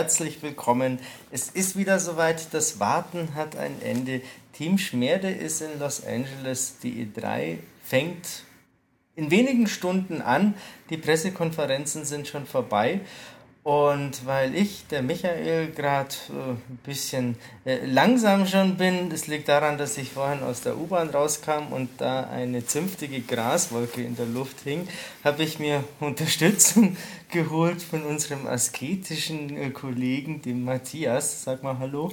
[0.00, 0.98] Herzlich willkommen.
[1.30, 4.22] Es ist wieder soweit, das Warten hat ein Ende.
[4.54, 6.78] Team Schmerde ist in Los Angeles.
[6.82, 8.44] Die E3 fängt
[9.14, 10.54] in wenigen Stunden an.
[10.88, 13.02] Die Pressekonferenzen sind schon vorbei.
[13.70, 19.48] Und weil ich, der Michael, gerade äh, ein bisschen äh, langsam schon bin, das liegt
[19.48, 24.26] daran, dass ich vorhin aus der U-Bahn rauskam und da eine zünftige Graswolke in der
[24.26, 24.88] Luft hing,
[25.22, 26.96] habe ich mir Unterstützung
[27.30, 31.44] geholt von unserem asketischen äh, Kollegen, dem Matthias.
[31.44, 32.12] Sag mal Hallo.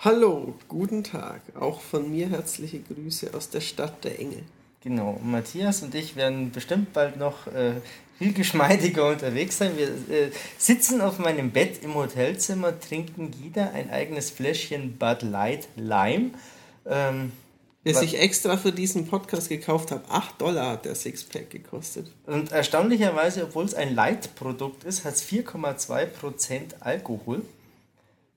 [0.00, 1.40] Hallo, guten Tag.
[1.54, 4.42] Auch von mir herzliche Grüße aus der Stadt der Engel.
[4.82, 7.74] Genau, Matthias und ich werden bestimmt bald noch äh,
[8.18, 9.76] viel geschmeidiger unterwegs sein.
[9.76, 15.68] Wir äh, sitzen auf meinem Bett im Hotelzimmer, trinken jeder ein eigenes Fläschchen Bud Light
[15.76, 16.30] Lime.
[16.86, 17.32] Ähm,
[17.84, 20.02] das ich extra für diesen Podcast gekauft habe.
[20.08, 22.10] 8 Dollar hat der Sixpack gekostet.
[22.26, 27.42] Und erstaunlicherweise, obwohl es ein Light-Produkt ist, hat es 4,2% Alkohol.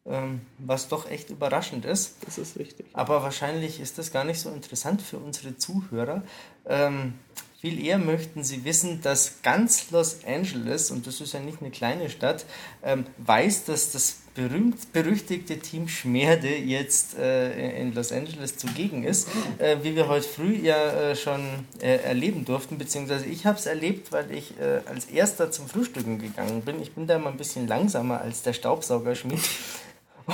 [0.06, 2.16] Ähm, was doch echt überraschend ist.
[2.26, 2.86] Das ist richtig.
[2.94, 6.24] Aber wahrscheinlich ist das gar nicht so interessant für unsere Zuhörer.
[6.68, 7.16] Ähm,
[7.60, 11.72] viel eher möchten sie wissen, dass ganz Los Angeles, und das ist ja nicht eine
[11.72, 12.46] kleine Stadt,
[12.84, 19.28] ähm, weiß, dass das berühmt berüchtigte Team Schmerde jetzt äh, in Los Angeles zugegen ist,
[19.58, 21.42] äh, wie wir heute früh ja äh, schon
[21.82, 26.20] äh, erleben durften, beziehungsweise ich habe es erlebt, weil ich äh, als erster zum Frühstücken
[26.20, 26.82] gegangen bin.
[26.82, 29.42] Ich bin da mal ein bisschen langsamer als der Staubsaugerschmied.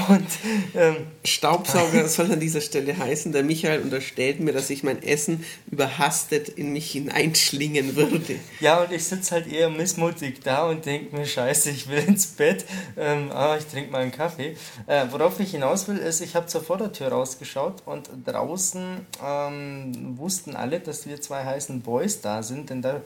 [0.09, 0.27] Und
[0.75, 5.45] ähm, Staubsauger soll an dieser Stelle heißen, der Michael unterstellt mir, dass ich mein Essen
[5.71, 8.35] überhastet in mich hineinschlingen würde.
[8.59, 12.27] Ja, und ich sitze halt eher missmutig da und denke mir, scheiße, ich will ins
[12.27, 12.65] Bett,
[12.97, 14.57] ähm, ah, ich trinke mal einen Kaffee.
[14.87, 20.57] Äh, worauf ich hinaus will, ist, ich habe zur Vordertür rausgeschaut und draußen ähm, wussten
[20.57, 23.01] alle, dass wir zwei heißen Boys da sind, denn da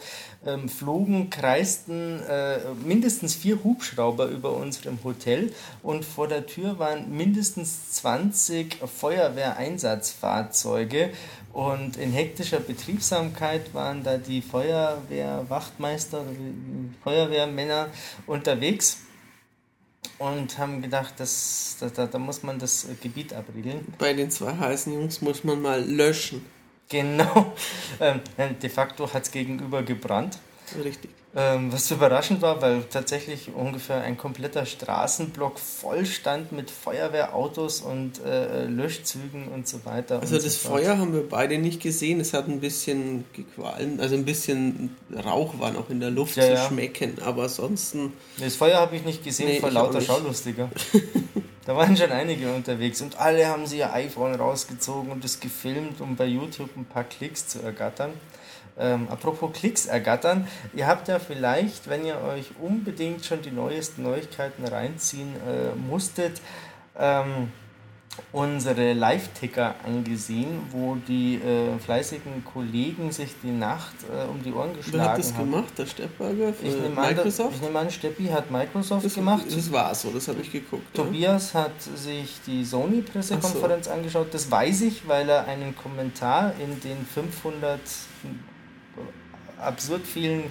[0.46, 5.54] ähm, flogen, kreisten äh, mindestens vier Hubschrauber über unserem Hotel
[5.84, 11.12] und vor der Tür waren mindestens 20 Feuerwehreinsatzfahrzeuge
[11.54, 16.24] und in hektischer Betriebsamkeit waren da die Feuerwehrwachtmeister,
[17.04, 17.88] Feuerwehrmänner
[18.26, 18.98] unterwegs
[20.18, 23.94] und haben gedacht, dass, da, da muss man das Gebiet abriegeln.
[23.98, 26.46] Bei den zwei heißen Jungs muss man mal löschen.
[26.90, 27.54] Genau.
[28.02, 28.22] Ähm,
[28.62, 30.40] de facto hat es gegenüber gebrannt.
[30.84, 31.12] Richtig.
[31.36, 38.20] Ähm, was überraschend war, weil tatsächlich ungefähr ein kompletter Straßenblock voll stand mit Feuerwehrautos und
[38.26, 40.22] äh, Löschzügen und so weiter.
[40.22, 42.20] Also das so Feuer haben wir beide nicht gesehen.
[42.20, 46.46] Es hat ein bisschen gequalmt, also ein bisschen Rauch war noch in der Luft ja,
[46.46, 46.68] zu ja.
[46.68, 48.14] schmecken, aber ansonsten.
[48.40, 50.72] Das Feuer habe ich nicht gesehen nee, vor lauter Schaulustiger.
[51.68, 56.02] da waren schon einige unterwegs und alle haben sie ihr iPhone rausgezogen und es gefilmt,
[56.02, 58.14] um bei YouTube ein paar Klicks zu ergattern.
[58.80, 64.04] Ähm, apropos Klicks ergattern, ihr habt ja vielleicht, wenn ihr euch unbedingt schon die neuesten
[64.04, 66.42] Neuigkeiten reinziehen äh, musstet,
[66.98, 67.52] ähm,
[68.32, 74.76] unsere Live-Ticker angesehen, wo die äh, fleißigen Kollegen sich die Nacht äh, um die Ohren
[74.76, 75.06] geschlagen haben.
[75.06, 75.52] Wer hat das haben.
[75.52, 75.74] gemacht?
[75.78, 77.50] Der Steppberger ich nehme Microsoft?
[77.50, 79.46] An, ich nehme an, Steppi hat Microsoft das, gemacht.
[79.50, 80.94] Das war so, das habe ich geguckt.
[80.94, 81.62] Tobias ja.
[81.64, 83.92] hat sich die Sony-Pressekonferenz so.
[83.92, 84.28] angeschaut.
[84.34, 87.80] Das weiß ich, weil er einen Kommentar in den 500
[89.60, 90.44] absurd vielen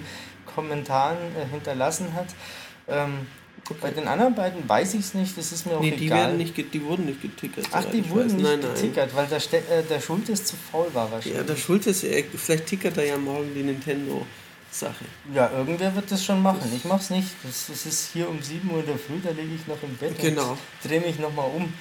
[0.45, 2.27] Kommentaren äh, hinterlassen hat.
[2.87, 3.27] Ähm.
[3.81, 6.19] Bei den anderen beiden weiß ich es nicht, das ist mir auch nee, die egal.
[6.19, 7.65] Werden nicht, die wurden nicht getickert.
[7.71, 9.15] Ach, die wurden nicht nein, getickert, nein.
[9.15, 11.37] weil der, Ste äh, der Schultes zu faul war wahrscheinlich.
[11.39, 14.25] Ja, der Schultes, äh, vielleicht tickert er ja morgen die Nintendo
[14.71, 15.05] Sache.
[15.33, 16.71] Ja, irgendwer wird das schon machen.
[16.75, 17.27] Ich mach's nicht.
[17.43, 19.95] Das, das ist hier um 7 Uhr in der Früh, da liege ich noch im
[19.97, 20.51] Bett genau.
[20.51, 21.73] und drehe mich nochmal um.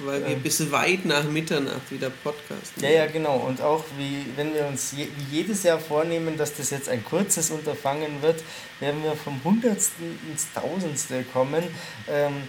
[0.00, 2.82] Weil wir ähm, bis weit nach Mitternacht wieder podcasten.
[2.82, 3.36] Ja, ja, genau.
[3.36, 7.04] Und auch wie wenn wir uns je, wie jedes Jahr vornehmen, dass das jetzt ein
[7.04, 8.42] kurzes Unterfangen wird,
[8.80, 11.64] werden wir vom Hundertsten ins Tausendste kommen.
[12.08, 12.42] Ähm,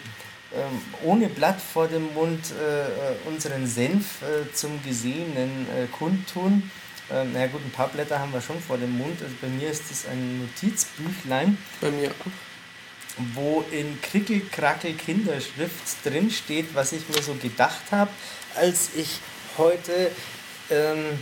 [0.53, 6.69] ähm, ohne Blatt vor dem Mund äh, äh unseren Senf äh, zum Gesehenen äh, kundtun.
[7.12, 9.22] Ähm, na gut, ein paar Blätter haben wir schon vor dem Mund.
[9.22, 11.57] Also bei mir ist das ein Notizbüchlein.
[11.81, 12.31] Bei mir auch.
[13.34, 18.12] Wo in Krickel-Krackel Kinderschrift drin steht, was ich mir so gedacht habe,
[18.56, 19.19] als ich
[19.57, 20.12] heute
[20.69, 21.19] ähm,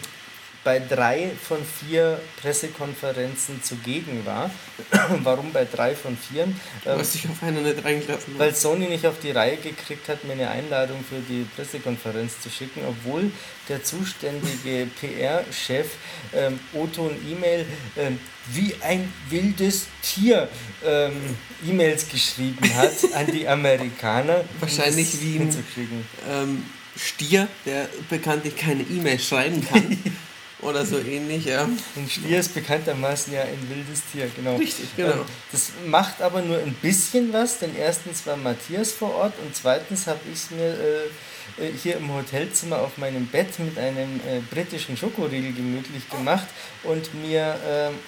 [0.63, 4.49] bei drei von vier Pressekonferenzen zugegen war.
[5.23, 6.43] Warum bei drei von vier?
[6.85, 10.33] Ähm, ich auf einer nicht reingelassen Weil Sony nicht auf die Reihe gekriegt hat, mir
[10.33, 13.31] eine Einladung für die Pressekonferenz zu schicken, obwohl
[13.67, 15.87] der zuständige PR-Chef
[16.33, 17.65] ähm, Otto und E-Mail
[17.97, 18.19] ähm,
[18.51, 20.47] wie ein wildes Tier
[20.85, 21.13] ähm,
[21.67, 24.43] E-Mails geschrieben hat an die Amerikaner.
[24.59, 25.63] Wahrscheinlich wie ein
[26.29, 26.65] ähm,
[26.95, 29.97] Stier, der bekanntlich keine E-Mail schreiben kann.
[30.63, 31.63] Oder so ähnlich, ja.
[31.95, 34.55] Ein Stier ist bekanntermaßen ja ein wildes Tier, genau.
[34.55, 35.11] Richtig, genau.
[35.11, 39.55] Ähm, das macht aber nur ein bisschen was, denn erstens war Matthias vor Ort und
[39.55, 41.07] zweitens habe ich es mir äh,
[41.57, 46.47] äh, hier im Hotelzimmer auf meinem Bett mit einem äh, britischen Schokoriegel gemütlich gemacht
[46.83, 47.55] und mir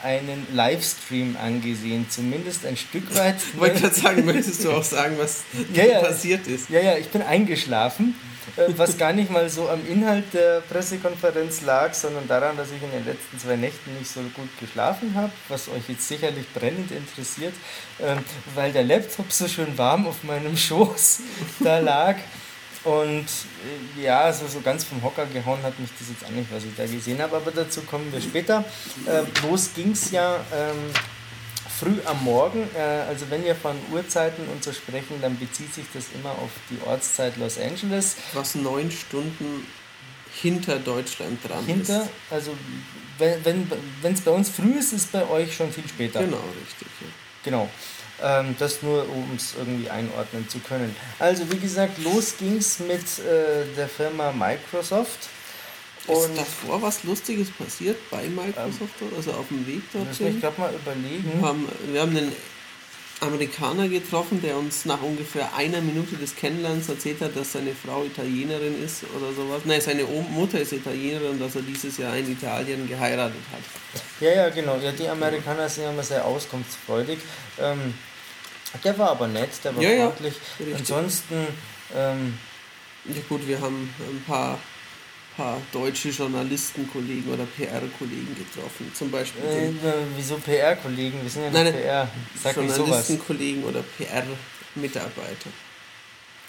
[0.04, 3.36] äh, einen Livestream angesehen, zumindest ein Stück weit.
[3.54, 5.44] Ich wollte gerade sagen, möchtest du auch sagen, was
[5.74, 6.70] ja, ja, passiert ist?
[6.70, 8.16] Ja, ja, ich bin eingeschlafen.
[8.58, 12.82] Äh, was gar nicht mal so am Inhalt der Pressekonferenz lag, sondern daran, dass ich
[12.82, 16.92] in den letzten zwei Nächten nicht so gut geschlafen habe, was euch jetzt sicherlich brennend
[16.92, 17.54] interessiert,
[18.02, 18.20] ähm,
[18.54, 21.22] weil der Laptop so schön warm auf meinem Schoß
[21.60, 22.16] da lag.
[22.84, 23.26] Und
[23.98, 26.64] äh, ja, so, so ganz vom Hocker gehauen hat mich das jetzt auch nicht, was
[26.64, 28.64] ich da gesehen habe, aber dazu kommen wir später.
[29.08, 30.92] Äh, los ging es ja ähm,
[31.80, 32.68] früh am Morgen.
[32.76, 36.52] Äh, also wenn wir von Uhrzeiten und so sprechen, dann bezieht sich das immer auf
[36.70, 38.16] die Ortszeit Los Angeles.
[38.34, 39.66] Was neun Stunden
[40.42, 42.10] hinter Deutschland dran hinter, ist.
[42.30, 42.52] Also
[43.18, 46.20] wenn es wenn, bei uns früh ist, ist es bei euch schon viel später.
[46.20, 46.88] Genau, richtig.
[47.02, 47.08] Ja.
[47.44, 47.70] Genau.
[48.22, 50.96] Ähm, das nur, um es irgendwie einordnen zu können.
[51.20, 55.30] Also wie gesagt, los ging es mit äh, der Firma Microsoft.
[56.08, 60.28] Und ist davor was Lustiges passiert bei Microsoft, ähm, also auf dem Weg dorthin?
[60.28, 61.32] Ich glaube mal überlegen.
[61.34, 62.32] Wir haben, wir haben einen
[63.22, 68.04] Amerikaner getroffen, der uns nach ungefähr einer Minute des Kennenlernens erzählt hat, dass seine Frau
[68.04, 69.62] Italienerin ist oder sowas.
[69.66, 74.02] Nein, seine Mutter ist Italienerin und dass er dieses Jahr in Italien geheiratet hat.
[74.20, 74.78] Ja, ja, genau.
[74.78, 77.20] Ja, die Amerikaner sind ja immer sehr auskunftsfreudig.
[77.60, 77.94] Ähm,
[78.84, 80.36] der war aber nett, der war ja, freundlich.
[80.60, 81.48] Ja, Ansonsten.
[81.96, 82.38] Ähm,
[83.06, 84.60] ja gut, wir haben ein paar
[85.36, 88.92] paar deutsche Journalistenkollegen oder PR-Kollegen getroffen.
[88.94, 89.44] Zum Beispiel.
[89.44, 89.72] Äh,
[90.16, 91.22] wieso PR-Kollegen?
[91.22, 92.08] Wir sind ja nicht PR.
[92.42, 95.50] Sag Journalistenkollegen oder PR-Mitarbeiter.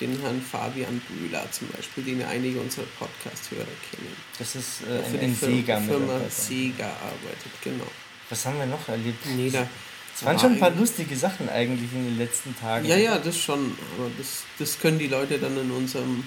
[0.00, 4.16] Den Herrn Fabian Bühler zum Beispiel, den ja einige unserer Podcast-Hörer kennen.
[4.38, 7.86] Das ist äh, ein, ein Sega Firma Sega arbeitet, genau.
[8.28, 9.24] Was haben wir noch erlebt?
[9.24, 9.66] Nee, da
[10.14, 12.86] es waren schon ein paar lustige Sachen eigentlich in den letzten Tagen.
[12.86, 13.76] Ja, ja, das schon.
[13.98, 16.24] Aber das, das können die Leute dann in unserem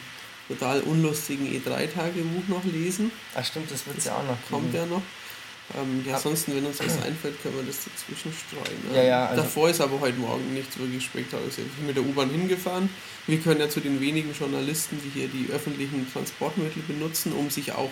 [0.49, 3.11] total unlustigen E3-Tagebuch noch lesen.
[3.35, 5.01] Ach stimmt, das wird es ja auch noch Kommt ja noch.
[5.77, 8.89] Ähm, ja, ansonsten, wenn uns was einfällt, können wir das dazwischen streuen.
[8.89, 8.97] Ne?
[8.97, 11.59] Ja, ja, also Davor ist aber heute Morgen nichts wirklich spektakuläres.
[11.59, 12.89] Ich bin mit der U-Bahn hingefahren.
[13.27, 17.73] Wir können ja zu den wenigen Journalisten, die hier die öffentlichen Transportmittel benutzen, um sich
[17.73, 17.91] auch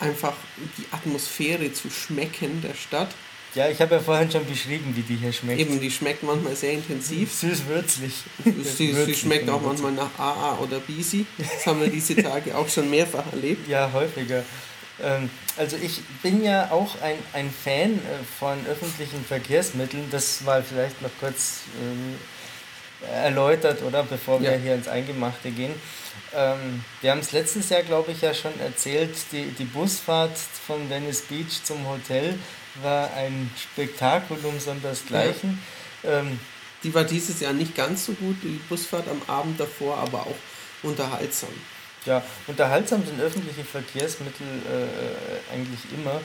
[0.00, 0.34] einfach
[0.76, 3.14] die Atmosphäre zu schmecken der Stadt.
[3.58, 5.58] Ja, ich habe ja vorhin schon beschrieben, wie die hier schmeckt.
[5.58, 7.34] Eben, die schmeckt manchmal sehr intensiv.
[7.34, 8.14] Süß-würzlich.
[8.44, 11.26] Sie, sie schmeckt auch manchmal nach AA oder Bisi.
[11.36, 13.66] Das haben wir diese Tage auch schon mehrfach erlebt.
[13.66, 14.44] Ja, häufiger.
[15.02, 17.98] Ähm, also ich bin ja auch ein, ein Fan äh,
[18.38, 20.04] von öffentlichen Verkehrsmitteln.
[20.12, 22.14] Das war vielleicht noch kurz ähm,
[23.12, 24.04] erläutert, oder?
[24.04, 24.56] Bevor wir ja.
[24.56, 25.74] hier ins Eingemachte gehen.
[26.34, 30.36] Ähm, wir haben es letztes Jahr, glaube ich, ja schon erzählt, die, die Busfahrt
[30.66, 32.38] von Venice Beach zum Hotel
[32.82, 35.62] war ein Spektakulum sondersgleichen.
[36.02, 36.20] Ja.
[36.20, 36.38] Ähm,
[36.84, 40.36] die war dieses Jahr nicht ganz so gut, die Busfahrt am Abend davor, aber auch
[40.82, 41.50] unterhaltsam.
[42.06, 46.20] Ja, unterhaltsam sind öffentliche Verkehrsmittel äh, eigentlich immer.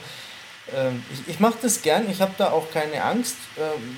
[0.72, 3.36] Ähm, ich ich mache das gern, ich habe da auch keine Angst.
[3.58, 3.96] Ähm,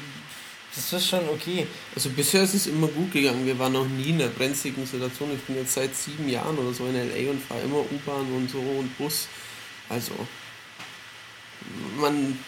[0.76, 1.66] das ist schon okay.
[1.94, 3.46] Also bisher ist es immer gut gegangen.
[3.46, 5.32] Wir waren noch nie in einer brenzligen Situation.
[5.34, 8.50] Ich bin jetzt seit sieben Jahren oder so in LA und fahre immer U-Bahn und
[8.50, 9.26] so und Bus.
[9.88, 10.12] Also
[11.98, 12.38] man,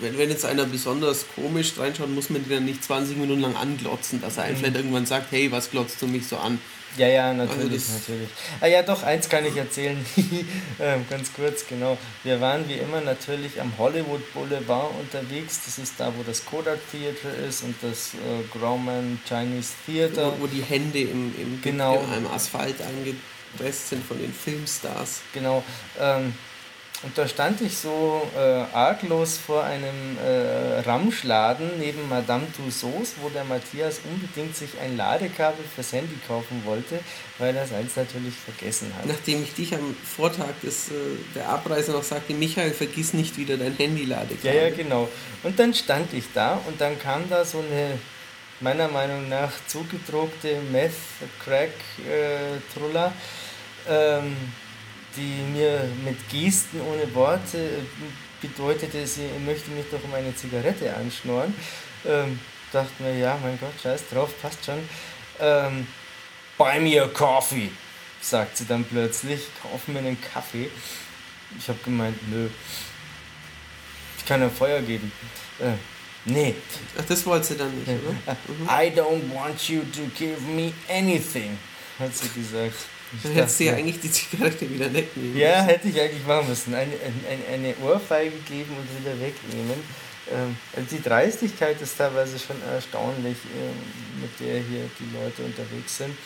[0.00, 3.56] wenn, wenn jetzt einer besonders komisch reinschaut, muss man den dann nicht 20 Minuten lang
[3.56, 4.50] anglotzen, dass er mhm.
[4.50, 6.60] einfach irgendwann sagt, hey, was glotzt du mich so an?
[6.96, 8.28] Ja, ja, natürlich, also natürlich.
[8.60, 10.04] Ah ja, doch, eins kann ich erzählen,
[10.80, 11.98] ähm, ganz kurz, genau.
[12.24, 15.60] Wir waren wie immer natürlich am Hollywood Boulevard unterwegs.
[15.64, 20.32] Das ist da, wo das Kodak Theater ist und das äh, Grauman Chinese Theater.
[20.38, 22.02] Wo, wo die Hände im, im, genau.
[22.16, 25.20] im Asphalt angepresst sind von den Filmstars.
[25.34, 25.62] Genau.
[26.00, 26.34] Ähm,
[27.02, 33.28] und da stand ich so äh, arglos vor einem äh, Ramschladen neben Madame Tussauds, wo
[33.28, 36.98] der Matthias unbedingt sich ein Ladekabel fürs Handy kaufen wollte,
[37.38, 39.04] weil er es eins natürlich vergessen hat.
[39.06, 40.94] Nachdem ich dich am Vortag des, äh,
[41.34, 44.54] der Abreise noch sagte, Michael, vergiss nicht wieder dein Handy-Ladekabel.
[44.54, 45.08] Ja, ja, genau.
[45.42, 47.98] Und dann stand ich da und dann kam da so eine
[48.60, 53.12] meiner Meinung nach zugedruckte Meth-Crack-Truller.
[53.88, 54.36] Äh, ähm,
[55.16, 60.94] die mir mit Gesten ohne Worte äh, bedeutete, sie möchte mich doch um eine Zigarette
[60.94, 61.54] anschnorren.
[62.04, 62.38] Ähm,
[62.72, 64.88] dachte mir, ja, mein Gott, scheiß drauf, passt schon.
[65.40, 65.86] Ähm,
[66.58, 67.70] Buy me a coffee,
[68.20, 70.70] sagt sie dann plötzlich, kauf mir einen Kaffee.
[71.58, 72.48] Ich habe gemeint, nö,
[74.18, 75.12] ich kann ja Feuer geben.
[75.60, 75.72] Äh,
[76.24, 76.54] nee.
[76.98, 78.36] Ach, das wollte sie dann nicht, oder?
[78.48, 78.68] Mhm.
[78.68, 81.58] I don't want you to give me anything,
[81.98, 82.74] hat sie gesagt.
[83.22, 86.74] Dann hättest du ja eigentlich die Zigarette wieder wegnehmen Ja, hätte ich eigentlich machen müssen.
[86.74, 89.82] Eine, eine, eine Ohrfeige geben und wieder wegnehmen.
[90.32, 95.98] Ähm, also die Dreistigkeit ist teilweise schon erstaunlich, ähm, mit der hier die Leute unterwegs
[95.98, 96.16] sind.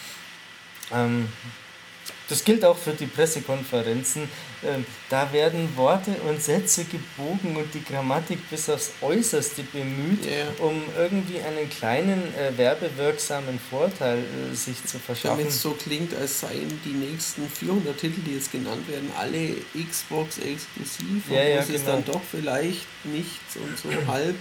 [2.31, 4.29] Das gilt auch für die Pressekonferenzen.
[4.65, 10.65] Ähm, da werden Worte und Sätze gebogen und die Grammatik bis aufs Äußerste bemüht, Ja.
[10.65, 15.39] um irgendwie einen kleinen äh, werbewirksamen Vorteil äh, sich zu verschaffen.
[15.39, 19.57] Damit es so klingt, als seien die nächsten 400 Titel, die jetzt genannt werden, alle
[19.91, 21.25] Xbox exklusiv.
[21.31, 21.97] Ja, ja, es ist genau.
[21.97, 24.37] dann doch vielleicht nichts und so halb.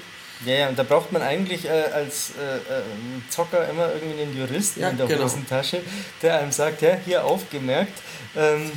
[0.45, 2.81] Ja, ja, und da braucht man eigentlich äh, als äh, äh,
[3.29, 5.23] Zocker immer irgendwie einen Juristen Ja, in der genau.
[5.23, 5.81] Hosentasche,
[6.21, 7.93] der einem sagt, ja, hier aufgemerkt,
[8.37, 8.71] ähm,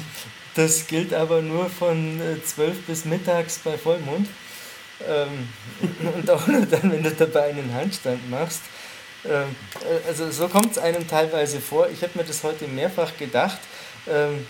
[0.54, 4.28] das gilt aber nur von äh, 12 bis mittags bei Vollmond.
[5.08, 5.48] Ähm,
[6.14, 8.62] und auch nur dann, wenn du dabei einen Handstand machst.
[9.24, 11.88] Ähm, äh, also so kommt es einem teilweise vor.
[11.90, 13.58] Ich habe mir das heute mehrfach gedacht.
[14.08, 14.46] Ähm,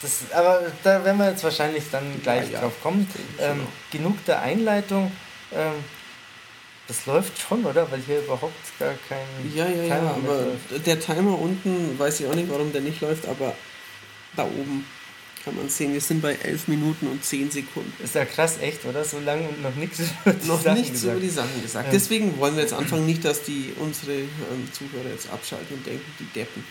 [0.00, 2.60] das, aber da werden wir jetzt wahrscheinlich dann gleich Ja, ja.
[2.60, 3.06] drauf kommen.
[3.38, 5.12] Ähm, genug der Einleitung.
[5.52, 5.72] Ähm,
[6.88, 7.90] das läuft schon, oder?
[7.90, 9.18] Weil hier überhaupt gar kein
[9.54, 10.86] Ja, ja, ja, Timer aber mitläuft.
[10.86, 13.54] der Timer unten, weiß ich auch nicht, warum der nicht läuft, aber
[14.36, 14.86] da oben
[15.44, 17.92] kann man sehen, wir sind bei 11 Minuten und 10 Sekunden.
[18.02, 19.04] Ist ja krass, echt, oder?
[19.04, 21.12] So lange und noch nichts über die Noch Sachen nichts gesagt.
[21.16, 21.86] über die Sachen gesagt.
[21.86, 21.92] Ja.
[21.92, 26.04] Deswegen wollen wir jetzt anfangen, nicht, dass die unsere ähm, Zuhörer jetzt abschalten und denken,
[26.18, 26.64] die Deppen.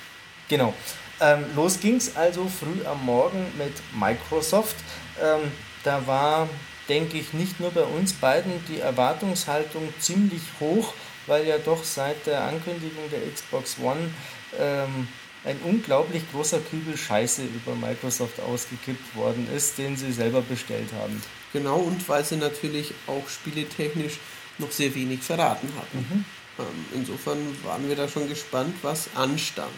[0.50, 0.74] Genau.
[1.22, 4.76] Ähm, los ging's also früh am Morgen mit Microsoft.
[5.22, 5.52] Ähm,
[5.84, 6.50] da war,
[6.90, 10.94] denke ich, nicht nur bei uns beiden die Erwartungshaltung ziemlich hoch,
[11.28, 14.12] weil ja doch seit der Ankündigung der Xbox One
[14.60, 15.08] ähm,
[15.44, 21.22] ein unglaublich großer Kübel Scheiße über Microsoft ausgekippt worden ist, den sie selber bestellt haben.
[21.54, 24.20] Genau, und weil sie natürlich auch spieletechnisch
[24.58, 26.26] noch sehr wenig verraten hatten.
[26.60, 29.74] Ähm, insofern waren wir da schon gespannt, was anstand.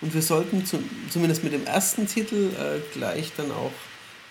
[0.00, 3.72] Und wir sollten zum, zumindest mit dem ersten Titel äh, gleich dann auch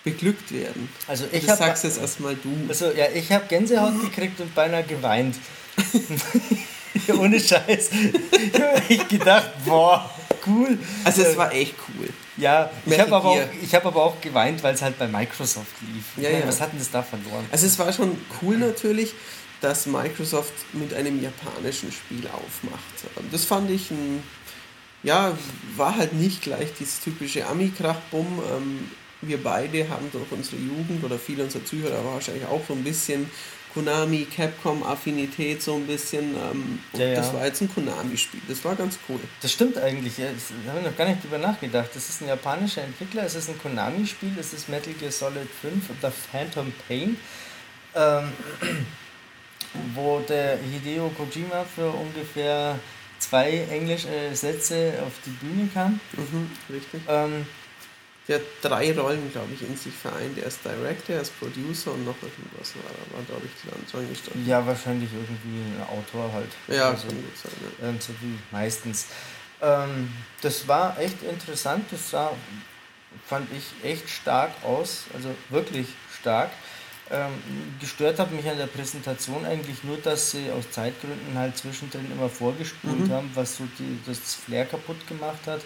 [0.06, 0.88] beglückt werden.
[1.08, 2.48] Also Und ich das habe sagst jetzt erstmal du.
[2.68, 5.36] Also ja, ich habe Gänsehaut gekriegt und beinahe geweint.
[7.18, 7.90] Ohne Scheiß.
[8.32, 10.08] Ich habe echt gedacht, boah,
[10.46, 10.78] cool.
[11.04, 12.08] Also es war echt cool.
[12.36, 13.48] ja, ich habe aber, auch- Gear.
[13.62, 16.04] ich hab aber auch geweint, weil es halt bei Microsoft lief.
[16.24, 16.46] Ja, ja.
[16.46, 17.44] Was hat denn das da verloren?
[17.50, 19.12] Also es war schon cool natürlich,
[19.60, 22.82] dass Microsoft mit einem japanischen Spiel aufmacht.
[23.32, 24.22] Das fand ich ein,
[25.02, 25.36] ja,
[25.76, 28.40] war halt nicht gleich dieses typische Ami-Krach-Bumm.
[28.56, 28.90] Ähm,
[29.26, 33.30] wir beide haben durch unsere Jugend oder viele unserer Zuhörer wahrscheinlich auch so ein bisschen
[33.74, 36.34] Konami, Capcom-Affinität so ein bisschen.
[36.34, 37.16] Ähm, und Ja, ja.
[37.16, 38.40] das war jetzt ein Konami-Spiel.
[38.48, 39.20] Das war ganz cool.
[39.42, 40.16] Das stimmt eigentlich.
[40.16, 40.26] Ja.
[40.64, 41.90] Da habe ich noch gar nicht drüber nachgedacht.
[41.94, 45.90] Das ist ein japanischer Entwickler, es ist ein Konami-Spiel, es ist Metal Gear Solid 5
[45.98, 47.16] oder Phantom Pain.
[47.94, 48.32] Ähm,
[49.94, 52.78] wo der Hideo Kojima für ungefähr
[53.18, 56.00] zwei englische Sätze auf die Bühne kam.
[56.12, 57.02] Mhm, richtig.
[57.08, 57.46] Ähm,
[58.28, 60.36] Der hat drei Rollen, glaube ich, in sich vereint.
[60.36, 64.46] Er ist Director, er ist Producer und noch irgendwas war, war glaube ich, dran gestanden.
[64.46, 66.50] ja, wahrscheinlich irgendwie ein Autor halt.
[66.66, 67.52] Ja, Also, kann gut sein.
[67.80, 67.88] Ja.
[67.88, 69.06] ähm, so wie meistens.
[69.62, 71.84] Ähm, das war echt interessant.
[71.92, 72.32] Das sah,
[73.26, 75.04] fand ich, echt stark aus.
[75.14, 75.86] Also wirklich
[76.20, 76.50] stark.
[77.08, 77.30] Ähm,
[77.80, 82.28] gestört hat mich an der Präsentation eigentlich nur, dass sie aus Zeitgründen halt zwischendrin immer
[82.28, 83.12] vorgespult Mhm.
[83.12, 85.60] haben, was so die, das Flair kaputt gemacht hat.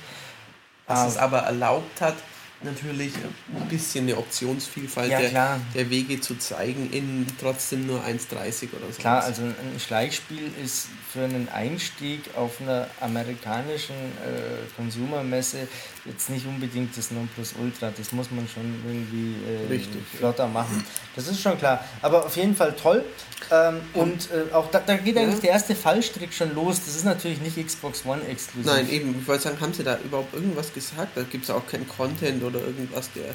[0.86, 2.16] Was es Ah, aber erlaubt hat,
[2.62, 8.68] natürlich ein bisschen eine Optionsvielfalt Ja, der, der Wege zu zeigen in trotzdem nur 1,30
[8.76, 9.00] oder so.
[9.00, 15.68] Klar, also ein Schleichspiel ist für einen Einstieg auf einer amerikanischen äh, Consumermesse
[16.04, 17.92] jetzt nicht unbedingt das Nonplusultra.
[17.96, 20.84] Das muss man schon irgendwie äh, Richtig, flotter machen.
[21.16, 21.84] Das ist schon klar.
[22.02, 23.04] Aber auf jeden Fall toll.
[23.50, 25.22] Ähm, und äh, auch da, da geht Ja.
[25.22, 26.80] eigentlich der erste Fallstrick schon los.
[26.84, 28.70] Das ist natürlich nicht Xbox One exklusiv.
[28.70, 31.16] Nein, eben, ich wollte sagen, haben sie da überhaupt irgendwas gesagt?
[31.16, 33.34] Da gibt es auch keinen Content oder irgendwas, der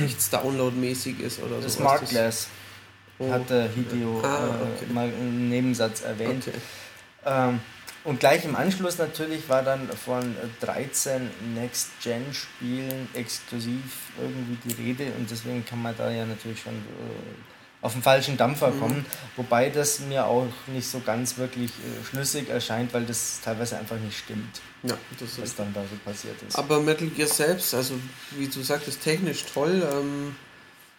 [0.00, 1.68] nichts downloadmäßig ist oder so.
[1.68, 2.48] Smart Glass
[3.18, 3.30] Oh.
[3.30, 4.48] hat der Hideo Ah, äh,
[4.82, 4.92] okay.
[4.92, 6.44] mal einen Nebensatz erwähnt.
[6.48, 6.56] Okay.
[7.26, 7.60] Ähm,
[8.04, 13.80] und gleich im Anschluss natürlich war dann von 13 Next-Gen-Spielen exklusiv
[14.20, 17.51] irgendwie die Rede und deswegen kann man da ja natürlich schon äh,
[17.82, 18.80] auf den falschen Dampfer Mhm.
[18.80, 19.06] kommen.
[19.36, 23.98] Wobei das mir auch nicht so ganz wirklich äh, schlüssig erscheint, weil das teilweise einfach
[23.98, 25.58] nicht stimmt, Ja, das was ist.
[25.58, 26.56] dann da so passiert ist.
[26.56, 27.94] Aber Metal Gear selbst, also
[28.38, 29.86] wie du sagtest, technisch toll.
[29.92, 30.34] Ähm,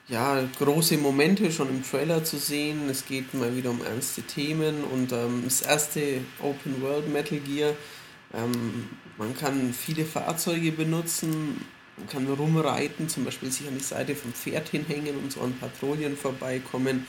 [0.10, 2.90] ja, große Momente schon im Trailer zu sehen.
[2.90, 7.72] Es geht mal wieder um ernste Themen und ähm, das erste Open World Metal Gear.
[8.34, 11.64] Ähm, man kann viele Fahrzeuge benutzen,
[11.98, 15.54] man kann rumreiten, zum Beispiel sich an die Seite vom Pferd hinhängen und so an
[15.58, 17.06] Patrouillen vorbeikommen.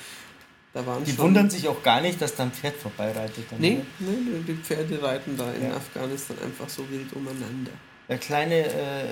[0.73, 3.47] Da waren Die wundern sich auch gar nicht, dass da ein Pferd vorbeireitet.
[3.51, 4.09] Dann, Nee, ne?
[4.09, 5.77] nee, die Pferde reiten da in Ja.
[5.77, 7.71] Afghanistan einfach so wild umeinander.
[8.09, 9.05] Äh, kleine äh,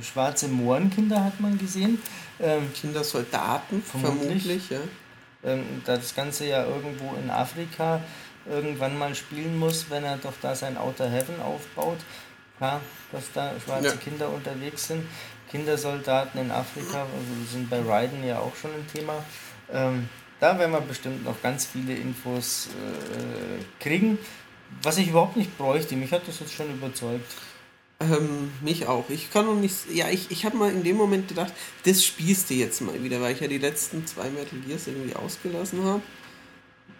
[0.00, 2.00] schwarze Mohrenkinder hat man gesehen.
[2.40, 4.80] Ähm, Kindersoldaten, vermutlich, vermutlich ja.
[5.44, 8.00] Ähm, da das Ganze ja irgendwo in Afrika
[8.48, 11.98] irgendwann mal spielen muss, wenn er doch da sein Outer Heaven aufbaut.
[12.62, 13.96] Ja, dass da schwarze ja.
[13.96, 15.04] Kinder unterwegs sind.
[15.50, 19.24] Kindersoldaten in Afrika, also die sind bei Raiden ja auch schon ein Thema.
[19.70, 24.16] Ähm, da werden wir bestimmt noch ganz viele Infos äh, kriegen.
[24.80, 27.30] Was ich überhaupt nicht bräuchte, mich hat das jetzt schon überzeugt.
[27.98, 29.10] Ähm, mich auch.
[29.10, 29.90] Ich kann noch nicht.
[29.92, 31.52] Ja, ich, ich habe mal in dem Moment gedacht,
[31.84, 35.16] das spielst du jetzt mal wieder, weil ich ja die letzten zwei Metal Gears irgendwie
[35.16, 36.02] ausgelassen habe.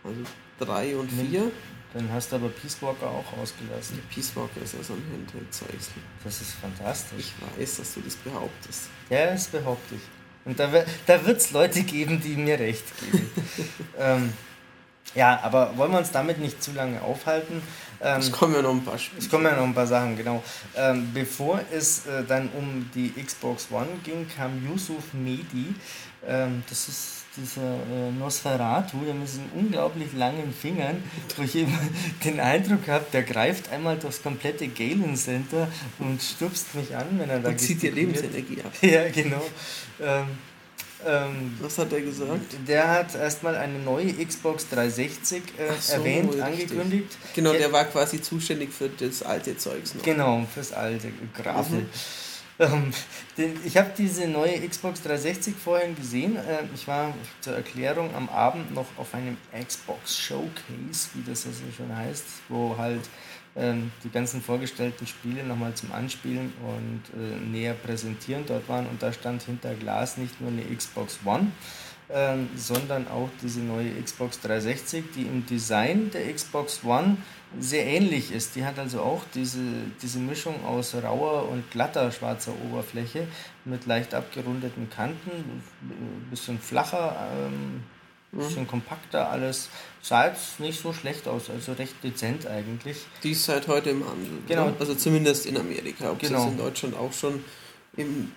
[0.03, 0.21] Also
[0.59, 1.53] drei und vier.
[1.95, 3.97] Dann hast du aber Peace Walker auch ausgelassen.
[3.97, 5.91] Der Peace Walker ist ja so ein Handheld-Zeugs.
[6.25, 7.27] Das ist fantastisch.
[7.27, 8.89] Ich weiß, dass du das behauptest.
[9.11, 10.01] Ja, das behaupte ich.
[10.45, 10.69] Und da,
[11.07, 13.31] da wird es Leute geben, die mir recht geben.
[13.99, 14.33] ähm,
[15.15, 17.63] ja, aber wollen wir uns damit nicht zu lange aufhalten?
[18.01, 19.21] Ähm, es kommen ja noch ein paar Spiele.
[19.21, 20.43] Es kommen ja noch ein paar Sachen, genau.
[20.75, 25.75] Ähm, bevor es äh, dann um die Xbox One ging, kam Yusuf Medi.
[26.27, 31.03] Ähm, das ist dieser äh, Nosferatu, der mit diesen unglaublich langen Fingern,
[31.37, 31.73] wo ich eben
[32.25, 37.31] den Eindruck habe, der greift einmal durchs komplette Galen Center und stupst mich an, wenn
[37.31, 38.73] er da und zieht dir Lebensenergie ab.
[38.83, 39.43] Ja, genau.
[40.01, 40.27] Ähm,
[41.07, 42.55] ähm, Was hat er gesagt?
[42.67, 46.43] Der hat erstmal eine neue Xbox 360 äh, so, erwähnt, richtig.
[46.45, 47.19] angekündigt.
[47.35, 50.03] Genau, der, der, war quasi zuständig für das alte Zeugs noch.
[50.03, 51.81] Genau, fürs alte Grafel.
[51.81, 51.89] Mhm.
[52.59, 52.93] Ähm,
[53.39, 56.37] den, ich habe diese neue Xbox 360 vorhin gesehen.
[56.37, 61.63] Äh, ich war zur Erklärung am Abend noch auf einem Xbox Showcase, wie das also
[61.77, 63.09] schon heißt, wo halt
[63.57, 68.87] ähm, die ganzen vorgestellten Spiele nochmal zum Anspielen und äh, näher präsentieren dort waren.
[68.87, 71.53] Und da stand hinter Glas nicht nur eine Xbox One,
[72.13, 77.17] ähm, sondern auch diese neue Xbox 360, die im Design der Xbox One
[77.59, 78.57] sehr ähnlich ist.
[78.57, 79.61] Die hat also auch diese,
[80.03, 83.27] diese Mischung aus rauer und glatter schwarzer Oberfläche
[83.65, 87.83] mit leicht abgerundeten Kanten, ein bisschen flacher, ähm,
[88.33, 88.69] ein bisschen mhm.
[88.69, 89.69] kompakter alles.
[90.01, 92.99] Sah jetzt nicht so schlecht aus, also recht dezent eigentlich.
[93.23, 94.39] Die ist seit heute im Handel.
[94.49, 94.67] Genau.
[94.67, 94.75] Ne?
[94.79, 96.11] Also zumindest in Amerika.
[96.11, 96.47] Ob genau.
[96.47, 97.45] es in Deutschland auch schon
[97.97, 98.33] im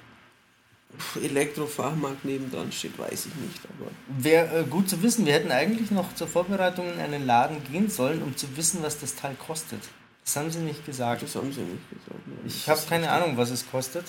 [1.22, 3.60] Elektrofachmarkt nebendran steht, weiß ich nicht.
[3.66, 5.26] Aber Wäre äh, gut zu wissen.
[5.26, 9.00] Wir hätten eigentlich noch zur Vorbereitung in einen Laden gehen sollen, um zu wissen, was
[9.00, 9.82] das Teil kostet.
[10.24, 11.24] Das haben sie nicht gesagt.
[11.24, 12.20] Das haben sie nicht gesagt.
[12.46, 14.06] Ich habe keine Ahnung, was es kostet.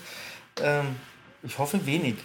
[0.62, 0.96] Ähm,
[1.42, 2.16] ich hoffe wenig.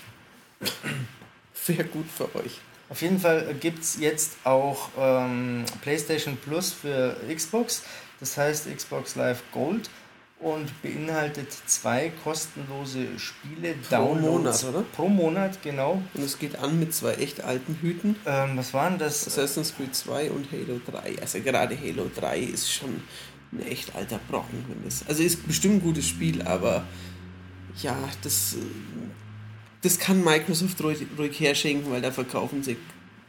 [1.68, 2.60] Wäre gut für euch.
[2.90, 7.84] Auf jeden Fall gibt es jetzt auch ähm, PlayStation Plus für Xbox.
[8.20, 9.90] Das heißt Xbox Live Gold
[10.42, 13.76] und beinhaltet zwei kostenlose Spiele.
[13.88, 14.82] Pro Monat, oder?
[14.82, 16.02] Pro Monat, genau.
[16.14, 18.16] Und es geht an mit zwei echt alten Hüten.
[18.26, 19.28] Ähm, was waren das?
[19.28, 21.22] Assassin's Creed 2 und Halo 3.
[21.22, 23.02] Also gerade Halo 3 ist schon
[23.52, 24.66] ein echt alter Brocken.
[24.68, 26.86] Wenn das, also ist bestimmt ein gutes Spiel, aber
[27.82, 28.56] ja, das,
[29.84, 32.78] das kann Microsoft ruhig, ruhig herschenken, weil da verkaufen sie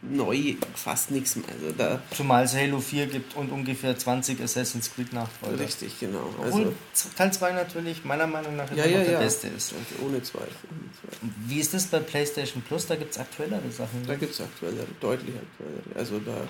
[0.02, 1.46] neu fast nichts mehr.
[1.48, 5.60] Also da Zumal es Halo 4 gibt und ungefähr 20 Assassin's Creed Nachfolger.
[5.60, 6.28] Richtig, genau.
[6.38, 9.18] Obwohl also, Teil 2 natürlich meiner Meinung nach ja, ja, der ja.
[9.20, 9.72] beste ist.
[9.72, 11.28] Also ohne, Zweifel, ohne Zweifel.
[11.46, 12.86] Wie ist das bei PlayStation Plus?
[12.86, 14.04] Da gibt es aktuellere Sachen.
[14.06, 15.98] Da gibt es aktuellere, deutlich aktuellere.
[15.98, 16.48] Also da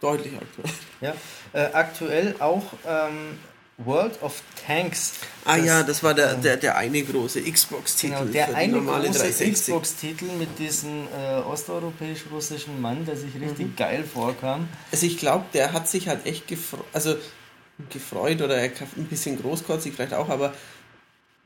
[0.00, 0.70] deutlich aktuell.
[1.00, 1.14] Ja,
[1.52, 3.38] äh, aktuell auch ähm,
[3.84, 5.14] World of Tanks.
[5.44, 8.14] Ah ja, das war der, der, der eine große Xbox-Titel.
[8.14, 13.76] Genau, der eine große Xbox-Titel mit diesem äh, osteuropäisch-russischen Mann, der sich richtig mhm.
[13.76, 14.68] geil vorkam.
[14.92, 17.16] Also ich glaube, der hat sich halt echt gefreut, also
[17.88, 20.52] gefreut oder er ein bisschen großkotzig vielleicht auch, aber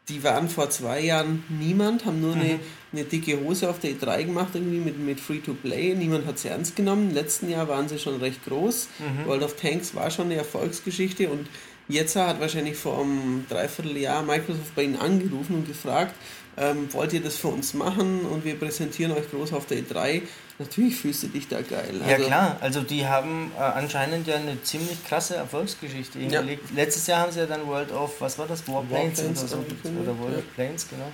[0.09, 2.43] die waren vor zwei Jahren niemand, haben nur mhm.
[2.43, 2.61] eine,
[2.93, 5.95] eine dicke Hose auf der E3 gemacht, irgendwie mit, mit Free-to-Play.
[5.95, 7.09] Niemand hat sie ernst genommen.
[7.09, 8.89] Im letzten Jahr waren sie schon recht groß.
[8.99, 9.27] Mhm.
[9.27, 11.49] World of Tanks war schon eine Erfolgsgeschichte und
[11.89, 16.15] Jetzt hat wahrscheinlich vor einem Dreivierteljahr Microsoft bei Ihnen angerufen und gefragt,
[16.57, 20.23] ähm, wollt ihr das für uns machen und wir präsentieren euch groß auf der E3.
[20.59, 22.01] Natürlich fühlst du dich da geil.
[22.01, 26.71] Also, ja klar, also die haben äh, anscheinend ja eine ziemlich krasse Erfolgsgeschichte hingelegt.
[26.71, 26.77] Ja.
[26.77, 30.01] Letztes Jahr haben sie ja dann World of, was war das, Warplanes, Warplanes oder, so,
[30.01, 30.39] oder World ja.
[30.39, 31.11] of Planes, genau.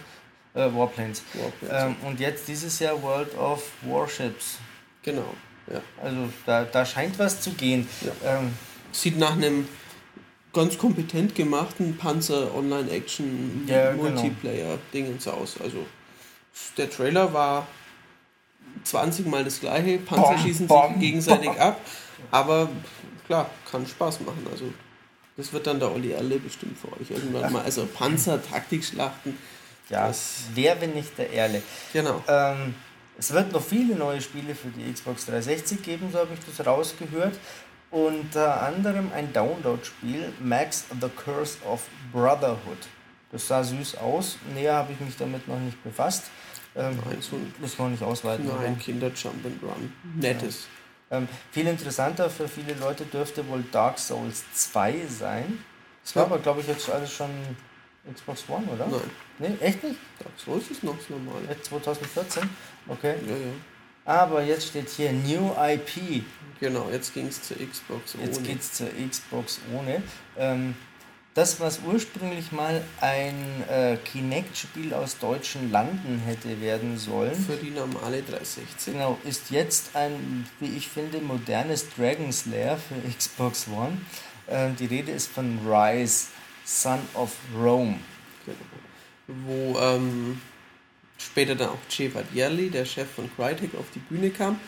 [0.55, 1.23] Äh, Warplanes.
[1.33, 1.85] Warplanes.
[1.87, 4.59] Ähm, und jetzt dieses Jahr World of Warships.
[5.03, 5.35] Genau,
[5.73, 5.81] ja.
[6.03, 7.89] Also da, da scheint was zu gehen.
[8.03, 8.39] Ja.
[8.39, 8.53] Ähm,
[8.93, 9.69] Sieht nach einem
[10.53, 14.21] ganz kompetent gemachten Panzer Online Action ja, genau.
[15.33, 15.61] Aus.
[15.61, 15.87] Also
[16.77, 17.67] der Trailer war
[18.85, 21.59] 20 mal das gleiche, Panzer bom, schießen bom, sich gegenseitig bom.
[21.59, 21.81] ab,
[22.31, 22.69] aber
[23.27, 24.47] klar, kann Spaß machen.
[24.51, 24.73] Also
[25.37, 27.51] das wird dann der Olli Erle bestimmt für euch irgendwann Ach.
[27.51, 27.63] mal.
[27.63, 29.37] Also Panzer, Taktikschlachten.
[29.89, 31.63] Ja, das wer wenn nicht der Erle.
[31.93, 32.23] Genau.
[32.29, 32.75] Ähm,
[33.19, 36.65] es wird noch viele neue Spiele für die Xbox 360 geben, so habe ich das
[36.67, 37.37] rausgehört.
[37.91, 42.79] Unter anderem ein Download-Spiel, Max the Curse of Brotherhood.
[43.33, 44.39] Das sah süß aus.
[44.55, 46.25] Näher habe ich mich damit noch nicht befasst.
[46.77, 48.47] Ähm, Nein, so ein, muss man nicht ausweiten.
[48.47, 49.93] nein, Kinder Jump and Run.
[50.17, 50.67] Nettes.
[51.11, 55.65] Ähm, viel interessanter für viele Leute dürfte wohl Dark Souls 2 sein.
[56.05, 56.27] Das war Ja.
[56.29, 57.31] aber, glaube ich, jetzt alles schon
[58.13, 58.87] Xbox One, oder?
[58.87, 59.01] Nein,
[59.39, 59.97] Nee, echt nicht?
[60.21, 61.47] Dark Souls ist noch das normale.
[61.49, 62.49] Jetzt 2014?
[62.87, 63.15] Okay.
[63.27, 63.53] Ja, ja.
[64.05, 66.25] Aber jetzt steht hier New IP.
[66.61, 68.25] Genau, jetzt ging es zur Xbox ohne.
[68.25, 70.03] Jetzt geht's zur Xbox ohne.
[70.37, 70.75] Ähm,
[71.33, 77.71] das, was ursprünglich mal ein äh, Kinect-Spiel aus deutschen Landen hätte werden sollen, Für die
[77.71, 78.93] normale 360.
[78.93, 83.99] genau, ist jetzt ein, wie ich finde, modernes Dragon's Lair für Xbox One.
[84.49, 86.27] Ähm, die Rede ist von Rise,
[86.65, 88.01] Son of Rome.
[88.45, 88.59] Genau.
[89.47, 90.41] Wo ähm,
[91.17, 94.59] später dann auch Jay Yerli, der Chef von Crytek, auf die Bühne kam.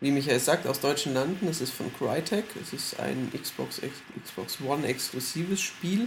[0.00, 3.80] Wie Michael sagt, aus deutschen Landen, es ist von Crytek, es ist ein Xbox,
[4.22, 6.06] Xbox One exklusives Spiel.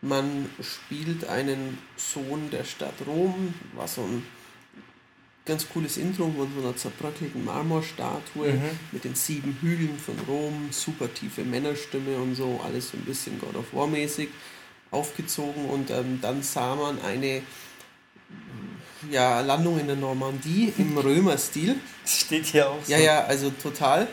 [0.00, 4.22] Man spielt einen Sohn der Stadt Rom, war so ein
[5.44, 8.78] ganz cooles Intro von so einer zerbröckelten Marmorstatue Mhm.
[8.92, 13.40] mit den sieben Hügeln von Rom, super tiefe Männerstimme und so, alles so ein bisschen
[13.40, 14.28] God of War mäßig
[14.90, 17.42] aufgezogen und ähm, dann sah man eine
[19.10, 21.76] ja, Landung in der Normandie im Römerstil.
[22.02, 22.92] Das steht hier auch so.
[22.92, 24.08] Ja, ja, also total.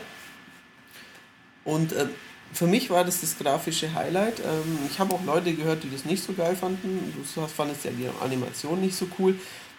[1.64, 2.10] Und ähm,
[2.52, 4.40] für mich war das das grafische Highlight.
[4.40, 7.12] Ähm, ich habe auch Leute gehört, die das nicht so geil fanden.
[7.16, 9.34] Du fandest ja die Animation nicht so cool.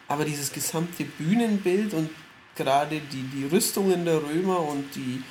[0.08, 2.10] Aber dieses gesamte Bühnenbild und
[2.56, 5.24] gerade die, die Rüstungen der Römer und die,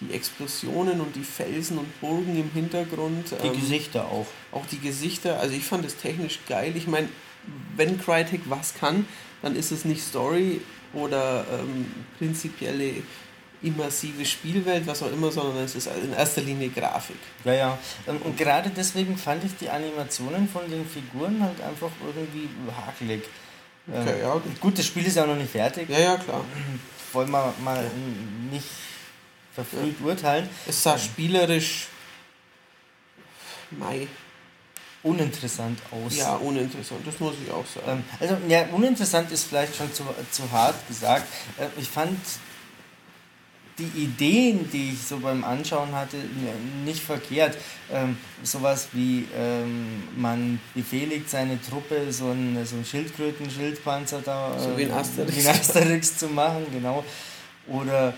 [0.00, 3.32] die Explosionen und die Felsen und Burgen im Hintergrund.
[3.42, 4.26] Die ähm, Gesichter auch.
[4.52, 6.72] auch die Gesichter, also ich fand es technisch geil.
[6.76, 7.08] Ich meine,
[7.76, 9.06] wenn Crytek was kann,
[9.42, 10.60] dann ist es nicht Story
[10.92, 11.86] oder ähm,
[12.18, 13.02] prinzipielle
[13.62, 17.16] immersive Spielwelt, was auch immer, sondern es ist in erster Linie Grafik.
[17.44, 17.78] Ja, ja.
[18.06, 22.48] Ähm, Und gerade deswegen fand ich die Animationen von den Figuren halt einfach irgendwie
[22.86, 23.22] hakelig.
[23.92, 24.40] Ähm, Okay, ja.
[24.60, 25.88] Gut, das Spiel ist ja noch nicht fertig.
[25.88, 26.44] Ja, ja, klar.
[27.12, 27.90] Wollen wir mal
[28.50, 28.66] nicht
[29.54, 30.48] verfrüht urteilen.
[30.66, 31.88] Es sah spielerisch
[33.70, 34.06] Mai,
[35.10, 36.16] Uninteressant aus.
[36.16, 37.98] ja, uninteressant, das muss ich auch sagen.
[37.98, 41.26] Ähm, Also, ja, uninteressant ist vielleicht schon zu, zu hart gesagt.
[41.58, 42.18] Äh, Ich fand
[43.78, 46.16] die Ideen, die ich so beim Anschauen hatte,
[46.84, 47.56] nicht verkehrt.
[47.92, 54.76] Ähm, sowas wie ähm, man befehligt seine Truppe, so ein, so ein Schildkröten-Schildpanzer da So
[54.76, 55.36] wie in äh, Asterix.
[55.36, 57.04] wie in Asterix zu machen, genau.
[57.68, 58.14] Oder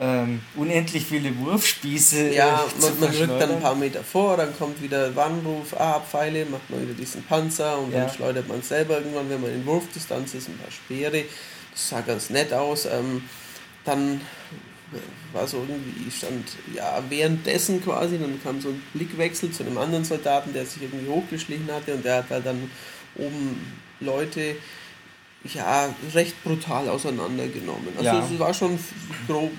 [0.00, 2.32] ähm, unendlich viele Wurfspieße.
[2.32, 5.74] Ja, äh, zu man, man rückt dann ein paar Meter vor, dann kommt wieder Warnruf,
[5.78, 8.00] ah, Pfeile, macht man wieder diesen Panzer und Ja.
[8.06, 11.24] dann schleudert man selber irgendwann, wenn man in Wurfdistanz ist, ein paar Speere.
[11.70, 12.86] Das sah ganz nett aus.
[12.86, 13.22] Ähm,
[13.84, 14.20] dann
[15.32, 20.04] war so irgendwie, stand ja währenddessen quasi, dann kam so ein Blickwechsel zu einem anderen
[20.04, 22.70] Soldaten, der sich irgendwie hochgeschlichen hatte und der hat halt dann
[23.16, 24.56] oben Leute
[25.44, 27.88] ja recht brutal auseinandergenommen.
[27.96, 28.28] Also Ja.
[28.32, 28.78] es war schon
[29.26, 29.50] grob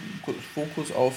[0.55, 1.13] Fokus auf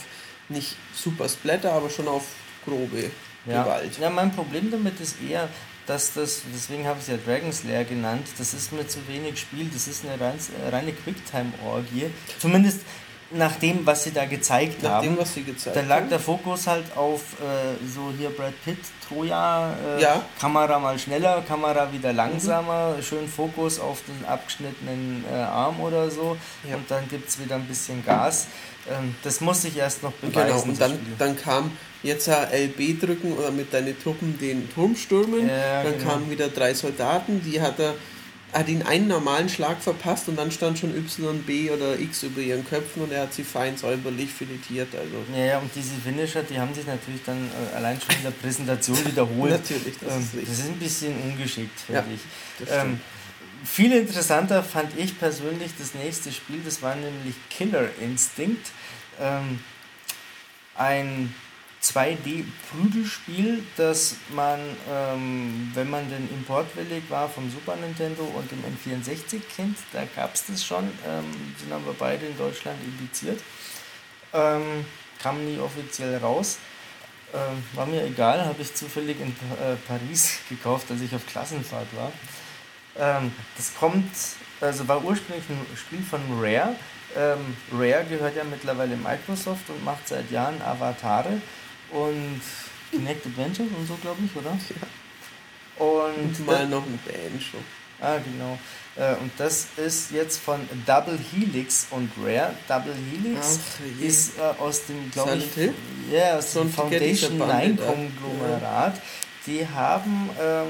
[0.49, 2.25] nicht super Splatter, aber schon auf
[2.65, 3.11] grobe
[3.47, 3.63] Ja.
[3.63, 3.99] Gewalt.
[4.01, 5.49] ja, mein Problem damit ist eher,
[5.87, 9.39] dass das, deswegen habe ich es ja Dragon's Lair genannt, das ist mir zu wenig
[9.39, 10.35] Spiel, das ist eine rein,
[10.73, 12.11] reine Quicktime-Orgie.
[12.41, 12.81] Zumindest
[13.33, 15.09] nach dem, was sie da gezeigt Nach haben.
[15.09, 16.09] dem, was sie gezeigt Da lag haben.
[16.11, 20.23] der Fokus halt auf äh, so hier Brad Pitt, Troja, äh, Ja.
[20.41, 22.17] Kamera mal schneller, Kamera wieder Mhm.
[22.17, 26.37] langsamer, schön Fokus auf den abgeschnittenen äh, Arm oder so
[26.69, 26.77] Ja.
[26.77, 28.47] und dann gibt es wieder ein bisschen Gas.
[28.91, 30.47] Ähm, das muss ich erst noch beweisen.
[30.49, 31.73] Genau, und dann, dann kam
[32.03, 35.49] jetzt ja LB drücken oder mit deinen Truppen den Turm stürmen.
[35.49, 36.11] Ja, dann genau.
[36.13, 37.95] kamen wieder drei Soldaten, die hat er
[38.53, 42.41] hat ihn einen normalen Schlag verpasst und dann stand schon Y, B oder X über
[42.41, 44.89] ihren Köpfen und er hat sie fein säuberlich filetiert.
[44.95, 47.37] Also Ja, ja, und diese Finisher, die haben sich natürlich dann
[47.73, 49.51] äh, allein schon in der Präsentation wiederholt.
[49.69, 50.49] natürlich, das Ähm, ist richtig.
[50.49, 52.21] das ist ein bisschen ungeschickt, Ja, finde ich.
[52.61, 52.93] das stimmt.
[52.95, 53.01] Ähm,
[53.67, 58.71] viel interessanter fand ich persönlich das nächste Spiel, das war nämlich Killer Instinct.
[59.21, 59.61] Ähm,
[60.77, 61.35] ein
[61.83, 69.41] 2D-Prügelspiel, das man, ähm, wenn man denn importwillig war vom Super Nintendo und dem N64
[69.55, 71.25] kennt, da gab es das schon, ähm,
[71.59, 73.41] sind aber beide in Deutschland indiziert.
[74.33, 74.85] Ähm,
[75.23, 76.59] kam nie offiziell raus.
[77.35, 81.89] Ähm, war mir egal, habe ich zufällig in äh, Paris gekauft, als ich auf Klassenfahrt
[81.97, 82.13] war.
[82.99, 84.11] Ähm, das kommt,
[84.61, 86.77] also war ursprünglich ein Spiel von Rare.
[87.17, 91.41] Ähm, Rare gehört ja mittlerweile Microsoft und macht seit Jahren Avatare
[91.91, 92.41] und
[92.91, 94.51] Kinect Adventures und so, glaube ich, oder?
[95.79, 97.61] Und Und mal noch ein schon.
[98.01, 98.59] Ah, genau.
[98.97, 102.55] Äh, und das ist jetzt von Double Helix und Rare.
[102.69, 105.71] Double Helix Ach, ist äh, aus dem, glaube ich,
[106.13, 109.01] ja, aus dem Foundation 9 Konglomerat.
[109.47, 110.67] Die haben ähm,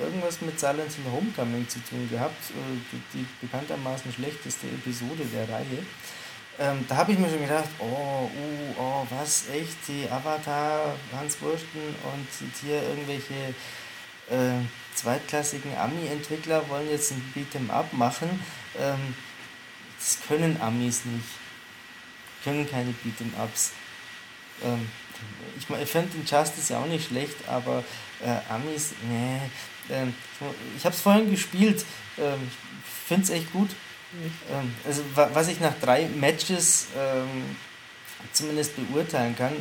[0.00, 2.50] irgendwas mit Silence and Homecoming zu tun gehabt.
[2.50, 5.84] Äh, die, die bekanntermaßen schlechteste Episode der Reihe.
[6.58, 11.40] Ähm, da habe ich mir schon gedacht, oh, uh, oh, was, echt, die Avatar, Hans
[11.40, 12.28] Wursten und
[12.62, 13.54] hier irgendwelche
[14.30, 14.62] äh,
[14.94, 18.28] zweitklassigen Ami-Entwickler wollen jetzt ein Beat'em Up machen.
[18.78, 19.14] Ähm,
[19.98, 21.26] das können Amis nicht.
[22.44, 23.72] Können keine Beat'em Ups.
[24.62, 24.88] Ähm,
[25.58, 27.82] ich, ich finde den Justice ja auch nicht schlecht, aber
[28.24, 29.40] äh, Amis, nee.
[29.90, 30.14] Ähm,
[30.76, 31.84] ich habe es vorhin gespielt.
[32.18, 33.70] Ähm, ich finde es echt gut.
[34.50, 37.56] Ähm, also was ich nach drei Matches ähm,
[38.32, 39.52] zumindest beurteilen kann,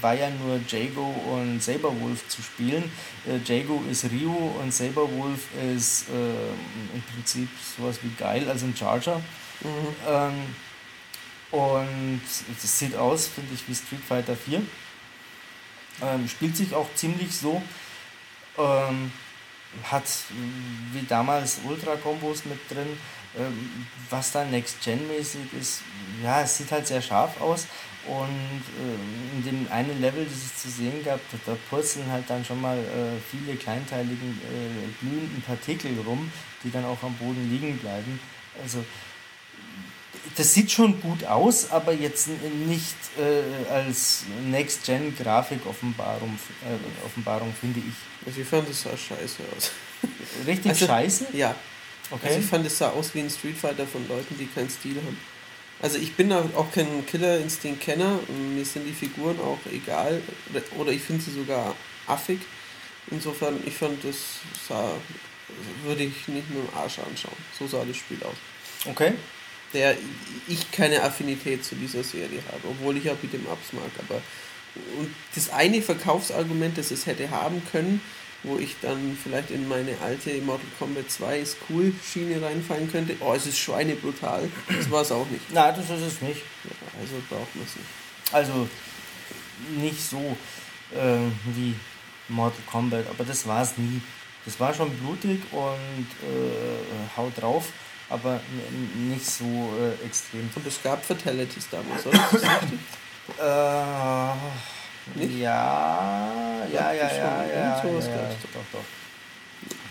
[0.00, 2.90] war ja nur Jago und Saberwolf zu spielen.
[3.26, 5.40] Äh, Jago ist Ryu und Saberwolf
[5.74, 9.20] ist äh, im Prinzip sowas wie geil, also ein Charger.
[9.60, 9.96] Mhm.
[10.08, 10.34] Ähm,
[11.50, 12.20] und
[12.60, 14.62] das sieht aus, finde ich, wie Street Fighter 4.
[16.02, 17.62] Ähm, spielt sich auch ziemlich so.
[18.58, 19.10] Ähm,
[19.84, 20.04] hat
[20.92, 22.96] wie damals Ultra-Kombos mit drin
[23.38, 25.82] ähm, was da Next-Gen-mäßig ist,
[26.22, 27.66] ja, es sieht halt sehr scharf aus
[28.06, 32.24] und äh, in dem einen Level, das es zu sehen gab, da, da purzeln halt
[32.28, 36.30] dann schon mal äh, viele kleinteiligen äh, glühenden Partikel rum,
[36.64, 38.18] die dann auch am Boden liegen bleiben.
[38.62, 38.84] Also
[40.36, 42.28] das sieht schon gut aus, aber jetzt
[42.66, 47.94] nicht äh, als Next-Gen-Grafik-Offenbarung äh, Offenbarung, finde ich.
[48.26, 49.70] Also ich fand, das sah scheiße aus.
[50.46, 51.26] Richtig also, scheiße?
[51.32, 51.54] Ja,
[52.10, 52.28] Okay.
[52.28, 54.96] Also ich fand, es sah aus wie ein Street Fighter von Leuten, die keinen Stil
[54.96, 55.18] haben.
[55.82, 58.20] Also ich bin auch kein Killer-Instinct-Kenner
[58.54, 60.22] mir sind die Figuren auch egal
[60.78, 61.74] oder ich finde sie sogar
[62.06, 62.40] affig.
[63.10, 64.16] Insofern, ich fand, das
[64.66, 64.92] sah,
[65.84, 67.36] würde ich nicht mit dem Arsch anschauen.
[67.58, 68.36] So sah das Spiel aus.
[68.86, 69.12] Okay.
[69.74, 69.96] Der
[70.48, 73.90] ich keine Affinität zu dieser Serie habe, obwohl ich ja mit dem Ups mag.
[74.08, 74.22] Aber
[74.98, 78.00] und das eine Verkaufsargument, das es hätte haben können,
[78.42, 83.16] wo ich dann vielleicht in meine alte Mortal Kombat 2 ist cool Schiene reinfallen könnte.
[83.20, 84.48] Oh, es ist schweinebrutal.
[84.68, 85.52] Das war es auch nicht.
[85.52, 86.42] Nein, das ist es nicht.
[86.64, 87.88] Ja, also braucht man es nicht.
[88.32, 88.68] Also
[89.80, 90.36] nicht so
[90.94, 91.18] äh,
[91.54, 91.74] wie
[92.28, 94.00] Mortal Kombat, aber das war es nie.
[94.44, 97.66] Das war schon blutig und äh, haut drauf,
[98.08, 98.40] aber
[98.94, 100.48] nicht so äh, extrem.
[100.54, 102.20] Und es gab Fatalities damals, oder?
[103.38, 105.38] Äh, nicht?
[105.38, 107.92] Ja, ja, ja, ja, ja, ja, ja, doch,
[108.72, 108.84] doch.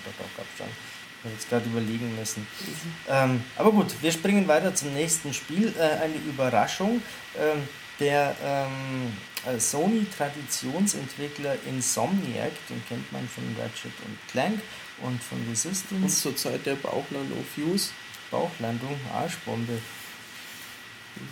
[0.06, 0.68] Doch, doch, gab's schon.
[0.68, 2.42] Ich habe jetzt gerade überlegen müssen.
[2.42, 2.94] Mhm.
[3.10, 5.74] Ähm, aber gut, wir springen weiter zum nächsten Spiel.
[5.78, 7.02] Äh, eine Überraschung.
[7.38, 7.68] Ähm,
[8.00, 9.14] der ähm,
[9.46, 14.62] äh, Sony-Traditionsentwickler Insomniac, den kennt man von Ratchet und Clank
[15.02, 16.04] und von Resistance.
[16.04, 17.92] Und zur Zeit der Bauchlandung Fuse.
[18.32, 19.80] Bauchlandung, Arschbombe.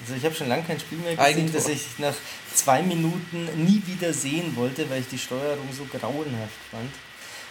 [0.01, 1.61] Also ich habe schon lange kein Spiel mehr gesehen, Eigentor.
[1.61, 2.15] das ich nach
[2.53, 6.91] zwei Minuten nie wieder sehen wollte, weil ich die Steuerung so grauenhaft fand.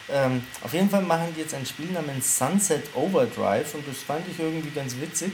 [0.09, 4.27] Ähm, auf jeden Fall machen die jetzt ein Spiel namens Sunset Overdrive und das fand
[4.29, 5.33] ich irgendwie ganz witzig.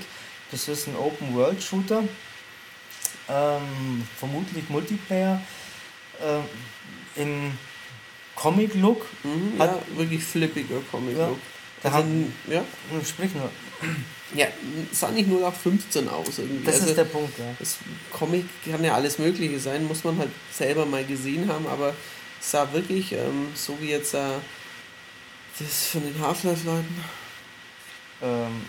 [0.51, 2.05] Das ist ein Open-World-Shooter,
[3.29, 5.41] ähm, vermutlich Multiplayer,
[6.21, 7.53] äh, im
[8.35, 9.07] Comic-Look.
[9.25, 11.39] Mhm, ja, wirklich flippiger Comic-Look.
[11.85, 12.09] Ja, also,
[12.49, 12.65] ja.
[13.05, 13.51] Sprich nur.
[14.35, 14.47] Ja,
[14.93, 16.65] sah nicht nur nach 15 aus irgendwie.
[16.65, 17.47] Das also, ist der Punkt, ja.
[17.59, 17.79] Das
[18.11, 21.95] Comic kann ja alles Mögliche sein, muss man halt selber mal gesehen haben, aber
[22.41, 24.19] es sah wirklich ähm, so wie jetzt äh,
[25.59, 27.05] das von den Half-Life-Leuten.
[28.21, 28.63] Ähm,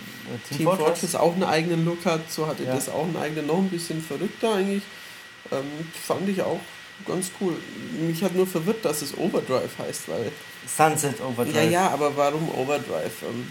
[0.47, 0.85] Team, Team Fortress.
[0.85, 2.75] Fortress auch einen eigenen Look hat, so hatte ja.
[2.75, 4.83] das auch einen eigenen, noch ein bisschen verrückter eigentlich.
[5.51, 6.59] Ähm, fand ich auch
[7.05, 7.55] ganz cool.
[7.99, 10.31] Mich hat nur verwirrt, dass es Overdrive heißt, weil.
[10.67, 11.55] Sunset Overdrive.
[11.55, 13.23] Ja, ja, aber warum Overdrive?
[13.23, 13.47] Ähm,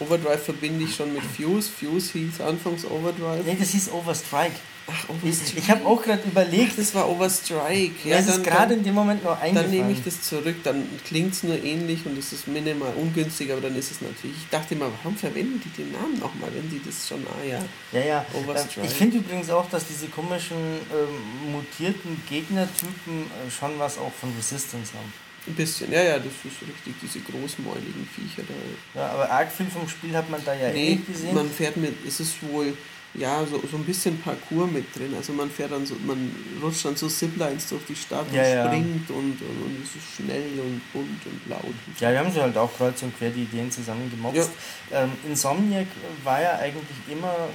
[0.00, 1.70] Overdrive verbinde ich schon mit Fuse.
[1.70, 3.44] Fuse hieß anfangs Overdrive.
[3.44, 4.56] Nee, das hieß Overstrike.
[4.88, 5.58] Ach, Overstrike.
[5.58, 6.72] Ich habe auch gerade überlegt.
[6.72, 8.08] Ach, das war Overstrike.
[8.08, 9.54] Ja, das ist gerade in dem Moment noch eingefallen.
[9.54, 13.50] Dann nehme ich das zurück, dann klingt es nur ähnlich und es ist minimal ungünstig,
[13.50, 14.36] aber dann ist es natürlich.
[14.36, 17.26] Ich dachte mal, warum verwenden die den Namen nochmal, wenn die das schon.
[17.26, 17.58] Ah ja.
[17.92, 18.26] Ja, ja.
[18.34, 18.86] Overstrike.
[18.86, 24.32] Ich finde übrigens auch, dass diese komischen ähm, mutierten Gegnertypen äh, schon was auch von
[24.36, 25.25] Resistance haben.
[25.46, 29.00] Ein bisschen, ja, ja, das ist richtig, diese großmäuligen Viecher da.
[29.00, 31.34] Ja, aber arg viel vom Spiel hat man da ja nee, eh nicht gesehen.
[31.34, 32.76] Man fährt mit, es ist wohl,
[33.14, 35.14] ja, so, so ein bisschen Parcours mit drin.
[35.16, 38.68] Also man fährt dann so, man rutscht dann so Ziplines durch die Stadt ja, und
[38.68, 41.74] springt und, und, und es ist schnell und bunt und laut.
[42.00, 44.50] Ja, wir haben sie halt auch kreuz und quer die Ideen zusammen gemobst.
[44.90, 45.04] Ja.
[45.04, 45.86] Ähm, Insomniac
[46.24, 47.48] war ja eigentlich immer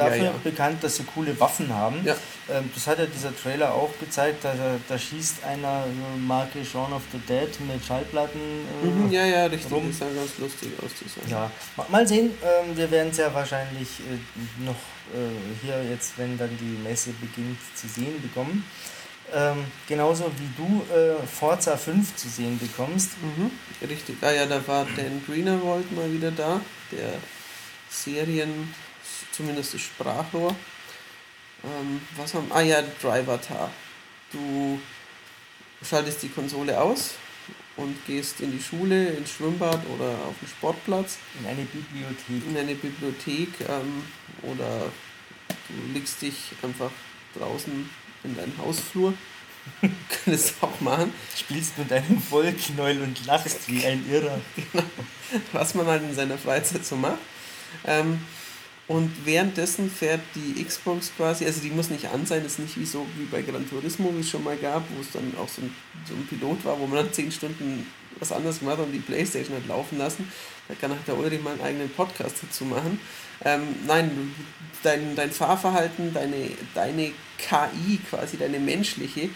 [0.00, 0.34] dafür Ja, ja.
[0.42, 2.04] bekannt, dass sie coole Waffen haben.
[2.04, 2.16] Ja.
[2.50, 4.44] Ähm, das hat ja dieser Trailer auch gezeigt.
[4.44, 4.52] Da,
[4.88, 8.40] da schießt einer äh, Marke Shaun of the Dead mit Schallplatten.
[8.82, 9.70] Äh, Mhm, ja, ja, richtig.
[9.72, 9.86] rum.
[9.88, 10.90] Das sah ganz lustig aus.
[11.30, 12.30] Ja, ma- mal sehen.
[12.42, 14.74] Ähm, wir werden es ja wahrscheinlich äh, noch
[15.14, 18.64] äh, hier jetzt, wenn dann die Messe beginnt, zu sehen bekommen.
[19.32, 23.10] Ähm, genauso wie du äh, Forza 5 zu sehen bekommst.
[23.22, 23.52] Mhm,
[23.88, 24.16] richtig.
[24.22, 26.60] Ah ja, da war Dan Greenerwald mal wieder da,
[26.90, 27.10] der
[27.88, 28.72] Serien,
[29.40, 30.54] zumindest das Sprachrohr.
[31.64, 32.50] Ähm, was haben.
[32.50, 33.70] Ah ja, Driver-Tar.
[34.32, 34.78] Du
[35.82, 37.14] schaltest die Konsole aus
[37.76, 42.48] und gehst in die Schule, ins Schwimmbad oder auf den Sportplatz, In eine Bibliothek.
[42.48, 44.04] in eine Bibliothek ähm,
[44.42, 44.92] oder
[45.48, 46.90] du legst dich einfach
[47.38, 47.88] draußen
[48.24, 49.14] in deinen Hausflur.
[50.24, 51.12] Könntest du auch machen.
[51.36, 54.38] Spielst mit einem Wollknäuel und lachst wie ein Irrer.
[55.52, 57.18] was man halt in seiner Freizeit so macht.
[57.86, 58.20] Ähm,
[58.90, 62.84] und währenddessen fährt die Xbox quasi, also die muss nicht an sein, ist nicht wie
[62.84, 65.62] so wie bei Gran Turismo, wie es schon mal gab, wo es dann auch so
[65.62, 65.72] ein,
[66.08, 67.86] so ein Pilot war, wo man dann 10 Stunden
[68.18, 70.28] was anderes gemacht hat und die Playstation hat laufen lassen.
[70.66, 72.98] Da kann auch der Ulrich mal einen eigenen Podcast dazu machen.
[73.44, 74.34] Ähm, nein,
[74.82, 79.28] dein, dein Fahrverhalten, deine, deine KI, quasi deine menschliche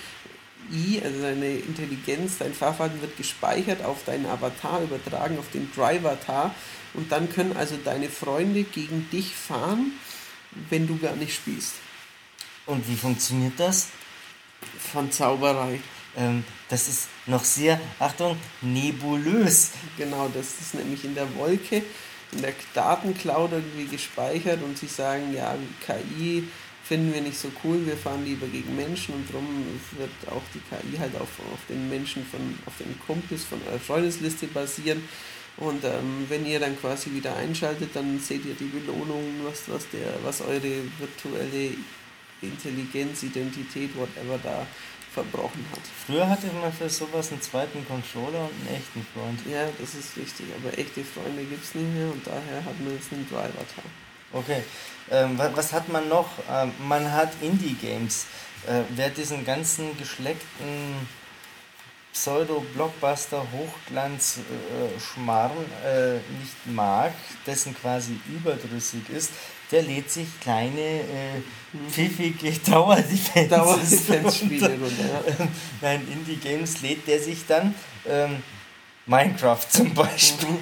[0.72, 6.54] I, also deine Intelligenz, dein Fahrverhalten wird gespeichert auf deinen Avatar, übertragen auf den Driver-Tar
[6.94, 9.92] und dann können also deine Freunde gegen dich fahren,
[10.70, 11.74] wenn du gar nicht spielst.
[12.66, 13.88] Und wie funktioniert das?
[14.92, 15.80] Von Zauberei.
[16.16, 19.72] Ähm, das ist noch sehr, Achtung, nebulös.
[19.96, 21.82] Genau, das ist nämlich in der Wolke,
[22.32, 26.48] in der Datencloud irgendwie gespeichert und sie sagen, ja, KI
[26.84, 29.46] finden wir nicht so cool, wir fahren lieber gegen Menschen und darum
[29.96, 33.78] wird auch die KI halt auf, auf den Menschen von, auf den Kumpels von eurer
[33.78, 35.02] Freundesliste basieren.
[35.56, 39.88] Und ähm, wenn ihr dann quasi wieder einschaltet, dann seht ihr die Belohnung, was, was,
[39.90, 41.70] der, was eure virtuelle
[42.42, 44.66] Intelligenz, Identität, whatever da
[45.14, 45.80] verbrochen hat.
[46.06, 49.38] Früher hatte man für sowas einen zweiten Controller und einen echten Freund.
[49.48, 52.92] Ja, das ist richtig, aber echte Freunde gibt es nicht mehr und daher hat man
[52.92, 54.03] jetzt einen Driver-Tab.
[54.34, 54.62] Okay.
[55.10, 56.28] Ähm, wa- was hat man noch?
[56.50, 58.26] Ähm, man hat Indie-Games.
[58.66, 61.06] Äh, wer diesen ganzen geschleckten
[62.12, 65.50] Pseudo-Blockbuster Hochglanz äh, Schmarrn
[65.84, 67.12] äh, nicht mag,
[67.46, 69.30] dessen quasi überdrüssig ist,
[69.72, 71.40] der lädt sich kleine äh,
[71.90, 75.48] pfiffige Dauerdefense Dauerdefense-Spiele runter.
[75.80, 77.74] Nein, Indie-Games lädt der sich dann.
[78.08, 78.42] Ähm,
[79.06, 80.58] Minecraft zum Beispiel.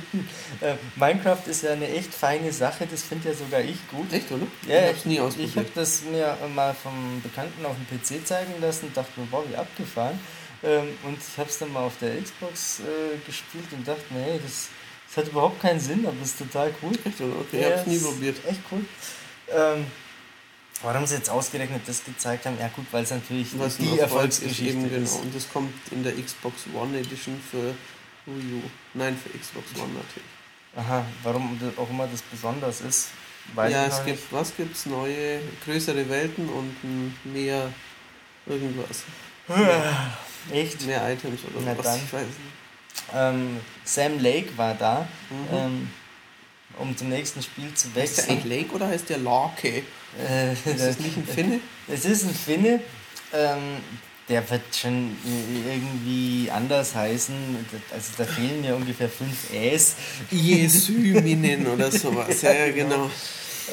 [0.61, 4.13] Äh, Minecraft ist ja eine echt feine Sache, das finde ja sogar ich gut.
[4.13, 4.47] Echt, oder?
[4.67, 5.71] Ja, ich hab's nie Ich habe ausprobiert.
[5.75, 10.19] das mir mal vom Bekannten auf dem PC zeigen lassen und dachte wow, wie abgefahren.
[10.65, 14.23] Ähm, und ich habe es dann mal auf der Xbox äh, gespielt und dachte mir,
[14.23, 14.69] hey, das,
[15.09, 16.93] das hat überhaupt keinen Sinn, aber es ist total cool.
[17.05, 17.37] Echt, oder?
[17.41, 18.37] Okay, Ja, ich hab's nie ist probiert.
[18.49, 18.85] Echt cool.
[19.51, 19.87] Ähm,
[20.83, 23.99] warum sie jetzt ausgerechnet das gezeigt haben, ja gut, weil es natürlich Was die ein
[23.99, 25.03] Erfolg ist Erfolgsgeschichte eben, genau.
[25.05, 25.17] ist.
[25.21, 27.75] Und das kommt in der Xbox One Edition für
[28.27, 28.63] Wii U.
[28.95, 30.29] Nein, für Xbox One natürlich.
[30.77, 33.09] Aha, warum das auch immer das besonders ist,
[33.55, 34.87] weiß ja, ich es gibt, was gibt's?
[34.87, 36.77] Neue, größere Welten und
[37.33, 37.71] mehr
[38.47, 39.03] irgendwas.
[40.53, 40.87] Echt?
[40.87, 41.85] Mehr Items oder Na was.
[41.85, 42.01] dann.
[42.05, 43.13] Ich weiß nicht.
[43.15, 45.47] Ähm, Sam Lake war da, Mhm.
[45.57, 45.91] ähm,
[46.79, 48.31] um zum nächsten Spiel zu Heißt der wechseln.
[48.31, 49.83] eigentlich Lake oder heißt der Lake?
[50.19, 51.61] Äh, Ist das nicht ein Finne?
[51.89, 52.81] Es ist ein Finne,
[53.33, 53.77] ähm,
[54.29, 55.17] der wird schon
[55.65, 57.35] irgendwie anders heißen.
[57.93, 59.97] Also da fehlen mir ungefähr fünf Äs.
[60.31, 62.43] Jesyminen oder sowas.
[62.43, 63.11] Ja, ja, genau.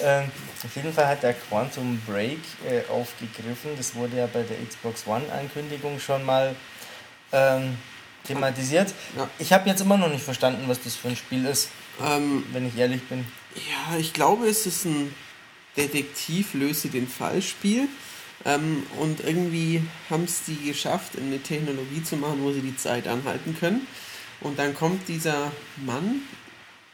[0.04, 0.32] Ähm,
[0.64, 3.72] auf jeden Fall hat der Quantum Break äh, aufgegriffen.
[3.78, 6.56] Das wurde ja bei der Xbox One-Ankündigung schon mal
[7.32, 7.78] ähm,
[8.26, 8.94] thematisiert.
[9.18, 9.30] Ja.
[9.40, 11.70] Ich habe jetzt immer noch nicht verstanden, was das für ein Spiel ist,
[12.02, 13.26] Ähm, wenn ich ehrlich bin.
[13.56, 15.14] Ja, ich glaube, es ist ein
[15.76, 17.88] Detektiv löse den Fall Spiel.
[18.46, 23.08] Ähm, und irgendwie haben es die geschafft, eine Technologie zu machen, wo sie die Zeit
[23.08, 23.86] anhalten können.
[24.42, 25.52] Und dann kommt dieser
[25.86, 26.22] Mann,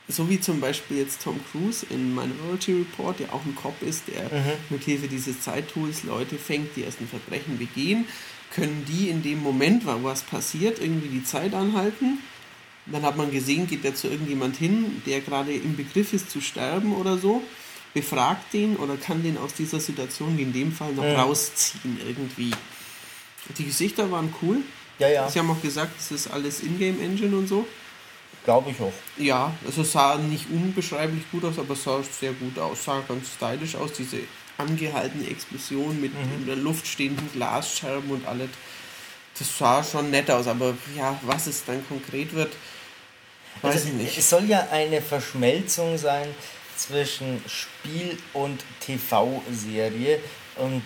[0.08, 4.04] so wie zum Beispiel jetzt Tom Cruise in Minority Report, der auch ein Cop ist,
[4.08, 4.52] der Mhm.
[4.70, 8.06] mit Hilfe dieses Zeittools Leute fängt, die erst ein Verbrechen begehen,
[8.54, 12.20] können die in dem Moment, wo was passiert, irgendwie die Zeit anhalten.
[12.88, 16.40] Dann hat man gesehen, geht er zu irgendjemand hin, der gerade im Begriff ist zu
[16.40, 17.42] sterben oder so,
[18.06, 21.16] befragt den oder kann den aus dieser Situation, wie in dem Fall, noch Mhm.
[21.16, 22.52] rausziehen irgendwie.
[23.58, 24.58] Die Gesichter waren cool.
[25.00, 27.66] Ja, ja, Sie haben auch gesagt, es ist alles Ingame-Engine und so.
[28.44, 28.94] glaube ich auch.
[29.18, 32.84] Ja, also sah nicht unbeschreiblich gut aus, aber sah sehr gut aus.
[32.86, 34.20] Sah ganz stylisch aus, diese
[34.60, 36.42] angehaltene Explosion mit Mhm.
[36.42, 38.50] in der Luft stehenden Glasscherben und alles.
[39.40, 42.54] Das sah schon nett aus, aber ja, was es dann konkret wird,
[43.64, 44.18] weiß Also, ich nicht.
[44.18, 46.28] Es soll ja eine Verschmelzung sein
[46.78, 50.20] zwischen Spiel und TV-Serie
[50.58, 50.84] und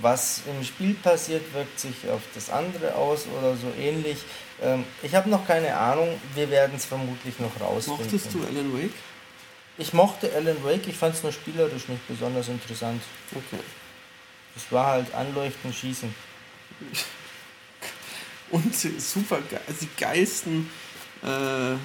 [0.00, 4.18] was im Spiel passiert, wirkt sich auf das andere aus oder so ähnlich.
[4.62, 8.04] Ähm, ich habe noch keine Ahnung, wir werden es vermutlich noch rausfinden.
[8.04, 8.94] Mochtest du Alan Wake?
[9.78, 13.02] Ich mochte Alan Wake, ich fand es nur spielerisch nicht besonders interessant.
[13.32, 13.62] Okay.
[14.56, 16.14] Es war halt anleuchten, schießen.
[18.50, 20.70] Und super also die geilsten
[21.22, 21.76] äh,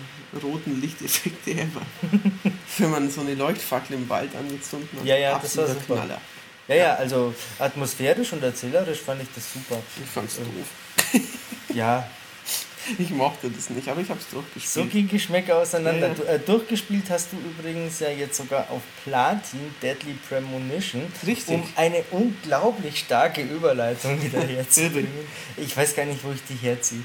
[0.44, 1.82] roten Lichteffekte ever.
[2.78, 5.06] Wenn man so eine Leuchtfackel im Wald angezündet hat.
[5.06, 5.96] Ja, ja, das war super.
[5.96, 6.22] Knaller.
[6.68, 9.82] Ja, ja, also atmosphärisch und erzählerisch fand ich das super.
[10.04, 11.22] Ich fand's doof.
[11.74, 12.08] Ja,
[12.98, 14.90] Ich mochte das nicht, aber ich hab's so durchgespielt.
[14.92, 16.08] ging Geschmäcker auseinander.
[16.08, 16.14] Ja, ja.
[16.14, 21.56] Du, äh, durchgespielt hast du übrigens ja jetzt sogar auf Platin Deadly Premonition, Richtig.
[21.56, 25.12] um eine unglaublich starke Überleitung wieder herzubringen.
[25.58, 27.04] ich weiß gar nicht, wo ich die herziehe.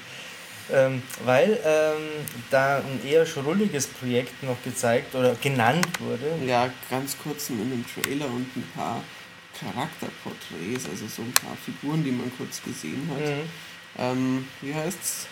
[0.71, 6.47] Ähm, weil ähm, da ein eher schrulliges Projekt noch gezeigt oder genannt wurde.
[6.47, 9.03] Ja, ganz kurz in einem Trailer und ein paar
[9.59, 13.21] Charakterporträts, also so ein paar Figuren, die man kurz gesehen hat.
[13.21, 13.49] Mhm.
[13.99, 15.27] Ähm, wie heißt's?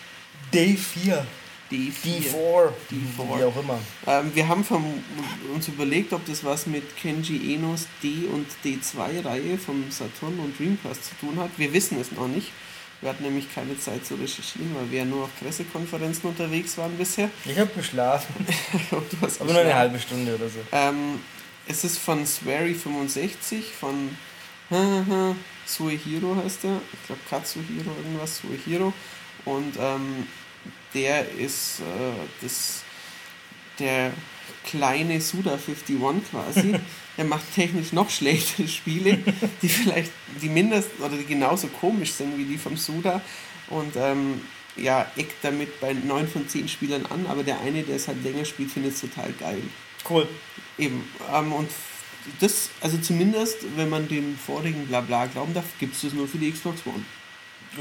[0.53, 1.25] Day 4,
[1.71, 1.91] D4.
[2.01, 3.39] D4, D4.
[3.39, 3.79] wie auch immer.
[4.07, 4.83] Ähm, wir haben vom,
[5.53, 11.05] uns überlegt, ob das was mit Kenji Enos D- und D2-Reihe vom Saturn und Dreamcast
[11.05, 11.51] zu tun hat.
[11.57, 12.51] Wir wissen es noch nicht.
[13.01, 16.95] Wir hatten nämlich keine Zeit zu recherchieren, weil wir ja nur auf Pressekonferenzen unterwegs waren
[16.97, 17.29] bisher.
[17.45, 18.33] Ich habe geschlafen,
[18.91, 19.73] Und du hast aber nur eine geschlafen.
[19.79, 20.59] halbe Stunde oder so.
[20.71, 21.19] Ähm,
[21.67, 24.15] es ist von Swery65, von
[25.65, 26.81] Suehiro heißt er.
[26.93, 28.93] Ich glaube Katsuhiro, irgendwas, Suehiro.
[29.45, 30.27] Und ähm,
[30.93, 31.83] der ist äh,
[32.41, 32.83] das,
[33.79, 34.11] der
[34.63, 35.97] kleine Suda 51
[36.29, 36.75] quasi.
[37.17, 39.19] er macht technisch noch schlechtere Spiele,
[39.61, 43.21] die vielleicht, die mindestens oder die genauso komisch sind wie die vom Suda.
[43.69, 44.41] Und ähm,
[44.75, 48.23] ja, eckt damit bei 9 von 10 Spielern an, aber der eine, der es halt
[48.23, 49.61] länger spielt, findet es total geil.
[50.09, 50.27] Cool.
[50.77, 51.03] Eben.
[51.33, 51.69] Ähm, und
[52.39, 56.37] das, also zumindest, wenn man dem vorigen Blabla glauben darf, gibt es das nur für
[56.37, 57.03] die Xbox One.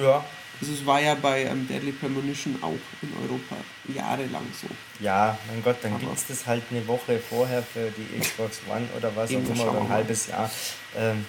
[0.00, 0.24] Ja,
[0.60, 3.56] Also es war ja bei ähm, Deadly Premonition auch in Europa
[3.94, 4.68] jahrelang so.
[5.02, 8.86] Ja, mein Gott, dann gibt es das halt eine Woche vorher für die Xbox One
[8.96, 10.50] oder was auch immer, oder ein halbes Jahr.
[10.96, 11.24] Ähm,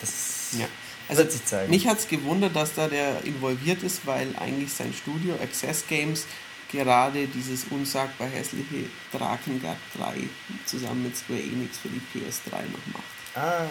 [0.00, 0.66] das Ja.
[1.08, 1.70] Also wird sich zeigen.
[1.70, 6.26] mich hat es gewundert, dass da der involviert ist, weil eigentlich sein Studio Access Games
[6.72, 10.14] gerade dieses unsagbar hässliche Drakengard 3
[10.64, 13.36] zusammen mit Square Enix für die PS3 noch macht.
[13.36, 13.66] ah,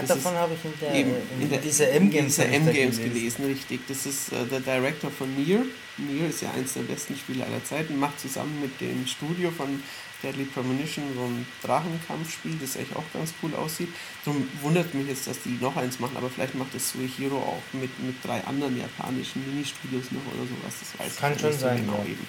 [0.00, 3.80] Das davon habe ich in, der, Eben, in, in der, dieser M-Games M-Games gelesen, richtig.
[3.86, 5.64] Das ist äh, der Director von Nier.
[5.98, 9.82] Nier ist ja eins der besten Spiele aller Zeiten, macht zusammen mit dem Studio von
[10.24, 13.88] Deadly Premonition so ein Drachenkampfspiel, das echt auch ganz cool aussieht.
[14.24, 17.62] Darum wundert mich jetzt, dass die noch eins machen, aber vielleicht macht das Suehiro auch
[17.72, 20.74] mit, mit drei anderen japanischen Ministudios noch oder sowas.
[20.80, 22.10] Das weiß Kann ich schon sein, genau ja.
[22.10, 22.26] eben.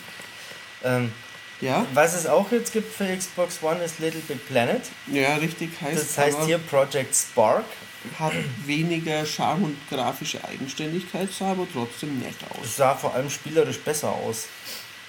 [0.83, 1.11] Ähm,
[1.61, 4.81] Ja, was es auch jetzt gibt für Xbox One ist Little Big Planet.
[5.11, 7.63] ja, richtig heißt Das heißt hier Project Spark.
[8.19, 8.33] hat
[8.65, 12.65] weniger Charme und grafische Eigenständigkeit, sah aber trotzdem nett aus.
[12.65, 14.47] Es sah vor allem spielerisch besser aus.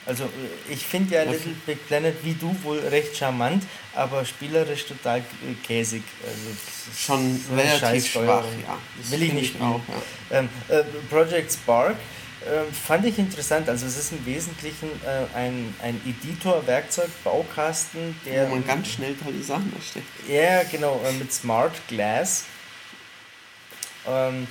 [0.07, 4.25] Also äh, ich finde ja Ja, Little Big Planet wie du wohl recht charmant, aber
[4.25, 5.23] spielerisch total äh,
[5.67, 6.05] käsig.
[6.25, 6.57] Also
[6.97, 8.79] schon relativ schwach, ja.
[9.03, 9.81] Das Will ich nicht auch,
[10.31, 10.39] ja.
[10.39, 11.97] Ähm, äh, Project Spark
[12.47, 13.69] äh, fand ich interessant.
[13.69, 18.89] Also es ist im Wesentlichen äh, ein, ein Editor, Werkzeug, Baukasten, der Wo man ganz
[18.89, 20.05] schnell tolle Sachen erstellt.
[20.29, 22.45] ja genau äh, mit Smart Glass
[24.07, 24.47] ähm,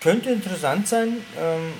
[0.00, 1.18] könnte interessant sein.
[1.38, 1.72] Ähm,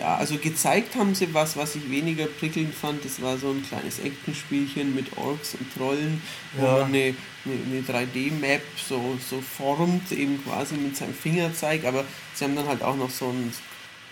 [0.00, 3.04] Ja, also gezeigt haben sie was, was ich weniger prickelnd fand.
[3.04, 6.20] Das war so ein kleines Actionspielchen mit Orks und Trollen,
[6.54, 6.72] wo Ja.
[6.78, 7.14] man eine,
[7.44, 7.54] eine,
[7.94, 11.84] eine 3D-Map so, so formt, eben quasi mit seinem Fingerzeig.
[11.84, 12.04] Aber
[12.34, 13.52] sie haben dann halt auch noch so einen,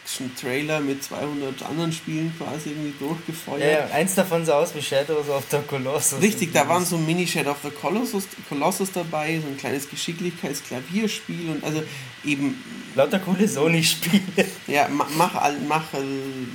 [0.07, 3.61] so einen Trailer mit 200 anderen Spielen quasi irgendwie durchgefeuert.
[3.63, 6.21] ja, ja, eins davon sah aus wie Shadows of the Colossus.
[6.21, 11.51] Richtig, da waren so Mini Shadow of the Colossus, Colossus dabei, so ein kleines Geschicklichkeitsklavierspiel
[11.51, 11.83] und also
[12.25, 12.63] eben,
[12.95, 14.21] lauter coole Sony-Spiele.
[14.67, 15.35] ja, ma- mach,
[15.67, 15.99] mach, äh,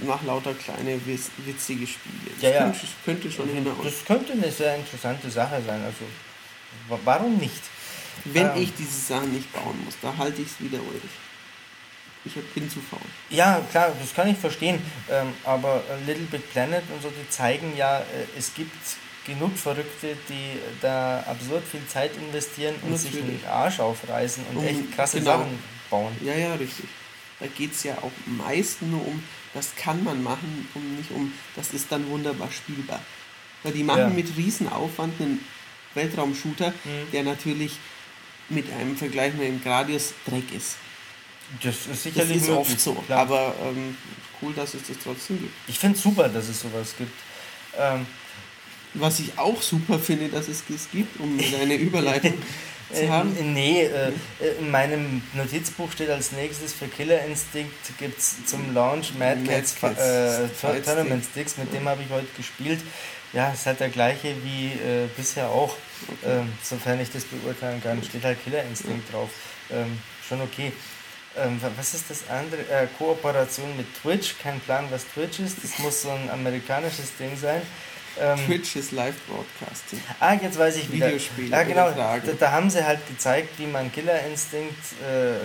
[0.06, 2.32] mach lauter kleine witz- witzige Spiele.
[2.36, 2.60] Das Ja, ja.
[2.64, 3.78] Könnte, könnte schon hinhauen.
[3.84, 5.82] Das könnte eine sehr interessante Sache sein.
[5.84, 6.06] Also
[6.88, 7.62] wa- warum nicht?
[8.26, 8.62] Wenn ähm.
[8.62, 11.10] ich diese Sachen nicht bauen muss, da halte ich es wieder eurig.
[12.26, 13.00] Ich bin zu faul.
[13.30, 14.82] Ja, klar, das kann ich verstehen.
[15.10, 18.04] Ähm, aber äh, Little Big Planet und so, die zeigen ja, äh,
[18.38, 18.76] es gibt
[19.26, 23.42] genug Verrückte, die da absurd viel Zeit investieren und sich Natürlich.
[23.42, 25.38] den Arsch aufreißen und Um- echt krasse genau.
[25.40, 25.60] Sachen
[25.90, 26.16] bauen.
[26.24, 26.86] Ja, ja, richtig.
[27.40, 31.32] Da geht es ja auch meist nur um, das kann man machen, um nicht um,
[31.56, 33.00] das ist dann wunderbar spielbar.
[33.64, 34.10] Weil die machen Ja.
[34.10, 35.46] mit Riesenaufwand einen
[35.94, 37.12] Weltraumshooter, Mhm.
[37.14, 37.74] der natürlich
[38.50, 40.76] mit einem Vergleich mit dem Gradius Dreck ist.
[41.64, 42.94] Das ist Das sicherlich ist möglich, oft so.
[42.94, 43.20] klar.
[43.20, 43.98] Aber ähm,
[44.42, 45.54] cool, dass es das trotzdem gibt.
[45.68, 47.12] Ich finde es super, dass es sowas gibt.
[47.78, 48.06] Ähm,
[48.94, 52.34] Was ich auch super finde, dass es das gibt, um eine Überleitung
[52.92, 53.36] zu Äh, haben.
[53.54, 54.12] nee, äh,
[54.60, 59.48] in meinem Notizbuch steht als nächstes für Killer Instinct gibt es zum Launch Mad Mad
[59.48, 62.80] Cats, Cats äh, Tournament Sticks, mit dem habe ich heute gespielt.
[63.32, 65.76] Ja, es hat der gleiche wie äh, bisher auch,
[66.26, 69.30] ähm, sofern ich das beurteilen kann, steht halt Killer Instinct drauf.
[69.72, 70.72] Ähm, schon okay.
[71.42, 72.62] Ähm, wa- was ist das andere?
[72.62, 75.58] Äh, Kooperation mit Twitch, kein Plan, was Twitch ist.
[75.64, 77.62] Das muss so ein amerikanisches Ding sein.
[78.20, 80.02] Ähm, Twitch ist Live-Broadcasting.
[80.20, 81.08] Ah, jetzt weiß ich wieder.
[81.08, 81.88] Videospiele Ja, genau.
[81.88, 82.24] übertragen.
[82.26, 84.76] Da, da haben sie halt gezeigt, wie man Killer Instinct
[85.08, 85.38] äh, äh,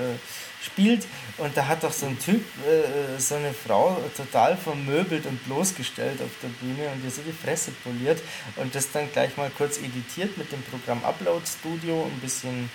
[0.64, 1.06] spielt.
[1.38, 6.20] Und da hat doch so ein Typ äh, so eine Frau total vermöbelt und bloßgestellt
[6.22, 8.20] auf der Bühne und ihr so die Fresse poliert
[8.56, 12.70] und das dann gleich mal kurz editiert mit dem Programm Upload Studio, ein bisschen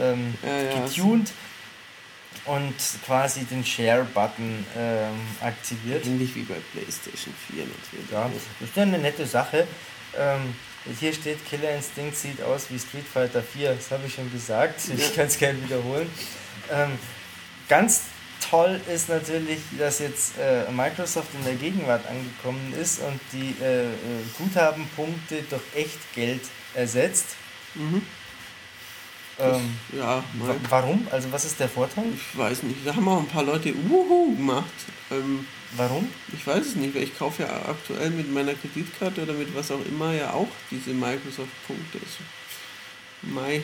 [0.00, 1.30] ähm, Ja, ja, getuned
[2.46, 2.74] und
[3.06, 6.04] quasi den Share-Button ähm, aktiviert.
[6.06, 8.10] Ähnlich wie bei PlayStation 4 natürlich.
[8.10, 9.66] Ja, das ist ja eine nette Sache.
[10.16, 10.54] Ähm,
[10.98, 13.74] hier steht, Killer Instinct sieht aus wie Street Fighter 4.
[13.74, 14.80] Das habe ich schon gesagt.
[14.94, 16.10] Ich kann es gerne wiederholen.
[16.70, 16.98] Ähm,
[17.68, 18.02] ganz
[18.50, 23.86] toll ist natürlich, dass jetzt äh, Microsoft in der Gegenwart angekommen ist und die äh,
[23.86, 23.94] äh,
[24.38, 26.42] Guthabenpunkte durch Echtgeld
[26.74, 27.36] ersetzt.
[27.74, 28.02] Mhm.
[29.38, 30.54] Ähm, Ja, mal.
[30.68, 31.06] warum?
[31.10, 32.04] Also was ist der Vorteil?
[32.14, 32.86] Ich weiß nicht.
[32.86, 34.64] Da haben auch ein paar Leute Wuhu gemacht.
[35.10, 36.08] Ähm, Warum?
[36.32, 39.72] ich weiß es nicht, weil ich kaufe ja aktuell mit meiner Kreditkarte oder mit was
[39.72, 41.98] auch immer ja auch diese Microsoft-Punkte.
[41.98, 43.62] Also, Mai,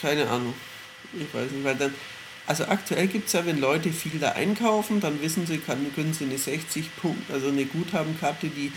[0.00, 0.54] keine Ahnung.
[1.14, 1.94] Ich weiß nicht, weil dann.
[2.46, 6.12] Also aktuell gibt es ja, wenn Leute viel da einkaufen, dann wissen sie, kann, können
[6.12, 8.70] sie eine 60 Punkt, also eine Guthabenkarte, die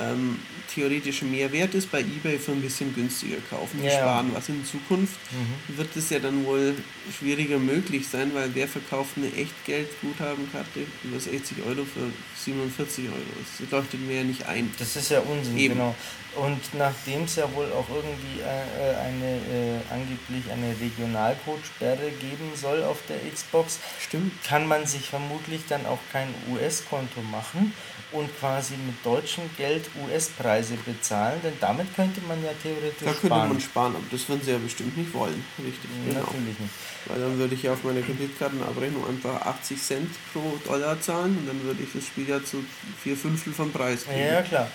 [0.00, 0.38] ähm,
[0.74, 3.78] theoretisch mehr wert ist, bei eBay für ein bisschen günstiger kaufen.
[3.80, 3.92] Die Ja.
[4.00, 4.48] sparen was.
[4.48, 5.76] In Zukunft Mhm.
[5.76, 6.74] wird es ja dann wohl
[7.16, 13.16] schwieriger möglich sein, weil wer verkauft eine Echtgeld-Guthabenkarte über 60 Euro für 47 Euro?
[13.60, 14.70] Das leuchtet mir ja nicht ein.
[14.78, 15.74] Das ist ja Unsinn, Eben.
[15.74, 15.94] genau.
[16.36, 22.50] Und nachdem es ja wohl auch irgendwie äh, äh, eine äh, angeblich eine Regionalcode-Sperre geben
[22.54, 24.32] soll auf der Xbox, Stimmt.
[24.44, 27.72] kann man sich vermutlich dann auch kein US-Konto machen
[28.12, 33.26] und quasi mit deutschem Geld US-Preise bezahlen, denn damit könnte man ja theoretisch Da könnte
[33.26, 33.48] sparen.
[33.48, 35.44] man sparen, aber das würden sie ja bestimmt nicht wollen.
[35.58, 36.20] Richtig, genau.
[36.20, 36.72] Natürlich nicht.
[37.06, 41.46] Weil dann würde ich ja auf meine Kreditkartenabrechnung einfach 80 Cent pro Dollar zahlen und
[41.46, 42.64] dann würde ich das Spiel ja zu
[43.02, 44.20] vier Fünftel vom Preis kriegen.
[44.20, 44.68] Ja, klar.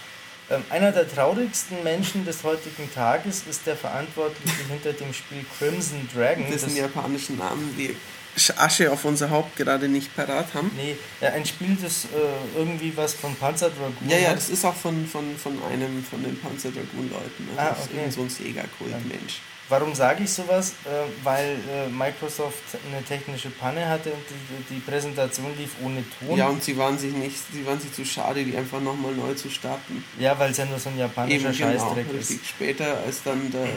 [0.52, 6.08] Ähm, einer der traurigsten Menschen des heutigen Tages ist der Verantwortliche hinter dem Spiel Crimson
[6.14, 6.46] Dragon.
[6.52, 7.96] Das- japanischen Namen wir
[8.58, 10.72] Asche auf unser Haupt gerade nicht parat haben.
[10.76, 12.08] Nee, ja, ein Spiel, das äh,
[12.58, 16.24] irgendwie was von Panzer Dragoon Ja, ja, das ist auch von, von, von einem von
[16.24, 17.50] den Panzerdragoon-Leuten.
[17.50, 17.98] Also Ah, das ist okay.
[17.98, 19.42] irgend so ein Sega-Kult-Mensch.
[19.70, 20.74] Warum sage ich sowas?
[20.86, 20.90] Äh,
[21.24, 26.38] weil äh, Microsoft eine technische Panne hatte und die, die Präsentation lief ohne Ton.
[26.38, 29.34] Ja, und sie waren sich nicht, sie waren sich zu schade, die einfach nochmal neu
[29.36, 30.04] zu starten.
[30.18, 32.32] Ja, weil es ja nur so ein japanischer Eben genau, Scheißdreck ist.
[32.32, 32.50] richtig.
[32.50, 33.68] Später, als dann der,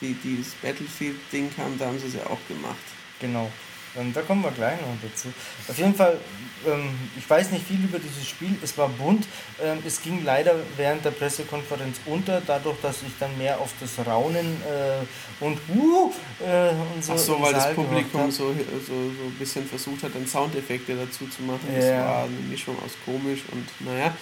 [0.00, 2.76] die, dieses Battlefield-Ding kam, da haben sie es ja auch gemacht.
[3.20, 3.50] Genau.
[3.96, 5.28] Ähm, da kommen wir gleich noch dazu.
[5.68, 6.18] Auf jeden Fall,
[6.66, 8.56] ähm, ich weiß nicht viel über dieses Spiel.
[8.62, 9.26] Es war bunt.
[9.62, 14.06] Ähm, es ging leider während der Pressekonferenz unter, dadurch, dass ich dann mehr auf das
[14.06, 16.12] Raunen äh, und uh,
[16.44, 17.12] äh, und so.
[17.14, 20.26] Ach so, weil das Saal gehockt Publikum so, so, so ein bisschen versucht hat, dann
[20.26, 21.66] Soundeffekte dazu zu machen.
[21.74, 22.04] Das Ja.
[22.04, 24.14] war eine Mischung aus komisch und naja.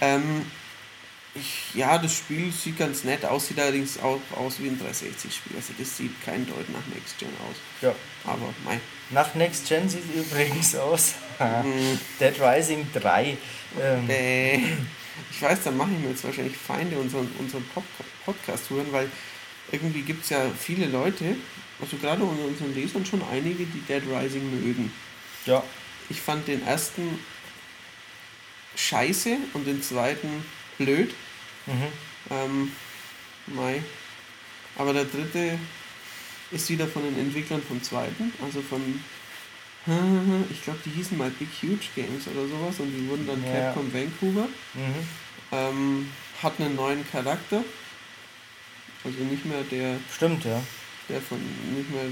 [0.00, 0.46] Ähm,
[1.34, 5.56] ich, ja, das Spiel sieht ganz nett aus, sieht allerdings auch aus wie ein 360-Spiel.
[5.56, 7.56] Also das sieht kein Deut nach Next Gen aus.
[7.80, 7.94] Ja.
[8.24, 8.78] Aber mei.
[9.12, 11.98] Nach Next Gen sieht übrigens aus Mhm.
[12.20, 13.36] Dead Rising 3.
[13.80, 14.56] Ähm, Äh,
[15.30, 17.64] ich weiß, da mache ich mir jetzt wahrscheinlich Feinde unseren, unseren
[18.24, 19.08] Podcast hören, weil
[19.72, 21.36] irgendwie gibt es ja viele Leute,
[21.80, 24.92] also gerade unter unseren Lesern schon einige, die Dead Rising mögen.
[25.46, 25.62] ja,
[26.10, 27.18] Ich fand den ersten
[28.76, 30.44] scheiße und den zweiten
[30.78, 31.12] blöd.
[31.66, 31.86] mhm.
[32.30, 32.72] Ähm,
[33.48, 33.82] Mai.
[34.76, 35.58] Aber der dritte
[36.52, 38.80] ist wieder von den Entwicklern vom zweiten, also von,
[40.50, 43.72] ich glaube, die hießen mal Big Huge Games oder sowas und die wurden dann Ja.
[43.72, 44.48] Capcom Vancouver.
[44.74, 45.08] Mhm.
[45.50, 46.10] Ähm,
[46.42, 47.64] hat einen neuen Charakter.
[49.04, 50.62] Also nicht mehr der, Stimmt, ja.
[51.08, 51.38] der von,
[51.76, 52.04] nicht mehr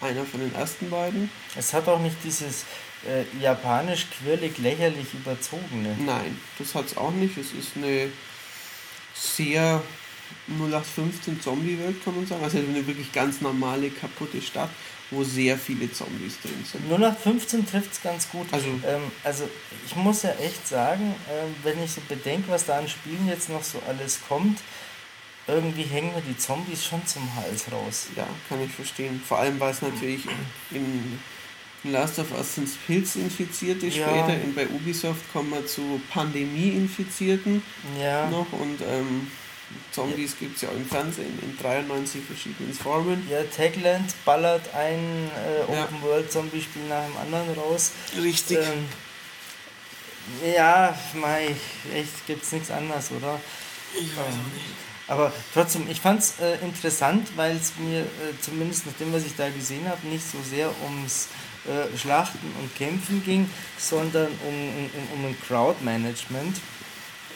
[0.00, 1.30] einer von den ersten beiden.
[1.56, 2.64] Es hat auch nicht dieses
[3.06, 5.96] äh, japanisch quirlig lächerlich überzogene.
[6.04, 7.38] Nein, das hat es auch nicht.
[7.38, 8.10] Es ist eine
[9.14, 9.80] sehr
[10.48, 12.44] 0815 Zombie-Welt, kann man sagen.
[12.44, 14.70] Also eine wirklich ganz normale, kaputte Stadt,
[15.10, 16.88] wo sehr viele Zombies drin sind.
[16.88, 18.46] 0815 trifft es ganz gut.
[18.52, 19.48] Also- ähm, also
[19.86, 23.48] ich muss ja echt sagen, ähm, wenn ich so bedenke, was da an Spielen jetzt
[23.48, 24.60] noch so alles kommt,
[25.46, 28.08] irgendwie hängen mir die Zombies schon zum Hals raus.
[28.16, 29.20] Ja, kann ich verstehen.
[29.26, 30.22] Vor allem, weil es natürlich
[30.70, 31.18] in
[31.84, 34.08] Last of Us sind Pilzinfizierte ja.
[34.08, 34.42] später.
[34.42, 37.62] Und bei Ubisoft kommen wir zu Pandemie-Infizierten
[38.00, 38.28] ja.
[38.30, 38.50] noch.
[38.52, 39.30] Und ähm,
[39.92, 40.36] Zombies ja.
[40.40, 43.26] gibt es ja auch im Fernsehen in 93 verschiedenen Formen.
[43.30, 45.30] Ja, Techland ballert ein
[45.68, 47.92] äh, Open-World-Zombie-Spiel nach dem anderen raus.
[48.20, 48.58] Richtig.
[48.58, 48.86] Ähm,
[50.54, 51.54] ja, mei,
[51.94, 53.40] echt gibt's nichts anderes, oder?
[53.94, 54.84] Ich weiß ähm, auch nicht.
[55.06, 58.04] Aber trotzdem, ich fand es äh, interessant, weil es mir äh,
[58.40, 61.28] zumindest nach dem, was ich da gesehen habe, nicht so sehr ums
[61.66, 63.48] äh, Schlachten und Kämpfen ging,
[63.78, 66.56] sondern um, um, um ein Crowdmanagement.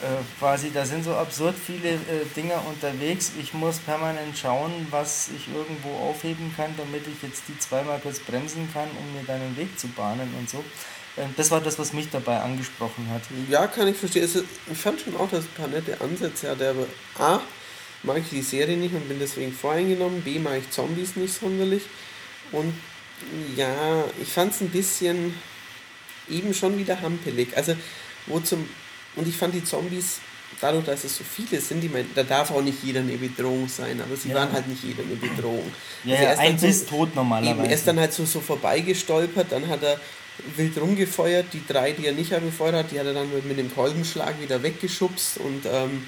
[0.00, 3.32] Äh, quasi, da sind so absurd viele äh, Dinger unterwegs.
[3.40, 8.20] Ich muss permanent schauen, was ich irgendwo aufheben kann, damit ich jetzt die zweimal kurz
[8.20, 10.62] bremsen kann, um mir dann einen Weg zu bahnen und so.
[11.16, 13.22] Ähm, das war das, was mich dabei angesprochen hat.
[13.50, 14.28] Ja, kann ich verstehen.
[14.70, 16.86] Ich fand schon auch, dass ein paar nette Ansätze hatte, aber
[17.18, 17.40] A,
[18.04, 20.22] mag ich die Serie nicht und bin deswegen voreingenommen.
[20.22, 21.82] B, mag ich Zombies nicht sonderlich.
[22.52, 22.72] Und
[23.56, 25.34] ja, ich fand es ein bisschen
[26.28, 27.56] eben schon wieder hampelig.
[27.56, 27.74] Also,
[28.26, 28.68] wo zum.
[29.18, 30.20] Und ich fand die Zombies,
[30.60, 33.68] dadurch, dass es so viele sind, ich meine, da darf auch nicht jeder eine Bedrohung
[33.68, 34.36] sein, aber sie ja.
[34.36, 35.70] waren halt nicht jeder eine Bedrohung.
[36.04, 37.58] Ja, also ja ein bis so, tot normalerweise.
[37.58, 40.00] Eben, er ist dann halt so, so vorbeigestolpert, dann hat er
[40.56, 41.46] wild rumgefeuert.
[41.52, 44.40] Die drei, die er nicht abgefeuert hat, die hat er dann mit, mit dem Kolbenschlag
[44.40, 45.38] wieder weggeschubst.
[45.38, 46.06] Und ähm,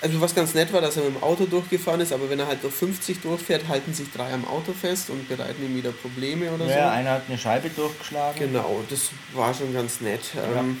[0.00, 2.46] also was ganz nett war, dass er mit dem Auto durchgefahren ist, aber wenn er
[2.46, 6.50] halt auf 50 durchfährt, halten sich drei am Auto fest und bereiten ihm wieder Probleme
[6.50, 6.78] oder ja, so.
[6.78, 8.38] Ja, einer hat eine Scheibe durchgeschlagen.
[8.38, 10.22] Genau, das war schon ganz nett.
[10.56, 10.78] Ähm,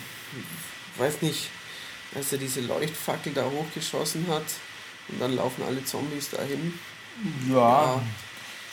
[0.96, 1.50] weiß nicht,
[2.14, 4.44] als er diese Leuchtfackel da hochgeschossen hat
[5.08, 6.78] und dann laufen alle Zombies dahin.
[7.48, 8.02] Ja, ja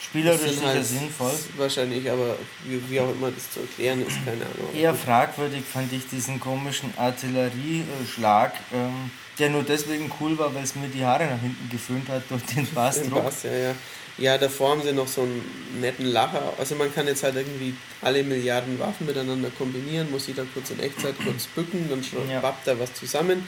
[0.09, 1.33] Spielerisch sicher halt sinnvoll.
[1.57, 4.73] Wahrscheinlich, aber wie, wie, auch immer das zu erklären ist, keine Ahnung.
[4.73, 10.75] Eher fragwürdig fand ich diesen komischen Artillerieschlag, ähm, der nur deswegen cool war, weil es
[10.75, 13.23] mir die Haare nach hinten geföhnt hat durch den Bassdruck.
[13.25, 13.75] Bass, ja, ja.
[14.17, 15.43] Ja, davor haben sie noch so einen
[15.79, 16.53] netten Lacher.
[16.57, 20.71] Also man kann jetzt halt irgendwie alle Milliarden Waffen miteinander kombinieren, muss sich da kurz
[20.71, 22.41] in Echtzeit kurz bücken, dann ja.
[22.41, 23.47] wappt da was zusammen.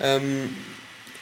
[0.00, 0.56] Ähm,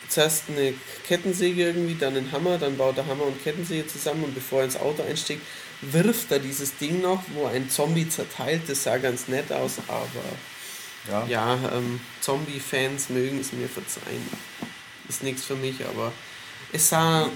[0.08, 0.74] zuerst eine
[1.06, 4.66] Kettensäge irgendwie, dann einen Hammer, dann baut er Hammer und Kettensäge zusammen und bevor er
[4.66, 5.42] ins Auto einsteigt,
[5.80, 8.62] wirft er dieses Ding noch, wo ein Zombie zerteilt.
[8.68, 10.06] Das sah ganz nett aus, aber
[11.10, 14.26] ja, ja ähm, Zombie-Fans mögen es mir verzeihen.
[15.08, 16.12] Ist nichts für mich, aber
[16.72, 17.28] es sah,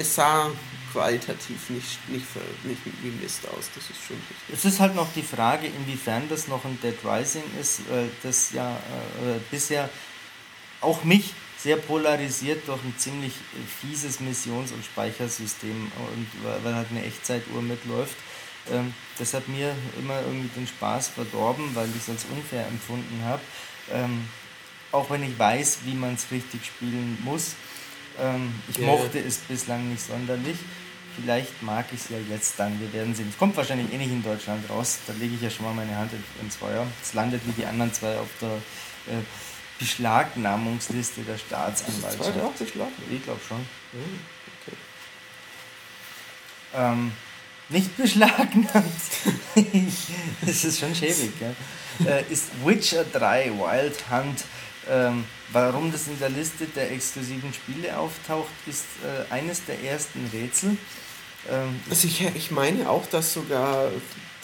[0.00, 0.50] es sah
[0.92, 2.26] qualitativ nicht, nicht,
[2.64, 3.70] nicht wie Mist aus.
[3.74, 4.54] Das ist schon richtig.
[4.54, 7.82] Es ist halt noch die Frage, inwiefern das noch ein Dead Rising ist,
[8.22, 9.88] das ja äh, bisher
[10.80, 13.34] auch mich sehr polarisiert durch ein ziemlich
[13.80, 16.26] fieses Missions- und Speichersystem und
[16.64, 18.16] weil halt eine Echtzeituhr mitläuft.
[18.72, 23.22] Ähm, das hat mir immer irgendwie den Spaß verdorben, weil ich es als unfair empfunden
[23.24, 23.42] habe.
[23.92, 24.26] Ähm,
[24.92, 27.54] auch wenn ich weiß, wie man es richtig spielen muss.
[28.20, 28.86] Ähm, ich yeah.
[28.88, 30.56] mochte es bislang nicht sonderlich.
[31.16, 33.28] Vielleicht mag ich es ja jetzt dann, wir werden sehen.
[33.30, 35.96] Es kommt wahrscheinlich eh nicht in Deutschland raus, da lege ich ja schon mal meine
[35.96, 36.86] Hand ins Feuer.
[37.02, 39.22] Es landet wie die anderen zwei auf der äh,
[39.78, 42.20] Beschlagnahmungsliste der Staatsanwaltschaft.
[42.20, 43.12] Ist das auch beschlagnahmt?
[43.12, 43.66] Ich glaube schon.
[44.62, 44.76] okay.
[46.74, 47.12] ähm,
[47.70, 48.84] nicht beschlagnahmt.
[50.46, 51.32] das ist schon schäbig.
[51.40, 52.06] Ja?
[52.06, 54.44] Äh, ist Witcher 3 Wild Hunt.
[54.90, 60.28] Ähm, warum das in der Liste der exklusiven Spiele auftaucht, ist äh, eines der ersten
[60.32, 60.76] Rätsel.
[61.48, 63.92] Ähm, also ich, ich meine auch, dass sogar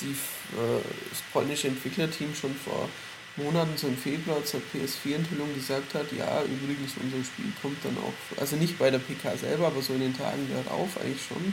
[0.00, 0.80] die, äh,
[1.10, 2.88] das polnische Entwicklerteam schon vor
[3.36, 8.40] Monaten, so im Februar zur PS4-Enthüllung gesagt hat, ja, übrigens unser Spiel kommt dann auch,
[8.40, 11.52] also nicht bei der PK selber, aber so in den Tagen darauf eigentlich schon.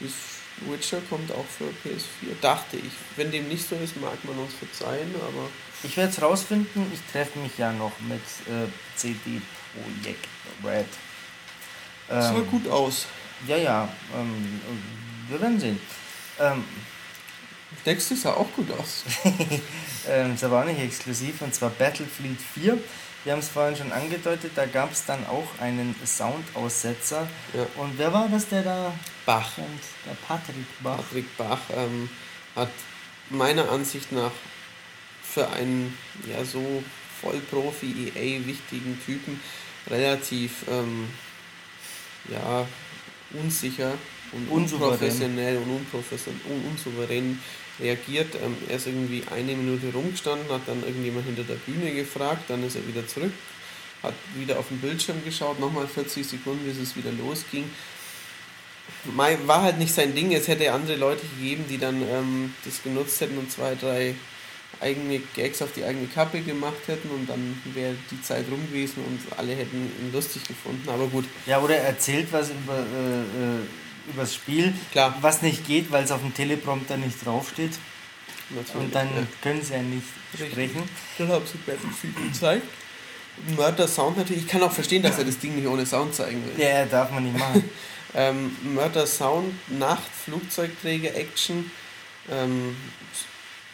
[0.00, 0.10] Das
[0.68, 2.92] Witcher kommt auch für PS4, dachte ich.
[3.16, 5.48] Wenn dem nicht so ist, mag man uns verzeihen, aber...
[5.82, 8.66] Ich werde es rausfinden, ich treffe mich ja noch mit äh,
[8.96, 9.40] CD
[9.72, 10.26] Projekt
[10.64, 10.86] Red.
[12.10, 13.06] Ähm, sah gut aus.
[13.46, 14.60] Ja, ja, ähm,
[15.28, 15.80] wir werden sehen.
[16.40, 16.64] Ähm,
[17.84, 19.04] Nächstes sah auch gut aus.
[20.08, 22.78] ähm, das war auch nicht exklusiv, und zwar Battlefield 4.
[23.24, 27.26] Wir haben es vorhin schon angedeutet, da gab es dann auch einen Soundaussetzer.
[27.54, 27.66] Ja.
[27.76, 28.92] Und wer war das, der da?
[29.24, 29.58] Bach.
[29.58, 30.96] Und der Patrick Bach.
[30.96, 32.08] Patrick Bach ähm,
[32.54, 32.70] hat
[33.30, 34.30] meiner Ansicht nach
[35.36, 35.92] für einen
[36.26, 36.82] ja so
[37.20, 39.38] Vollprofi EA wichtigen Typen
[39.86, 41.08] relativ ähm,
[42.30, 42.66] ja,
[43.38, 43.92] unsicher
[44.32, 47.38] und unprofessionell und unprofessionell und unsouverän
[47.78, 48.34] reagiert.
[48.42, 52.66] Ähm, er ist irgendwie eine Minute rumgestanden, hat dann irgendjemand hinter der Bühne gefragt, dann
[52.66, 53.32] ist er wieder zurück,
[54.02, 57.70] hat wieder auf den Bildschirm geschaut, nochmal 40 Sekunden, bis es wieder losging.
[59.04, 63.20] War halt nicht sein Ding, es hätte andere Leute gegeben, die dann ähm, das genutzt
[63.20, 64.14] hätten und zwei, drei
[64.80, 69.04] eigene Gags auf die eigene Kappe gemacht hätten und dann wäre die Zeit rum gewesen
[69.04, 71.24] und alle hätten ihn lustig gefunden, aber gut.
[71.46, 73.60] Ja, oder erzählt was über äh, äh
[74.08, 75.16] übers Spiel, Klar.
[75.20, 77.72] was nicht geht, weil es auf dem Teleprompter nicht draufsteht.
[78.50, 79.26] Natürlich, und dann ja.
[79.42, 80.52] können sie ja nicht Richtig.
[80.52, 80.82] sprechen.
[81.18, 82.66] Dann haben sie Battlefield gezeigt.
[83.56, 86.42] Murder Sound natürlich, ich kann auch verstehen, dass er das Ding nicht ohne Sound zeigen
[86.44, 86.64] will.
[86.64, 87.68] Ja, darf man nicht machen.
[88.14, 91.70] ähm, Murder Sound, Nacht, Flugzeugträger, Action.
[92.30, 92.76] Ähm,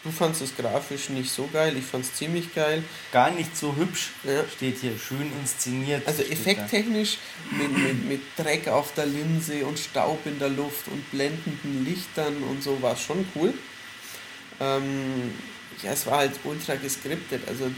[0.04, 2.82] du fandest es grafisch nicht so geil, ich fand es ziemlich geil.
[3.12, 4.44] Gar nicht so hübsch, ja.
[4.54, 6.06] steht hier, schön inszeniert.
[6.06, 7.18] Also effekttechnisch
[7.50, 12.42] mit, mit, mit Dreck auf der Linse und Staub in der Luft und blendenden Lichtern
[12.42, 13.54] und so war es schon cool.
[14.60, 15.32] Ähm,
[15.82, 17.70] ja, es war halt ultra geskriptet, also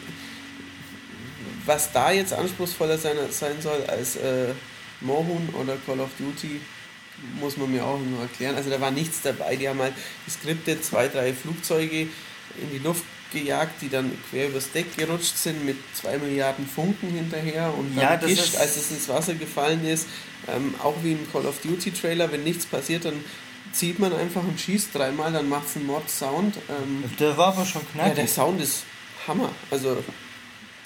[1.66, 4.52] was da jetzt anspruchsvoller sein, sein soll als äh,
[5.00, 6.60] Mohun oder Call of Duty,
[7.40, 8.54] muss man mir auch nur erklären.
[8.54, 9.56] Also da war nichts dabei.
[9.56, 9.94] Die haben halt
[10.24, 15.64] geskriptet zwei, drei Flugzeuge in die Luft gejagt, die dann quer übers Deck gerutscht sind
[15.64, 20.06] mit zwei Milliarden Funken hinterher und dann ja, gischt, als es ins Wasser gefallen ist.
[20.46, 23.24] Ähm, auch wie im Call of Duty Trailer, wenn nichts passiert, dann
[23.72, 26.56] zieht man einfach und schießt dreimal, dann macht es einen Mod-Sound.
[26.68, 28.10] Ähm, der war aber schon knackig.
[28.10, 28.84] Ja, der Sound ist
[29.26, 29.50] Hammer.
[29.70, 30.02] Also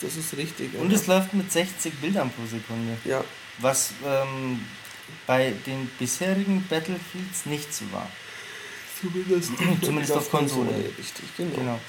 [0.01, 0.74] das ist richtig.
[0.78, 2.97] Und es läuft mit 60 Bildern pro Sekunde.
[3.05, 3.24] Ja.
[3.59, 4.61] Was ähm,
[5.27, 8.09] bei den bisherigen Battlefields nicht so war.
[9.01, 9.53] Zumindest,
[9.83, 10.71] Zumindest auf Konsole.
[10.71, 10.93] Konsole.
[10.99, 11.55] Richtig, genau.
[11.57, 11.81] genau.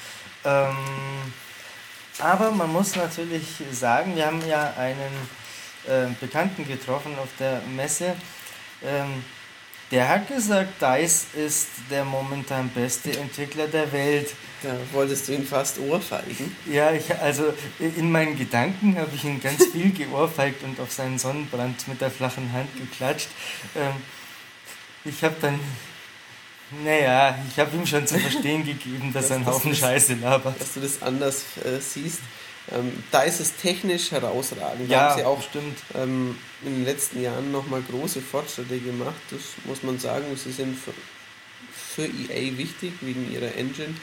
[0.46, 0.76] Ähm,
[2.20, 5.30] aber man muss natürlich sagen, wir haben ja einen
[5.88, 8.16] äh, Bekannten getroffen auf der Messe.
[8.84, 9.24] Ähm,
[9.92, 14.34] der hat gesagt, DICE ist der momentan beste Entwickler der Welt.
[14.62, 16.56] Da wolltest du ihn fast ohrfeigen.
[16.72, 21.18] Ja, ich, also in meinen Gedanken habe ich ihn ganz viel geohrfeigt und auf seinen
[21.18, 23.30] Sonnenbrand mit der flachen Hand geklatscht.
[23.76, 23.94] Ähm,
[25.06, 25.60] ich habe dann,
[26.84, 30.60] naja, ich habe ihm schon zu verstehen gegeben, dass er einen Haufen Scheiße labert.
[30.60, 32.20] Dass du das anders äh, siehst.
[32.72, 34.90] Ähm, da ist es technisch herausragend.
[34.90, 35.78] Da ja, haben sie auch stimmt.
[35.96, 39.16] Ähm, in den letzten Jahren nochmal große Fortschritte gemacht.
[39.32, 40.26] Das muss man sagen.
[40.36, 40.94] Sie sind für,
[41.72, 43.96] für EA wichtig wegen ihrer Engine.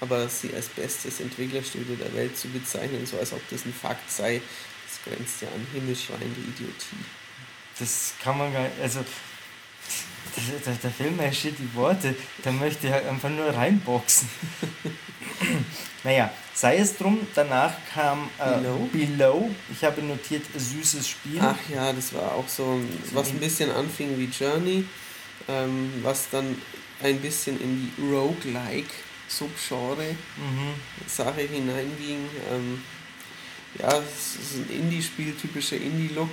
[0.00, 4.10] Aber sie als bestes Entwicklerstudio der Welt zu bezeichnen, so als ob das ein Fakt
[4.10, 4.40] sei,
[4.88, 7.04] das grenzt ja an himmelschreiende Idiotie.
[7.78, 8.80] Das kann man gar nicht.
[8.80, 9.00] Also,
[10.36, 14.28] der, der Film steht die Worte, da möchte ich halt einfach nur reinboxen.
[16.04, 18.88] naja, sei es drum, danach kam äh, Below.
[18.92, 19.50] Below.
[19.72, 21.40] Ich habe notiert, süßes Spiel.
[21.40, 22.80] Ach ja, das war auch so,
[23.12, 24.84] was ein bisschen anfing wie Journey,
[25.48, 26.56] ähm, was dann
[27.02, 28.90] ein bisschen in die Roguelike
[29.28, 31.54] Subgenre-Sache mhm.
[31.54, 32.28] hineinging.
[32.52, 32.82] Ähm,
[33.78, 36.30] ja, es ist ein Indie-Spiel, typischer Indie-Look.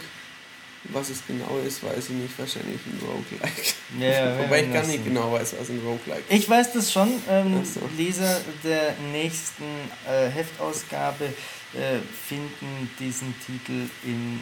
[0.85, 2.39] Was es genau ist, weiß ich nicht.
[2.39, 3.73] Wahrscheinlich ein Roguelike.
[3.99, 6.37] Ja, Wobei ich gar nicht genau weiß, was ein Roguelike ist.
[6.39, 7.11] Ich weiß das schon.
[7.29, 7.81] Ähm, so.
[7.97, 9.65] Leser der nächsten
[10.07, 14.39] äh, Heftausgabe äh, finden diesen Titel in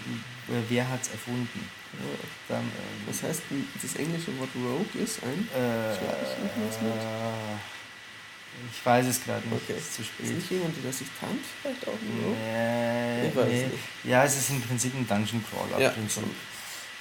[0.49, 1.69] äh, Wer hat's erfunden?
[2.49, 3.41] Dann, äh, was heißt
[3.81, 5.47] das englische Wort Rogue ist ein?
[5.55, 6.77] Äh, ich weiß
[9.07, 9.63] es gerade nicht.
[9.63, 9.77] Okay.
[9.77, 10.25] Ist zu spät.
[10.25, 11.39] Ist nicht jemand, der sich tarnt?
[11.61, 12.35] Vielleicht auch nur?
[12.35, 13.65] Nee, ich weiß nee.
[13.65, 13.83] nicht.
[14.03, 15.81] Ja, es ist im Prinzip ein Dungeon Crawler.
[15.81, 15.93] Ja.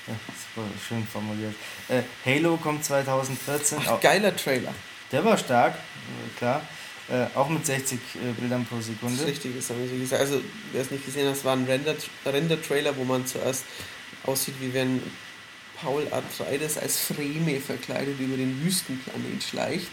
[0.06, 0.14] Ja,
[0.54, 1.54] super schön formuliert.
[1.88, 3.78] Äh, Halo kommt 2014.
[3.86, 4.74] Ach, geiler Trailer.
[5.12, 6.60] Der war stark, äh, klar.
[7.08, 9.16] Äh, auch mit 60 äh, Bildern pro Sekunde.
[9.16, 10.20] Das ist richtig, so gesagt.
[10.20, 10.40] Also,
[10.72, 13.64] wer es nicht gesehen hat, es war ein Render-Trailer, Render wo man zuerst
[14.24, 15.02] aussieht, wie wenn
[15.80, 19.88] Paul Atreides als Freme verkleidet über den Wüstenplanet schleicht.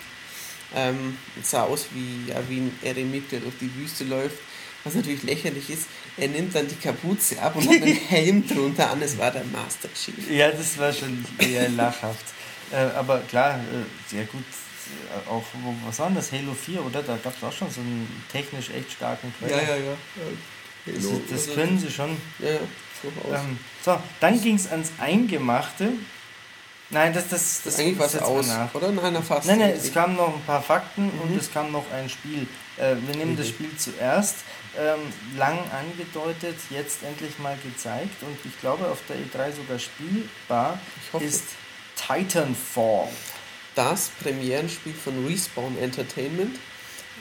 [0.76, 4.38] Ähm, sah aus wie, ja, wie ein Eremit, der durch die Wüste läuft.
[4.84, 8.90] Was natürlich lächerlich ist, er nimmt dann die Kapuze ab und hat einen Helm drunter
[8.90, 9.02] an.
[9.02, 10.30] Es war der Master Chief.
[10.30, 12.26] Ja, das war schon eher lachhaft.
[12.72, 14.42] Äh, aber klar, äh, sehr gut.
[14.42, 15.44] Äh, auch,
[15.86, 16.32] was war denn das?
[16.32, 17.04] Halo 4, oder?
[17.04, 19.62] Da gab es auch schon so einen technisch echt starken Trailer.
[19.62, 19.98] Ja, ja, ja.
[20.86, 20.96] Das,
[21.30, 22.18] das also können sie schon.
[22.40, 22.60] Ja, ja.
[23.36, 25.94] Ähm, so, dann ging es ans Eingemachte.
[26.92, 28.74] Nein, das, das, das, eigentlich was aus, nach.
[28.76, 28.92] oder?
[28.92, 29.48] Nein, fast.
[29.48, 31.22] Nein, nein, es kamen noch ein paar Fakten mhm.
[31.22, 32.48] und es kam noch ein Spiel.
[32.78, 33.38] Äh, wir nehmen mhm.
[33.38, 34.36] das Spiel zuerst.
[34.78, 35.00] Ähm,
[35.38, 40.80] lang angedeutet, jetzt endlich mal gezeigt und ich glaube auf der E3 sogar spielbar
[41.20, 41.44] ist
[41.96, 43.10] Titanfall.
[43.76, 46.58] Das Premierenspiel von Respawn Entertainment,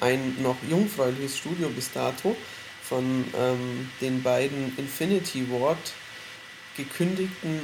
[0.00, 2.36] ein noch jungfräuliches Studio bis dato,
[2.82, 5.92] von ähm, den beiden Infinity Ward
[6.76, 7.62] gekündigten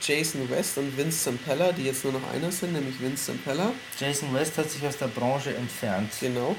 [0.00, 3.72] Jason West und Vince Zampella, die jetzt nur noch einer sind, nämlich Vince Zampella.
[3.98, 6.12] Jason West hat sich aus der Branche entfernt.
[6.20, 6.56] Genau.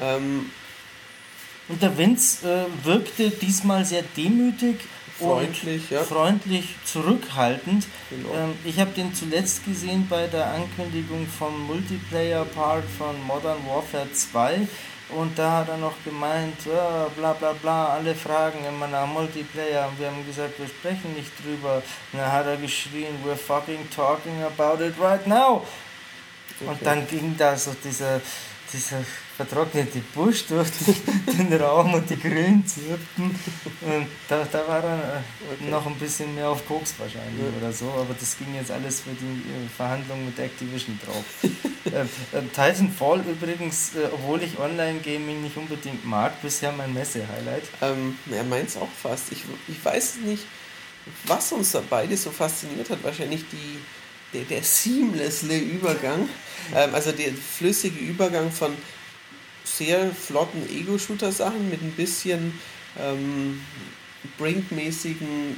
[0.00, 0.50] Ähm,
[1.68, 4.76] und der Vince äh, wirkte diesmal sehr demütig
[5.18, 6.02] freundlich, und ja.
[6.02, 7.86] freundlich zurückhaltend.
[8.10, 8.34] Genau.
[8.34, 14.68] Ähm, ich habe den zuletzt gesehen bei der Ankündigung vom Multiplayer-Part von Modern Warfare 2
[15.10, 19.88] und da hat er noch gemeint, ja, bla bla bla, alle fragen immer nach Multiplayer.
[19.88, 21.82] Und wir haben gesagt, wir sprechen nicht drüber.
[22.12, 25.66] Und dann hat er geschrien, we're fucking talking about it right now.
[26.60, 26.70] Okay.
[26.70, 28.20] Und dann ging da so dieser,
[28.72, 29.04] dieser
[29.36, 30.68] vertrocknete Busch durch
[31.26, 33.34] den Raum und die Grillen zirpten.
[33.80, 35.22] Und da, da war er
[35.60, 37.58] äh, noch ein bisschen mehr auf Koks wahrscheinlich ja.
[37.60, 41.24] oder so, aber das ging jetzt alles für die äh, Verhandlungen mit Activision drauf.
[41.86, 47.64] ähm, äh, Titanfall übrigens, äh, obwohl ich Online-Gaming nicht unbedingt mag, bisher mein Messe-Highlight.
[47.82, 49.32] Ähm, er meint es auch fast.
[49.32, 50.44] Ich, ich weiß nicht,
[51.26, 53.02] was uns da beide so fasziniert hat.
[53.02, 53.78] Wahrscheinlich die
[54.34, 56.28] der, der seamlessle Übergang,
[56.74, 58.74] ähm, also der flüssige Übergang von
[59.64, 62.58] sehr flotten Ego-Shooter-Sachen mit ein bisschen
[63.00, 63.60] ähm,
[64.38, 65.56] Brink-mäßigen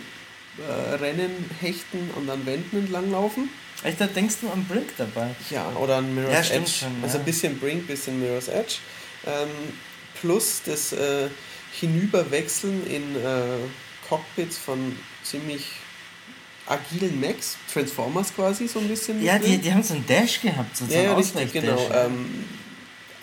[0.59, 3.51] äh, Rennen, Hechten und an Wänden entlanglaufen.
[3.83, 5.35] Echt, da denkst du an Brink dabei?
[5.51, 6.71] Ja, oder an Mirror's ja, Edge.
[6.71, 7.05] Schon, ja.
[7.05, 8.77] Also ein bisschen Brink, bisschen Mirror's Edge.
[9.27, 9.49] Ähm,
[10.21, 11.29] plus das äh,
[11.79, 13.59] Hinüberwechseln in äh,
[14.09, 15.67] Cockpits von ziemlich
[16.67, 19.23] agilen Macs, Transformers quasi so ein bisschen.
[19.23, 21.05] Ja, die, die haben so einen Dash gehabt, sozusagen.
[21.05, 21.91] Ja, richtig, genau.
[21.93, 22.45] Ähm,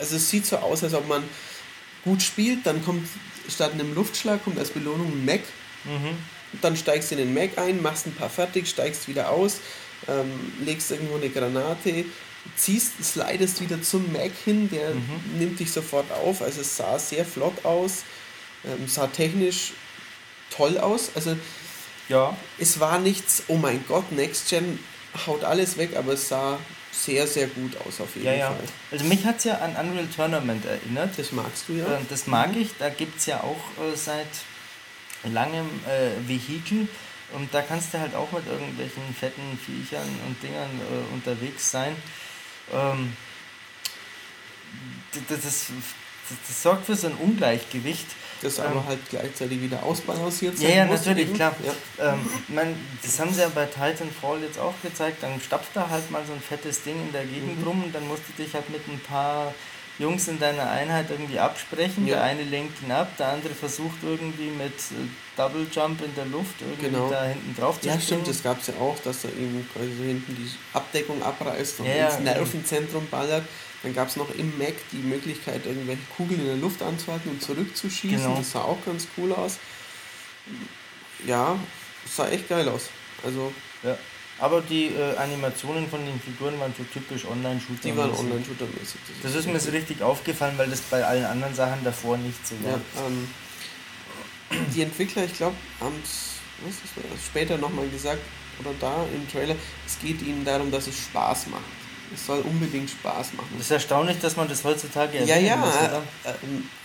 [0.04, 1.24] also es sieht so aus, als ob man
[2.04, 3.08] gut spielt, dann kommt
[3.49, 5.41] statt einem Luftschlag kommt als Belohnung ein Mac.
[5.86, 6.18] Mhm.
[6.62, 9.58] Dann steigst du in den Mac ein, machst ein paar fertig, steigst wieder aus,
[10.08, 10.30] ähm,
[10.64, 12.06] legst irgendwo eine Granate,
[12.56, 15.39] ziehst, slidest wieder zum Mac hin, der mhm.
[15.39, 16.41] nimmt dich sofort auf.
[16.41, 18.04] Also es sah sehr flott aus,
[18.66, 19.72] ähm, sah technisch
[20.51, 21.12] toll aus.
[21.16, 21.38] Also
[22.10, 22.36] ja.
[22.60, 24.80] Es war nichts, oh mein Gott, Next Gen
[25.26, 26.60] haut alles weg, aber es sah
[26.94, 28.48] sehr, sehr gut aus auf jeden ja, ja.
[28.52, 28.66] Fall.
[28.91, 31.18] Also mich hat es ja an Unreal Tournament erinnert.
[31.18, 31.86] Das magst du ja.
[31.86, 32.70] Ähm, das mag ich.
[32.78, 34.28] Da gibt es ja auch äh, seit
[35.24, 36.88] langem äh, Vehikel.
[37.34, 41.96] Und da kannst du halt auch mit irgendwelchen fetten Viechern und Dingern äh, unterwegs sein.
[42.72, 43.14] Ähm,
[45.30, 45.68] das, das,
[46.48, 48.08] das, sorgt für so ein Ungleichgewicht
[48.44, 51.36] das aber ähm, halt gleichzeitig wieder ausbalanciert sein Ja, ja, natürlich, eben.
[51.36, 51.56] klar.
[51.98, 52.14] Ja.
[52.14, 52.20] Ähm,
[52.50, 55.24] man, das haben sie ja bei Titanfall jetzt auch gezeigt.
[55.24, 57.68] Dann stapft da halt mal so ein fettes Ding in der Gegend mhm.
[57.68, 59.54] rum und dann musst du dich halt mit ein paar
[60.00, 62.08] Jungs in deiner Einheit irgendwie absprechen.
[62.08, 62.16] Ja.
[62.16, 66.26] Der eine lenkt ihn ab, der andere versucht irgendwie mit äh, Double Jump in der
[66.26, 67.10] Luft irgendwie genau.
[67.10, 69.91] da hinten drauf zu Ja, stimmt, das gab es ja auch, dass er eben quasi
[69.98, 73.44] so hinten die Abdeckung abreißt und ja, ins Nervenzentrum ballert.
[73.84, 77.41] Dann gab es noch im Mac die Möglichkeit, irgendwelche Kugeln in der Luft anzuhalten und
[77.41, 78.17] zurückzuschießen.
[78.17, 78.38] Genau.
[78.38, 79.57] Das sah auch ganz cool aus.
[81.27, 81.59] Ja,
[82.09, 82.89] sah echt geil aus.
[83.23, 83.53] Also.
[83.84, 83.97] Ja.
[84.39, 87.81] Aber die äh, Animationen von den Figuren waren so typisch Online-Shooter.
[87.84, 88.99] Die waren Online-Shooter-mäßig.
[89.21, 92.45] Das, das ist mir so richtig aufgefallen, weil das bei allen anderen Sachen davor nicht
[92.45, 92.71] so war.
[92.71, 93.29] Ja, ähm,
[94.75, 96.34] die Entwickler, ich glaube, haben es
[97.25, 98.21] später nochmal gesagt,
[98.59, 99.55] oder da im Trailer,
[99.86, 101.63] es geht ihnen darum, dass es Spaß macht.
[102.14, 103.49] Es soll unbedingt Spaß machen.
[103.58, 106.32] Das ist erstaunlich, dass man das heutzutage Ja, ja, muss, äh,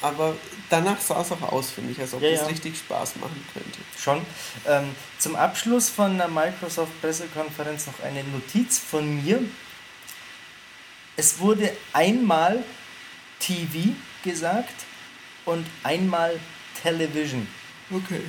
[0.03, 0.35] aber
[0.71, 2.47] danach sah es auch aus, finde ich, als ob ja, das ja.
[2.47, 3.79] richtig Spaß machen könnte.
[3.99, 4.21] Schon.
[4.67, 9.41] Ähm, zum Abschluss von der Microsoft-Pressekonferenz noch eine Notiz von mir.
[11.17, 12.63] Es wurde einmal
[13.41, 14.85] TV gesagt
[15.45, 16.39] und einmal
[16.83, 17.47] Television.
[17.91, 18.21] Okay.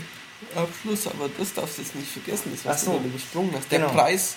[0.55, 2.97] Abschluss, aber das darfst du jetzt nicht vergessen, das was so.
[2.97, 3.71] du übersprungen hast.
[3.71, 3.91] Der genau.
[3.91, 4.35] Preis.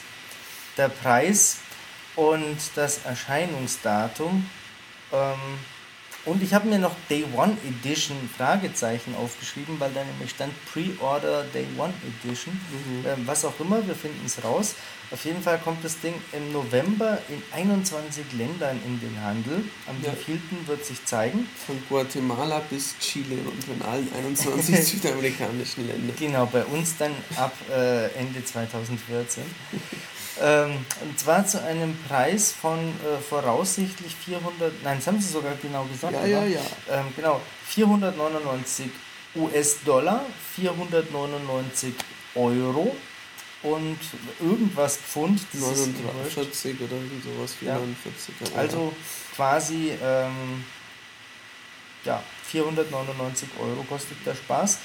[0.76, 1.59] Der Preis
[2.16, 4.48] und das Erscheinungsdatum.
[5.12, 5.58] Ähm,
[6.24, 11.44] und ich habe mir noch Day One Edition Fragezeichen aufgeschrieben, weil da nämlich stand Pre-Order
[11.52, 11.92] Day One
[12.22, 12.54] Edition.
[12.54, 13.06] Mhm.
[13.06, 14.76] Ähm, was auch immer, wir finden es raus.
[15.10, 19.64] Auf jeden Fall kommt das Ding im November in 21 Ländern in den Handel.
[19.88, 20.12] Am ja.
[20.66, 21.48] wird sich zeigen.
[21.66, 26.16] Von Guatemala bis Chile und von allen 21 südamerikanischen Ländern.
[26.18, 29.42] Genau, bei uns dann ab äh, Ende 2014.
[30.40, 35.54] Ähm, und zwar zu einem Preis von äh, voraussichtlich 400, nein, das haben sie sogar
[35.60, 36.14] genau gesagt.
[36.14, 36.60] Ja, ja, ja.
[36.90, 38.90] Ähm, genau, 499
[39.34, 40.24] US-Dollar,
[40.56, 41.94] 499
[42.34, 42.96] Euro
[43.62, 43.98] und
[44.40, 45.40] irgendwas Pfund.
[45.52, 48.34] 49 oder irgend sowas, 44.
[48.40, 48.58] Ja.
[48.58, 48.92] Also
[49.34, 50.64] quasi ähm,
[52.04, 54.78] ja, 499 Euro kostet der Spaß.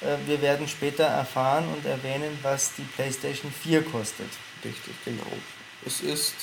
[0.00, 4.28] Äh, wir werden später erfahren und erwähnen, was die PlayStation 4 kostet.
[4.64, 5.32] Richtig, genau.
[5.86, 6.34] Es ist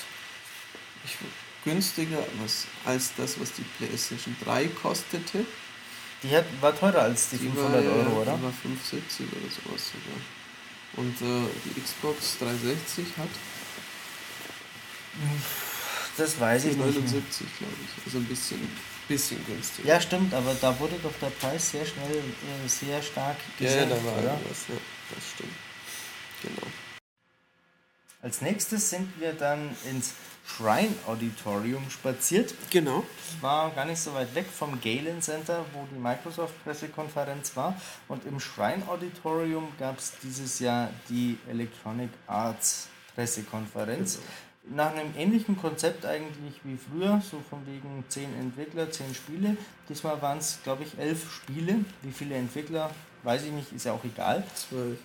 [1.04, 1.18] ich,
[1.64, 5.46] günstiger was, als das, was die PlayStation 3 kostete.
[6.24, 8.38] Die hat, war teurer als die, die 500 war, Euro, oder?
[8.38, 10.22] Die war 570 oder sowas sogar.
[10.98, 13.30] Und äh, die Xbox 360 hat.
[16.18, 17.14] Das weiß ich 79, nicht.
[17.14, 18.06] 79, glaube ich.
[18.06, 18.60] Also ein bisschen,
[19.08, 19.88] bisschen günstiger.
[19.88, 23.96] Ja, stimmt, aber da wurde doch der Preis sehr schnell, äh, sehr stark gesenkt, Ja,
[23.98, 24.24] da war oder?
[24.24, 25.54] ja, das stimmt.
[26.44, 26.68] Genau.
[28.22, 30.14] Als nächstes sind wir dann ins
[30.46, 32.54] Shrine Auditorium spaziert.
[32.70, 33.04] Genau.
[33.42, 37.76] War gar nicht so weit weg vom Galen Center, wo die Microsoft-Pressekonferenz war.
[38.08, 44.20] Und im Shrine Auditorium gab es dieses Jahr die Electronic Arts Pressekonferenz.
[44.64, 44.76] Genau.
[44.76, 49.58] nach einem ähnlichen Konzept eigentlich wie früher, so von wegen 10 Entwickler, 10 Spiele.
[49.90, 51.84] Diesmal waren es, glaube ich, 11 Spiele.
[52.04, 52.92] Wie viele Entwickler,
[53.24, 54.44] weiß ich nicht, ist ja auch egal.
[54.54, 54.98] 12.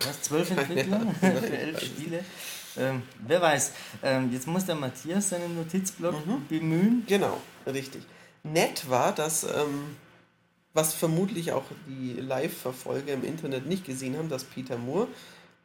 [0.00, 2.24] Was, 12 Entwickler für 11 Spiele?
[2.76, 3.72] Ähm, wer weiß.
[4.02, 6.46] Ähm, jetzt muss der Matthias seinen Notizblock mhm.
[6.48, 7.04] bemühen.
[7.06, 8.02] Genau, richtig.
[8.44, 9.96] Nett war, dass, ähm,
[10.74, 15.08] was vermutlich auch die Live-Verfolger im Internet nicht gesehen haben, dass Peter Moore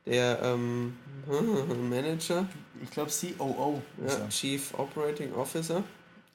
[0.06, 0.98] der ähm,
[1.90, 2.48] Manager.
[2.82, 3.82] Ich glaube COO.
[4.06, 5.84] Ja, Chief Operating Officer,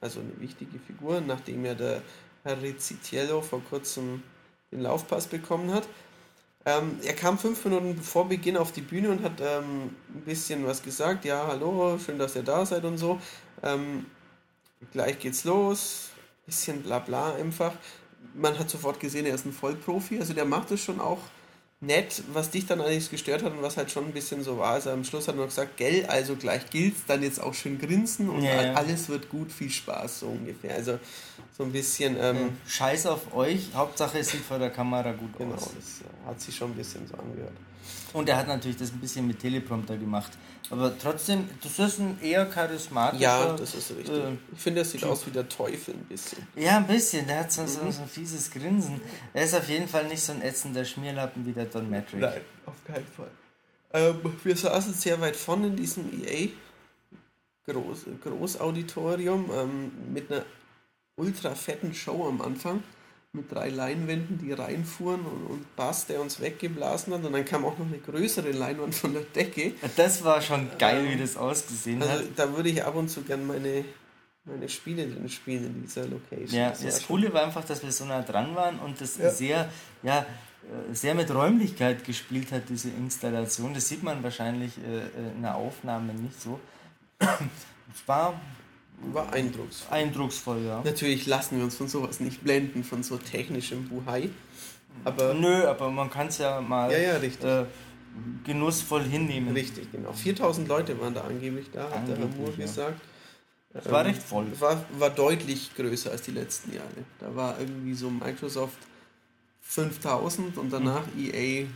[0.01, 2.01] also eine wichtige Figur, nachdem ja der
[2.43, 4.23] Herr Rizzitiello vor kurzem
[4.71, 5.87] den Laufpass bekommen hat.
[6.65, 10.65] Ähm, er kam fünf Minuten vor Beginn auf die Bühne und hat ähm, ein bisschen
[10.65, 11.25] was gesagt.
[11.25, 13.19] Ja, hallo, schön, dass ihr da seid und so.
[13.63, 14.05] Ähm,
[14.91, 16.09] gleich geht's los.
[16.45, 17.73] Bisschen bla bla einfach.
[18.33, 20.19] Man hat sofort gesehen, er ist ein Vollprofi.
[20.19, 21.19] Also der macht es schon auch
[21.81, 24.73] nett, was dich dann eigentlich gestört hat und was halt schon ein bisschen so war.
[24.73, 27.79] Also am Schluss hat er noch gesagt, gell, also gleich gilt's, dann jetzt auch schön
[27.79, 28.73] grinsen und ja, ja.
[28.73, 30.75] alles wird gut, viel Spaß, so ungefähr.
[30.75, 30.99] Also
[31.57, 32.17] so ein bisschen.
[32.19, 35.69] Ähm, Scheiß auf euch, Hauptsache es sieht vor der Kamera gut genau, aus.
[35.69, 37.53] Genau, das äh, hat sich schon ein bisschen so angehört.
[38.11, 40.31] Und er hat natürlich das ein bisschen mit Teleprompter gemacht.
[40.71, 43.21] Aber trotzdem, das ist ein eher charismatischer.
[43.21, 44.15] Ja, das ist richtig.
[44.15, 46.47] Äh, ich finde, er sieht aus wie der Teufel ein bisschen.
[46.55, 47.25] Ja, ein bisschen.
[47.25, 47.91] Der hat so, so, mhm.
[47.91, 49.01] so, ein fieses Grinsen.
[49.33, 52.19] Er ist auf jeden Fall nicht so ein ätzender Schmierlappen wie der Don Matrick.
[52.19, 53.31] Nein, auf keinen Fall.
[53.93, 56.49] Ähm, wir saßen sehr weit vorne in diesem EA
[57.65, 60.43] Groß, Großauditorium ähm, mit einer
[61.15, 62.83] ultra fetten Show am Anfang
[63.31, 67.23] mit drei Leinwänden, die reinfuhren und, und Bass, der uns weggeblasen hat.
[67.23, 69.73] Und dann kam auch noch eine größere Leinwand von der Decke.
[69.95, 72.25] Das war schon geil, ähm, wie das ausgesehen also hat.
[72.35, 73.85] Da würde ich ab und zu gern meine,
[74.45, 76.59] meine Spiele drin spielen in dieser Location.
[76.59, 79.29] Ja, das, das Coole war einfach, dass wir so nah dran waren und das ja.
[79.29, 79.69] sehr,
[80.01, 83.75] ja, äh, sehr mit Räumlichkeit gespielt hat, diese Installation.
[83.75, 86.59] Das sieht man wahrscheinlich äh, äh in der Aufnahme nicht so.
[87.19, 87.27] Es
[88.07, 88.41] war
[89.13, 89.97] war eindrucksvoll.
[89.97, 90.81] Eindrucksvoll, ja.
[90.83, 94.29] Natürlich lassen wir uns von sowas nicht blenden, von so technischem Buhai.
[95.05, 97.65] Aber Nö, aber man kann es ja mal ja, ja, äh,
[98.43, 99.53] genussvoll hinnehmen.
[99.53, 100.11] Richtig, genau.
[100.11, 102.65] 4000 Leute waren da angeblich da, hat angeblich, der Herr Moore ja.
[102.65, 103.01] gesagt.
[103.73, 104.47] Es war ähm, recht voll.
[104.59, 106.87] War, war deutlich größer als die letzten Jahre.
[107.19, 108.79] Da war irgendwie so Microsoft
[109.61, 111.31] 5000 und danach mhm.
[111.31, 111.67] EA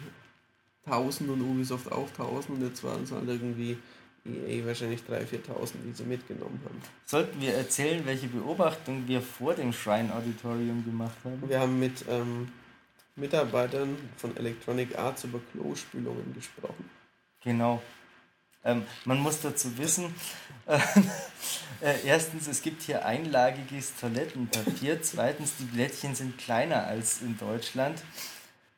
[0.85, 3.77] 1000 und Ubisoft auch 1000 und jetzt waren es halt irgendwie
[4.25, 6.81] EA wahrscheinlich 3.000, 4.000, die sie mitgenommen haben.
[7.05, 11.43] Sollten wir erzählen, welche Beobachtung wir vor dem Shrine Auditorium gemacht haben?
[11.47, 12.47] Wir haben mit ähm,
[13.15, 16.89] Mitarbeitern von Electronic Arts über Klospülungen gesprochen.
[17.43, 17.81] Genau.
[18.63, 20.15] Ähm, man muss dazu wissen,
[20.67, 20.79] äh,
[21.81, 25.01] äh, erstens, es gibt hier einlagiges Toilettenpapier.
[25.01, 28.01] Zweitens, die Blättchen sind kleiner als in Deutschland.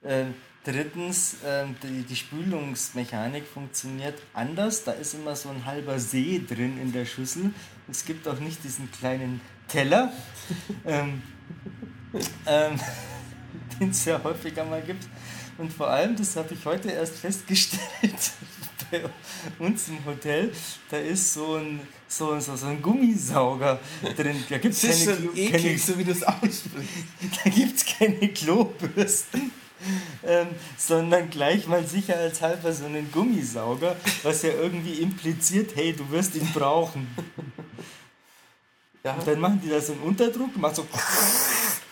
[0.01, 0.25] Äh,
[0.65, 4.83] Drittens, ähm, die, die Spülungsmechanik funktioniert anders.
[4.83, 7.53] Da ist immer so ein halber See drin in der Schüssel.
[7.87, 10.11] Es gibt auch nicht diesen kleinen Teller,
[10.85, 11.21] ähm,
[12.47, 12.79] ähm,
[13.79, 15.07] den es ja häufiger mal gibt.
[15.59, 17.81] Und vor allem, das habe ich heute erst festgestellt,
[18.91, 19.03] bei
[19.59, 20.51] uns im Hotel,
[20.89, 23.79] da ist so ein, so, so, so ein Gummisauger
[24.17, 24.43] drin.
[24.49, 26.65] Da gibt es keine, eklig, so wie aussprichst.
[27.43, 29.51] Da gibt es keine Klobürsten
[30.25, 36.35] ähm, sondern gleich mal sicherheitshalber so einen Gummisauger, was ja irgendwie impliziert, hey, du wirst
[36.35, 37.07] ihn brauchen.
[39.03, 39.13] Ja.
[39.13, 40.87] Und dann machen die da so einen Unterdruck, macht so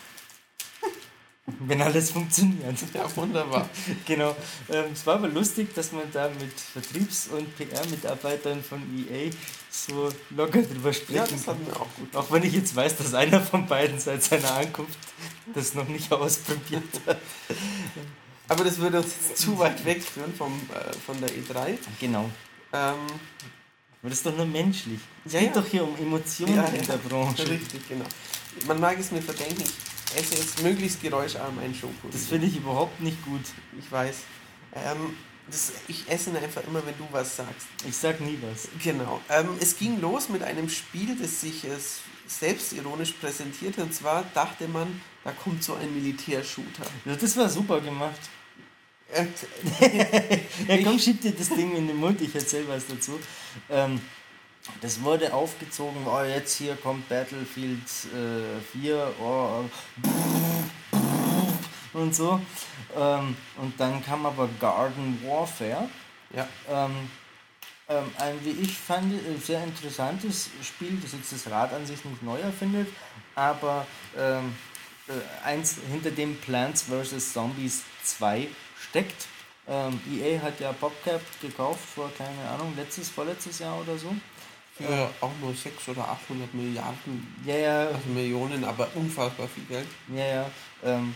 [1.68, 2.78] wenn alles funktioniert.
[2.94, 3.70] Ja, wunderbar.
[4.06, 4.36] genau.
[4.70, 9.32] Ähm, es war aber lustig, dass man da mit Vertriebs- und PR-Mitarbeitern von EA
[9.70, 12.16] so locker drüber sprechen Ja, das hat mir auch gut.
[12.16, 15.00] Auch wenn ich jetzt weiß, dass einer von beiden seit seiner Ankunft
[15.54, 17.20] das noch nicht ausprobiert hat.
[18.48, 21.78] Aber das würde uns jetzt zu weit wegführen vom, äh, von der E3.
[22.00, 22.30] Genau.
[22.74, 22.96] Ähm,
[24.04, 25.00] aber das ist doch nur menschlich.
[25.26, 25.62] Es ja, geht ja.
[25.62, 27.50] doch hier um Emotionen ja, in der Branche.
[27.50, 28.06] Richtig, genau.
[28.68, 29.64] Man mag es mir verdenken,
[30.16, 32.08] esse jetzt möglichst geräuscharm einen Schoko.
[32.12, 33.42] Das finde ich überhaupt nicht gut.
[33.80, 34.16] Ich weiß.
[34.76, 35.16] Ähm,
[35.48, 37.68] das, ich esse einfach immer, wenn du was sagst.
[37.88, 38.70] Ich sag nie was.
[38.82, 39.22] Genau.
[39.30, 41.70] Ähm, es ging los mit einem Spiel, das sich äh,
[42.28, 43.84] selbstironisch präsentierte.
[43.84, 46.86] Und zwar dachte man, da kommt so ein Militärshooter.
[47.06, 48.20] Ja, das war super gemacht.
[50.68, 53.20] ja, komm, schieb dir das Ding in den Mund, ich erzähl was dazu.
[53.70, 54.02] Ähm,
[54.82, 57.82] das wurde aufgezogen, oh, jetzt hier kommt Battlefield
[58.14, 59.66] äh, 4 oh,
[61.94, 62.42] und so.
[62.96, 65.90] Ähm, und dann kam aber Garden Warfare.
[66.34, 66.48] Ja.
[66.70, 67.10] Ähm,
[67.90, 72.04] ähm, ein, wie ich fand, äh, sehr interessantes Spiel, das jetzt das Rad an sich
[72.06, 72.88] nicht neu erfindet,
[73.36, 73.86] aber
[74.18, 74.56] ähm,
[75.08, 77.34] äh, eins hinter dem Plants vs.
[77.34, 78.48] Zombies 2
[78.90, 79.28] steckt.
[79.68, 84.14] Ähm, EA hat ja PopCap gekauft vor, keine Ahnung, letztes, vorletztes Jahr oder so.
[84.78, 89.88] Für auch nur 600 oder 800 Milliarden, Ja, ja, also Millionen, aber unfassbar viel Geld.
[90.16, 90.52] ja, ja.
[90.84, 91.16] Ähm,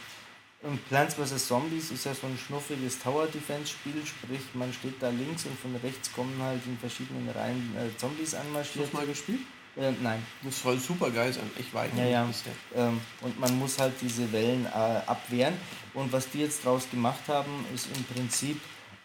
[0.64, 1.48] und Plants vs.
[1.48, 6.12] Zombies ist ja so ein schnuffiges Tower-Defense-Spiel, sprich, man steht da links und von rechts
[6.12, 8.86] kommen halt in verschiedenen Reihen äh, Zombies Hast du anmarschiert.
[8.86, 9.40] das mal gespielt?
[9.76, 10.24] Äh, nein.
[10.44, 11.50] Das soll super geil sein.
[11.60, 12.24] Ich weiß Ja, ja.
[12.26, 12.52] bisher.
[12.76, 15.54] Ähm, und man muss halt diese Wellen äh, abwehren.
[15.94, 18.60] Und was die jetzt draus gemacht haben, ist im Prinzip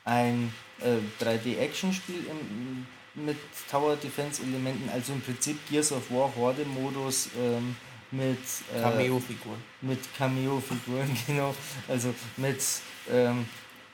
[0.07, 3.37] ein äh, 3D-Action-Spiel im- mit
[3.71, 7.77] Tower Defense-Elementen, also im Prinzip Gears of War Horde-Modus ähm,
[8.11, 8.39] mit,
[8.75, 9.59] äh, Cameo-Figuren.
[9.83, 11.55] mit Cameo-Figuren, genau.
[11.89, 12.61] Also mit
[13.11, 13.47] ähm,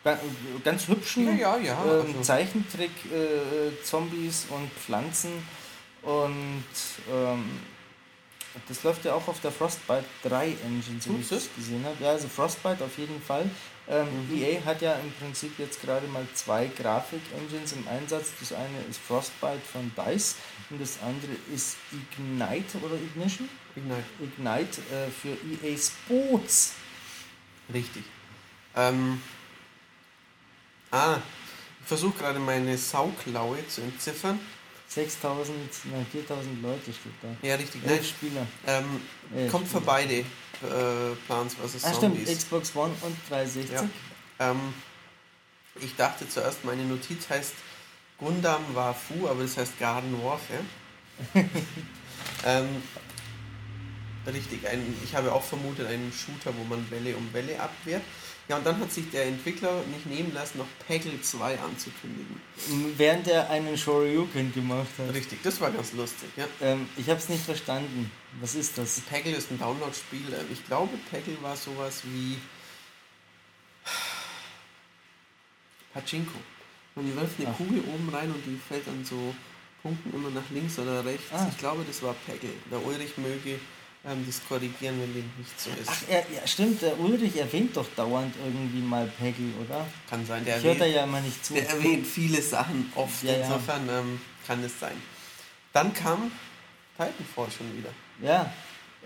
[0.05, 0.19] ga-
[0.64, 1.85] ganz hübschen Ja, ja, ja.
[1.85, 2.21] ähm, Also,
[3.12, 5.31] Zeichentrick-Zombies und Pflanzen.
[6.03, 6.64] Und
[7.12, 7.45] ähm,
[8.69, 11.97] das läuft ja auch auf der Frostbite 3 Engine, so wie ich das gesehen habe.
[12.03, 13.51] Ja, also Frostbite auf jeden Fall.
[13.91, 14.36] Ähm, Mhm.
[14.43, 18.28] EA hat ja im Prinzip jetzt gerade mal zwei Grafik-Engines im Einsatz.
[18.39, 20.34] Das eine ist Frostbite von DICE
[20.70, 23.49] und das andere ist Ignite oder Ignition?
[23.74, 24.05] Ignite.
[24.20, 25.30] Ignite äh, für
[25.66, 26.74] EA Sports.
[27.72, 28.05] Richtig.
[28.76, 29.22] Ähm,
[30.91, 31.16] ah,
[31.80, 34.39] ich versuche gerade meine Sauklaue zu entziffern.
[34.89, 35.57] 6000,
[35.93, 37.28] nein, 4000 Leute steht da.
[37.47, 37.82] Ja, richtig.
[37.84, 38.47] Nein, Elf Spieler.
[38.66, 39.01] ähm,
[39.34, 39.86] Elf kommt für Spieler.
[39.86, 40.24] beide
[40.63, 41.85] äh, Plants vs.
[41.85, 42.25] Ah, stimmt.
[42.27, 43.71] Xbox One und 360.
[43.73, 43.89] Ja.
[44.41, 44.75] Ähm,
[45.81, 47.55] ich dachte zuerst, meine Notiz heißt
[48.19, 50.65] Gundam war Fu, aber das heißt Garden Warfare.
[52.45, 52.83] ähm,
[54.27, 58.03] richtig, ein, ich habe auch vermutet einen Shooter, wo man Welle um Welle abwehrt.
[58.49, 62.41] Ja, und dann hat sich der Entwickler nicht nehmen lassen, noch Peggle 2 anzukündigen.
[62.97, 65.13] Während er einen Shoryuken gemacht hat.
[65.15, 66.31] Richtig, das war ganz lustig.
[66.37, 66.47] Ja.
[66.63, 68.11] Ähm, ich habe es nicht verstanden.
[68.41, 69.01] Was ist das?
[69.01, 70.33] Peggle ist ein Download-Spiel.
[70.33, 72.39] Ähm, Ich glaube, Peggle war sowas wie
[75.93, 76.39] Pachinko.
[76.95, 77.57] Man wirft eine Ach.
[77.57, 79.35] Kugel oben rein und die fällt dann so
[79.83, 81.27] Punkten immer nach links oder rechts.
[81.33, 81.47] Ah.
[81.51, 82.51] Ich glaube, das war Peggle.
[82.71, 83.61] Der Ulrich möge
[84.09, 85.89] ähm, das korrigieren, wenn dem nicht so ist.
[85.89, 89.87] Ach, er, ja, stimmt, der Ulrich erwähnt doch dauernd irgendwie mal Peggy, oder?
[90.09, 91.55] Kann sein, der Ich höre da erwähnt, ja immer nicht zu.
[91.55, 93.23] der erwähnt viele Sachen oft.
[93.23, 93.45] Ja, ja.
[93.45, 94.97] Insofern ähm, kann es sein.
[95.73, 96.31] Dann kam
[96.97, 97.91] Titanfall schon wieder.
[98.23, 98.53] Ja,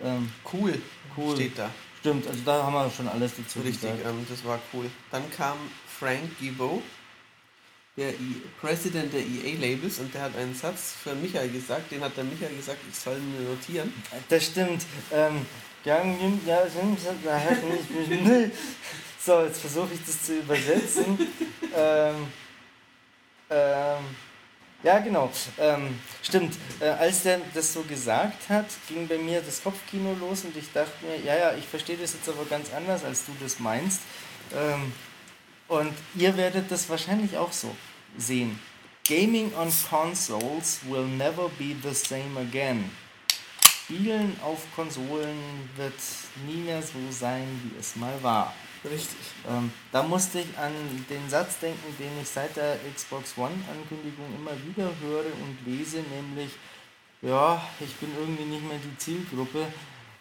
[0.03, 0.81] ähm, Cool,
[1.17, 1.35] Cool.
[1.37, 1.71] steht da.
[2.01, 3.99] stimmt, also da haben wir schon alles dazu Richtig, gesagt.
[4.07, 4.91] ähm, das war cool.
[5.11, 5.57] Dann kam
[5.99, 6.83] Frank Gibeau,
[7.97, 12.17] der I President der EA-Labels, und der hat einen Satz für Michael gesagt, den hat
[12.17, 13.93] der Michael gesagt, ich soll mir notieren.
[14.29, 14.87] Das stimmt.
[15.13, 15.45] Ähm,
[19.25, 21.19] so, jetzt versuche ich das zu übersetzen.
[21.77, 22.27] ähm,
[23.51, 24.05] ähm,
[24.83, 25.31] ja, genau.
[25.59, 26.57] Ähm, stimmt.
[26.81, 30.73] Äh, als der das so gesagt hat, ging bei mir das Kopfkino los und ich
[30.73, 34.01] dachte mir, ja, ja, ich verstehe das jetzt aber ganz anders, als du das meinst.
[34.55, 34.93] Ähm,
[35.73, 37.75] und ihr werdet das wahrscheinlich auch so
[38.19, 38.59] sehen.
[39.09, 42.91] Gaming on consoles will never be the same again.
[43.67, 45.39] Spielen auf Konsolen
[45.77, 45.95] wird
[46.47, 48.53] nie mehr so sein, wie es mal war.
[48.85, 49.19] Richtig.
[49.49, 50.73] Ähm, da musste ich an
[51.09, 56.51] den Satz denken, den ich seit der Xbox One-Ankündigung immer wieder höre und lese, nämlich,
[57.23, 59.67] ja, ich bin irgendwie nicht mehr die Zielgruppe.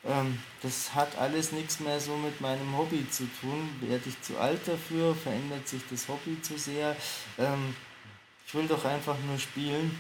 [0.04, 3.70] Ähm, das hat alles nichts mehr so mit meinem Hobby zu tun.
[3.82, 5.16] Werde ich zu alt dafür?
[5.16, 6.96] Verändert sich das Hobby zu sehr?
[7.38, 7.76] Ähm,
[8.48, 9.98] ich will doch einfach nur spielen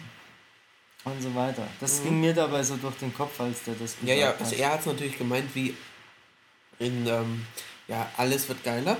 [1.04, 1.68] und so weiter.
[1.80, 2.04] Das Mhm.
[2.04, 4.41] ging mir dabei so durch den Kopf, als der das gesagt Ja, ja, hat.
[4.41, 5.76] also er hat es natürlich gemeint, wie
[6.80, 7.45] in, ähm,
[7.88, 8.97] ja, alles wird geiler.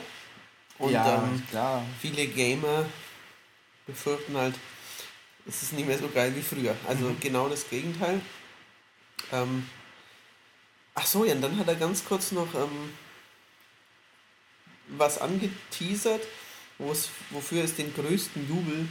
[0.78, 1.84] Und ja, ähm, klar.
[2.00, 2.86] viele Gamer
[3.88, 4.56] befürchten halt,
[5.48, 6.76] es ist nicht mehr so geil wie früher.
[6.88, 7.20] Also Mhm.
[7.20, 8.22] genau das Gegenteil.
[9.32, 9.68] Ähm,
[10.96, 12.94] ach so, ja, und dann hat er ganz kurz noch ähm,
[14.88, 16.22] was angeteasert,
[16.78, 18.88] wofür es den größten Jubel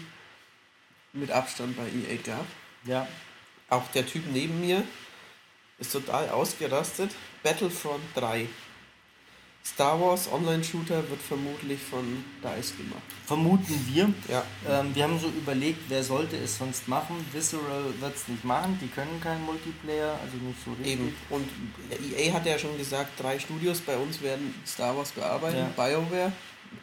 [1.13, 2.47] mit Abstand bei EA gab.
[2.85, 3.07] Ja,
[3.69, 4.85] Auch der Typ neben mir
[5.79, 7.11] ist total ausgerastet.
[7.43, 8.49] Battlefront 3.
[9.65, 13.03] Star Wars Online-Shooter wird vermutlich von DICE gemacht.
[13.27, 14.13] vermuten wir.
[14.29, 17.15] Ja, Ähm, wir haben so überlegt, wer sollte es sonst machen.
[17.33, 20.93] Visceral wird es nicht machen, die können keinen Multiplayer, also nicht so richtig.
[20.95, 21.15] eben.
[21.29, 21.47] Und
[22.17, 25.67] EA hat ja schon gesagt, drei Studios bei uns werden Star Wars bearbeiten.
[25.77, 26.33] BioWare,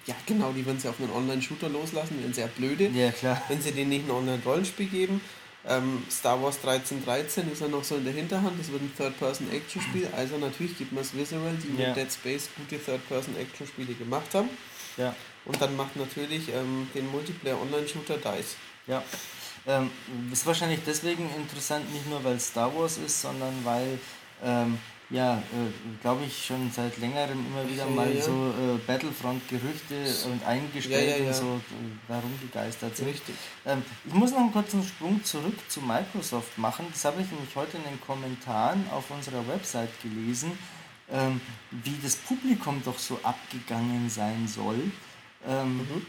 [0.06, 2.88] ja genau, die werden sie auf einen Online-Shooter loslassen, wären sehr blöde.
[2.90, 3.41] Ja, klar.
[3.48, 5.22] wenn sie denen nicht ein Online-Rollenspiel geben.
[5.69, 10.07] Ähm, Star Wars 1313 ist ja noch so in der Hinterhand, das wird ein Third-Person-Action-Spiel.
[10.15, 11.88] Also natürlich gibt man es Visceral, die Ja.
[11.89, 14.49] mit Dead Space gute Third-Person-Action-Spiele gemacht haben.
[14.98, 15.14] Ja,
[15.45, 18.56] Und dann macht natürlich ähm, den Multiplayer-Online-Shooter DICE.
[18.88, 19.03] ja.
[19.69, 19.91] Ähm,
[20.31, 23.99] ist wahrscheinlich deswegen interessant, nicht nur weil es Star Wars ist, sondern weil
[24.41, 24.77] ähm,
[25.09, 28.21] ja, äh, glaube ich, schon seit längerem immer wieder mal ja.
[28.21, 31.61] so äh, Battlefront-Gerüchte und eingestellt und so
[32.09, 33.07] äh, herumgegeistert sind.
[33.07, 33.35] Richtig.
[33.65, 36.88] Ähm, ich muss noch einen kurzen Sprung zurück zu Microsoft machen.
[36.91, 40.51] Das habe ich nämlich heute in den Kommentaren auf unserer Website gelesen,
[41.09, 41.39] ähm,
[41.71, 44.91] wie das Publikum doch so abgegangen sein soll.
[45.47, 46.05] Ähm, mhm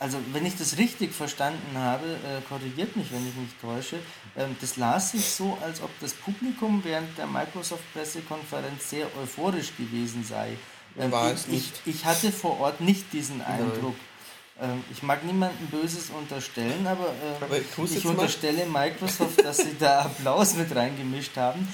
[0.00, 3.96] also wenn ich das richtig verstanden habe, äh, korrigiert mich, wenn ich mich täusche,
[4.36, 10.24] ähm, das las sich so, als ob das Publikum während der Microsoft-Pressekonferenz sehr euphorisch gewesen
[10.24, 10.56] sei.
[10.98, 11.82] Ähm, War es nicht.
[11.84, 13.94] Ich, ich, hatte vor Ort nicht diesen Eindruck.
[14.58, 18.88] Ähm, ich mag niemandem Böses unterstellen, aber, äh, aber ich unterstelle mal.
[18.88, 21.68] Microsoft, dass sie da Applaus mit reingemischt haben.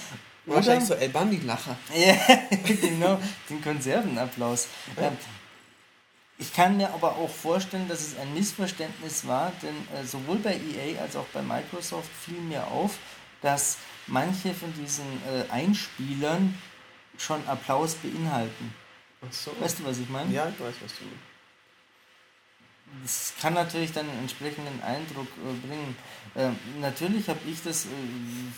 [0.47, 1.77] Wahrscheinlich so El Bandi-Lacher.
[1.95, 2.17] ja,
[2.65, 4.67] genau, den Konservenapplaus.
[4.97, 5.13] Ja.
[6.39, 10.55] Ich kann mir aber auch vorstellen, dass es ein Missverständnis war, denn äh, sowohl bei
[10.55, 12.99] EA als auch bei Microsoft fiel mir auf,
[13.41, 16.57] dass manche von diesen äh, Einspielern
[17.17, 18.75] schon Applaus beinhalten.
[19.27, 19.53] Ach so.
[19.59, 20.31] Weißt du, was ich meine?
[20.33, 21.37] Ja, ich weiß, was du meinst.
[23.03, 25.97] Das kann natürlich dann einen entsprechenden Eindruck äh, bringen.
[26.37, 27.89] Ähm, natürlich habe ich das äh,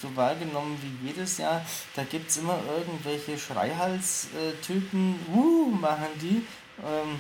[0.03, 1.65] so wahrgenommen wie jedes Jahr.
[1.95, 6.45] Da gibt es immer irgendwelche Schreihals-Typen, uh, machen die.
[6.85, 7.19] Ähm,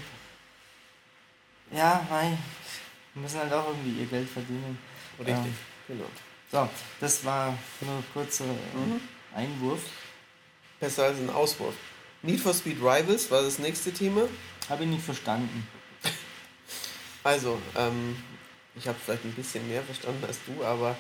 [1.71, 2.39] ja, nein,
[3.15, 4.79] müssen halt auch irgendwie ihr Geld verdienen.
[5.19, 5.55] Richtig, ähm,
[5.87, 6.07] genau.
[6.51, 6.69] So,
[7.01, 9.01] das war nur ein kurzer mhm.
[9.35, 9.81] Einwurf.
[10.81, 11.75] Besser als ein Auswurf.
[12.23, 14.23] Need for Speed Rivals war das nächste Thema.
[14.69, 15.67] Habe ich nicht verstanden.
[17.25, 18.17] Also, ähm,
[18.77, 20.97] ich habe vielleicht ein bisschen mehr verstanden als du, aber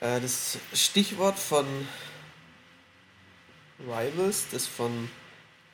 [0.00, 1.66] äh, das Stichwort von
[3.80, 5.10] Rivals, das von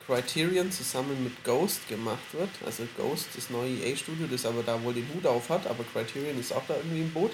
[0.09, 2.49] Criterion zusammen mit Ghost gemacht wird.
[2.65, 6.39] Also Ghost, das neue EA-Studio, das aber da wohl den Hut auf hat, aber Criterion
[6.39, 7.31] ist auch da irgendwie im Boot.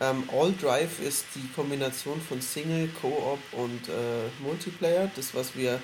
[0.00, 5.10] Ähm, All Drive ist die Kombination von Single, Co-op und äh, Multiplayer.
[5.14, 5.80] Das, was wir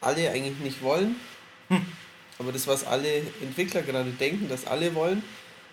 [0.00, 1.16] alle eigentlich nicht wollen.
[1.68, 1.86] Hm.
[2.38, 5.22] Aber das, was alle Entwickler gerade denken, dass alle wollen.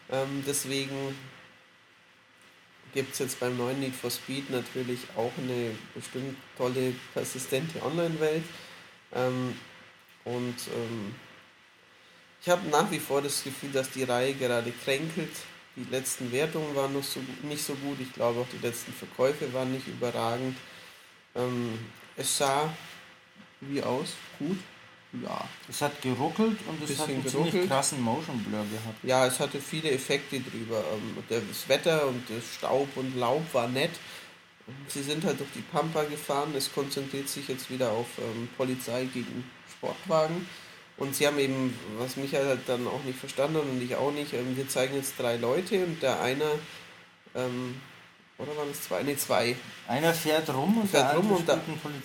[0.10, 1.16] Ähm, deswegen
[2.94, 8.44] gibt es jetzt beim neuen Need for Speed natürlich auch eine bestimmt tolle, persistente Online-Welt.
[9.16, 9.56] Ähm,
[10.26, 11.16] und ähm,
[12.42, 15.32] ich habe nach wie vor das Gefühl, dass die Reihe gerade kränkelt.
[15.76, 17.98] Die letzten Wertungen waren noch so, nicht so gut.
[18.00, 20.58] Ich glaube auch die letzten Verkäufe waren nicht überragend.
[21.36, 21.80] Ähm,
[22.16, 22.72] es sah
[23.62, 24.14] wie aus?
[24.40, 24.58] Gut.
[25.22, 25.48] Ja.
[25.70, 27.52] Es hat geruckelt und es hat einen geruckelt.
[27.52, 29.04] ziemlich krassen Motion Blur gehabt.
[29.04, 30.84] Ja, es hatte viele Effekte drüber.
[30.94, 33.92] Ähm, das Wetter und das Staub und Laub war nett.
[34.88, 36.54] Sie sind halt durch die Pampa gefahren.
[36.56, 40.48] Es konzentriert sich jetzt wieder auf ähm, Polizei gegen Sportwagen.
[40.98, 44.12] Und sie haben eben, was Michael halt dann auch nicht verstanden hat und ich auch
[44.12, 46.46] nicht, ähm, wir zeigen jetzt drei Leute und der eine,
[47.36, 47.82] ähm,
[48.38, 49.04] oder waren es zwei?
[49.04, 49.56] Ne, zwei.
[49.88, 51.60] Einer fährt rum und fährt der rum und, da,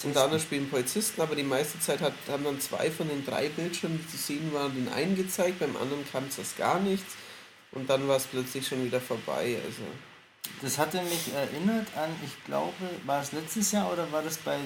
[0.05, 3.25] und der andere spielt Polizisten, aber die meiste Zeit hat, haben dann zwei von den
[3.25, 6.81] drei Bildschirmen, die zu sehen waren, den einen gezeigt, beim anderen kam es das gar
[6.81, 7.15] nichts
[7.73, 9.59] und dann war es plötzlich schon wieder vorbei.
[9.65, 9.83] Also
[10.63, 14.57] das hatte mich erinnert an, ich glaube, war es letztes Jahr oder war das bei
[14.57, 14.59] äh,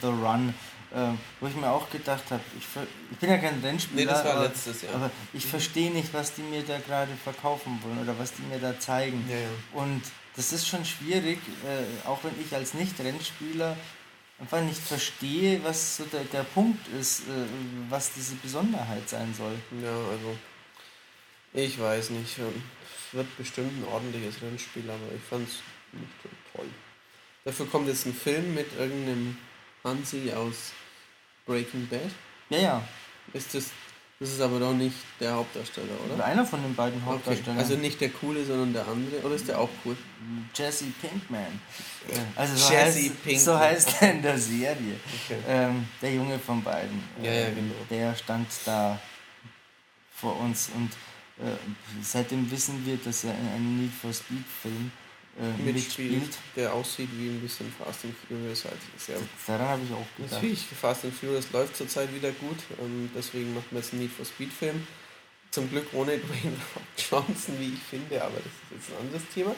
[0.00, 0.54] The Run,
[0.94, 1.10] äh,
[1.40, 2.64] wo ich mir auch gedacht habe, ich,
[3.10, 4.94] ich, bin ja kein Rennspieler, nee, das war aber, letztes Jahr.
[4.94, 8.58] aber ich verstehe nicht, was die mir da gerade verkaufen wollen oder was die mir
[8.58, 9.24] da zeigen.
[9.28, 9.82] Ja, ja.
[9.82, 10.02] Und
[10.36, 13.76] das ist schon schwierig, äh, auch wenn ich als Nicht-Rennspieler
[14.40, 17.24] einfach nicht verstehe, was so der, der Punkt ist, äh,
[17.88, 19.54] was diese Besonderheit sein soll.
[19.82, 20.36] Ja, also
[21.52, 22.38] ich weiß nicht.
[22.38, 22.62] Ähm,
[23.12, 25.56] wird bestimmt ein ordentliches Rennspiel, aber ich fand es
[25.92, 26.68] nicht so toll.
[27.44, 29.38] Dafür kommt jetzt ein Film mit irgendeinem
[29.84, 30.72] Hansi aus
[31.46, 32.10] Breaking Bad.
[32.50, 32.88] Ja, ja.
[33.32, 33.70] Ist das,
[34.20, 36.24] das ist aber doch nicht der Hauptdarsteller, oder?
[36.24, 37.56] Einer von den beiden Hauptdarstellern.
[37.56, 37.60] Okay.
[37.60, 39.22] Also nicht der coole, sondern der andere.
[39.22, 39.96] Oder ist der auch cool?
[40.54, 41.60] Jesse Pinkman.
[42.34, 43.44] Also so, Jesse heißt, Pinkman.
[43.44, 45.00] so heißt er in der Serie.
[45.24, 45.38] Okay.
[45.48, 47.02] Ähm, der Junge von beiden.
[47.22, 47.74] Ja, ja, genau.
[47.90, 48.98] Der stand da
[50.14, 50.90] vor uns und
[52.02, 54.90] seitdem wissen wir, dass er in einem Need for Speed Film
[55.38, 56.38] äh, mitspielt, mitspielt.
[56.56, 58.78] Der aussieht wie ein bisschen Fast and Furious halt.
[58.96, 60.32] Sehr Daran habe ich auch gedacht.
[60.32, 62.58] Natürlich, Fast and Furious läuft zurzeit wieder gut.
[62.78, 64.86] und deswegen macht man jetzt einen Need for Speed Film.
[65.50, 66.56] Zum Glück ohne Dwayne
[66.96, 69.54] Johnson, wie ich finde, aber das ist jetzt ein anderes Thema.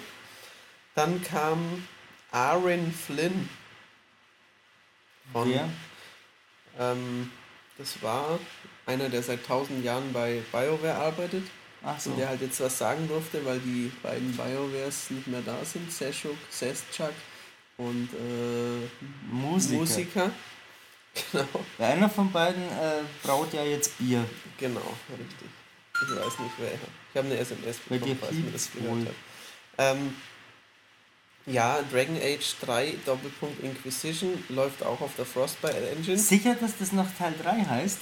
[0.94, 1.86] Dann kam
[2.30, 3.48] Aaron Flynn.
[5.32, 5.52] Von,
[6.78, 7.30] ähm,
[7.78, 8.38] das war
[8.84, 11.44] einer, der seit tausend Jahren bei BioWare arbeitet.
[11.98, 12.10] So.
[12.10, 15.90] Und der halt jetzt was sagen durfte, weil die beiden BioWares nicht mehr da sind.
[15.90, 17.12] Seshuk, Sestchuk
[17.78, 18.86] und äh,
[19.30, 19.78] Musiker.
[19.78, 20.30] Musiker.
[21.32, 21.44] Genau.
[21.80, 24.24] einer von beiden äh, braut ja jetzt Bier.
[24.58, 25.48] Genau, richtig.
[25.92, 26.70] Ich weiß nicht wer.
[26.72, 29.14] Ich habe eine SMS bekommen, falls mir das gehört hat.
[29.78, 30.14] Ähm,
[31.46, 36.16] Ja, Dragon Age 3 Doppelpunkt Inquisition läuft auch auf der Frostbite Engine.
[36.16, 37.98] Sicher, dass das noch Teil 3 heißt?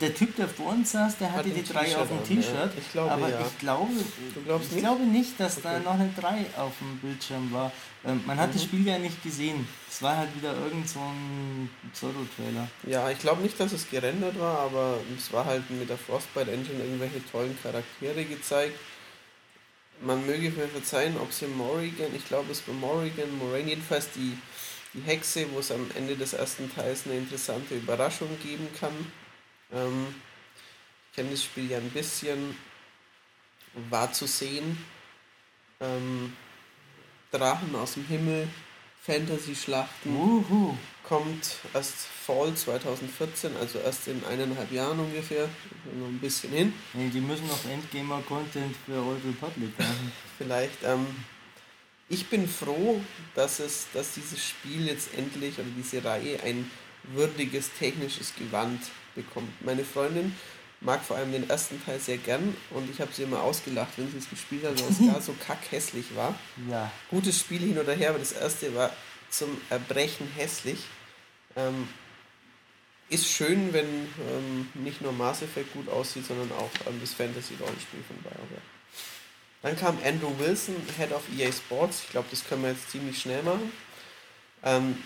[0.00, 2.52] Der Typ, der vor uns saß, der hatte Hat die ein 3 auf dem T-Shirt
[2.52, 2.70] T-Shirt.
[2.78, 3.40] Ich glaube, aber ja.
[3.40, 4.78] ich glaube, ich nicht?
[4.78, 5.84] glaube nicht, dass da Okay.
[5.84, 7.72] noch eine 3 auf dem Bildschirm war.
[8.04, 8.52] Ähm, man hat Mhm.
[8.54, 9.66] das Spiel ja nicht gesehen.
[9.90, 12.68] Es war halt wieder irgend so ein Pseudo-Trailer.
[12.86, 16.50] Ja, ich glaube nicht, dass es gerendert war, aber es war halt mit der Frostbite
[16.50, 18.78] Engine irgendwelche tollen Charaktere gezeigt.
[20.00, 24.10] Man möge mir verzeihen, ob es in Morrigan, ich glaube es war Morrigan, Moraine, jedenfalls
[24.10, 24.36] die,
[24.94, 28.92] die Hexe, wo es am Ende des ersten Teils eine interessante Überraschung geben kann.
[29.72, 30.14] Ähm,
[31.10, 32.56] ich kenne das Spiel ja ein bisschen,
[33.90, 34.78] war zu sehen.
[35.80, 36.32] Ähm,
[37.30, 38.48] Drachen aus dem Himmel,
[39.02, 40.76] Fantasy-Schlachten Wuhu.
[41.02, 45.48] kommt erst Fall 2014, also erst in eineinhalb Jahren ungefähr,
[45.98, 46.72] noch ein bisschen hin.
[46.92, 50.12] Nee, die müssen noch Endgamer-Content für Old Republic machen.
[50.38, 50.82] Vielleicht.
[50.84, 51.06] Ähm,
[52.08, 53.00] ich bin froh,
[53.34, 56.70] dass es, dass dieses Spiel jetzt endlich oder diese Reihe ein
[57.04, 58.80] würdiges technisches Gewand
[59.14, 59.50] bekommt.
[59.64, 60.34] Meine Freundin
[60.80, 64.10] mag vor allem den ersten Teil sehr gern und ich habe sie immer ausgelacht, wenn
[64.10, 66.34] sie es gespielt hat, weil es gar so kackhässlich war.
[66.68, 66.90] Ja.
[67.10, 68.90] gutes Spiel hin oder her, aber das erste war
[69.30, 70.78] zum Erbrechen hässlich.
[71.56, 71.88] Ähm,
[73.08, 78.00] ist schön, wenn ähm, nicht nur Mass Effect gut aussieht, sondern auch ähm, das Fantasy-Rollenspiel
[78.06, 78.62] von BioWare.
[79.62, 82.02] Dann kam Andrew Wilson, Head of EA Sports.
[82.04, 83.70] Ich glaube, das können wir jetzt ziemlich schnell machen.
[84.64, 84.96] Ähm,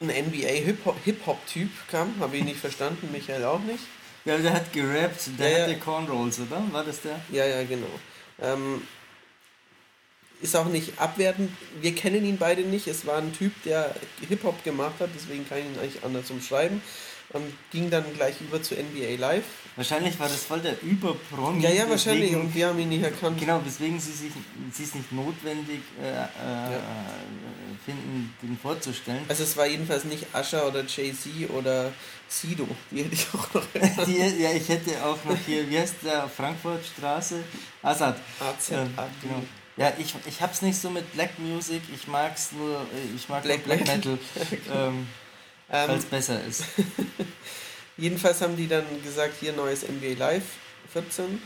[0.00, 3.84] ein NBA Hip-Hop- Hip-Hop-Typ kam, habe ich nicht verstanden, Michael auch nicht.
[4.24, 5.64] Ja, der hat gerappt, der Ja, ja.
[5.64, 6.62] hatte Cornrolls, oder?
[6.72, 7.20] War das der?
[7.30, 7.86] Ja, ja, genau.
[8.42, 8.82] Ähm,
[10.42, 11.50] ist auch nicht abwertend.
[11.80, 12.86] Wir kennen ihn beide nicht.
[12.88, 13.94] Es war ein Typ, der
[14.28, 16.82] Hip-Hop gemacht hat, deswegen kann ich ihn eigentlich anders umschreiben.
[17.34, 17.42] Ähm,
[17.72, 19.44] ging dann gleich über zu NBA Live.
[19.74, 21.60] Wahrscheinlich war das voll der Überpromi.
[21.62, 22.34] Ja, ja, wahrscheinlich.
[22.36, 23.38] Und wir haben ihn nicht erkannt.
[23.38, 24.32] Genau, weswegen sie sich
[24.72, 26.78] sie es nicht notwendig äh, äh,
[27.84, 29.24] finden, den vorzustellen.
[29.28, 31.92] Also es war jedenfalls nicht Usher oder Jay-Z oder
[32.28, 32.66] Sido.
[32.90, 33.64] Die hätte ich auch noch.
[34.06, 37.42] Die, ja, ich hätte auch noch hier, wie heißt der, Frankfurtstraße?
[37.82, 38.16] Assad.
[38.40, 39.10] AZ, Ja, AD.
[39.20, 39.42] genau.
[39.76, 43.42] Ja, ich, ich hab's nicht so mit Black Music, ich mag's nur, äh, ich mag
[43.42, 43.80] Black Black.
[43.86, 44.18] Metal,
[44.74, 45.06] ähm,
[45.70, 46.64] Ähm, weil es besser ist.
[47.96, 50.44] Jedenfalls haben die dann gesagt, hier neues NBA Live
[50.92, 51.40] 14.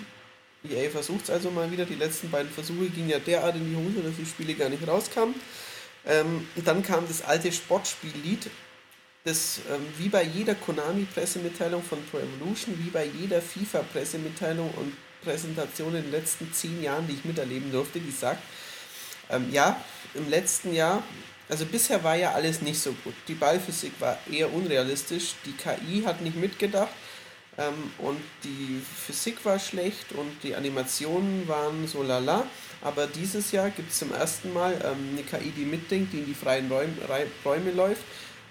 [0.69, 1.87] EA versucht es also mal wieder.
[1.87, 4.87] Die letzten beiden Versuche gingen ja derart in die Hose, dass die Spiele gar nicht
[4.87, 5.35] rauskamen.
[6.07, 8.51] Ähm, dann kam das alte Sportspiellied,
[9.25, 14.93] das ähm, wie bei jeder Konami-Pressemitteilung von Pro Evolution, wie bei jeder FIFA-Pressemitteilung und
[15.23, 18.43] Präsentation in den letzten zehn Jahren, die ich miterleben durfte, die sagt,
[19.29, 19.83] ähm, ja,
[20.15, 21.03] im letzten Jahr,
[21.51, 23.15] also bisher war ja alles nicht so gut.
[23.29, 26.93] Die Ballphysik war eher unrealistisch, die KI hat nicht mitgedacht
[27.59, 32.47] ähm, und die Physik war schlecht und die Animationen waren so lala.
[32.83, 36.27] Aber dieses Jahr gibt es zum ersten Mal ähm, eine KI, die mitdenkt, die in
[36.27, 36.95] die freien Räume,
[37.45, 38.03] Räume läuft.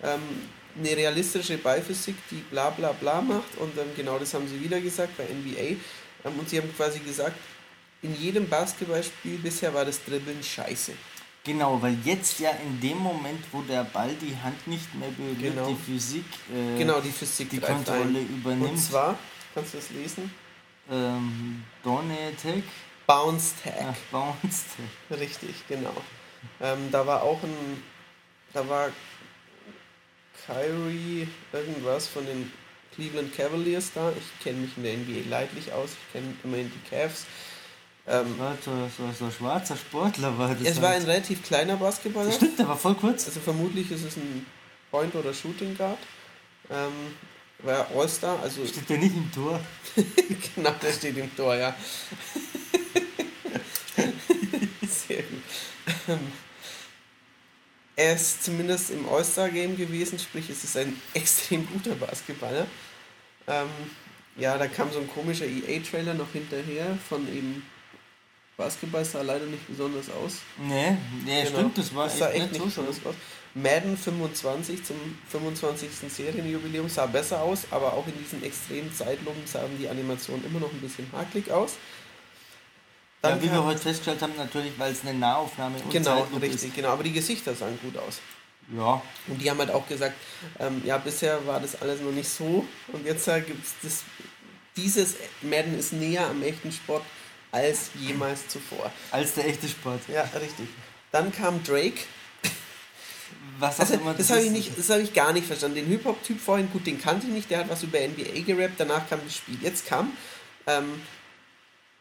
[0.04, 0.22] Ähm,
[0.78, 4.80] eine realistische Ballphysik, die bla bla bla macht und ähm, genau das haben sie wieder
[4.80, 5.78] gesagt bei NBA.
[6.26, 7.38] Ähm, und sie haben quasi gesagt,
[8.02, 10.94] in jedem Basketballspiel bisher war das Dribbeln scheiße.
[11.44, 15.40] Genau, weil jetzt ja in dem Moment, wo der Ball die Hand nicht mehr berührt,
[15.56, 15.68] Genau.
[15.70, 18.28] die Physik äh, Genau, die Physik die Kontrolle ein.
[18.30, 18.72] übernimmt.
[18.72, 19.18] Und zwar,
[19.54, 20.32] kannst du das lesen?
[20.92, 22.64] ähm, Attack,
[23.08, 23.74] Bounce Tag.
[23.90, 24.66] ach, Bounce
[25.10, 25.20] Tag.
[25.20, 25.94] Richtig, genau.
[26.62, 27.84] Ähm, da war auch ein,
[28.54, 28.90] da war
[30.46, 32.52] Kyrie irgendwas von den
[32.96, 34.12] Cleveland Cavaliers da.
[34.18, 35.92] Ich kenne mich in der NBA leidlich aus.
[35.92, 37.26] Ich kenne immerhin die Cavs.
[38.12, 40.68] Ähm, War so, so, so ein schwarzer Sportler war das.
[40.68, 41.08] es war ein halt.
[41.08, 42.32] relativ kleiner Basketballer.
[42.32, 43.28] Stimmt, der war voll kurz.
[43.28, 44.46] Also vermutlich ist es ein
[44.90, 46.00] Point oder Shooting Guard.
[46.72, 46.92] Ähm,
[47.60, 49.60] war All-Star, also Steht der nicht im Tor?
[50.56, 51.76] genau, der steht im Tor, ja.
[54.88, 55.44] Sehr gut.
[56.08, 56.20] Ähm,
[57.96, 62.66] Er ist zumindest im All-Star-Game gewesen, sprich, es ist ein extrem guter Basketballer.
[63.48, 63.68] Ähm,
[64.38, 67.64] ja, da kam so ein komischer EA-Trailer noch hinterher von eben
[68.60, 70.34] Basketball, sah leider nicht besonders aus.
[70.58, 71.58] Nee, nee Genau.
[71.60, 73.16] stimmt, das war das sah echt, nicht nicht so besonders aus.
[73.56, 74.98] Madden 25 zum
[75.30, 75.90] 25.
[76.08, 80.72] Serienjubiläum sah besser aus, aber auch in diesen extremen Zeitlupen sahen die Animationen immer noch
[80.72, 81.78] ein bisschen hakelig aus.
[83.24, 86.42] Ja, Dann wie wir heute festgestellt haben, natürlich, weil es eine Nahaufnahme und Genau, Zeitlupe
[86.46, 86.90] richtig, genau.
[86.90, 88.16] Aber die Gesichter sahen gut aus.
[88.16, 88.22] ist.
[88.78, 90.14] Ja, Und die haben halt auch gesagt,
[90.60, 92.66] ähm, ja, bisher war das alles noch nicht so.
[92.94, 94.04] Und jetzt äh, gibt es das.
[94.78, 97.04] Dieses Madden ist näher am echten Sport
[97.52, 98.92] als jemals zuvor.
[99.12, 100.02] als der echte Sport.
[100.08, 100.68] Ja, richtig.
[101.12, 102.02] Dann kam Drake.
[103.58, 105.76] Was Also, immer das habe ich, nicht- das hab ich gar nicht verstanden.
[105.76, 107.50] Den Hip-Hop-Typ vorhin, gut, den kannte ich nicht.
[107.50, 108.76] Der hat was über NBA gerappt.
[108.78, 109.58] Danach kam das Spiel.
[109.62, 110.14] Jetzt kam
[110.68, 111.02] ähm,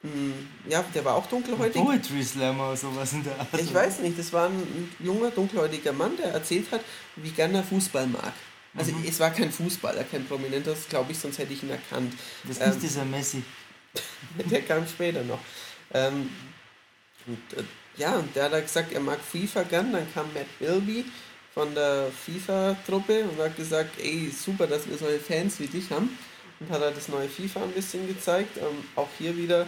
[0.03, 0.33] Hm,
[0.69, 1.83] ja, der war auch dunkelhäutig.
[1.83, 3.49] Poetry Slammer oder sowas in der Art.
[3.59, 6.83] Ich weiß nicht, das war ein junger, dunkelhäutiger Mann, der erzählt hat,
[7.17, 8.33] wie gerne er Fußball mag.
[8.77, 9.05] Also mhm.
[9.09, 12.15] es war kein Fußballer, kein Prominenter, glaube ich, sonst hätte ich ihn erkannt.
[12.45, 13.43] Das ist ähm, dieser Messi.
[14.51, 15.41] der kam später noch.
[15.93, 16.31] Ähm,
[17.27, 17.65] und, äh,
[17.97, 19.93] ja, und der hat gesagt, er mag FIFA gern.
[19.93, 21.05] Dann kam Matt Bilby
[21.55, 26.17] von der FIFA-Truppe und hat gesagt, ey, super, dass wir solche Fans wie dich haben.
[26.61, 28.57] Und hat er das neue FIFA ein bisschen gezeigt.
[28.57, 29.67] Ähm, auch hier wieder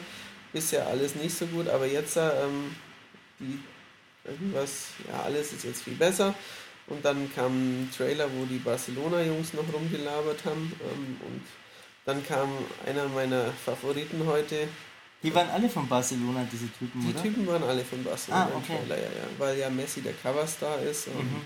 [0.53, 2.75] bisher alles nicht so gut, aber jetzt ähm,
[3.39, 3.59] die
[4.25, 6.35] irgendwas, ja, alles ist jetzt viel besser.
[6.87, 10.73] Und dann kam ein Trailer, wo die Barcelona-Jungs noch rumgelabert haben.
[10.83, 11.43] Ähm, und
[12.11, 12.49] dann kam
[12.87, 14.69] einer meiner Favoriten heute.
[15.23, 17.23] Die waren alle von Barcelona, diese Typen, Die oder?
[17.23, 18.78] Typen waren alle von Barcelona ah, okay.
[18.78, 19.27] Trailer, ja, ja.
[19.39, 21.09] Weil ja Messi der Coverstar ist.
[21.09, 21.43] Und mhm.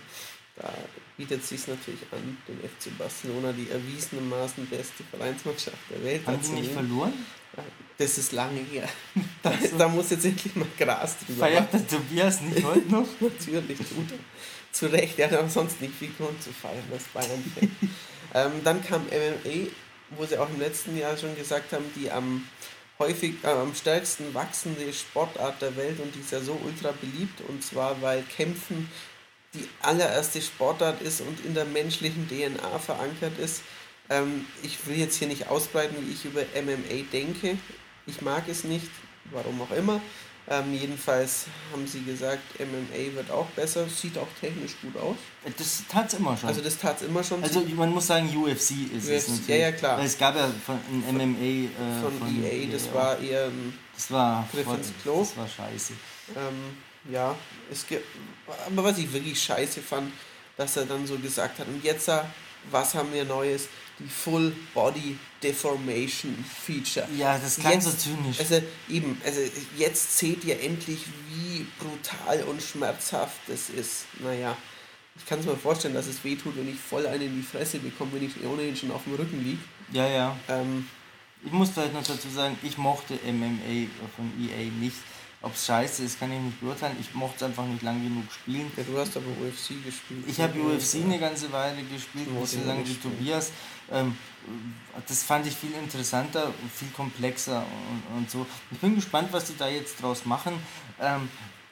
[0.57, 0.73] da
[1.17, 6.27] bietet es sich natürlich an, den FC Barcelona, die erwiesenermaßen beste Vereinsmannschaft der Welt.
[6.27, 7.13] Haben die nicht verloren?
[7.99, 8.89] Das ist lange her.
[9.43, 13.07] Da, da muss jetzt endlich mal Gras drüber Feiert der Tobias nicht heute noch?
[13.21, 14.19] Natürlich, tut er.
[14.73, 17.45] Zu Recht, er hat sonst nicht viel Grund zu feiern, das Bayern
[18.35, 19.69] ähm, Dann kam MMA,
[20.17, 22.47] wo sie auch im letzten Jahr schon gesagt haben, die am
[22.99, 27.41] häufig äh, am stärksten wachsende Sportart der Welt und die ist ja so ultra beliebt
[27.49, 28.89] und zwar weil Kämpfen
[29.55, 33.63] die allererste Sportart ist und in der menschlichen DNA verankert ist.
[34.11, 37.57] Ähm, ich will jetzt hier nicht ausbreiten, wie ich über MMA denke.
[38.07, 38.91] Ich mag es nicht,
[39.31, 40.01] warum auch immer.
[40.47, 45.17] Ähm, jedenfalls haben sie gesagt, MMA wird auch besser, sieht auch technisch gut aus.
[45.57, 46.49] Das tat es immer schon.
[46.51, 47.43] Also das tat es immer schon.
[47.43, 49.49] Also man muss sagen, UFC ist UFC, es natürlich.
[49.49, 50.03] Ja, ja, klar.
[50.03, 51.69] Es gab ja von, ein MMA äh,
[52.03, 52.95] von, von, EA, das ja.
[52.95, 55.21] war eher ein das war Griff ins Klo.
[55.21, 55.95] Das war scheiße.
[56.37, 56.77] Ähm,
[57.11, 57.35] ja,
[57.71, 58.05] es gibt,
[58.67, 60.13] aber was ich wirklich scheiße fand,
[60.57, 62.11] dass er dann so gesagt hat, und jetzt,
[62.71, 63.69] was haben wir Neues?
[63.99, 67.07] Die Full Body Deformation Feature.
[67.17, 68.41] Ja, das klang jetzt, so zynisch.
[68.41, 69.41] Also eben, also
[69.77, 74.07] jetzt seht ihr endlich, wie brutal und schmerzhaft das ist.
[74.21, 74.57] Naja,
[75.17, 77.79] ich kann es mir vorstellen, dass es wehtut, wenn ich voll einen in die Fresse
[77.79, 79.61] bekomme, wenn ich ohnehin schon auf dem Rücken liege.
[79.93, 80.37] Ja, ja.
[80.49, 80.89] Ähm,
[81.45, 84.97] ich muss vielleicht noch dazu sagen, ich mochte MMA von EA nicht.
[85.45, 86.97] Ob es scheiße ist, kann ich nicht beurteilen.
[86.99, 88.73] Ich mochte es einfach nicht lang genug spielen.
[88.79, 90.25] Ja, du hast aber UFC gespielt.
[90.27, 93.53] Ich habe UFC eine ganze Weile gespielt, nicht so lange wie Tobias.
[93.93, 94.17] Ähm,
[95.07, 98.47] das fand ich viel interessanter, viel komplexer und, und, so.
[98.71, 100.55] Ich bin gespannt, was die da jetzt draus machen.
[100.99, 101.29] Ähm,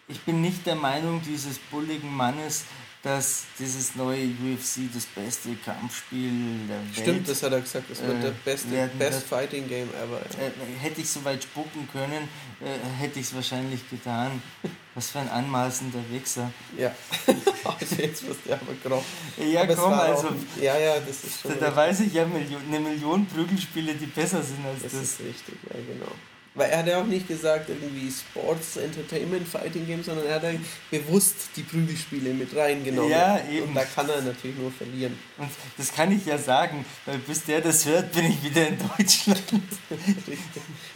[0.06, 2.66] ich bin nicht der Meinung dieses bulligen Mannes,
[3.02, 6.30] dass dieses neue UFC das beste Kampfspiel
[6.68, 9.68] der Welt Stimmt, das hat er gesagt, das wird äh, der beste Best wird, Fighting
[9.68, 10.20] Game ever.
[10.40, 12.28] Äh, hätte ich so weit spucken können,
[12.60, 14.40] äh, hätte ich es wahrscheinlich getan.
[14.94, 16.52] Was für ein anmaßender Wichser.
[16.76, 16.94] Ja,
[17.96, 19.02] jetzt wirst du aber grob.
[19.38, 20.28] Ja, aber komm, also.
[20.28, 21.58] Auch, ja, ja, das ist schon.
[21.58, 24.92] Da, da weiß ich ja eine Million Prügelspiele, die besser sind als das.
[24.92, 26.12] Das ist richtig, ja, genau.
[26.54, 30.42] Weil er hat ja auch nicht gesagt, irgendwie Sports, Entertainment, Fighting Games, sondern er hat
[30.42, 30.50] ja
[30.90, 33.10] bewusst die Prügelspiele mit reingenommen.
[33.10, 33.68] Ja, eben.
[33.68, 35.18] Und da kann er natürlich nur verlieren.
[35.38, 35.48] Und
[35.78, 39.42] das kann ich ja sagen, weil bis der das hört, bin ich wieder in Deutschland.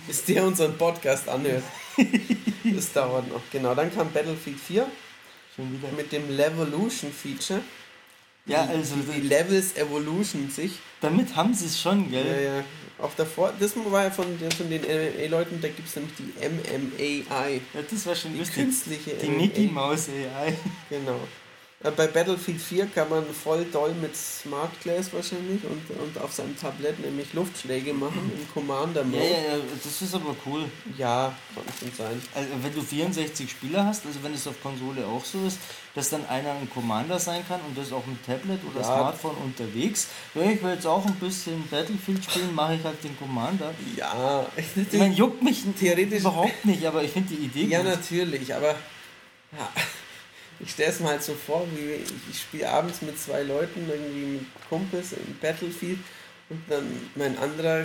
[0.07, 1.65] bis der unseren Podcast anhört.
[2.65, 3.41] das dauert noch.
[3.51, 4.87] Genau, dann kam Battlefield 4
[5.55, 5.89] Schon wieder.
[5.97, 7.63] mit dem Levolution Feature.
[8.45, 10.73] Ja, also die, die Levels Evolution sich.
[11.01, 12.27] Damit haben sie es schon, gell?
[12.27, 12.65] Ja, ja.
[12.99, 14.25] Auch davor, das war ja von,
[14.57, 16.33] von den MMA-Leuten, da gibt es nämlich die
[17.29, 17.61] MMA-AI.
[17.75, 18.57] Ja, das war schon die lustig.
[18.57, 20.55] künstliche Die Mickey Mouse AI.
[20.89, 21.21] Genau.
[21.85, 26.33] Äh, bei Battlefield 4 kann man voll doll mit Smart Glass wahrscheinlich und, und auf
[26.33, 29.23] seinem Tablett nämlich Luftschläge machen im Commander Mode.
[29.23, 30.65] Ja, ja, ja, das ist aber cool.
[30.97, 32.23] Ja, kann schon sein.
[32.35, 35.59] Also wenn du 64 Spieler hast, also wenn es auf Konsole auch so ist,
[35.95, 38.87] dass dann einer ein Commander sein kann und das auch mit Tablet oder ja.
[38.87, 40.09] Smartphone unterwegs.
[40.33, 43.75] Wenn ich will jetzt auch ein bisschen Battlefield spielen, mache ich halt den Commander.
[43.97, 47.89] Ja, ich meine, juckt mich theoretisch überhaupt nicht, aber ich finde die Idee Ja, gut.
[47.89, 48.71] natürlich, aber
[49.53, 49.69] ja
[50.61, 54.39] ich stelle es mir halt so vor, wie ich spiele abends mit zwei Leuten, irgendwie
[54.39, 55.99] mit Kumpels im Battlefield
[56.49, 56.85] und dann
[57.15, 57.85] mein anderer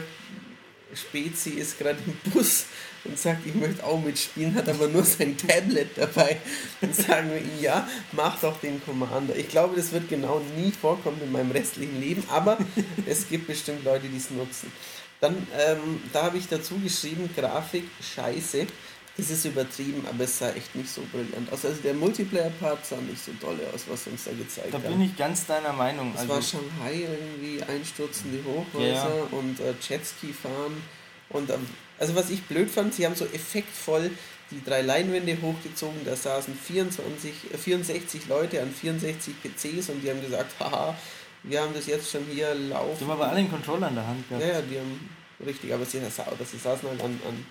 [0.93, 2.65] Spezi ist gerade im Bus
[3.03, 6.37] und sagt, ich möchte auch mitspielen, hat aber nur sein Tablet dabei.
[6.81, 9.35] Dann sagen wir ihm, ja, mach doch den Commander.
[9.35, 12.57] Ich glaube, das wird genau nie vorkommen in meinem restlichen Leben, aber
[13.05, 14.71] es gibt bestimmt Leute, die es nutzen.
[15.19, 17.85] Dann, ähm, da habe ich dazu geschrieben, Grafik
[18.15, 18.67] scheiße.
[19.17, 21.65] Das ist übertrieben, aber es sah echt nicht so brillant aus.
[21.65, 24.83] Also der Multiplayer-Part sah nicht so toll aus, was uns da gezeigt hat.
[24.83, 26.11] Da bin ich ganz deiner Meinung.
[26.13, 29.27] Es also war Shanghai irgendwie einstürzende Hochhäuser ja.
[29.31, 30.81] und äh, Jetski fahren.
[31.29, 31.67] Und ähm,
[31.99, 34.11] also was ich blöd fand, sie haben so effektvoll
[34.51, 40.09] die drei Leinwände hochgezogen, da saßen 24, äh, 64 Leute an 64 PCs und die
[40.09, 40.95] haben gesagt, haha,
[41.43, 42.97] wir haben das jetzt schon hier laufen.
[42.99, 44.45] Die haben aber alle einen Controller in der Hand gehabt.
[44.45, 45.09] Ja, ja, die haben
[45.45, 47.45] richtig, aber sie, sie saßen halt an, an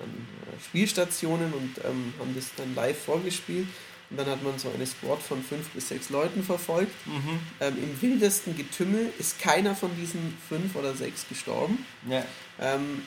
[0.00, 3.68] an äh, Spielstationen und ähm, haben das dann live vorgespielt.
[4.10, 6.92] Und dann hat man so eine Squad von fünf bis sechs Leuten verfolgt.
[7.06, 7.38] Mhm.
[7.60, 11.86] Ähm, Im wildesten Getümmel ist keiner von diesen fünf oder sechs gestorben.
[12.08, 12.24] Ja.
[12.58, 13.02] Ähm,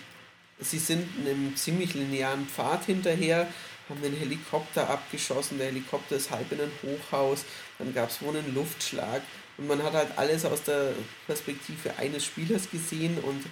[0.60, 3.48] sie sind einem ziemlich linearen Pfad hinterher,
[3.90, 5.58] haben den Helikopter abgeschossen.
[5.58, 7.44] Der Helikopter ist halb in ein Hochhaus.
[7.80, 9.22] Dann gab es wohl einen Luftschlag.
[9.58, 10.94] Und man hat halt alles aus der
[11.28, 13.44] Perspektive eines Spielers gesehen und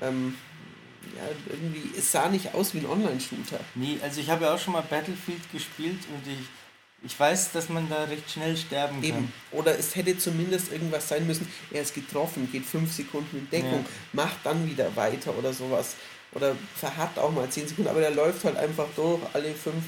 [0.00, 0.36] ähm,
[1.18, 3.60] ja, irgendwie, es sah nicht aus wie ein Online-Shooter.
[3.74, 6.38] Nee, also ich habe ja auch schon mal Battlefield gespielt und ich
[7.04, 9.18] ich weiß, dass man da recht schnell sterben Eben.
[9.18, 9.32] kann.
[9.52, 13.84] Oder es hätte zumindest irgendwas sein müssen, er ist getroffen, geht fünf Sekunden in Deckung,
[13.84, 13.90] ja.
[14.12, 15.94] macht dann wieder weiter oder sowas.
[16.32, 19.82] Oder verharrt auch mal zehn Sekunden, aber der läuft halt einfach durch, alle fünf,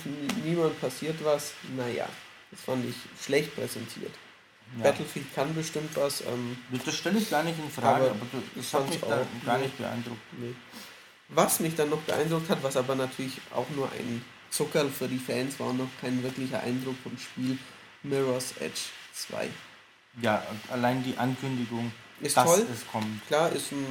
[0.45, 1.53] niemand passiert was.
[1.77, 2.09] Naja,
[2.51, 4.13] das fand ich schlecht präsentiert.
[4.79, 4.85] Ja.
[4.85, 6.21] Battlefield kann bestimmt was.
[6.23, 9.59] Ähm, das stelle ich gar nicht in Frage, aber, aber das hat mich da gar
[9.59, 10.21] nicht beeindruckt.
[10.39, 10.55] Nee.
[11.33, 15.19] Was mich dann noch beeindruckt hat, was aber natürlich auch nur ein Zuckerl für die
[15.19, 17.57] Fans war noch kein wirklicher Eindruck vom Spiel
[18.03, 18.81] Mirror's Edge
[19.15, 19.49] 2.
[20.21, 22.67] Ja, allein die Ankündigung, ist dass toll.
[22.73, 23.27] es kommt.
[23.29, 23.87] Klar, ist ein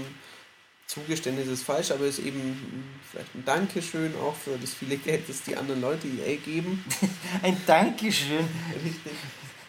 [0.85, 5.43] Zugeständnis ist falsch, aber ist eben vielleicht ein Dankeschön auch für das viele Geld, das
[5.43, 6.83] die anderen Leute EA geben.
[7.43, 8.47] ein Dankeschön.
[8.83, 9.13] Richtig.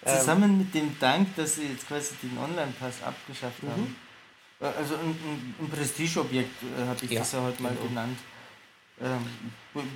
[0.05, 3.69] Zusammen ähm, mit dem Dank, dass sie jetzt quasi den Online-Pass abgeschafft mhm.
[3.69, 3.97] haben.
[4.61, 5.16] Also ein,
[5.59, 7.89] ein, Prestigeobjekt äh, habe ich ja, das ja heute mal genau.
[7.89, 8.19] genannt.
[9.03, 9.27] Ähm,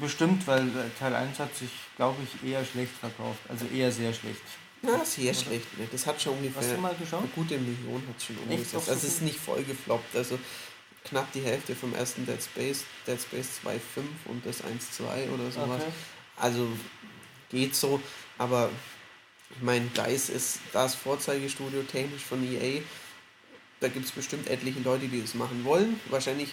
[0.01, 3.41] bestimmt, weil äh, Teil 1 hat sich, glaube ich, eher schlecht verkauft.
[3.49, 4.41] Also eher sehr schlecht.
[4.81, 5.35] Ja, sehr Oder?
[5.35, 5.79] schlecht.
[5.79, 5.87] Ne?
[5.93, 6.63] Das hat schon ungefähr.
[6.63, 7.21] Hast du mal geschaut?
[7.21, 8.75] Eine gute Million hat es schon umgesetzt.
[8.75, 10.17] Also es ist nicht voll gefloppt.
[10.17, 10.39] Also
[11.05, 13.79] knapp die Hälfte vom ersten Dead Space, Dead Space 2.5
[14.27, 15.83] und das 1.2 oder sowas.
[15.83, 15.93] Okay.
[16.37, 16.69] Also
[17.51, 18.01] geht so,
[18.39, 18.71] aber
[19.51, 22.81] ich meine, DICE ist das Vorzeigestudio technisch von EA.
[23.81, 26.01] Da gibt es bestimmt etliche Leute, die das machen wollen.
[26.11, 26.49] Wahrscheinlich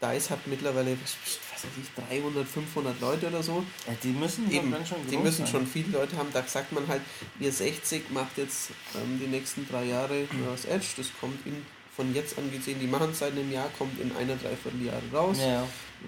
[0.00, 1.16] DICE hat mittlerweile, was
[1.62, 3.64] weiß ich, 300, 500 Leute oder so.
[3.86, 5.46] Ja, die müssen Eben, schon Die müssen sein.
[5.46, 6.30] schon viele Leute haben.
[6.32, 7.02] Da sagt man halt,
[7.38, 10.86] ihr 60 macht jetzt ähm, die nächsten drei Jahre das Edge.
[10.96, 14.10] Das kommt in, von jetzt an gesehen, die machen es seit einem Jahr, kommt in
[14.16, 15.36] einer, dreiviertel Jahre raus.
[15.38, 15.66] Ja.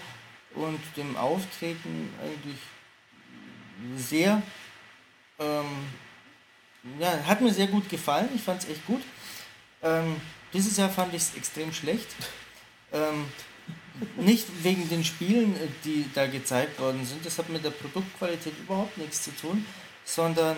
[0.55, 2.57] und dem Auftreten eigentlich
[3.95, 4.41] sehr,
[5.40, 5.66] ähm,
[7.00, 8.30] ja, hat mir sehr gut gefallen.
[8.36, 9.02] Ich fand es echt gut.
[9.82, 10.16] Ähm,
[10.54, 12.08] dieses Jahr fand ich es extrem schlecht.
[12.91, 13.26] Ähm,
[14.18, 18.54] nicht wegen den Spielen, äh, die da gezeigt worden sind, das hat mit der Produktqualität
[18.60, 19.66] überhaupt nichts zu tun,
[20.06, 20.58] sondern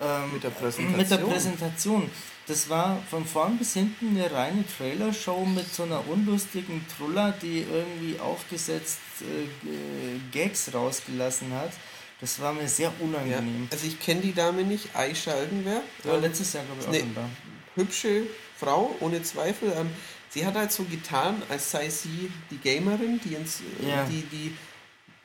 [0.00, 0.52] ähm, mit, der
[0.96, 2.10] mit, der Präsentation.
[2.46, 7.62] Das war von vorn bis hinten eine reine Trailer-Show mit so einer unlustigen Truller, die
[7.62, 11.72] irgendwie aufgesetzt äh, Gags rausgelassen hat.
[12.20, 13.64] Das war mir sehr unangenehm.
[13.64, 15.82] Ja, also ich kenne die Dame nicht, Aisha Algenwer.
[16.04, 17.28] Ja, letztes Jahr glaube ich auch eine da.
[17.74, 18.22] Hübsche
[18.58, 19.72] Frau, ohne Zweifel.
[19.76, 19.90] Ähm,
[20.30, 24.04] sie hat halt so getan, als sei sie die Gamerin, die, ins, ja.
[24.04, 24.56] die, die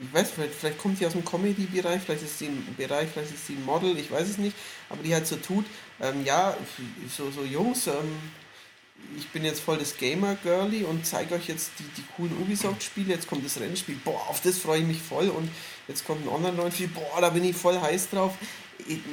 [0.02, 3.34] ich weiß, vielleicht, vielleicht kommt sie aus dem Comedy-Bereich, vielleicht ist sie ein Bereich, vielleicht
[3.34, 4.56] ist sie ein Model, ich weiß es nicht,
[4.90, 5.66] aber die halt so tut,
[6.00, 6.58] ähm, ja,
[7.16, 8.18] so, so Jungs, ähm,
[9.18, 13.14] ich bin jetzt voll das Gamer-Girly und zeige euch jetzt die, die coolen Ubisoft-Spiele.
[13.14, 15.30] Jetzt kommt das Rennspiel, boah, auf das freue ich mich voll.
[15.30, 15.50] Und
[15.88, 18.34] jetzt kommt ein Online-Rollenspiel, boah, da bin ich voll heiß drauf.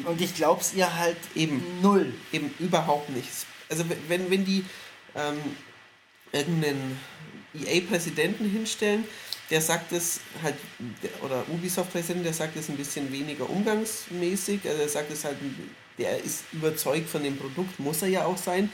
[0.05, 2.13] Und ich glaube es ihr halt eben null.
[2.33, 3.47] Eben überhaupt nichts.
[3.69, 4.65] Also wenn, wenn die
[5.15, 5.39] ähm,
[6.33, 6.99] irgendeinen
[7.55, 9.05] EA-Präsidenten hinstellen,
[9.51, 10.57] der sagt es halt,
[11.23, 15.37] oder Ubisoft-Präsident, der sagt es ein bisschen weniger umgangsmäßig, also er sagt es halt,
[15.97, 18.71] der ist überzeugt von dem Produkt, muss er ja auch sein,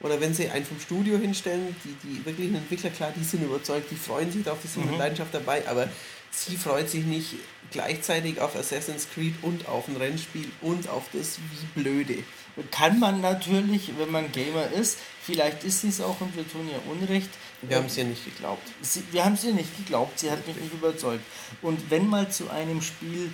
[0.00, 3.90] oder wenn sie einen vom Studio hinstellen, die, die wirklichen Entwickler, klar, die sind überzeugt,
[3.90, 4.92] die freuen sich darauf, die sind mhm.
[4.92, 5.88] mit Leidenschaft dabei, aber
[6.30, 7.34] sie freut sich nicht
[7.70, 12.22] gleichzeitig auf Assassin's Creed und auf ein Rennspiel und auf das wie blöde.
[12.70, 16.68] kann man natürlich, wenn man Gamer ist, vielleicht ist sie es auch und wir tun
[16.70, 17.30] ihr Unrecht.
[17.62, 18.62] Wir haben es ihr nicht geglaubt.
[18.82, 21.24] Sie, wir haben es ihr nicht geglaubt, sie hat mich nicht überzeugt.
[21.60, 23.30] Und wenn mal zu einem Spiel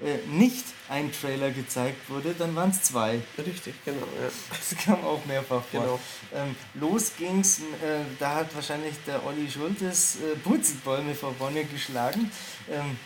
[0.00, 3.20] äh, nicht ein Trailer gezeigt wurde, dann waren es zwei.
[3.36, 4.06] Richtig, genau.
[4.20, 4.30] Ja.
[4.48, 5.80] Das kam auch mehrfach vor.
[5.80, 6.00] Genau.
[6.34, 12.30] Ähm, los ging's, äh, da hat wahrscheinlich der Olli Schultes äh, Purzelbäume vor Bonne geschlagen.
[12.70, 12.96] Ähm,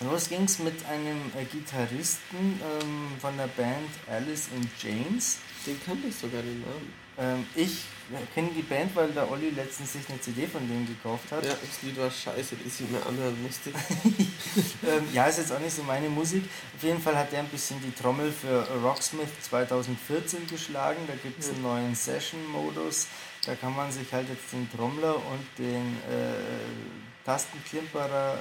[0.00, 5.38] los ging's mit einem äh, Gitarristen ähm, von der Band Alice in Chains.
[5.66, 6.92] Den kannte ich sogar den Namen.
[7.18, 7.82] Ähm, ich
[8.34, 11.44] kenne die Band, weil der Olli letztens sich eine CD von denen gekauft hat.
[11.44, 13.70] Ja, das Lied war scheiße, das ich mir anhören musste.
[14.86, 16.44] ähm, ja, ist jetzt auch nicht so meine Musik.
[16.76, 21.00] Auf jeden Fall hat er ein bisschen die Trommel für Rocksmith 2014 geschlagen.
[21.06, 23.08] Da gibt es einen neuen Session-Modus.
[23.44, 26.34] Da kann man sich halt jetzt den Trommler und den äh,
[27.24, 28.36] Tastenklimperer äh,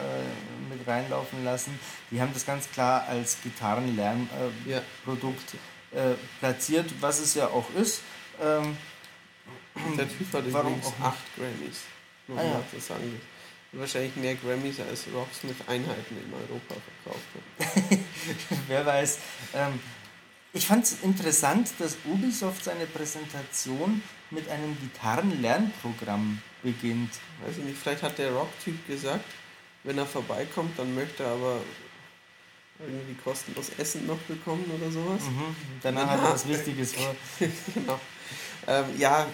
[0.70, 1.80] mit reinlaufen lassen.
[2.12, 5.62] Die haben das ganz klar als Gitarrenlernprodukt äh, Ja.
[6.12, 8.02] Äh, platziert, was es ja auch ist.
[8.42, 8.76] Ähm,
[9.98, 11.82] Der Typ hat Warum übrigens acht Grammys.
[12.30, 12.80] Ah, ja.
[12.80, 13.22] sagen.
[13.72, 17.26] Wahrscheinlich mehr Grammys als Rocksmith Einheiten in Europa verkauft
[17.60, 18.00] hat.
[18.68, 19.20] Wer weiß.
[19.54, 19.80] Ähm,
[20.54, 27.12] ich fand es interessant, dass Ubisoft seine Präsentation mit einem Gitarrenlernprogramm beginnt.
[27.46, 29.26] Weiß ich nicht, vielleicht hat der Rock-Typ gesagt,
[29.84, 31.60] wenn er vorbeikommt, dann möchte er aber
[32.80, 35.22] irgendwie kostenlos Essen noch bekommen oder sowas.
[35.24, 35.56] Mhm.
[35.82, 37.16] Danach hat er was Wichtiges vor.
[37.74, 38.00] genau.
[38.68, 39.28] Ähm, ja,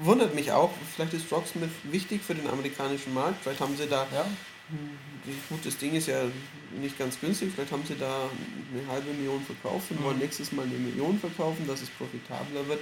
[0.00, 0.70] wundert mich auch.
[0.94, 3.42] Vielleicht ist Rocksmith wichtig für den amerikanischen Markt.
[3.42, 4.26] Vielleicht haben sie da, Ja?
[5.50, 6.22] gut, das Ding ist ja
[6.80, 8.28] nicht ganz günstig, vielleicht haben sie da
[8.72, 10.22] eine halbe Million verkauft und wollen Mhm.
[10.22, 12.80] nächstes Mal eine Million verkaufen, dass es profitabler wird.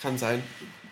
[0.00, 0.42] Kann sein.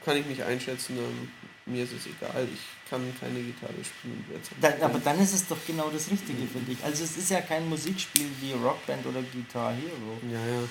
[0.05, 0.97] Kann ich nicht einschätzen.
[0.98, 1.28] Ähm,
[1.64, 2.47] mir ist es egal.
[2.52, 2.60] Ich
[2.90, 4.24] kann keine Gitarre spielen.
[4.60, 6.78] Dann, aber dann ist es doch genau das Richtige für dich.
[6.84, 10.20] Also es ist ja kein Musikspiel wie Rockband oder Guitar Hero.
[10.32, 10.62] Ja, ja.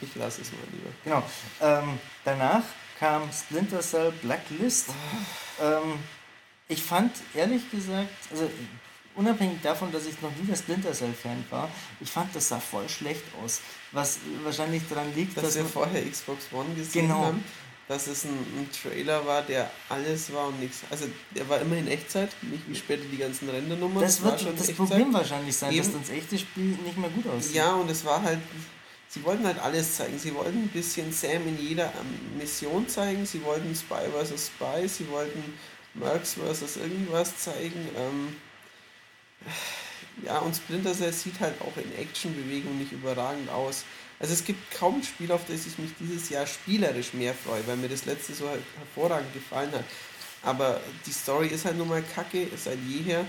[0.00, 0.90] Ich lasse es mal lieber.
[1.04, 1.22] Genau.
[1.60, 2.62] Ähm, danach
[3.00, 4.90] kam Splinter Cell Blacklist.
[5.60, 5.98] Ähm,
[6.68, 8.48] ich fand ehrlich gesagt, also
[9.16, 11.68] unabhängig davon, dass ich noch nie der Splinter Cell Fan war,
[12.00, 13.60] ich fand das sah voll schlecht aus.
[13.92, 17.24] Was wahrscheinlich daran liegt, Dass dass wir vorher Xbox One gesehen Genau.
[17.24, 17.44] haben,
[17.88, 20.82] dass es ein, ein Trailer war, der alles war und nichts.
[20.90, 24.00] Also der war immer in Echtzeit, nicht wie später die ganzen Rendernummern.
[24.02, 24.76] das war wird schon das Echtzeit.
[24.88, 26.00] Problem wahrscheinlich sein, dass Eben.
[26.00, 27.54] das echte Spiel nicht mehr gut aussieht.
[27.56, 28.38] Ja, und es war halt,
[29.10, 30.18] sie wollten halt alles zeigen.
[30.18, 34.46] Sie wollten ein bisschen Sam in jeder ähm, Mission zeigen, sie wollten Spy vs.
[34.46, 35.42] Spy, sie wollten
[35.94, 36.76] Mercs vs.
[36.76, 37.88] irgendwas zeigen.
[37.96, 38.36] Ähm,
[40.24, 43.84] ja, und Splinter Cell sieht halt auch in Actionbewegung nicht überragend aus.
[44.20, 47.66] Also es gibt kaum ein Spiel, auf das ich mich dieses Jahr spielerisch mehr freue,
[47.66, 49.84] weil mir das letzte so halt hervorragend gefallen hat.
[50.42, 53.24] Aber die Story ist halt nun mal kacke, seit jeher.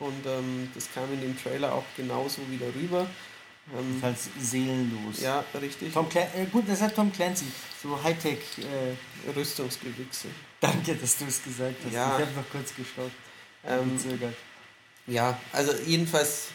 [0.00, 3.06] Und ähm, das kam in dem Trailer auch genauso wieder rüber.
[3.76, 5.20] Ähm, Jedenfalls seelenlos.
[5.20, 5.92] ja, richtig.
[5.92, 7.46] Tom Clan äh, gut, das hat Tom Clancy.
[7.82, 8.38] So Hightech.
[8.58, 10.28] Äh, Rüstungsgewichse.
[10.60, 11.92] danke, dass du es gesagt hast.
[11.92, 12.18] Ja.
[12.18, 13.12] Ich habe noch kurz gestoppt.
[13.66, 13.98] Ähm.
[15.06, 16.48] Ja, also jedenfalls,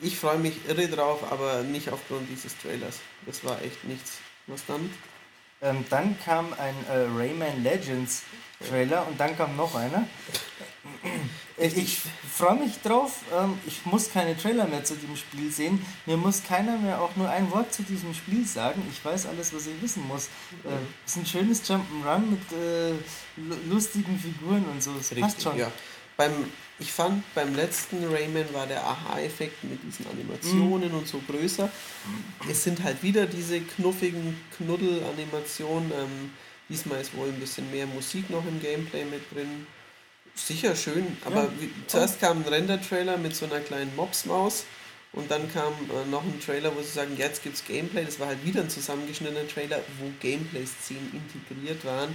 [0.00, 2.98] ich freue mich irre drauf, aber nicht aufgrund dieses Trailers.
[3.26, 4.18] Das war echt nichts.
[4.46, 4.90] Was dann?
[5.60, 8.22] Ähm, dann kam ein äh, Rayman Legends
[8.68, 10.08] Trailer und dann kam noch einer.
[11.62, 11.98] Ich
[12.36, 13.20] freue mich drauf.
[13.32, 15.84] Ähm, ich muss keine Trailer mehr zu dem Spiel sehen.
[16.06, 18.82] Mir muss keiner mehr auch nur ein Wort zu diesem Spiel sagen.
[18.90, 20.26] Ich weiß alles, was ich wissen muss.
[20.64, 20.70] Äh,
[21.06, 22.90] es ist ein schönes Jump'n'Run mit äh,
[23.36, 24.90] lu- lustigen Figuren und so.
[24.98, 25.56] Es passt schon.
[25.56, 25.70] ja.
[26.16, 26.32] Beim,
[26.78, 30.98] ich fand, beim letzten Rayman war der Aha-Effekt mit diesen Animationen Mhm.
[30.98, 31.70] und so größer.
[32.50, 35.90] Es sind halt wieder diese knuffigen Knuddel-Animationen.
[35.92, 36.30] Ähm,
[36.68, 39.66] diesmal ist wohl ein bisschen mehr Musik noch im Gameplay mit drin.
[40.34, 41.48] Sicher schön, aber Ja.
[41.60, 44.64] wie, zuerst kam ein Render-Trailer mit so einer kleinen Mopsmaus
[45.12, 48.04] und dann kam äh, noch ein Trailer, wo sie sagen, jetzt gibt's Gameplay.
[48.04, 52.14] Das war halt wieder ein zusammengeschnittener Trailer, wo Gameplay-Szenen integriert waren.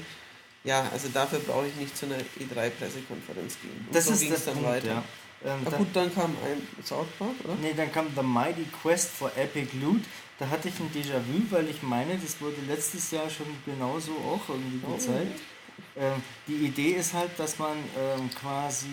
[0.63, 3.85] Ja, also dafür brauche ich nicht zu einer E3-Pressekonferenz gehen.
[3.87, 4.87] Und Das so ist ging's der dann Punkt, weiter.
[4.87, 5.03] ja.
[5.45, 7.53] Ähm, Na dann- gut, dann kam ein South Park, oder?
[7.61, 10.01] Nee, dann kam The Mighty Quest for Epic Loot.
[10.39, 14.49] Da hatte ich ein Déjà-vu, weil ich meine, das wurde letztes Jahr schon genauso auch
[14.49, 14.93] irgendwie Oh.
[14.95, 15.39] gezeigt.
[15.95, 18.87] Ähm, die Idee ist halt, dass man ähm, quasi,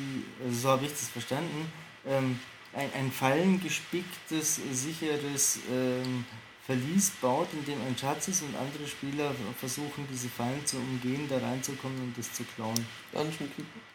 [0.46, 1.70] äh, so habe ich das verstanden,
[2.06, 2.38] ähm,
[2.72, 6.24] ein, ein fallengespicktes, sicheres ähm,
[6.66, 11.28] Verlies baut, in dem ein Schatz ist und andere Spieler versuchen, diese Fallen zu umgehen,
[11.28, 12.86] da reinzukommen und das zu klauen.
[13.12, 13.93] Dungeon Keeper.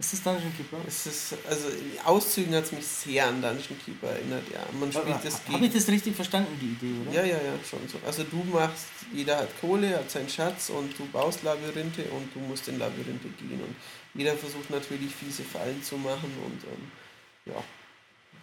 [0.00, 0.76] Ist das Dungeon Keeper?
[0.86, 4.60] Es ist, also in Auszügen hat es mich sehr an Dungeon Keeper erinnert, ja.
[4.78, 7.12] Man spielt das Habe ich das richtig verstanden, die Idee, oder?
[7.12, 7.98] Ja, ja, ja, schon so.
[8.06, 12.38] Also du machst, jeder hat Kohle, hat seinen Schatz und du baust Labyrinthe und du
[12.38, 13.74] musst in Labyrinthe gehen und
[14.14, 16.92] jeder versucht natürlich fiese Fallen zu machen und ähm,
[17.46, 17.64] ja,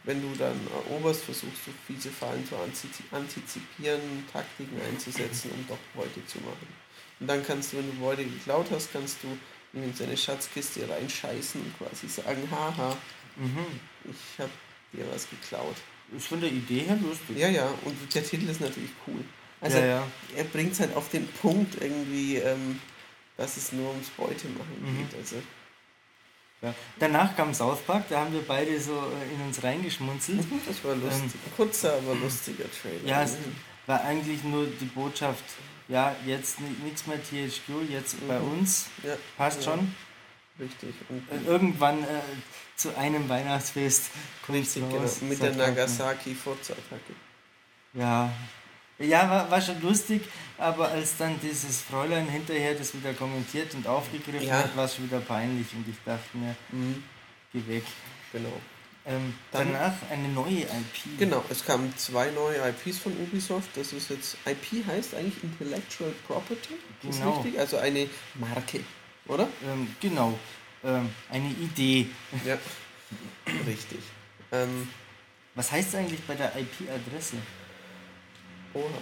[0.03, 0.59] wenn du dann
[0.89, 4.01] eroberst, versuchst du fiese Fallen zu antizipieren,
[4.31, 6.67] Taktiken einzusetzen, um doch Beute zu machen.
[7.19, 9.37] Und dann kannst du, wenn du Beute geklaut hast, kannst du
[9.83, 12.95] in seine Schatzkiste reinscheißen und quasi sagen, haha,
[13.35, 13.65] mhm.
[14.05, 14.51] ich habe
[14.93, 15.75] dir was geklaut.
[16.15, 17.37] Ist von der Idee her lustig.
[17.37, 19.23] Ja, ja, und der Titel ist natürlich cool.
[19.59, 20.07] Also ja, ja.
[20.35, 22.79] er bringt es halt auf den Punkt irgendwie, ähm,
[23.37, 24.97] dass es nur ums Beute machen mhm.
[24.97, 25.17] geht.
[25.19, 25.37] Also.
[26.61, 26.73] Ja.
[26.99, 30.45] Danach kam South Park, da haben wir beide so äh, in uns reingeschmunzelt.
[30.67, 31.33] Das war lustig.
[31.33, 33.05] Ähm, Kurzer, aber lustiger Trailer.
[33.05, 33.37] Ja, es
[33.87, 35.43] war eigentlich nur die Botschaft,
[35.87, 38.27] ja, jetzt nichts mehr THQ, jetzt mhm.
[38.27, 38.87] bei uns.
[39.03, 39.15] Ja.
[39.37, 39.71] Passt ja.
[39.71, 39.95] schon.
[40.59, 40.95] Richtig.
[41.09, 42.21] Und äh, irgendwann äh,
[42.75, 44.11] zu einem Weihnachtsfest
[44.45, 45.09] kommt Richtig, genau.
[45.21, 47.13] Mit der Nagasaki-Furzattacke.
[47.93, 48.31] Ja.
[48.97, 50.21] Ja, war, war schon lustig,
[50.57, 54.59] aber als dann dieses Fräulein hinterher das wieder kommentiert und aufgegriffen ja.
[54.59, 57.03] hat, war es schon wieder peinlich und ich dachte mir, mhm.
[57.51, 57.83] geh weg.
[58.31, 58.53] Genau.
[59.07, 61.19] Ähm, danach eine neue IP.
[61.19, 63.69] Genau, es kamen zwei neue IPs von Ubisoft.
[63.75, 66.73] Das ist jetzt, IP heißt eigentlich Intellectual Property.
[67.07, 67.41] Ist genau.
[67.41, 67.59] richtig?
[67.59, 68.79] Also eine Marke,
[69.27, 69.47] oder?
[69.63, 70.39] Ähm, genau,
[70.83, 72.07] ähm, eine Idee.
[72.45, 72.57] Ja,
[73.67, 73.99] richtig.
[74.51, 74.89] Ähm,
[75.53, 77.37] Was heißt eigentlich bei der IP-Adresse?
[78.73, 79.01] Oha.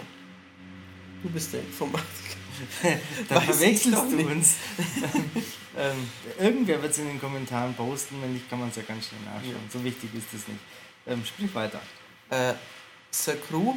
[1.22, 2.43] Du bist der Informatiker.
[3.28, 4.56] da verwechselst du uns.
[5.76, 6.08] ähm,
[6.38, 9.20] irgendwer wird es in den Kommentaren posten, wenn nicht, kann man es ja ganz schnell
[9.22, 9.52] nachschauen.
[9.52, 9.70] Ja.
[9.72, 10.60] So wichtig ist es nicht.
[11.06, 11.80] Ähm, sprich weiter.
[12.30, 12.54] Äh,
[13.10, 13.74] The Crew,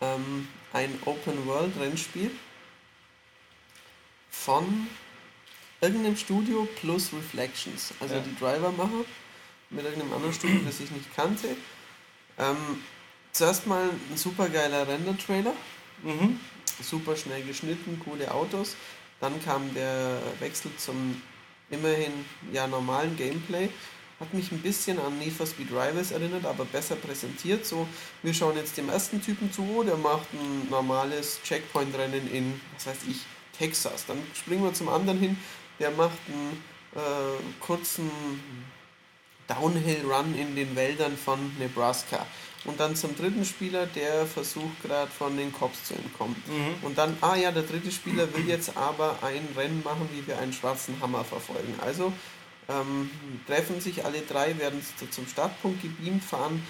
[0.00, 2.30] ähm, ein Open-World-Rennspiel
[4.30, 4.88] von
[5.80, 7.94] irgendeinem Studio plus Reflections.
[8.00, 8.20] Also ja.
[8.20, 9.04] die Driver-Macher
[9.70, 11.48] mit irgendeinem anderen Studio, das ich nicht kannte.
[12.38, 12.56] Ähm,
[13.32, 15.52] zuerst mal ein super geiler Render-Trailer.
[16.02, 16.40] Mhm.
[16.82, 18.76] Super schnell geschnitten, coole Autos.
[19.20, 21.20] Dann kam der Wechsel zum
[21.70, 22.12] immerhin
[22.52, 23.68] ja normalen Gameplay.
[24.18, 27.66] Hat mich ein bisschen an Need for Speed Rivals erinnert, aber besser präsentiert.
[27.66, 27.86] So,
[28.22, 32.96] wir schauen jetzt dem ersten Typen zu, der macht ein normales Checkpoint-Rennen in, was weiß
[33.10, 33.18] ich,
[33.58, 34.06] Texas.
[34.06, 35.36] Dann springen wir zum anderen hin,
[35.78, 36.62] der macht einen
[36.94, 38.10] äh, kurzen
[39.48, 42.26] Downhill-Run in den Wäldern von Nebraska.
[42.66, 46.36] Und dann zum dritten Spieler, der versucht gerade von den Cops zu entkommen.
[46.46, 46.86] Mhm.
[46.86, 50.38] Und dann, ah ja, der dritte Spieler will jetzt aber ein Rennen machen, wie wir
[50.38, 51.74] einen schwarzen Hammer verfolgen.
[51.80, 52.12] Also
[52.68, 53.10] ähm,
[53.46, 54.80] treffen sich alle drei, werden
[55.10, 56.62] zum Startpunkt gebeamt, fahren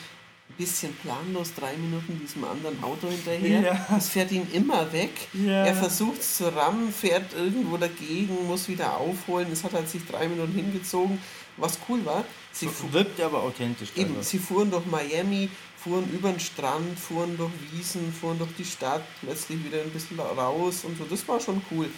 [0.49, 3.61] ein bisschen planlos drei Minuten diesem anderen Auto hinterher.
[3.61, 3.87] Ja.
[3.91, 5.11] Das fährt ihn immer weg.
[5.33, 5.65] Ja.
[5.65, 9.51] Er versucht es zu rammen, fährt irgendwo dagegen, muss wieder aufholen.
[9.51, 11.19] Es hat halt sich drei Minuten hingezogen.
[11.57, 13.89] Was cool war, sie wirkt aber authentisch.
[13.97, 14.29] Eben, also.
[14.29, 15.49] sie fuhren durch Miami,
[15.87, 20.19] fuhren über den Strand, fuhren durch Wiesen, fuhren durch die Stadt, plötzlich wieder ein bisschen
[20.19, 21.05] raus und so.
[21.05, 21.89] Das war schon cool.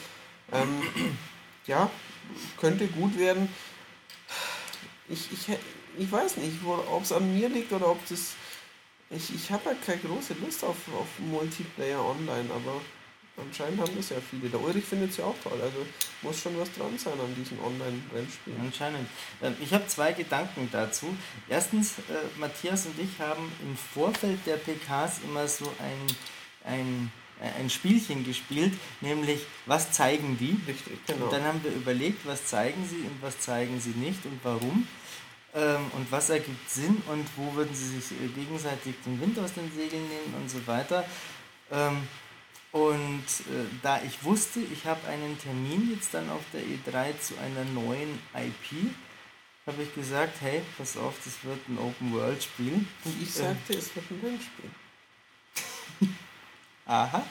[0.52, 0.82] Ähm,
[1.66, 1.90] ja,
[2.60, 3.48] könnte gut werden.
[5.08, 5.56] Ich, ich,
[5.96, 8.34] ich weiß nicht, ob es an mir liegt oder ob das.
[9.08, 12.82] Ich, ich habe halt keine große Lust auf, auf Multiplayer online, aber
[13.40, 14.48] Anscheinend haben das ja viele.
[14.48, 15.58] Der Ulrich findet es ja auch toll.
[15.60, 15.86] Also
[16.22, 18.60] muss schon was dran sein an diesen Online-Rennspielen.
[18.60, 19.08] Anscheinend.
[19.42, 21.16] Ähm, ich habe zwei Gedanken dazu.
[21.48, 27.12] Erstens, äh, Matthias und ich haben im Vorfeld der PKs immer so ein, ein,
[27.58, 30.58] ein Spielchen gespielt, nämlich was zeigen die?
[30.66, 31.26] Richtig, genau.
[31.26, 34.86] Und dann haben wir überlegt, was zeigen sie und was zeigen sie nicht und warum.
[35.54, 39.54] Ähm, und was ergibt Sinn und wo würden sie sich äh, gegenseitig den Wind aus
[39.54, 41.04] den Segeln nehmen und so weiter.
[42.72, 47.18] Ähm, und äh, da ich wusste, ich habe einen Termin jetzt dann auf der E3
[47.20, 48.90] zu einer neuen IP,
[49.66, 52.72] habe ich gesagt, hey, pass auf, das wird ein Open-World-Spiel.
[53.04, 54.70] Und ich sagte, äh, es wird ein Rennspiel.
[56.86, 57.26] Aha.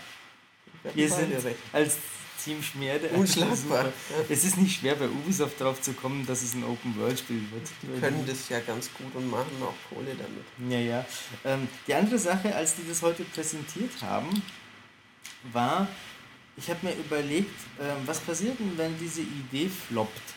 [0.93, 1.57] Wir sind recht.
[1.73, 1.97] als
[2.43, 3.09] Team Schmerde.
[3.09, 3.91] Unschlagbar.
[4.29, 7.67] Es ist nicht schwer, bei Ubisoft darauf zu kommen, dass es ein Open-World-Spiel wird.
[7.81, 10.71] Die können das ja ganz gut und machen auch Kohle damit.
[10.71, 11.05] Ja, ja.
[11.43, 14.29] Ähm, die andere Sache, als die das heute präsentiert haben,
[15.51, 15.87] war,
[16.55, 20.33] ich habe mir überlegt, äh, was passiert denn, wenn diese Idee floppt?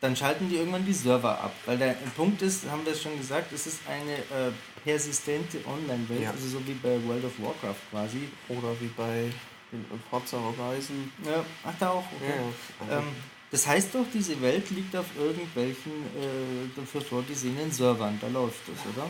[0.00, 1.54] Dann schalten die irgendwann die Server ab.
[1.64, 4.52] Weil der Punkt ist, haben wir es schon gesagt, es ist eine äh,
[4.84, 6.30] persistente Online-Welt, ja.
[6.30, 8.28] also so wie bei World of Warcraft quasi.
[8.50, 9.30] Oder wie bei
[9.72, 11.10] den Forza Horizon.
[11.24, 12.04] Ja, ach da auch.
[12.20, 12.90] Okay.
[12.90, 13.04] Ja, ähm,
[13.50, 18.18] das heißt doch, diese Welt liegt auf irgendwelchen äh, dafür vorgesehenen Servern.
[18.20, 19.08] Da läuft das, oder?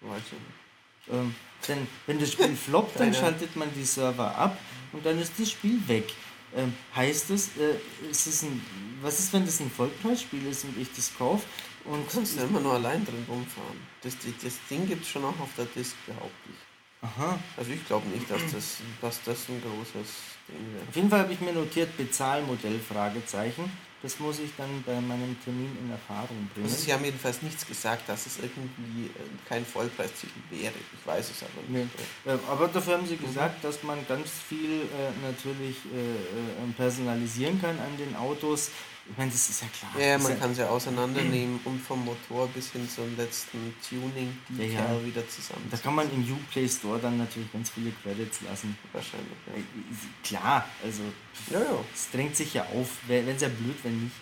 [0.00, 0.67] Weiß ich nicht.
[1.10, 1.34] Ähm,
[1.66, 4.58] denn wenn das Spiel floppt, dann schaltet man die Server ab
[4.92, 6.12] und dann ist das Spiel weg.
[6.56, 8.62] Ähm, heißt das, äh, ist es ein,
[9.02, 11.44] was ist, wenn das ein Vollpreisspiel ist und ich das kaufe?
[11.84, 13.78] Und du kannst ja immer nur allein drin rumfahren.
[14.02, 17.08] Das, das Ding gibt es schon auch auf der Disk, behaupte ich.
[17.08, 17.38] Aha.
[17.56, 20.08] Also ich glaube nicht, dass das, dass das ein großes
[20.48, 20.88] Ding wäre.
[20.88, 23.70] Auf jeden Fall habe ich mir notiert, Bezahlmodell, Fragezeichen.
[24.00, 26.66] Das muss ich dann bei meinem Termin in Erfahrung bringen.
[26.66, 30.72] Also Sie haben jedenfalls nichts gesagt, dass es irgendwie äh, kein Vollpreistitel wäre.
[30.94, 31.88] Ich weiß es aber nicht.
[32.24, 32.30] Nee.
[32.32, 37.78] Äh, aber dafür haben Sie gesagt, dass man ganz viel äh, natürlich äh personalisieren kann
[37.78, 38.70] an den Autos.
[39.10, 40.00] Ich meine, das ist ja klar.
[40.00, 44.64] Ja, man ja kann sie auseinandernehmen und vom Motor bis hin zum letzten Tuning ja,
[44.64, 45.04] ja.
[45.04, 45.66] wieder zusammen.
[45.70, 48.76] Da kann man im Uplay Store dann natürlich ganz viele Credits lassen.
[48.92, 49.32] Wahrscheinlich.
[49.46, 49.54] Ja.
[49.54, 51.02] Äh, klar, also
[51.50, 51.84] ja, ja.
[51.94, 54.16] es drängt sich ja auf, wenn es ja blöd, wenn nicht.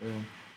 [0.00, 0.06] Äh,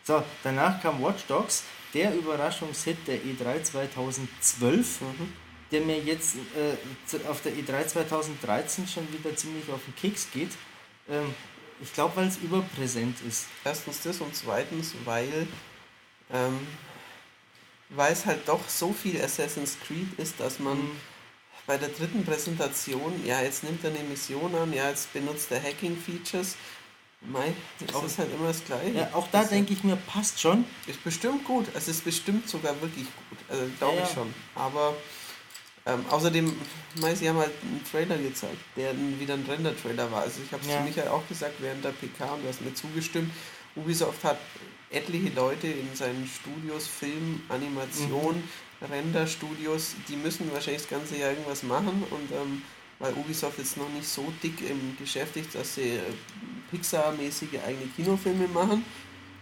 [0.04, 5.00] so, danach kam Watch Dogs, der Überraschungshit der E3 2012.
[5.00, 5.32] Mhm
[5.70, 10.50] der mir jetzt äh, auf der E3 2013 schon wieder ziemlich auf den Keks geht.
[11.08, 11.34] Ähm,
[11.80, 13.46] ich glaube, weil es überpräsent ist.
[13.64, 15.46] Erstens das und zweitens, weil
[16.32, 16.66] ähm,
[17.90, 20.90] weil es halt doch so viel Assassin's Creed ist, dass man mhm.
[21.66, 25.62] bei der dritten Präsentation, ja, jetzt nimmt er eine Mission an, ja, jetzt benutzt er
[25.62, 26.56] Hacking-Features.
[27.20, 27.52] Mei,
[27.84, 28.96] das auch, ist halt immer das Gleiche.
[28.96, 30.64] Ja, auch da denke ich mir, passt schon.
[30.86, 31.66] Ist bestimmt gut.
[31.74, 33.38] Es ist bestimmt sogar wirklich gut.
[33.48, 34.32] Also glaube ja, ich schon.
[34.54, 34.94] Aber
[35.86, 36.52] ähm, außerdem,
[36.96, 40.22] ich sie haben halt einen Trailer gezeigt, der wieder ein Render-Trailer war.
[40.22, 40.78] Also ich habe es ja.
[40.78, 43.32] zu Michael auch gesagt während der PK und du hast mir zugestimmt.
[43.76, 44.38] Ubisoft hat
[44.90, 48.86] etliche Leute in seinen Studios, Film, Animation, mhm.
[48.90, 52.62] Render-Studios, die müssen wahrscheinlich das ganze Jahr irgendwas machen und ähm,
[52.98, 56.00] weil Ubisoft jetzt noch nicht so dick im Geschäft ist, dass sie äh,
[56.70, 58.84] Pixar-mäßige eigene Kinofilme machen,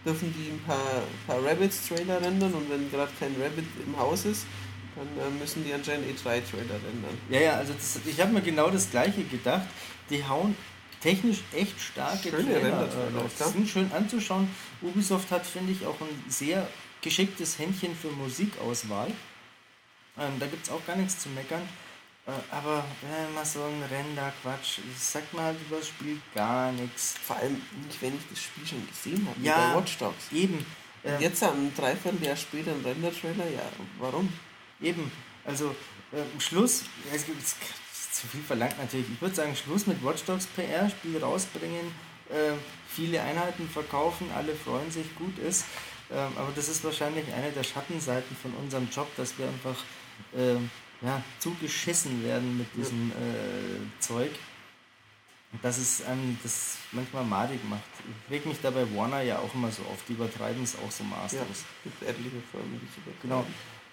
[0.05, 4.47] dürfen die ein paar, paar Rabbits-Trailer rendern und wenn gerade kein Rabbit im Haus ist,
[4.97, 7.19] dann äh, müssen die anscheinend E3-Trailer ändern.
[7.31, 9.67] Ja, ja, also das, ich habe mir genau das gleiche gedacht.
[10.11, 10.57] Die hauen
[11.01, 12.89] technisch echt starke Schöne Trailer.
[12.89, 14.49] Äh, sind schön anzuschauen.
[14.83, 16.67] Ubisoft hat, finde ich, auch ein sehr
[17.01, 19.13] geschicktes Händchen für Musikauswahl.
[20.19, 21.63] Ähm, da gibt es auch gar nichts zu meckern.
[22.27, 24.81] Äh, aber äh, mal so ein Render, Quatsch.
[24.99, 27.15] Sag mal halt über das Spiel gar nichts.
[27.23, 29.41] Vor allem nicht, wenn ich das Spiel schon gesehen habe.
[29.41, 30.33] Ja, Watch Dogs.
[30.33, 30.65] Eben.
[31.05, 33.63] Ähm, jetzt ein Dreivierteljahr später ein Render-Trailer, ja,
[34.01, 34.33] warum?
[34.81, 35.11] Eben,
[35.45, 35.75] also
[36.13, 36.85] äh, Schluss,
[37.15, 39.07] es gibt zu viel verlangt natürlich.
[39.13, 41.87] Ich würde sagen, Schluss mit Watch Dogs PR, Spiel rausbringen,
[42.31, 42.53] äh,
[42.89, 45.65] viele Einheiten verkaufen, alle freuen sich, gut ist.
[46.11, 49.77] Ähm, aber das ist wahrscheinlich eine der Schattenseiten von unserem Job, dass wir einfach
[50.37, 50.55] äh,
[51.05, 54.31] ja, zugeschissen werden mit diesem äh, Zeug.
[55.63, 57.83] Dass es einem das manchmal madig macht.
[58.27, 60.91] Ich reg mich da bei Warner ja auch immer so auf, die übertreiben es auch
[60.91, 61.33] so maßlos.
[61.33, 61.47] Ja,
[61.85, 63.23] gibt etliche Firmen, die es übertreiben.
[63.23, 63.47] Genau.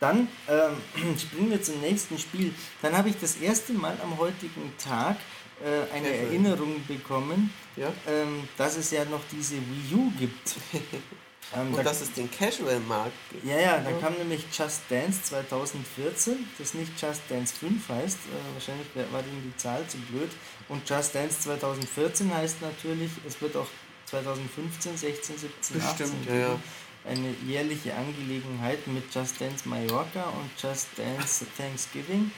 [0.04, 2.54] Dann ähm, springen wir zum nächsten Spiel.
[2.82, 5.16] Dann habe ich das erste Mal am heutigen Tag
[5.64, 7.88] äh, eine ja, Erinnerung bekommen, ja?
[8.06, 10.56] ähm, dass es ja noch diese Wii U gibt.
[11.56, 13.46] ähm, Und da, dass es den Casual-Markt gibt.
[13.46, 13.98] Ja, ja, da ja.
[14.00, 19.42] kam nämlich Just Dance 2014, das nicht Just Dance 5 heißt, äh, wahrscheinlich war ihm
[19.42, 20.32] die Zahl zu blöd.
[20.68, 23.68] Und Just Dance 2014 heißt natürlich, es wird auch
[24.08, 26.60] 2015, 16, 17, Bestimmt, 18 ja, ja
[27.06, 32.32] eine jährliche Angelegenheit mit Just Dance Mallorca und Just Dance Thanksgiving.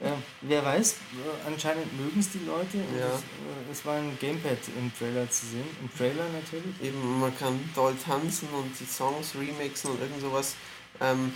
[0.00, 2.78] Äh, wer weiß, äh, anscheinend mögen es die Leute.
[2.98, 3.06] Ja.
[3.06, 5.66] Es, äh, es, war ein Gamepad im Trailer zu sehen.
[5.80, 6.80] Im Trailer natürlich.
[6.82, 10.56] Eben, man kann doll tanzen und die Songs remixen und irgend sowas.
[11.00, 11.32] Ähm,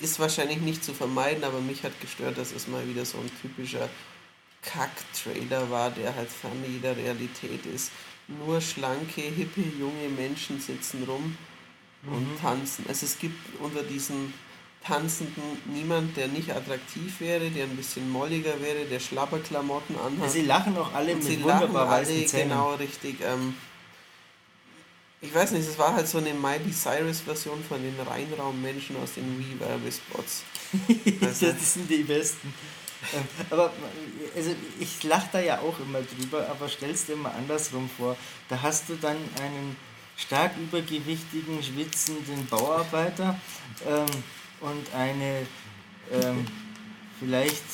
[0.00, 3.30] ist wahrscheinlich nicht zu vermeiden, aber mich hat gestört, dass es mal wieder so ein
[3.40, 3.88] typischer
[4.62, 7.90] Kack-Trailer war, der halt fern jeder Realität ist.
[8.26, 11.36] Nur schlanke, hippe, junge Menschen sitzen rum
[12.06, 12.40] und mhm.
[12.40, 12.84] tanzen.
[12.88, 14.32] Also es gibt unter diesen
[14.84, 20.30] Tanzenden niemand, der nicht attraktiv wäre, der ein bisschen molliger wäre, der Schlapperklamotten anhat.
[20.30, 22.48] Sie lachen auch alle und mit sie wunderbar lachen alle, Zähnen.
[22.48, 23.20] Genau, richtig.
[23.20, 23.54] Ähm,
[25.20, 29.14] ich weiß nicht, es war halt so eine Miley Cyrus Version von den Reinraummenschen aus
[29.14, 30.42] den Wii-Werbespots.
[31.22, 31.46] Also.
[31.46, 32.52] das sind die besten.
[33.14, 33.72] Ähm, aber
[34.34, 38.16] also ich lache da ja auch immer drüber, aber stellst dir mal andersrum vor.
[38.48, 39.76] Da hast du dann einen
[40.16, 43.38] stark übergewichtigen, schwitzenden Bauarbeiter
[43.86, 44.06] ähm,
[44.60, 45.46] und eine
[46.12, 46.46] ähm,
[47.18, 47.64] vielleicht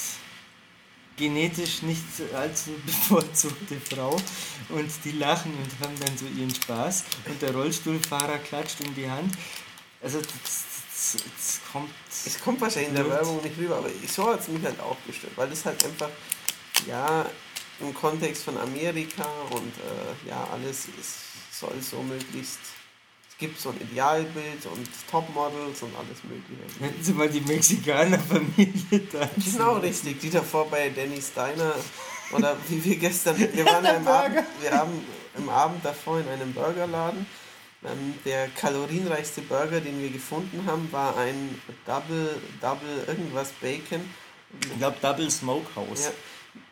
[1.19, 2.05] genetisch nicht
[2.35, 4.17] allzu bevorzugte Frau.
[4.71, 7.05] Und die lachen und haben dann so ihren Spaß.
[7.27, 9.35] Und der Rollstuhlfahrer klatscht in die Hand.
[10.03, 11.91] Also das, das, das kommt...
[12.25, 14.97] Es kommt wahrscheinlich in der Werbung nicht rüber, aber so hat es mich halt auch
[15.07, 16.11] gestört, weil das halt einfach,
[16.87, 17.27] ja,
[17.81, 21.29] im Kontext von Amerika und äh, ja, alles ist
[21.59, 22.59] soll so möglichst.
[23.31, 26.63] Es gibt so ein Idealbild und Topmodels und alles Mögliche.
[26.81, 29.29] Hätten Sie mal die Mexikaner-Familie da.
[29.37, 30.21] Genau, richtig.
[30.21, 31.75] Die davor bei Danny Steiner.
[32.33, 33.39] Oder wie wir gestern.
[33.53, 35.05] Wir waren ja im Abend, wir haben
[35.37, 37.27] im Abend davor in einem Burgerladen.
[37.85, 44.01] Ähm, der kalorienreichste Burger, den wir gefunden haben, war ein Double, Double irgendwas Bacon.
[44.61, 46.07] Ich glaube Double Smokehouse.
[46.07, 46.11] Ja,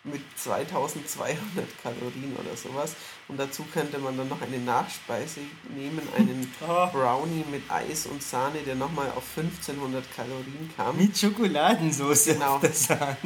[0.07, 2.95] mit 2200 Kalorien oder sowas.
[3.29, 5.41] Und dazu könnte man dann noch eine Nachspeise
[5.75, 6.87] nehmen, einen oh.
[6.93, 10.97] Brownie mit Eis und Sahne, der nochmal auf 1500 Kalorien kam.
[10.97, 12.27] Mit Schokoladensauce.
[12.27, 12.61] Genau.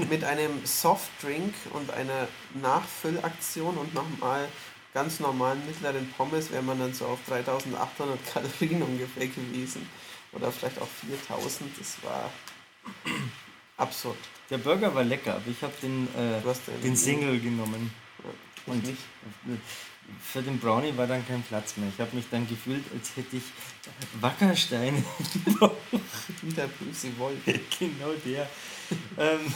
[0.09, 4.49] Mit einem Softdrink und einer Nachfüllaktion und nochmal
[4.95, 9.89] ganz normalen mittleren Pommes wäre man dann so auf 3800 Kalorien ungefähr gewesen.
[10.33, 11.71] Oder vielleicht auch 4000.
[11.79, 12.31] Das war
[13.81, 14.19] absurd.
[14.51, 16.41] Der Burger war lecker, aber ich habe den, äh,
[16.83, 17.91] den Single genommen.
[18.23, 18.99] Ja, und nicht.
[20.21, 21.89] Für den Brownie war dann kein Platz mehr.
[21.95, 23.45] Ich habe mich dann gefühlt, als hätte ich
[24.21, 24.99] Wackersteine.
[26.43, 27.61] Wieder böse Wolke.
[27.79, 28.49] genau der.
[29.17, 29.55] ähm,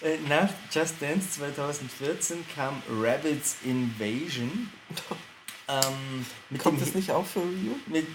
[0.00, 4.70] äh, nach Just Dance 2014 kam Rabbits Invasion.
[5.66, 7.74] Ähm, Kommt das nicht auch für Review?
[7.86, 8.06] Mit,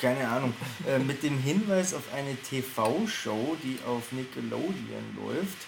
[0.00, 0.52] keine Ahnung.
[0.88, 5.58] äh, mit dem Hinweis auf eine TV-Show, die auf Nickelodeon läuft,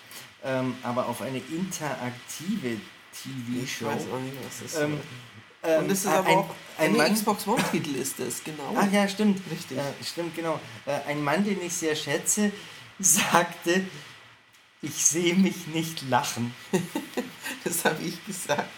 [0.44, 2.80] ähm, aber auf eine interaktive
[3.12, 3.64] TV-Show.
[3.64, 5.78] Ich weiß auch nicht, was das ähm, ist.
[5.78, 8.74] Und das ist aber ein, auch ein, ein Xbox One-Titel ist das, genau.
[8.76, 9.40] Ach ja, stimmt.
[9.48, 9.78] Richtig.
[9.78, 10.58] Äh, stimmt, genau.
[10.86, 12.50] Äh, ein Mann, den ich sehr schätze,
[12.98, 13.84] sagte,
[14.80, 16.52] ich sehe mich nicht lachen.
[17.64, 18.68] das habe ich gesagt.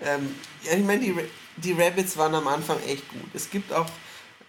[0.00, 1.14] Ähm, ja, ich meine, die,
[1.56, 3.28] die Rabbits waren am Anfang echt gut.
[3.34, 3.86] Es gibt auch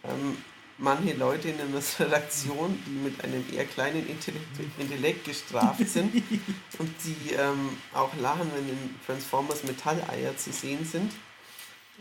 [0.03, 0.37] ähm,
[0.77, 1.67] manche Leute in der
[1.99, 4.45] Redaktion, die mit einem eher kleinen Intellekt,
[4.77, 6.15] Intellekt gestraft sind
[6.79, 11.11] und die ähm, auch lachen, wenn in Transformers Metalleier zu sehen sind.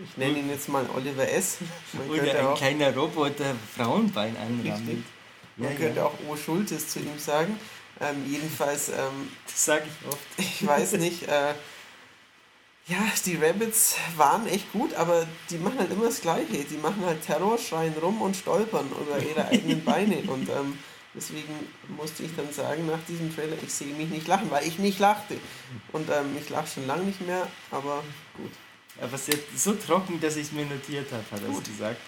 [0.02, 1.58] Ich nenne ihn jetzt mal Oliver S.
[1.92, 5.04] Man Oder ein auch, kleiner Roboter Frauenbein anrammelt.
[5.56, 6.06] Man ja, könnte ja.
[6.06, 6.34] auch O.
[6.34, 7.58] Schultes zu ihm sagen.
[8.00, 8.88] Ähm, jedenfalls.
[8.88, 10.18] Ähm, das sage ich oft.
[10.38, 11.24] Ich weiß nicht.
[11.28, 11.52] Äh,
[12.86, 16.64] ja, die Rabbits waren echt gut, aber die machen halt immer das Gleiche.
[16.64, 20.16] Die machen halt Terror, schreien rum und stolpern über ihre eigenen Beine.
[20.22, 20.78] Und ähm,
[21.14, 21.54] deswegen
[21.96, 24.98] musste ich dann sagen nach diesem Trailer, ich sehe mich nicht lachen, weil ich nicht
[24.98, 25.36] lachte.
[25.92, 28.02] Und ähm, ich lache schon lange nicht mehr, aber
[28.36, 28.50] gut.
[29.00, 32.00] Aber es ist so trocken, dass ich es mir notiert habe, hat er gesagt.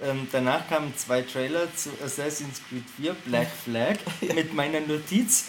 [0.00, 4.34] Ähm, danach kamen zwei Trailer zu Assassin's Creed 4, Black Flag, ja.
[4.34, 5.46] mit meiner Notiz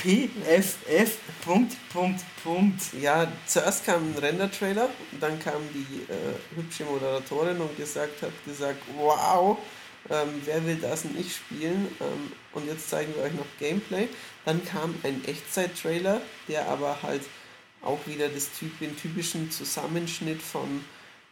[0.00, 1.18] PFF.
[1.44, 2.80] Punkt, Punkt, Punkt.
[2.98, 4.88] Ja, zuerst kam ein Render-Trailer,
[5.20, 9.58] dann kam die äh, hübsche Moderatorin und gesagt, hat gesagt, wow,
[10.08, 11.86] ähm, wer will das nicht spielen?
[12.00, 14.08] Ähm, und jetzt zeigen wir euch noch Gameplay.
[14.46, 17.22] Dann kam ein Echtzeit-Trailer, der aber halt
[17.82, 20.82] auch wieder das typ, den typischen Zusammenschnitt von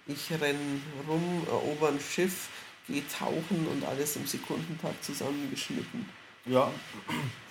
[0.07, 2.49] ich renn rum, erober ein Schiff,
[2.86, 6.07] gehe tauchen und alles im Sekundentakt zusammengeschnitten.
[6.49, 6.73] Ja.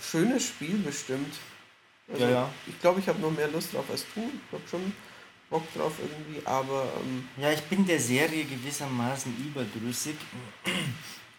[0.02, 1.36] Schönes Spiel bestimmt.
[2.12, 2.50] Also ja, ja.
[2.66, 4.22] Ich glaube, ich habe noch mehr Lust drauf als du.
[4.22, 4.94] Ich habe schon
[5.50, 6.92] Bock drauf irgendwie, aber.
[7.02, 10.16] Ähm ja, ich bin der Serie gewissermaßen überdrüssig.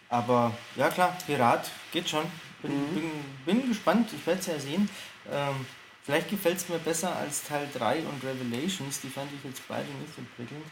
[0.09, 2.25] Aber ja klar, Pirat geht schon.
[2.61, 2.93] Bin, mhm.
[2.95, 3.11] bin,
[3.45, 4.89] bin gespannt, ich werde es ja sehen.
[5.31, 5.65] Ähm,
[6.03, 9.01] vielleicht gefällt es mir besser als Teil 3 und Revelations.
[9.01, 10.65] Die fand ich jetzt beide nicht so prickelnd.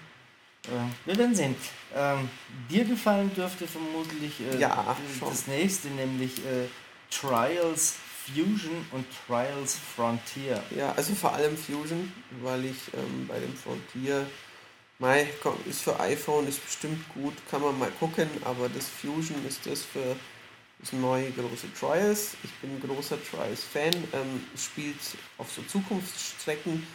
[1.05, 1.55] Wir werden sehen.
[1.95, 2.29] Ähm,
[2.69, 6.67] dir gefallen dürfte vermutlich äh, ja, das nächste, nämlich äh,
[7.09, 7.95] Trials
[8.27, 10.61] Fusion und Trials Frontier.
[10.75, 12.11] Ja, also vor allem Fusion,
[12.41, 14.25] weil ich ähm, bei dem Frontier,
[14.99, 15.27] Mai,
[15.69, 19.83] ist für iPhone, ist bestimmt gut, kann man mal gucken, aber das Fusion ist das
[19.83, 20.15] für
[20.79, 22.35] das neue große Trials.
[22.43, 24.99] Ich bin ein großer Trials-Fan, ähm, spielt
[25.37, 26.85] auf so Zukunftsstrecken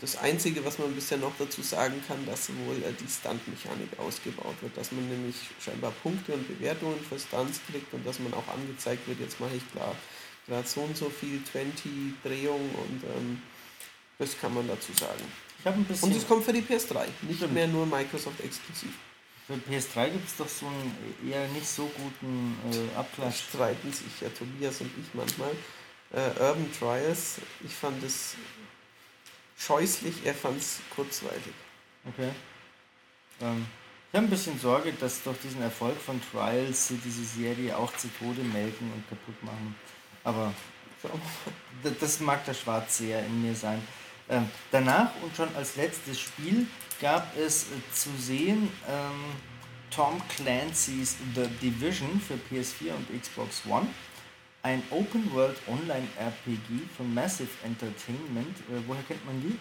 [0.00, 4.56] das Einzige, was man bisher noch dazu sagen kann, dass wohl äh, die Stunt-Mechanik ausgebaut
[4.60, 8.48] wird, dass man nämlich scheinbar Punkte und Bewertungen für Stunts kriegt und dass man auch
[8.48, 9.94] angezeigt wird, jetzt mache ich klar
[10.46, 11.90] gerade so und so viel 20
[12.22, 13.42] Drehungen und ähm,
[14.18, 15.22] das kann man dazu sagen.
[16.02, 17.54] und es kommt für die PS3, nicht stimmt.
[17.54, 18.92] mehr nur Microsoft exklusiv.
[19.46, 20.96] Für PS3 gibt es doch so einen
[21.28, 23.42] eher nicht so guten äh, Abklatsch.
[23.48, 25.50] streiten sich ja Tobias und ich manchmal.
[26.12, 28.34] Äh, Urban Trials, ich fand es
[29.60, 31.54] scheußlich, er fand es kurzweilig.
[32.08, 32.30] Okay.
[33.40, 33.66] Ähm,
[34.10, 37.94] ich habe ein bisschen Sorge, dass durch diesen Erfolg von Trials sie diese Serie auch
[37.96, 39.76] zu Tode melken und kaputt machen.
[40.24, 40.52] Aber
[42.00, 43.80] das mag der Schwarz sehr in mir sein.
[44.28, 46.66] Ähm, danach und schon als letztes Spiel
[47.00, 49.32] gab es äh, zu sehen ähm,
[49.90, 53.88] Tom Clancy's The Division für PS4 und Xbox One
[54.62, 58.56] ein Open World Online RPG von Massive Entertainment.
[58.68, 59.56] Äh, woher kennt man die?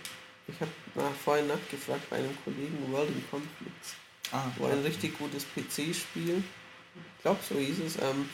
[0.47, 3.95] Ich habe nach, vorhin nachgefragt bei einem Kollegen World in Conflicts.
[4.31, 6.43] Ah, wo ein richtig gutes PC-Spiel.
[7.17, 7.95] Ich glaube, so hieß es.
[7.97, 8.29] Ähm,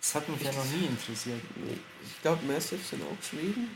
[0.00, 1.40] das hat mich ja noch nie interessiert.
[1.56, 3.74] Nee, ich glaube, Massive sind auch Schweden.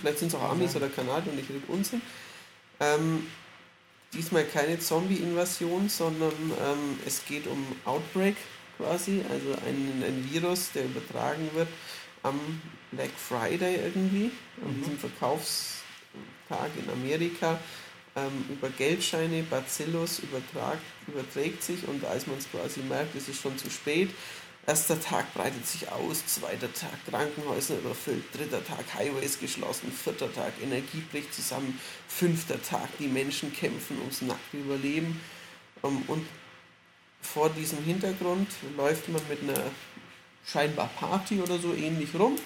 [0.00, 2.00] Vielleicht sind es auch Amis oder Kanadier und ich rede Unsinn.
[2.80, 3.26] Ähm,
[4.14, 8.36] diesmal keine Zombie-Invasion, sondern ähm, es geht um Outbreak
[8.82, 11.68] quasi, also ein, ein Virus, der übertragen wird
[12.22, 12.38] am
[12.90, 14.30] Black Friday irgendwie,
[14.64, 14.78] an mhm.
[14.78, 17.58] diesem Verkaufstag in Amerika,
[18.14, 23.40] ähm, über Geldscheine, Bacillus übertragt, überträgt sich und als man es quasi merkt, ist es
[23.40, 24.10] schon zu spät.
[24.64, 30.52] Erster Tag breitet sich aus, zweiter Tag Krankenhäuser überfüllt, dritter Tag Highways geschlossen, vierter Tag
[30.62, 35.20] Energie bricht zusammen, fünfter Tag die Menschen kämpfen ums nackte Überleben.
[35.82, 36.24] Ähm, und
[37.22, 39.60] vor diesem Hintergrund läuft man mit einer
[40.44, 42.36] scheinbar Party oder so ähnlich rum,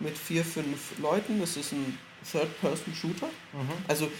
[0.00, 1.40] mit vier, fünf Leuten.
[1.40, 1.98] Das ist ein
[2.30, 3.28] Third-Person-Shooter.
[3.52, 3.68] Mhm.
[3.88, 4.10] Also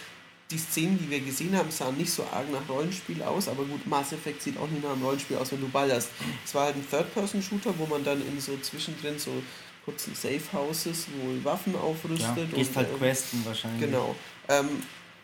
[0.50, 3.86] die Szenen, die wir gesehen haben, sahen nicht so arg nach Rollenspiel aus, aber gut,
[3.86, 6.10] Mass Effect sieht auch nicht nach einem Rollenspiel aus, wenn du ballerst.
[6.44, 9.42] Es war halt ein Third-Person-Shooter, wo man dann in so zwischendrin so
[9.84, 12.36] kurzen Safe-Houses wohl Waffen aufrüstet.
[12.36, 13.80] Ja, gehst halt äh, questen wahrscheinlich.
[13.80, 14.14] Genau.
[14.48, 14.68] Ähm,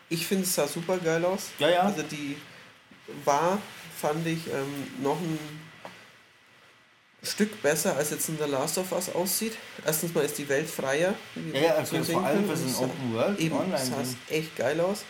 [0.09, 1.49] ich finde es sah super geil aus.
[1.59, 1.79] Ja, ja.
[1.81, 2.35] Also die
[3.23, 3.59] war,
[4.01, 5.39] fand ich, ähm, noch ein
[7.23, 9.55] Stück besser, als jetzt in The Last of Us aussieht.
[9.85, 11.13] Erstens mal ist die Welt freier.
[11.53, 13.77] Ja, ja also vor allem für so ein Open World eben, online.
[13.77, 15.03] sah echt geil aus.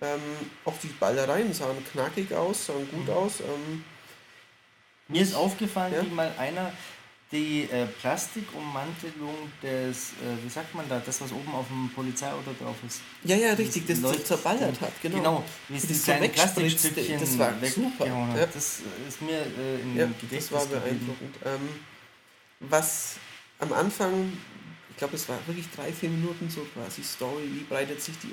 [0.00, 0.20] Ähm,
[0.64, 3.12] auch die Ballereien sahen knackig aus, sahen gut mhm.
[3.12, 3.40] aus.
[3.40, 3.84] Ähm,
[5.08, 6.06] Mir ist aufgefallen, ja?
[6.06, 6.72] wie mal einer
[7.30, 12.54] die äh, Plastikummantelung des, äh, wie sagt man da, das, was oben auf dem Polizeiauto
[12.58, 13.00] drauf ist.
[13.22, 15.16] Ja, ja, richtig, das, das zerballert hat, genau.
[15.16, 18.06] Genau, wie es die kleinen Plastikstückchen das war super.
[18.06, 18.46] Ja.
[18.46, 21.36] Das ist mir äh, in ja, Gedächtnis Das war beeindruckend.
[21.44, 21.68] Ähm,
[22.60, 23.16] was
[23.58, 24.32] am Anfang,
[24.90, 28.32] ich glaube, es war wirklich drei, vier Minuten so quasi Story, wie breitet sich die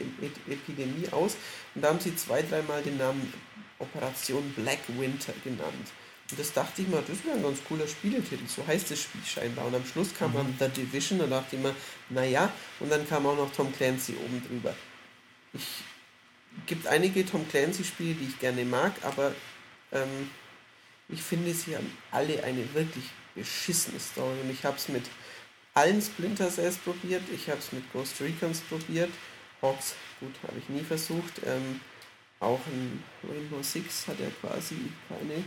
[0.51, 1.35] Epidemie aus.
[1.73, 3.34] Und da haben sie zwei, dreimal den Namen
[3.80, 5.91] Operation Black Winter genannt.
[6.31, 8.47] Und das dachte ich mir, das wäre ein ganz cooler Spieletitel.
[8.47, 9.65] So heißt das Spiel scheinbar.
[9.65, 10.56] Und am Schluss kam mhm.
[10.57, 11.76] dann The Division, da dachte ich mir,
[12.10, 14.73] naja, und dann kam auch noch Tom Clancy oben drüber.
[15.53, 15.84] Ich
[16.65, 19.34] gibt einige Tom Clancy-Spiele, die ich gerne mag, aber
[19.91, 20.30] ähm,
[21.10, 24.39] ich finde, sie haben alle eine wirklich beschissene Story.
[24.41, 25.03] Und ich habe es mit
[25.73, 29.11] allen Splinter Cells probiert, ich habe es mit Ghost Recons probiert,
[29.61, 31.41] Hawks, gut, habe ich nie versucht.
[31.45, 31.81] Ähm,
[32.39, 34.76] auch in Rainbow Six hat er quasi
[35.07, 35.43] keine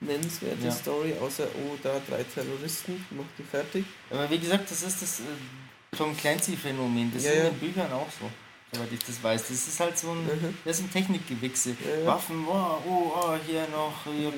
[0.00, 0.72] nennenswerte ja.
[0.72, 3.84] Story, außer, oh, da drei Terroristen, mach die fertig.
[4.10, 7.92] Aber wie gesagt, das ist das äh, Tom Clancy-Phänomen, das ja, ist in den Büchern
[7.92, 8.30] auch so,
[8.72, 9.48] soweit ich das weiß.
[9.48, 10.58] Das ist halt so ein, mhm.
[10.64, 11.76] das ist ein Technikgewichse.
[12.04, 14.32] Waffen, oh, oh, oh, hier noch, hier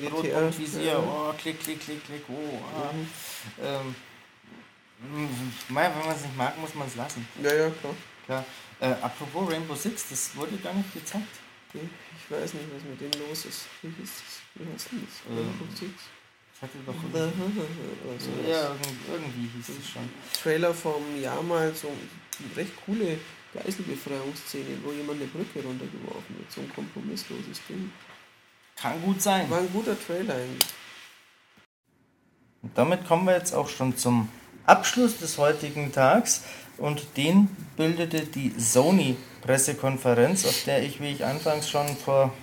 [0.57, 2.93] Visier, oh, klick, klick, klick, klick, oh, ah.
[2.93, 3.07] Mhm.
[3.63, 3.95] Ähm,
[5.67, 7.27] wenn man es nicht mag, muss man es lassen.
[7.41, 7.93] Ja, ja, klar.
[8.25, 8.45] klar.
[8.79, 11.27] Äh, apropos Rainbow Six, das wurde gar nicht gezeigt.
[11.73, 13.65] Ich weiß nicht, was mit dem los ist.
[13.81, 14.42] Wie hieß das?
[14.55, 15.15] Wie heißt denn das?
[16.53, 16.93] Das hatte doch.
[18.11, 18.75] Also ja,
[19.11, 20.09] irgendwie hieß es schon.
[20.41, 23.17] Trailer vom Jahr mal so eine recht coole
[23.53, 26.51] Geiselbefreiungsszene, wo jemand eine Brücke runtergeworfen wird.
[26.51, 27.91] So ein kompromissloses Ding.
[28.75, 29.49] Kann gut sein.
[29.49, 30.73] War ein guter Trailer eigentlich.
[32.61, 34.29] Und damit kommen wir jetzt auch schon zum
[34.65, 36.43] Abschluss des heutigen Tags
[36.77, 42.33] und den bildete die Sony-Pressekonferenz, auf der ich, wie ich anfangs schon vor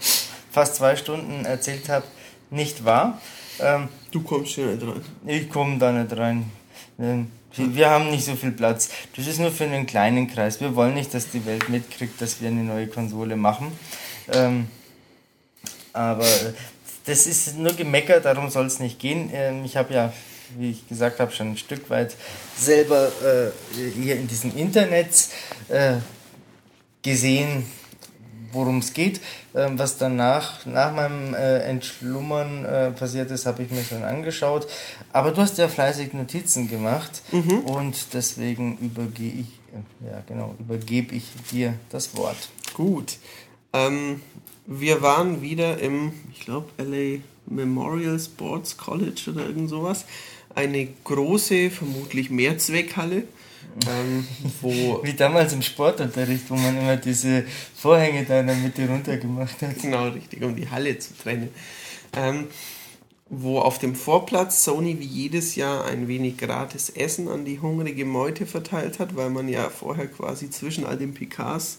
[0.50, 2.04] fast zwei Stunden erzählt habe,
[2.50, 3.20] nicht war.
[3.60, 5.02] Ähm, du kommst hier nicht rein.
[5.26, 6.50] Ich komme da nicht rein.
[6.98, 8.90] Ähm, wir haben nicht so viel Platz.
[9.16, 10.60] Das ist nur für einen kleinen Kreis.
[10.60, 13.72] Wir wollen nicht, dass die Welt mitkriegt, dass wir eine neue Konsole machen.
[14.32, 14.68] Ähm,
[15.92, 16.26] aber
[17.04, 19.30] das ist nur Gemecker, darum soll es nicht gehen.
[19.32, 20.12] Ähm, ich habe ja,
[20.56, 22.14] wie ich gesagt habe, schon ein Stück weit
[22.56, 23.50] selber äh,
[24.00, 25.28] hier in diesem Internet
[25.68, 25.96] äh,
[27.02, 27.64] gesehen,
[28.52, 29.20] worum es geht.
[29.54, 34.66] Ähm, was danach, nach meinem äh, Entschlummern äh, passiert ist, habe ich mir schon angeschaut.
[35.12, 37.60] Aber du hast ja fleißig Notizen gemacht mhm.
[37.60, 42.48] und deswegen übergehe ich, äh, ja genau, übergebe ich dir das Wort.
[42.74, 43.18] Gut.
[43.72, 44.20] Ähm,
[44.66, 50.04] wir waren wieder im, ich glaube, LA Memorial Sports College oder irgend sowas.
[50.54, 53.24] Eine große, vermutlich Mehrzweckhalle
[53.88, 54.26] ähm,
[54.60, 57.44] wo Wie damals im Sportunterricht, wo man immer diese
[57.74, 59.80] Vorhänge da in der Mitte runter gemacht hat.
[59.80, 61.48] Genau, richtig, um die Halle zu trennen.
[62.16, 62.48] Ähm,
[63.30, 68.04] wo auf dem Vorplatz Sony wie jedes Jahr ein wenig gratis Essen an die hungrige
[68.04, 71.78] Meute verteilt hat, weil man ja vorher quasi zwischen all den Picards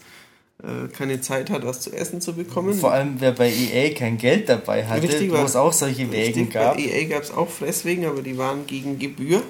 [0.64, 2.74] äh, keine Zeit hat, was zu essen zu bekommen.
[2.74, 6.50] Vor allem, wer bei EA kein Geld dabei hatte, richtig, wo es auch solche Wägen
[6.50, 6.78] gab.
[6.78, 9.44] Bei EA gab es auch Fresswegen, aber die waren gegen Gebühr.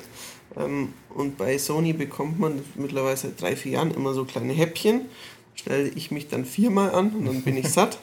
[0.58, 5.02] Ähm, und bei Sony bekommt man mittlerweile seit drei, vier Jahren immer so kleine Häppchen.
[5.56, 8.00] Stelle ich mich dann viermal an und dann bin ich satt.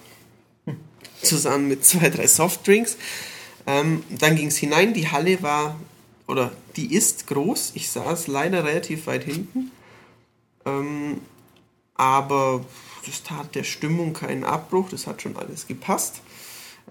[1.22, 2.96] Zusammen mit zwei, drei Softdrinks.
[3.66, 4.94] Ähm, dann ging es hinein.
[4.94, 5.78] Die Halle war,
[6.26, 7.72] oder die ist groß.
[7.74, 9.70] Ich saß leider relativ weit hinten.
[10.64, 11.20] Ähm,
[11.94, 12.64] aber
[13.04, 14.90] das tat der Stimmung keinen Abbruch.
[14.90, 16.22] Das hat schon alles gepasst.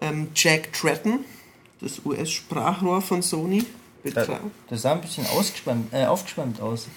[0.02, 1.26] Ähm, Jack Tretton,
[1.80, 3.64] das US-Sprachrohr von Sony,
[4.14, 4.52] betragen.
[4.70, 6.88] Das sah ein bisschen ausgespannt, äh, aufgespannt aus.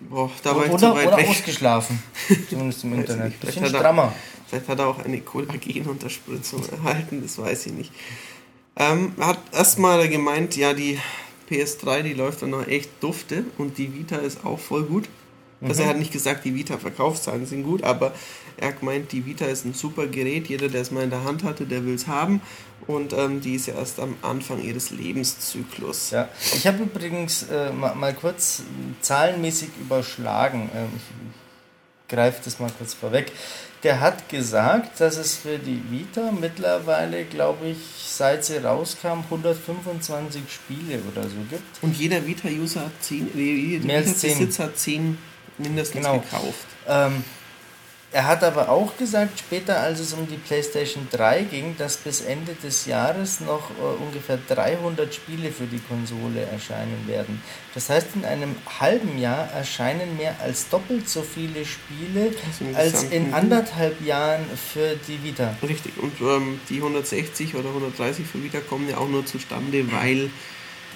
[0.00, 1.28] Boah, da war oder, ich zu weit oder weg.
[1.28, 2.02] ausgeschlafen.
[2.50, 3.34] Zumindest im Internet.
[3.40, 4.12] Vielleicht hat, er,
[4.46, 7.92] vielleicht hat er auch eine Kollagenunterspritzung erhalten, das weiß ich nicht.
[8.76, 10.98] Ähm, er hat erstmal gemeint, ja, die
[11.50, 15.08] PS3, die läuft dann noch echt dufte und die Vita ist auch voll gut.
[15.60, 18.12] Also er hat nicht gesagt, die Vita-Verkaufszahlen sind gut, aber
[18.56, 20.48] er hat gemeint, die Vita ist ein super Gerät.
[20.48, 22.40] Jeder, der es mal in der Hand hatte, der will es haben.
[22.86, 26.10] Und ähm, die ist ja erst am Anfang ihres Lebenszyklus.
[26.10, 28.62] Ja, ich habe übrigens äh, mal, mal kurz
[29.00, 30.70] zahlenmäßig überschlagen.
[30.74, 31.02] Ähm, ich,
[32.08, 33.32] greife das mal kurz vorweg.
[33.82, 40.42] Der hat gesagt, dass es für die Vita mittlerweile, glaube ich, seit sie rauskam, 125
[40.50, 41.82] Spiele oder so gibt.
[41.82, 45.18] Und jeder Vita-User hat 10, äh, jeder Vita-Besitzer hat 10
[45.58, 46.20] mindestens Genau.
[46.20, 46.66] gekauft.
[46.88, 47.24] Ähm,
[48.10, 52.22] er hat aber auch gesagt, später, als es um die PlayStation 3 ging, dass bis
[52.22, 57.42] Ende des Jahres noch äh, ungefähr 300 Spiele für die Konsole erscheinen werden.
[57.74, 62.32] Das heißt, in einem halben Jahr erscheinen mehr als doppelt so viele Spiele
[62.72, 65.54] als in gesamten- anderthalb Jahren für die Vita.
[65.62, 70.30] Richtig, und ähm, die 160 oder 130 für Vita kommen ja auch nur zustande, weil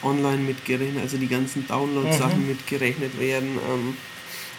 [0.03, 3.59] online mitgerechnet, also die ganzen Download-Sachen mitgerechnet werden.
[3.71, 3.97] Ähm,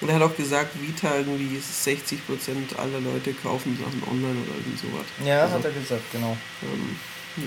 [0.03, 4.79] und er hat auch gesagt, Vita irgendwie 60% aller Leute kaufen Sachen online oder irgend
[4.79, 5.05] sowas.
[5.25, 6.37] Ja, Also, hat er gesagt, genau.
[6.61, 6.97] ähm,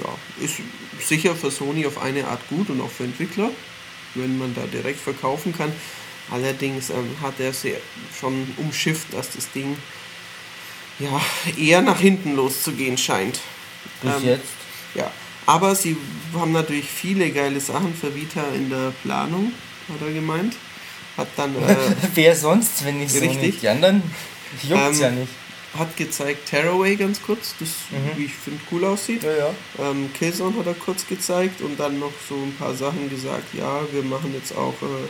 [0.02, 0.56] ja, ist
[1.06, 3.50] sicher für Sony auf eine Art gut und auch für Entwickler,
[4.14, 5.70] wenn man da direkt verkaufen kann.
[6.30, 7.76] Allerdings ähm, hat er sehr
[8.18, 9.76] schon umschifft, dass das Ding
[10.98, 11.20] ja
[11.58, 13.40] eher nach hinten loszugehen scheint.
[14.02, 14.48] Bis Ähm, jetzt.
[14.94, 15.10] Ja,
[15.44, 15.96] aber sie
[16.34, 19.52] haben natürlich viele geile Sachen für Vita in der Planung,
[19.88, 20.56] hat er gemeint.
[21.16, 21.76] Hat dann äh,
[22.14, 23.40] Wer sonst, wenn nicht so Richtig.
[23.40, 23.62] nicht?
[23.62, 24.02] Die anderen
[24.62, 25.32] juckt's Ähm, ja nicht.
[25.78, 28.18] hat gezeigt Tearaway ganz kurz, das Mhm.
[28.18, 29.22] wie ich finde cool aussieht.
[29.22, 29.90] Ja, ja.
[29.90, 33.80] Ähm, Killzone hat er kurz gezeigt und dann noch so ein paar Sachen gesagt, ja,
[33.92, 35.08] wir machen jetzt auch äh,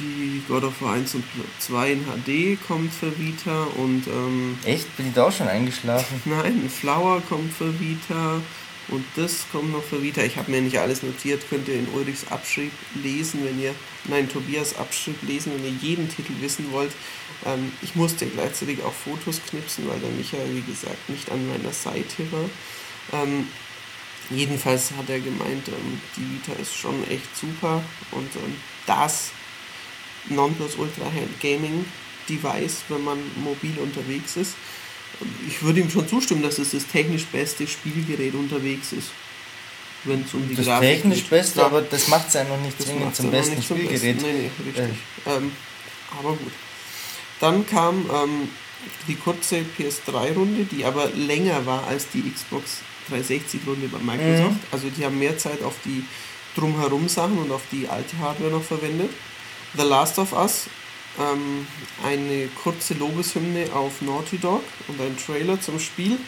[0.00, 1.24] die God of War 1 und
[1.60, 4.96] 2 in HD kommt für Vita und ähm, Echt?
[4.96, 6.20] Bin ich da auch schon eingeschlafen?
[6.24, 8.40] nein, ein Flower kommt für Vita
[8.88, 10.22] und das kommt noch für Vita.
[10.22, 13.74] Ich habe mir nicht alles notiert, könnt ihr in Ulrichs Abschrieb lesen, wenn ihr,
[14.04, 16.92] nein, Tobias Abschrieb lesen, wenn ihr jeden Titel wissen wollt.
[17.46, 21.72] Ähm, ich musste gleichzeitig auch Fotos knipsen, weil der Michael, wie gesagt, nicht an meiner
[21.72, 23.22] Seite war.
[23.22, 23.48] Ähm,
[24.30, 28.56] jedenfalls hat er gemeint, ähm, die Vita ist schon echt super und ähm,
[28.86, 29.30] das
[30.28, 31.84] Nonplusultra Gaming
[32.28, 34.54] Device, wenn man mobil unterwegs ist.
[35.48, 39.10] Ich würde ihm schon zustimmen, dass es das technisch beste Spielgerät unterwegs ist.
[40.04, 41.30] Wenn es um die Das Grafik technisch geht.
[41.30, 43.76] beste, Ja, aber das macht es ja noch nicht das zwingend zum besten nicht zum
[43.78, 44.16] Spielgerät.
[44.18, 44.30] Besten.
[44.30, 44.96] Nee, nee, richtig.
[45.26, 45.52] Ähm,
[46.18, 46.52] aber gut.
[47.40, 48.48] Dann kam ähm,
[49.08, 52.78] die kurze PS3-Runde, die aber länger war als die Xbox
[53.10, 54.50] 360-Runde bei Microsoft.
[54.52, 54.60] Mhm.
[54.72, 56.04] Also die haben mehr Zeit auf die
[56.54, 59.10] drumherum Sachen und auf die alte Hardware noch verwendet.
[59.76, 60.66] The Last of Us,
[61.18, 61.66] ähm,
[62.04, 66.18] eine kurze Lobeshymne auf Naughty Dog und ein Trailer zum Spiel.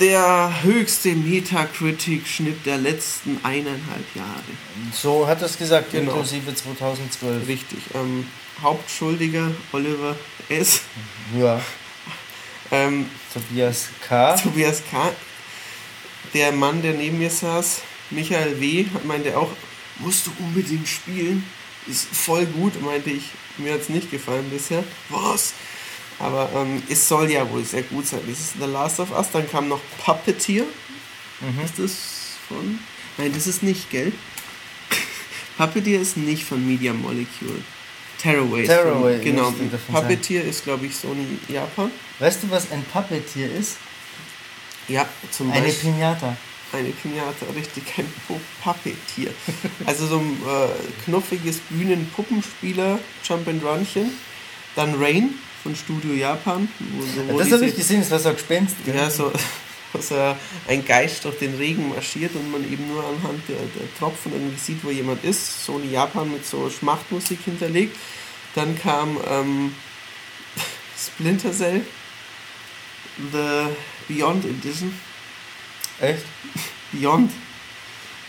[0.00, 4.44] Der höchste Metacritic-Schnitt der letzten eineinhalb Jahre.
[4.92, 6.12] So hat es gesagt, Genau.
[6.12, 7.48] inklusive 2012.
[7.48, 7.78] Richtig.
[7.94, 8.24] Ähm,
[8.62, 10.16] Hauptschuldiger Oliver
[10.48, 10.80] S.
[11.36, 11.60] Ja,
[12.70, 14.34] Ähm, Tobias K.
[14.36, 15.10] Tobias K.
[16.34, 17.80] Der Mann, der neben mir saß,
[18.10, 19.50] Michael W., meinte auch,
[19.98, 21.44] musst du unbedingt spielen.
[21.88, 23.30] Ist voll gut, meinte ich.
[23.56, 24.84] Mir hat es nicht gefallen bisher.
[25.08, 25.54] Was?
[26.18, 28.20] Aber ähm, es soll ja wohl sehr gut sein.
[28.28, 29.30] Das ist The Last of Us.
[29.32, 30.64] Dann kam noch Puppeteer.
[31.64, 31.92] Ist das
[32.48, 32.78] von?
[33.16, 34.12] Nein, das ist nicht, gell?
[35.56, 37.62] Puppeteer ist nicht von Media Molecule.
[38.20, 38.62] Tearaway.
[38.62, 39.50] ist Tearaway genau.
[39.50, 39.80] davon sein.
[39.92, 41.92] Puppeteer ist, glaube ich, Sony Japan.
[42.18, 43.76] Weißt du, was ein Puppetier ist?
[44.88, 45.92] Ja, zum Eine Beispiel.
[45.92, 46.36] Pinata.
[46.72, 49.30] Eine Pinata, richtig, ein Pu- Puppetier.
[49.86, 50.68] Also so ein äh,
[51.06, 54.10] knuffiges Bühnenpuppenspieler, Jump and Runchen.
[54.76, 56.68] Dann Rain von Studio Japan.
[57.30, 58.76] So, das habe ich gesehen, das war so ein Gespenst.
[58.84, 58.94] gell?
[58.96, 59.32] Ja, so,
[59.94, 60.36] dass er
[60.68, 64.58] ein Geist durch den Regen marschiert und man eben nur anhand der, der Tropfen irgendwie
[64.58, 65.64] sieht, wo jemand ist.
[65.64, 67.96] Sony Japan mit so Schmachtmusik hinterlegt.
[68.54, 69.74] Dann kam ähm,
[70.98, 71.80] Splinter Cell,
[73.32, 73.68] The
[74.08, 74.92] Beyond Edition.
[76.00, 76.24] Echt?
[76.92, 77.30] Beyond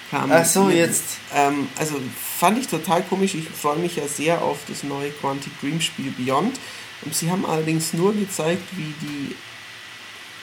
[0.10, 0.32] kam.
[0.32, 1.18] Ach so, jetzt.
[1.34, 2.00] Ähm, also
[2.40, 3.36] fand ich total komisch.
[3.36, 6.60] Ich freue mich ja sehr auf das neue Quantic Dream Spiel Beyond.
[7.04, 9.36] Und sie haben allerdings nur gezeigt, wie die.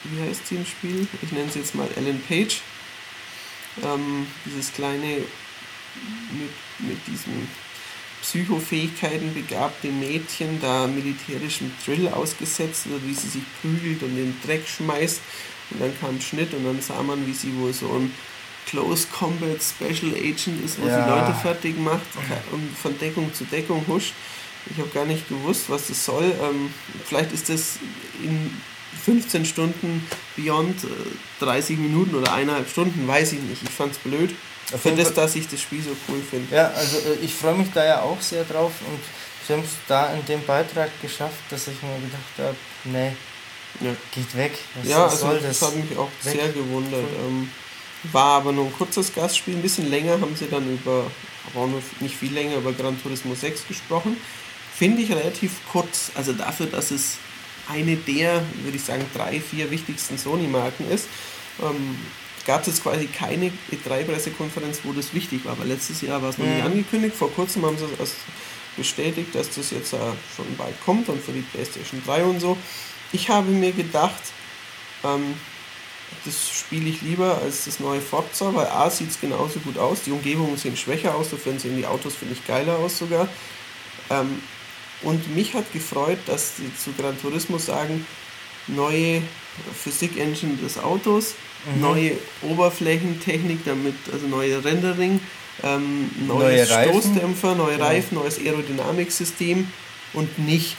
[0.03, 1.07] Wie heißt sie im Spiel?
[1.21, 2.61] Ich nenne sie jetzt mal Ellen Page.
[3.83, 5.17] Ähm, dieses kleine
[6.31, 7.47] mit, mit diesen
[8.21, 14.67] Psychofähigkeiten begabte Mädchen da militärischem Drill ausgesetzt oder wie sie sich prügelt und den Dreck
[14.67, 15.21] schmeißt.
[15.71, 18.11] Und dann kam ein Schnitt und dann sah man, wie sie wohl so ein
[18.67, 21.03] Close Combat Special Agent ist, wo Ja.
[21.03, 22.01] sie Leute fertig macht
[22.51, 24.13] und von Deckung zu Deckung huscht.
[24.69, 26.25] Ich habe gar nicht gewusst, was das soll.
[26.41, 26.73] Ähm,
[27.05, 27.77] vielleicht ist das
[28.21, 28.51] in
[29.05, 30.87] 15 Stunden Beyond äh,
[31.45, 33.63] 30 Minuten oder eineinhalb Stunden, weiß ich nicht.
[33.63, 34.35] Ich fand's blöd.
[34.73, 36.53] Auf Für jeden das, Fall- dass ich das Spiel so cool finde.
[36.53, 38.99] Ja, also äh, ich freue mich da ja auch sehr drauf und
[39.47, 43.13] sie haben es da in dem Beitrag geschafft, dass ich mir gedacht habe, nee,
[43.81, 43.95] Ja.
[44.13, 44.53] geht weg.
[44.75, 46.33] Was Ja, was also das hat mich auch Weg.
[46.33, 47.05] sehr gewundert.
[47.25, 47.49] Ähm,
[48.11, 51.09] war aber nur ein kurzes Gastspiel, ein bisschen länger haben sie dann über,
[51.47, 51.69] aber auch
[51.99, 54.17] nicht viel länger, über Gran Turismo 6 gesprochen.
[54.75, 57.17] Finde ich relativ kurz, also dafür, dass es
[57.67, 61.07] eine der, würde ich sagen, drei, vier wichtigsten Sony-Marken ist,
[61.61, 61.97] ähm,
[62.45, 66.37] gab es jetzt quasi keine E3-Pressekonferenz, wo das wichtig war, weil letztes Jahr war es
[66.37, 68.15] noch nicht angekündigt, vor kurzem haben sie es erst
[68.77, 69.97] bestätigt, dass das jetzt äh,
[70.35, 72.57] schon bald kommt und für die PlayStation 3 und so.
[73.11, 74.21] Ich habe mir gedacht,
[75.03, 75.35] ähm,
[76.25, 80.01] das spiele ich lieber als das neue Forza, weil A sieht es genauso gut aus,
[80.05, 83.27] die Umgebungen sehen schwächer aus, dafür sehen die Autos, finde ich, geiler aus sogar.
[84.09, 84.41] Ähm,
[85.03, 88.05] und mich hat gefreut, dass sie zu Gran Turismo sagen,
[88.67, 89.21] neue
[89.83, 91.35] Physik-Engine des Autos,
[91.65, 91.81] Mhm.
[91.81, 92.11] neue
[92.41, 95.19] Oberflächentechnik, damit, also neue Rendering,
[95.63, 96.91] ähm, Neue neues Reifen.
[97.01, 97.85] Stoßdämpfer, neue Ja.
[97.85, 99.71] Reifen, neues Aerodynamiksystem
[100.13, 100.75] und nicht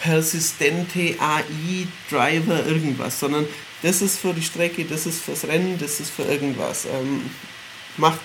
[0.00, 3.46] persistente AI, Driver, irgendwas, sondern
[3.82, 6.86] das ist für die Strecke, das ist fürs Rennen, das ist für irgendwas.
[6.86, 7.22] Ähm,
[7.96, 8.20] macht,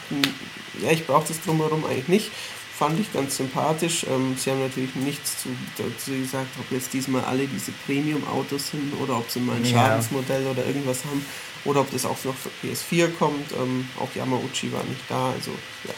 [0.81, 2.31] ja, ich brauche das drumherum eigentlich nicht.
[2.77, 4.05] Fand ich ganz sympathisch.
[4.09, 8.93] Ähm, sie haben natürlich nichts zu, dazu gesagt, ob jetzt diesmal alle diese Premium-Autos sind
[9.01, 9.71] oder ob sie mal ein Ja.
[9.71, 11.25] Schadensmodell oder irgendwas haben
[11.63, 13.51] oder ob das auch noch für PS4 kommt.
[13.53, 15.31] Ähm, auch Yamauchi war nicht da.
[15.31, 15.51] Also
[15.85, 15.93] ja.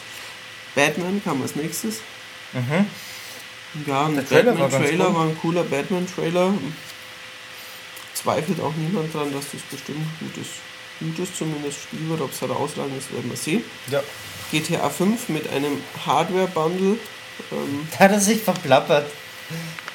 [0.76, 1.96] Batman kam als nächstes.
[2.52, 2.86] Mhm.
[3.86, 5.14] Ja, ein war Batman-Trailer cool.
[5.14, 6.54] war ein cooler Batman-Trailer.
[8.14, 10.46] Zweifelt auch niemand dran, dass das bestimmt ein gutes,
[11.00, 12.20] gutes zumindest Spiel wird.
[12.20, 13.62] Ob es herausragend ist, werden wir sehen.
[13.90, 14.02] Ja.
[14.50, 16.96] GTA 5 mit einem Hardware-Bundle.
[17.52, 19.06] Ähm, Da hat er sich verplappert,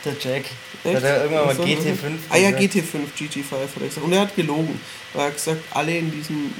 [0.06, 0.46] der Jack.
[0.84, 0.96] Echt?
[0.96, 1.96] Hat er irgendwann mal Also, GT5
[2.30, 2.76] Ah ja, gesagt.
[2.76, 4.06] GT5, GT5 hat er gesagt.
[4.06, 4.80] Und er hat gelogen.
[5.14, 6.54] Er hat gesagt, alle in diesem,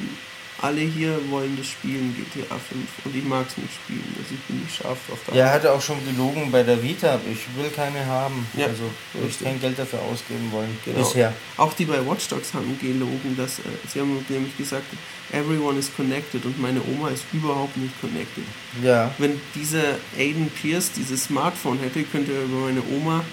[0.64, 2.88] alle hier wollen das spielen, GTA 5.
[3.04, 4.16] Und ich mag es nicht spielen.
[4.18, 5.20] Also ich bin nicht scharf drauf.
[5.28, 5.36] da.
[5.36, 7.20] Ja, er hat auch schon gelogen bei der Vita.
[7.30, 8.48] Ich will keine haben.
[8.56, 8.84] Ja, also
[9.14, 10.78] will ich kein Geld dafür ausgeben wollen.
[10.86, 11.00] Genau.
[11.00, 11.34] Bisher.
[11.58, 14.86] Auch die bei Watch Dogs haben gelogen, dass äh, sie haben nämlich gesagt,
[15.34, 18.46] everyone is connected und meine Oma ist überhaupt nicht connected.
[18.82, 19.14] Ja.
[19.18, 23.26] Wenn dieser Aiden Pierce dieses Smartphone hätte, könnte er über meine Oma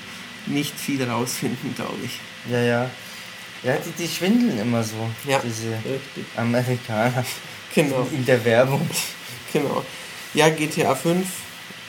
[0.46, 2.18] nicht viel rausfinden, glaube ich.
[2.50, 2.90] Ja, ja.
[3.62, 4.96] Ja, die, die schwindeln immer so.
[5.26, 5.38] Ja.
[5.44, 6.24] Diese Richtig.
[6.36, 7.24] Amerikaner.
[7.72, 8.04] Genau.
[8.10, 8.84] In der Werbung.
[9.52, 9.84] Genau.
[10.34, 11.24] Ja, GTA 5,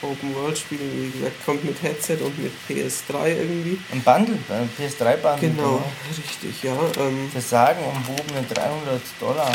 [0.03, 3.79] Open World Spiel, wie gesagt, kommt mit Headset und mit PS3 irgendwie.
[3.91, 5.39] Ein Bundle, ein PS3-Bundle.
[5.49, 5.81] Genau,
[6.15, 6.73] richtig, ja.
[6.99, 9.51] Ähm, Das sagen umwobene 300 Dollar.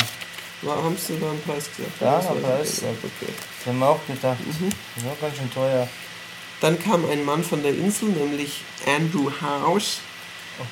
[0.63, 2.01] war- haben Sie da einen Preis gesagt?
[2.01, 2.97] Ja, einen Preis gesagt.
[3.05, 3.31] Okay.
[3.59, 4.37] Das haben wir auch gedacht.
[4.45, 4.69] Mhm.
[4.95, 5.87] Das war ganz schön teuer.
[6.59, 9.99] Dann kam ein Mann von der Insel, nämlich Andrew House,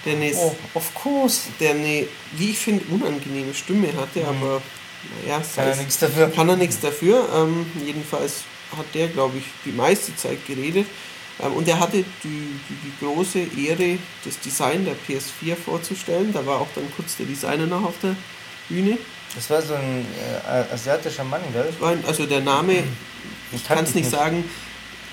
[0.06, 1.42] der eine, Oh, of course.
[1.60, 4.62] der eine wie ich finde, unangenehme Stimme hatte, aber
[5.24, 5.44] naja, Mhm.
[5.56, 6.28] Kann er nichts dafür.
[6.32, 7.30] kann er nichts dafür.
[7.36, 8.44] Ähm, jedenfalls
[8.76, 10.88] hat der, glaube ich, die meiste Zeit geredet.
[11.44, 12.30] Ähm, und er hatte die,
[12.70, 16.34] die, die große Ehre, das Design der PS4 vorzustellen.
[16.34, 18.16] Da war auch dann kurz der Designer noch auf der
[18.70, 18.98] Bühne.
[19.36, 20.06] Das war so ein
[20.48, 21.72] äh, asiatischer Mann, gell?
[21.88, 22.84] Ein- Also der Name,
[23.52, 24.44] ich kann es ich nicht sagen,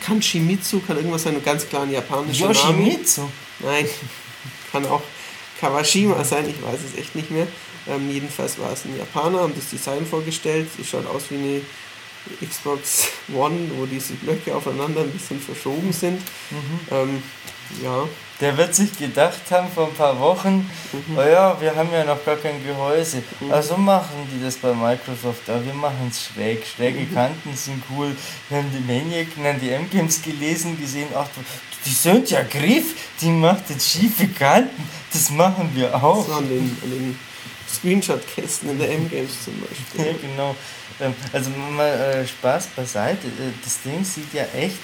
[0.00, 2.54] Kanshimitsu kann irgendwas sein, ganz klar ein japanischer Name.
[2.58, 3.28] Yoshimitsu.
[3.60, 3.86] Nein,
[4.72, 5.02] kann auch
[5.60, 7.46] Kawashima sein, ich weiß es echt nicht mehr.
[7.88, 10.68] Ähm, jedenfalls war es ein Japaner, haben das Design vorgestellt.
[10.80, 11.60] Es schaut aus wie eine
[12.48, 16.20] Xbox One, wo diese Blöcke aufeinander ein bisschen verschoben sind.
[16.90, 17.22] Ähm,
[17.82, 18.06] ja,
[18.40, 21.16] Der wird sich gedacht haben vor ein paar Wochen, Mhm.
[21.18, 23.22] oh ja, wir haben ja noch gar kein Gehäuse.
[23.50, 26.64] Also machen die das bei Microsoft, aber wir machen es schräg.
[26.66, 27.14] Schräge Mhm.
[27.14, 28.16] Kanten sind cool.
[28.48, 31.26] Wir haben die Maniac, nein, die M-Games gelesen, gesehen, ach,
[31.84, 34.82] die sind ja Griff, die macht jetzt schiefe Kanten.
[35.12, 36.26] Das machen wir auch.
[36.26, 37.18] so an den, an den
[37.72, 39.66] Screenshot-Kästen in der M-Games zum Ja,
[40.04, 40.28] Beispiel.
[40.30, 40.54] genau.
[41.00, 43.26] Ähm, Also mal äh, Spaß beiseite.
[43.26, 44.78] Äh, Das Ding sieht ja echt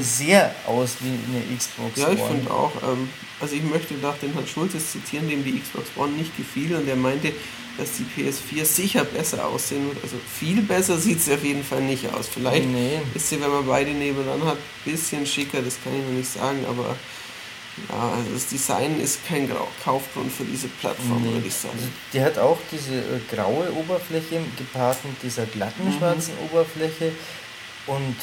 [0.00, 2.02] sehr aus wie eine Xbox Mhm.
[2.02, 2.28] Ja, ich One.
[2.30, 2.72] finde auch.
[2.82, 3.08] Ähm,
[3.40, 6.86] also ich möchte da den Herrn Schulzes zitieren, dem die Xbox One nicht gefiel und
[6.86, 7.32] der meinte,
[7.78, 10.02] dass die PS4 sicher besser aussehen wird.
[10.02, 12.26] Also viel besser sieht sie auf jeden Fall nicht aus.
[12.28, 13.00] Vielleicht Nee.
[13.14, 16.30] ist sie, wenn man beide nebenan hat, ein bisschen schicker, das kann ich noch nicht
[16.32, 16.96] sagen, aber
[17.88, 19.48] ja, also das Design ist kein
[19.84, 21.32] Kaufgrund für diese Plattform, Nee.
[21.34, 21.74] würde ich sagen.
[21.78, 25.96] Also die hat auch diese äh, graue Oberfläche gepaart mit dieser glatten Mhm.
[25.98, 27.12] schwarzen Oberfläche
[27.88, 28.16] und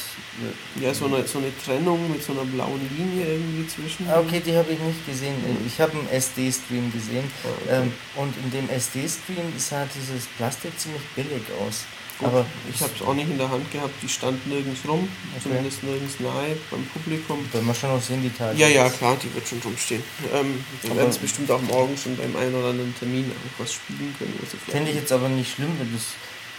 [0.79, 4.07] äh, Ja, so eine, so eine Trennung mit so einer blauen Linie irgendwie zwischen.
[4.09, 5.35] ah, okay, die habe ich nicht gesehen.
[5.45, 7.81] Äh, Ich habe einen SD-Stream gesehen Ah, okay.
[7.83, 11.85] ähm, und in dem SD-Stream sah dieses Plastik ziemlich billig aus.
[12.17, 15.09] Gut, aber ich habe es auch nicht in der Hand gehabt, die stand nirgends rum,
[15.33, 15.43] okay.
[15.43, 17.45] zumindest nirgends nahe beim Publikum.
[17.51, 18.57] Wenn man schon noch sehen, die Tage.
[18.57, 20.01] Ja, ja, klar, die wird schon rumstehen.
[20.33, 23.73] Ähm, wir werden es bestimmt auch morgen schon beim einen oder anderen Termin auch was
[23.73, 24.33] spielen können.
[24.69, 26.03] Finde ich jetzt aber nicht schlimm, wenn das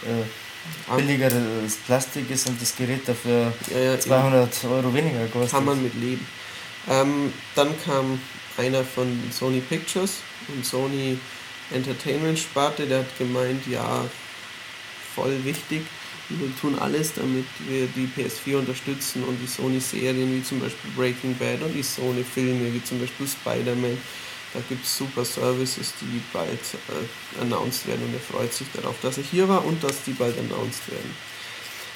[0.07, 0.23] äh.
[0.95, 4.73] Billigeres Plastik ist und das Gerät dafür ja, ja, 200 eben.
[4.73, 5.51] Euro weniger kostet.
[5.51, 6.25] Kann man mit leben.
[6.89, 8.19] Ähm, dann kam
[8.57, 10.17] einer von Sony Pictures
[10.47, 11.17] und Sony
[11.71, 14.05] Entertainment Sparte, der hat gemeint, ja,
[15.15, 15.81] voll wichtig.
[16.29, 21.35] Wir tun alles, damit wir die PS4 unterstützen und die Sony-Serien wie zum Beispiel Breaking
[21.37, 23.97] Bad und die Sony-Filme wie zum Beispiel Spider-Man.
[24.53, 28.95] Da gibt es super Services, die bald äh, announced werden und er freut sich darauf,
[29.01, 31.13] dass er hier war und dass die bald announced werden.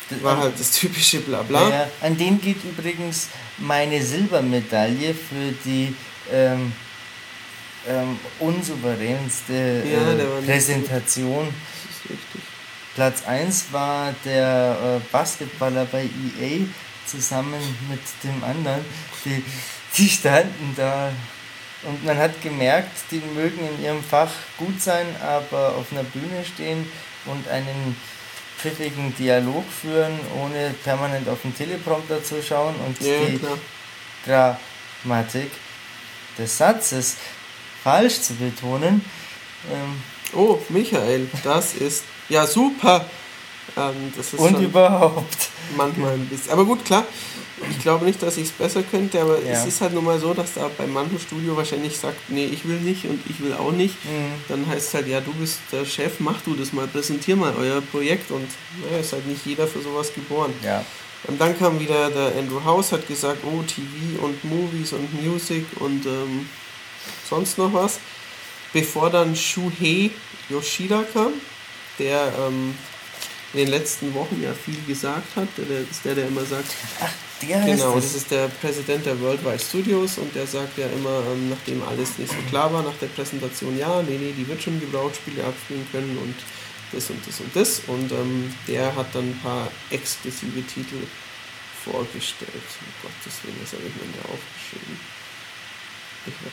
[0.10, 1.70] Das war halt das typische Blabla.
[1.70, 5.96] Ja, an dem geht übrigens meine Silbermedaille für die
[6.32, 6.74] ähm,
[7.88, 11.48] ähm, unsouveränste äh, Präsentation.
[11.48, 12.42] Das ist richtig.
[12.96, 16.66] Platz 1 war der äh, Basketballer bei EA
[17.06, 18.84] zusammen mit dem anderen.
[19.24, 19.44] Die,
[19.98, 21.12] die standen da
[21.84, 26.46] und man hat gemerkt, die mögen in ihrem Fach gut sein, aber auf einer Bühne
[26.46, 26.90] stehen
[27.26, 27.96] und einen
[28.58, 33.40] pfiffigen Dialog führen, ohne permanent auf den Teleprompter zu schauen und ja, die
[34.26, 34.60] klar.
[35.04, 35.52] Grammatik
[36.38, 37.18] des Satzes
[37.84, 39.04] falsch zu betonen.
[39.72, 40.04] Ähm,
[40.34, 43.06] oh, Michael, das ist ja, super.
[43.76, 45.50] Ähm, Und überhaupt.
[45.76, 46.52] Manchmal ein bisschen.
[46.54, 47.06] Aber gut, klar.
[47.70, 49.52] Ich glaube nicht, dass ich es besser könnte, aber ja.
[49.52, 52.68] es ist halt nun mal so, dass da beim manchen Studio wahrscheinlich sagt, nee, ich
[52.68, 53.96] will nicht und ich will auch nicht.
[54.06, 54.34] Mhm.
[54.48, 57.54] Dann heißt es halt, ja, du bist der Chef, mach du das mal, präsentier mal
[57.58, 58.48] euer Projekt und
[58.92, 60.54] ja, ist halt nicht jeder für sowas geboren.
[60.64, 60.84] Ja.
[61.28, 65.66] Und dann kam wieder der Andrew House, hat gesagt, oh, TV und Movies und Music
[65.80, 66.50] und ähm,
[67.30, 68.00] sonst noch was.
[68.74, 70.12] Bevor dann Shuhei
[70.50, 71.34] Yoshida kam,
[72.00, 72.74] der ähm,
[73.54, 75.48] in den letzten Wochen ja viel gesagt hat.
[75.58, 76.72] Der, ist der, der immer sagt.
[77.42, 78.16] Der Genau, das.
[78.16, 82.32] ist der Präsident der Worldwide Studios und der sagt ja immer, ähm, nachdem alles nicht
[82.32, 86.18] so klar war nach der Präsentation, ja, nee, nee, die wird schon Gebrauchsspiele abspielen können
[86.18, 86.36] und
[86.92, 87.82] das und das und das.
[87.88, 90.98] Und ähm, der hat dann ein paar exklusive Titel
[91.84, 92.50] vorgestellt.
[92.52, 95.00] Um Gottes Willen, das habe ich mir da aufgeschrieben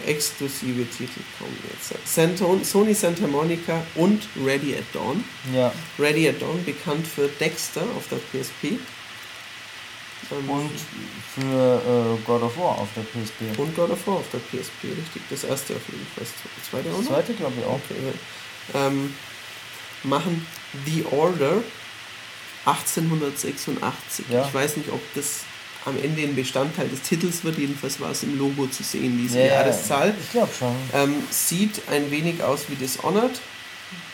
[0.06, 2.68] exklusive Titel kommen jetzt.
[2.70, 5.22] Sony Santa Monica und Ready at Dawn.
[5.54, 5.72] Ja.
[5.98, 8.78] Ready at Dawn, bekannt für Dexter auf der PSP.
[10.30, 10.70] Und
[11.34, 13.58] für äh, God of War auf der PSP.
[13.58, 15.22] Und God of War auf der PSP, richtig.
[15.30, 16.24] Das erste auf jeden Fall.
[16.24, 16.98] Das zweite auch noch?
[16.98, 17.80] Das zweite glaube ich auch.
[17.90, 18.12] Okay.
[18.74, 19.14] Ähm,
[20.04, 20.46] machen
[20.84, 21.62] The Order
[22.66, 24.26] 1886.
[24.30, 24.46] Ja.
[24.46, 25.44] Ich weiß nicht, ob das
[25.84, 27.58] am Ende ein Bestandteil des Titels wird.
[27.58, 30.14] Jedenfalls war es im Logo zu sehen, diese ja, Jahreszahl.
[30.20, 30.76] Ich glaube schon.
[30.92, 33.40] Ähm, sieht ein wenig aus wie Dishonored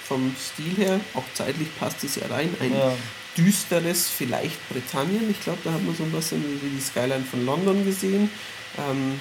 [0.06, 1.00] vom Stil her.
[1.14, 2.54] Auch zeitlich passt es ja rein.
[2.60, 2.92] Ein ja.
[3.36, 5.30] Düsteres, vielleicht Britannien.
[5.30, 8.30] Ich glaube, da hat man so ein bisschen wie die Skyline von London gesehen.
[8.78, 9.18] Ähm,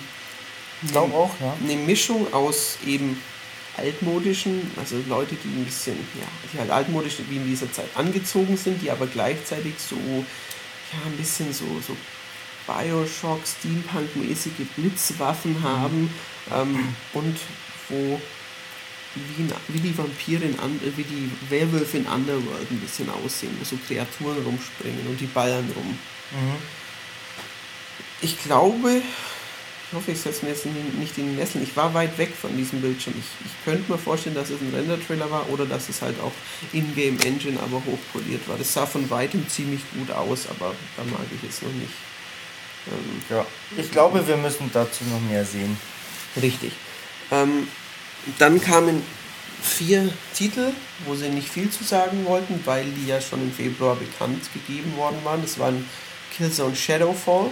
[0.84, 1.56] ich glaube auch, ja.
[1.64, 3.22] Eine Mischung aus eben
[3.78, 8.58] altmodischen, also Leute, die ein bisschen, ja, die halt altmodisch wie in dieser Zeit angezogen
[8.58, 11.96] sind, die aber gleichzeitig so, ja, ein bisschen so, so
[12.68, 16.14] Bioshock, Steampunk-mäßige Blitzwaffen haben
[16.54, 17.38] ähm, und
[17.90, 18.22] wo
[19.16, 23.66] wie, wie die Vampire in, äh, wie die Werwölfe in Underworld ein bisschen aussehen, wo
[23.66, 25.98] so Kreaturen rumspringen und die ballern rum.
[26.32, 26.56] Mhm.
[28.22, 29.02] Ich glaube,
[29.94, 31.64] ich hoffe, ich setze mir jetzt nicht in den Nesseln.
[31.64, 33.14] Ich war weit weg von diesem Bildschirm.
[33.20, 36.32] Ich, ich könnte mir vorstellen, dass es ein Render-Trailer war oder dass es halt auch
[36.72, 38.58] in-game Engine aber hochpoliert war.
[38.58, 41.94] Das sah von weitem ziemlich gut aus, aber da mag ich jetzt noch nicht.
[42.88, 43.46] Ähm, ja,
[43.78, 45.78] ich glaube, wir müssen dazu noch mehr sehen.
[46.42, 46.74] Richtig.
[47.30, 47.68] Ähm,
[48.40, 49.02] dann kamen
[49.62, 50.72] vier Titel,
[51.06, 54.96] wo sie nicht viel zu sagen wollten, weil die ja schon im Februar bekannt gegeben
[54.98, 55.42] worden waren.
[55.42, 55.88] Das waren
[56.36, 57.52] Killzone Shadowfall.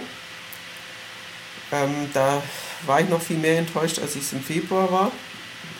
[1.72, 2.42] Ähm, da
[2.86, 5.12] war ich noch viel mehr enttäuscht, als ich es im Februar war.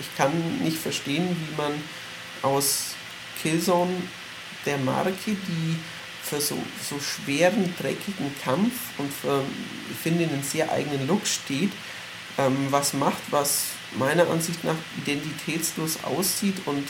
[0.00, 0.32] Ich kann
[0.62, 1.72] nicht verstehen, wie man
[2.42, 2.94] aus
[3.42, 3.92] Killzone
[4.64, 5.76] der Marke, die
[6.22, 6.56] für so,
[6.88, 9.42] so schweren, dreckigen Kampf und für,
[9.90, 11.72] ich finde, einen sehr eigenen Look steht,
[12.38, 13.64] ähm, was macht, was
[13.98, 16.84] meiner Ansicht nach identitätslos aussieht und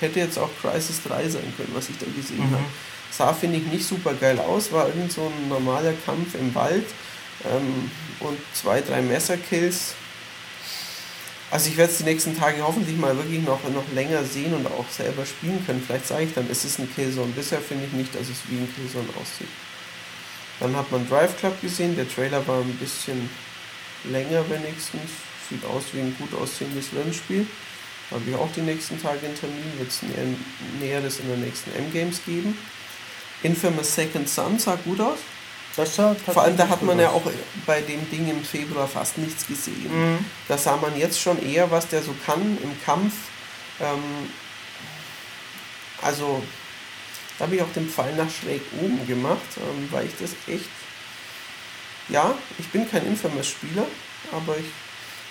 [0.00, 2.54] hätte jetzt auch Crisis 3 sein können, was ich da gesehen mhm.
[2.54, 2.64] habe.
[3.10, 6.84] Sah, finde ich, nicht super geil aus, war irgend so ein normaler Kampf im Wald
[7.44, 9.94] ähm, und zwei, drei Messerkills
[11.50, 14.66] also ich werde es die nächsten Tage hoffentlich mal wirklich noch, noch länger sehen und
[14.66, 15.82] auch selber spielen können.
[15.84, 17.32] Vielleicht sage ich dann, es ist ein Killzone.
[17.32, 19.48] Bisher finde ich nicht, dass es wie ein Killzone aussieht.
[20.60, 21.96] Dann hat man Drive Club gesehen.
[21.96, 23.30] Der Trailer war ein bisschen
[24.04, 25.10] länger wenigstens.
[25.48, 27.46] Sieht aus wie ein gut aussehendes Rennspiel.
[28.10, 30.26] Da habe ich auch die nächsten Tage einen Termin, wird es näher,
[30.80, 32.56] Näheres in der nächsten M-Games geben.
[33.42, 35.18] Infamous Second Son sah gut aus.
[36.32, 37.22] Vor allem, da hat man ja auch
[37.64, 39.90] bei dem Ding im Februar fast nichts gesehen.
[39.92, 40.24] Mhm.
[40.48, 43.12] Da sah man jetzt schon eher, was der so kann im Kampf.
[43.80, 44.28] Ähm,
[46.02, 46.42] also,
[47.38, 50.68] da habe ich auch den Pfeil nach schräg oben gemacht, ähm, weil ich das echt.
[52.08, 53.86] Ja, ich bin kein Infamous-Spieler,
[54.32, 54.66] aber ich,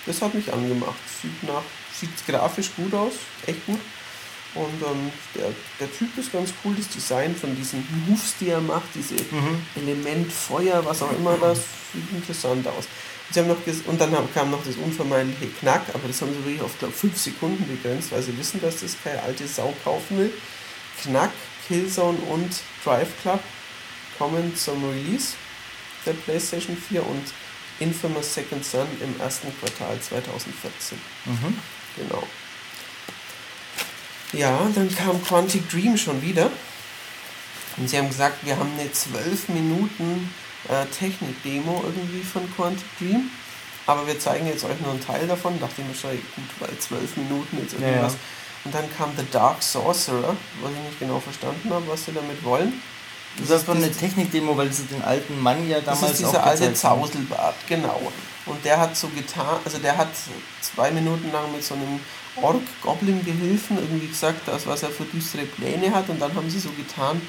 [0.08, 0.98] das hat mich angemacht.
[1.22, 1.64] Sieht, nach,
[1.94, 3.14] sieht grafisch gut aus,
[3.46, 3.80] echt gut.
[4.56, 8.62] Und ähm, der, der Typ ist ganz cool, das Design von diesen Moves, die er
[8.62, 9.62] macht, diese mhm.
[9.76, 11.60] Element Feuer, was auch immer, das
[11.94, 12.88] sieht interessant aus.
[13.28, 13.58] Und, sie haben noch
[13.88, 16.94] und dann haben, kam noch das unvermeidliche Knack, aber das haben sie wirklich auf, glaube
[16.94, 20.34] 5 Sekunden begrenzt, weil sie wissen, dass das keine alte Sau kaufen will.
[21.04, 21.32] Knack,
[21.68, 22.50] Killzone und
[22.84, 23.42] Drive Club
[24.18, 25.34] kommen zum Release
[26.06, 27.24] der PlayStation 4 und
[27.80, 30.98] Infamous Second Son im ersten Quartal 2014.
[31.26, 31.58] Mhm.
[31.96, 32.24] Genau.
[34.34, 36.52] Ja, dann kam Quantic Dream schon wieder.
[37.78, 40.34] Und sie haben gesagt, wir haben eine 12 Minuten
[40.68, 43.30] äh, Technik-Demo irgendwie von Quantic Dream.
[43.86, 45.60] Aber wir zeigen jetzt euch nur einen Teil davon.
[45.60, 48.14] Dachte ich mir schon, gut, weil 12 Minuten jetzt irgendwas.
[48.14, 48.66] Ja, ja.
[48.66, 52.44] Und dann kam The Dark Sorcerer, was ich nicht genau verstanden habe, was sie damit
[52.44, 52.82] wollen.
[53.38, 56.44] Das, das doch eine Technik-Demo, weil sie den alten Mann ja damals das ist dieser
[56.44, 58.12] alte Zauselbart, genau.
[58.46, 60.10] Und der hat so getan, also der hat
[60.62, 62.00] zwei Minuten lang mit so einem
[62.42, 66.10] Ork-Goblin-Gehilfen irgendwie gesagt, das, was er für düstere Pläne hat.
[66.10, 67.22] Und dann haben sie so getan,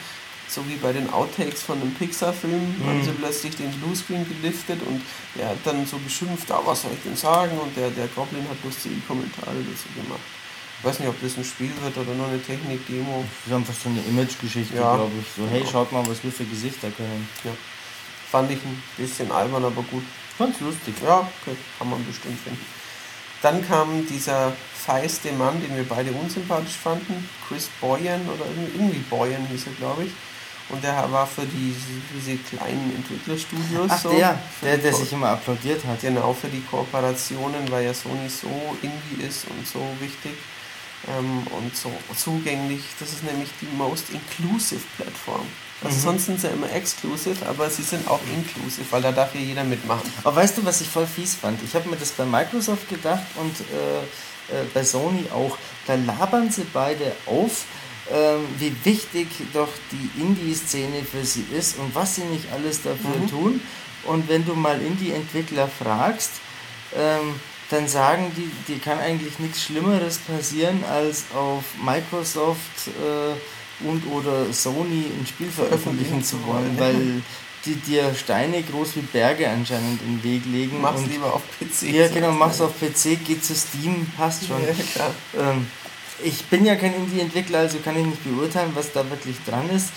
[0.49, 2.87] so wie bei den Outtakes von einem Pixar-Film, mhm.
[2.87, 5.03] haben sie plötzlich den Bluescreen geliftet und
[5.39, 7.59] er hat dann so beschimpft, ah, was soll ich denn sagen?
[7.59, 10.21] Und der, der Goblin hat lustige Kommentare dazu gemacht.
[10.79, 13.25] Ich weiß nicht, ob das ein Spiel wird oder nur eine Technik-Demo.
[13.25, 14.95] Das ist einfach so eine Image-Geschichte, ja.
[14.95, 15.27] glaube ich.
[15.35, 17.29] So, hey, schaut mal, was wir für Gesichter können.
[17.43, 17.51] Ja.
[18.31, 20.05] Fand ich ein bisschen albern, aber gut.
[20.39, 20.95] Ganz lustig.
[21.03, 21.57] Ja, okay.
[21.79, 22.65] kann man bestimmt finden.
[23.43, 29.47] Dann kam dieser feiste Mann, den wir beide unsympathisch fanden, Chris Boyan oder irgendwie Boyan
[29.49, 30.13] hieß er, glaube ich.
[30.69, 31.75] Und der war für die,
[32.15, 34.11] diese kleinen Entwicklerstudios Ach, so.
[34.11, 36.01] Der, der, der sich immer applaudiert hat.
[36.03, 40.33] Genau, für die Kooperationen, weil ja Sony so indie ist und so wichtig
[41.17, 42.83] ähm, und so zugänglich.
[42.99, 45.47] Das ist nämlich die Most Inclusive Plattform.
[45.83, 46.03] Also mhm.
[46.03, 49.65] sonst sind sie immer exclusive, aber sie sind auch inclusive, weil da darf ja jeder
[49.65, 50.11] mitmachen.
[50.25, 51.63] Aber weißt du, was ich voll fies fand?
[51.63, 54.03] Ich habe mir das bei Microsoft gedacht und äh,
[54.49, 55.57] äh, bei Sony auch.
[55.87, 57.65] Da labern sie beide auf,
[58.11, 63.17] äh, wie wichtig doch die Indie-Szene für sie ist und was sie nicht alles dafür
[63.21, 63.31] mhm.
[63.31, 63.61] tun.
[64.05, 66.33] Und wenn du mal Indie-Entwickler fragst,
[66.97, 67.35] ähm,
[67.71, 74.53] dann sagen die, dir kann eigentlich nichts Schlimmeres passieren, als auf Microsoft äh, und oder
[74.53, 77.23] Sony ein Spiel veröffentlichen zu wollen, weil
[77.65, 80.81] die dir Steine groß wie Berge anscheinend in den Weg legen.
[80.81, 81.93] Mach's und, lieber auf PC.
[81.93, 84.63] Ja, genau, mach's auf PC, geht zu Steam, passt schon.
[84.63, 85.67] Ja, ähm,
[86.25, 89.91] ich bin ja kein Indie-Entwickler, also kann ich nicht beurteilen, was da wirklich dran ist.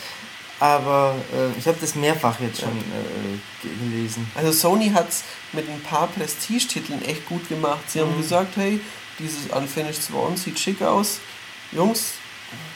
[0.62, 4.30] Aber äh, ich habe das mehrfach jetzt schon äh, gelesen.
[4.36, 5.24] Also Sony hat es
[5.54, 7.80] mit ein paar Prestigetiteln echt gut gemacht.
[7.88, 8.04] Sie mhm.
[8.04, 8.80] haben gesagt, hey,
[9.18, 11.20] dieses Unfinished Swan sieht schick aus.
[11.72, 12.14] Jungs,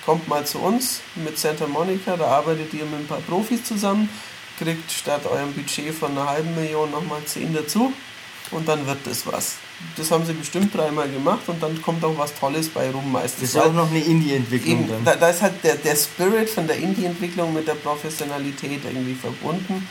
[0.03, 4.10] kommt mal zu uns mit Santa Monica, da arbeitet ihr mit ein paar Profis zusammen,
[4.57, 7.94] kriegt statt eurem Budget von einer halben Million nochmal 10 dazu
[8.49, 9.57] und dann wird das was.
[9.98, 13.53] Das haben sie bestimmt dreimal gemacht und dann kommt auch was Tolles bei rum meistens.
[13.53, 15.06] Das ist auch noch eine Indie-Entwicklung dann.
[15.06, 19.88] Da, da, ist halt der, der Spirit von der Indie-Entwicklung mit der Professionalität irgendwie verbunden.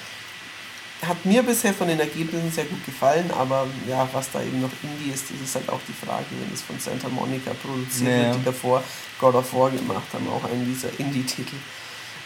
[1.06, 4.70] Hat mir bisher von den Ergebnissen sehr gut gefallen, aber ja, was da eben noch
[4.82, 8.26] Indie ist, das ist halt auch die Frage, wenn es von Santa Monica produziert naja.
[8.26, 8.82] wird, die davor
[9.20, 11.56] God of War gemacht haben, auch einen dieser Indie-Titel.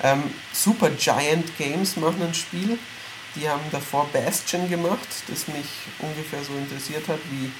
[0.03, 0.23] Ähm,
[0.53, 2.79] Super Giant Games machen ein Spiel
[3.35, 5.67] die haben davor Bastion gemacht, das mich
[5.99, 7.51] ungefähr so interessiert hat wie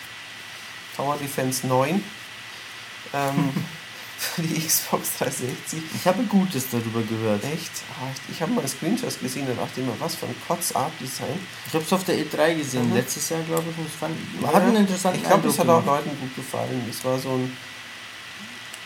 [0.97, 2.03] Tower Defense 9.
[3.15, 3.53] Ähm,
[4.19, 5.81] für die Xbox 360.
[5.95, 7.45] Ich habe Gutes darüber gehört.
[7.45, 7.71] Echt?
[8.01, 11.39] Ah, ich habe mal Screenshots gesehen und dachte immer, was für ein Kotz-Art-Design.
[11.69, 12.97] Ich habe es auf der E3 gesehen, mhm.
[12.97, 13.79] letztes Jahr, glaube ich.
[13.79, 16.85] Und fand, ja, hat einen interessanten Ich glaube, das hat auch Leuten gut gefallen.
[16.91, 17.57] Es war so ein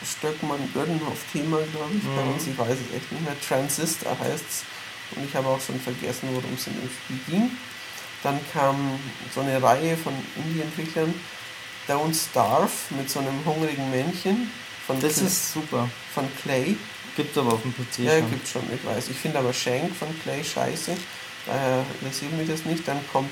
[0.05, 2.03] Stöckmann-Gödenhoff-Thema, glaube ich.
[2.03, 2.17] Mhm.
[2.17, 3.37] Bei uns, ich weiß es echt nicht mehr.
[3.41, 4.65] Transistor heißt es.
[5.17, 7.51] Und ich habe auch schon vergessen, worum es in dem Spiel ging.
[8.23, 8.99] Dann kam
[9.35, 11.13] so eine Reihe von Indie-Entwicklern.
[11.89, 14.51] Don't Starve mit so einem hungrigen Männchen.
[14.87, 15.89] Von das Clay, ist super.
[16.15, 16.77] Von Clay.
[17.17, 18.21] Gibt aber auf dem PC ja, schon.
[18.21, 19.09] Ja, gibt schon, ich weiß.
[19.09, 20.97] Ich finde aber Shank von Clay scheiße.
[21.47, 22.87] Daher interessiert mich das nicht.
[22.87, 23.31] Dann kommt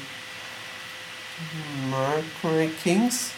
[1.90, 3.31] Mercury Kings.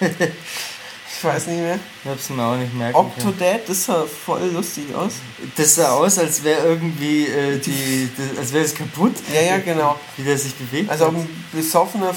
[1.10, 1.78] Ich weiß nicht mehr.
[2.04, 5.14] Ich hab's mir auch nicht merken Octodad, das sah voll lustig aus.
[5.56, 9.14] Das sah aus, als wäre irgendwie äh, die, das, als wäre es kaputt.
[9.34, 9.98] Ja, ja, genau.
[10.16, 10.90] Wie der sich bewegt.
[10.90, 12.14] Also ein besoffener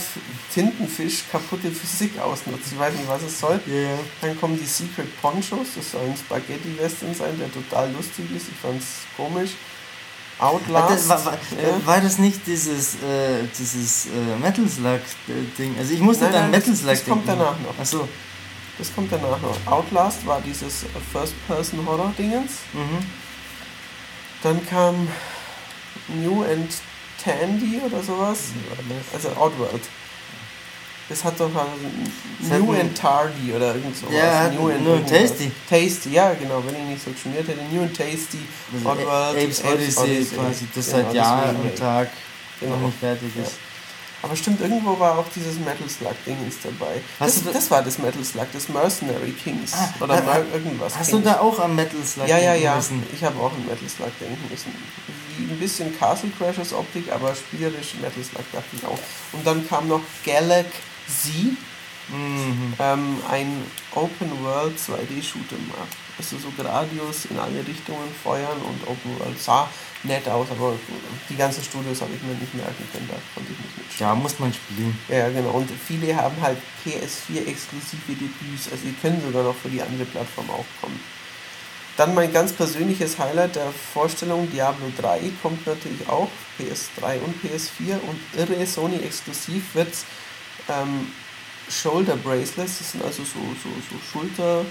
[0.53, 2.65] Tintenfisch kaputte Physik ausnutzt.
[2.73, 3.59] Ich weiß nicht, was es soll.
[3.65, 3.97] Ja.
[4.21, 5.67] Dann kommen die Secret Ponchos.
[5.75, 8.47] Das soll ein Spaghetti-Western sein, der total lustig ist.
[8.49, 8.85] Ich fand's
[9.15, 9.51] komisch.
[10.37, 10.91] Outlast.
[10.91, 11.85] Das, war, war, ja.
[11.85, 15.75] war das nicht dieses, äh, dieses äh, Metal Slug-Ding?
[15.79, 17.39] Also ich musste Nein, dann nein, Metal das- Slug das kommt denken.
[17.39, 17.79] danach noch.
[17.79, 18.07] Achso.
[18.81, 19.55] Das kommt danach noch.
[19.71, 22.51] Outlast war dieses First-Person-Horror-Dingens.
[22.73, 22.97] Mhm.
[24.41, 25.07] Dann kam
[26.07, 26.67] New and
[27.23, 28.45] Tandy oder sowas.
[29.13, 29.83] Also Outworld.
[31.09, 34.15] Das hat doch Das New and Tardy oder irgend sowas.
[34.15, 35.07] Ja, New and New and.
[35.07, 35.51] Tasty.
[35.69, 37.61] Tasty, ja genau, wenn ich nicht so geschmiert hätte.
[37.71, 38.39] New and Tasty,
[38.73, 42.09] Also Oddworld, Apes Odyssey quasi, das Genau, seit Jahr deswegen, und Tag
[42.59, 42.75] Genau.
[42.77, 43.43] noch nicht fertig Ja.
[44.23, 47.01] Aber stimmt, irgendwo war auch dieses Metal Slug-Dingens dabei.
[47.19, 49.73] Das, du da- das war das Metal Slug, das Mercenary Kings.
[49.73, 50.95] Ah, oder ha- Mer irgendwas.
[50.97, 51.23] Hast Kings.
[51.23, 52.75] du da auch am Metal Slug Ja, ja, denken ja.
[52.75, 53.03] müssen?
[53.13, 54.71] Ich habe auch an Metal Slug denken müssen.
[55.37, 58.99] Wie ein bisschen Castle Crashers Optik, aber spielerisch Metal Slug dachte ich auch.
[59.33, 61.55] Und dann kam noch Galaxy,
[62.09, 62.73] Mhm.
[62.79, 63.63] ähm, ein
[63.95, 65.87] Open World 2D Shoot'em up.
[66.21, 69.67] Also so Gradius in alle Richtungen feuern und Open World sah
[70.03, 70.73] nett aus, aber
[71.27, 74.09] die ganzen Studios habe ich mir nicht merken können, da konnte ich nicht mitspielen.
[74.09, 74.97] Ja, muss man spielen.
[75.09, 75.49] Ja, genau.
[75.49, 78.69] Und viele haben halt PS4 exklusive Debüts.
[78.71, 80.99] Also die können sogar noch für die andere Plattform auch kommen.
[81.97, 87.99] Dann mein ganz persönliches Highlight der Vorstellung, Diablo 3 kommt natürlich auch, PS3 und PS4
[88.07, 89.93] und irre Sony exklusiv wird
[90.69, 91.11] ähm,
[91.69, 94.65] Shoulder Bracelets, das sind also so, so, so Schulter,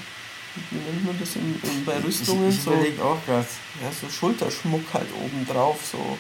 [0.71, 2.49] wie nennt man das in, in, bei Rüstungen?
[2.49, 2.73] Ich, ich so,
[3.03, 3.47] auch gerade.
[3.83, 6.19] ja, so Schulterschmuck halt oben drauf, so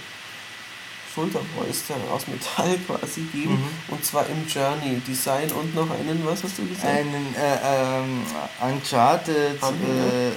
[1.12, 3.55] Schulterpolster aus Metall quasi geben.
[3.55, 3.94] Mhm.
[3.94, 6.86] Und zwar im Journey Design und noch einen, was hast du gesagt?
[6.86, 8.23] Einen äh, ähm,
[8.61, 10.32] Uncharted äh, äh, äh,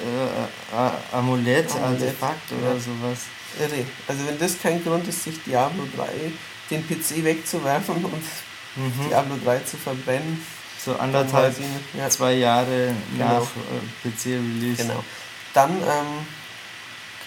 [1.12, 2.80] Amulett, Amulett, Artefakt oder ja.
[2.80, 3.20] sowas.
[3.60, 3.86] Irre.
[4.08, 6.08] Also wenn das kein Grund ist, sich Diablo 3
[6.72, 8.24] den PC wegzuwerfen und
[8.76, 9.08] Mhm.
[9.08, 10.44] Diablo 3 zu verbrennen,
[10.84, 11.56] So anderthalb.
[11.98, 13.26] Ja, zwei Jahre Genau.
[13.26, 14.84] nach äh, PC-Release.
[14.84, 15.04] Genau.
[15.54, 16.26] Dann ähm,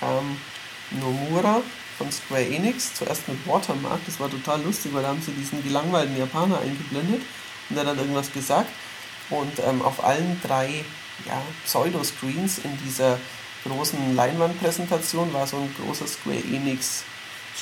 [0.00, 0.36] kam
[1.00, 1.62] Nomura
[1.96, 5.62] von Square Enix, zuerst mit Watermark, das war total lustig, weil da haben sie diesen
[5.62, 7.22] gelangweilten Japaner eingeblendet
[7.70, 8.68] und der hat dann irgendwas gesagt.
[9.30, 10.84] Und ähm, auf allen drei
[11.26, 13.18] ja, Pseudo-Screens in dieser
[13.64, 17.02] großen Leinwandpräsentation war so ein großer Square Enix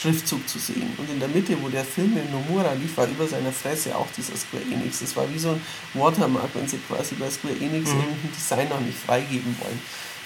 [0.00, 0.92] Schriftzug zu sehen.
[0.98, 4.08] Und in der Mitte, wo der Film mit Nomura lief, war über seiner Fresse auch
[4.16, 4.98] dieser Square Enix.
[5.00, 5.60] Das war wie so ein
[5.94, 8.00] Watermark, wenn sie quasi bei Square Enix Mhm.
[8.00, 9.80] irgendein Design noch nicht freigeben wollen.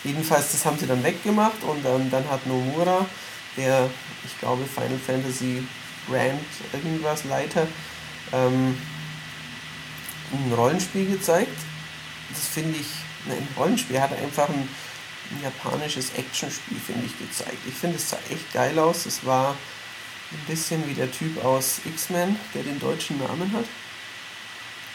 [0.05, 3.05] Jedenfalls, das haben sie dann weggemacht und ähm, dann hat Nomura,
[3.57, 3.91] der,
[4.25, 5.63] ich glaube, Final Fantasy
[6.09, 6.41] Brand
[6.73, 7.67] irgendwas Leiter,
[8.33, 8.77] ähm,
[10.33, 11.57] ein Rollenspiel gezeigt.
[12.31, 12.87] Das finde ich,
[13.27, 14.69] ne, ein Rollenspiel hat einfach ein,
[15.31, 17.59] ein japanisches Actionspiel, finde ich, gezeigt.
[17.67, 19.07] Ich finde, es sah echt geil aus.
[19.07, 19.51] Es war
[20.31, 23.65] ein bisschen wie der Typ aus X-Men, der den deutschen Namen hat.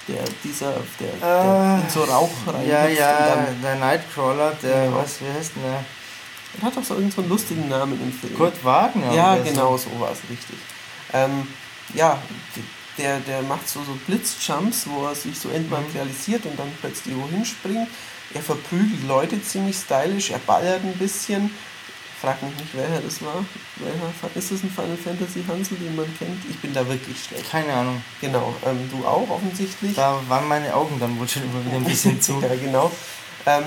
[0.07, 4.97] Der, dieser, der, der Äh, in so Rauch rein Ja, ja, der Nightcrawler, der, Genau.
[4.97, 5.85] was, wie heißt denn der?
[6.59, 8.35] er hat auch so irgendeinen so einen lustigen Namen im Film.
[8.35, 9.13] Kurt Wagner.
[9.13, 10.57] Ja, genau, so war es richtig.
[11.13, 11.47] Ähm,
[11.93, 12.21] ja,
[12.97, 17.45] der, der macht so, so Blitzjumps, wo er sich so entmaterialisiert und dann plötzlich wohin
[17.45, 17.87] springt.
[18.33, 21.51] Er verprügelt Leute ziemlich stylisch, er ballert ein bisschen.
[22.21, 23.43] Frag mich nicht, welcher das war.
[23.77, 26.41] Welcher, ist es ein Final Fantasy Hansel, den man kennt?
[26.49, 27.49] Ich bin da wirklich schlecht.
[27.51, 28.01] Keine Ahnung.
[28.21, 29.93] Genau, ähm, du auch offensichtlich.
[29.95, 32.39] Da waren meine Augen dann wohl schon immer wieder ein bisschen zu.
[32.41, 32.89] ja, genau.
[33.45, 33.65] Ähm,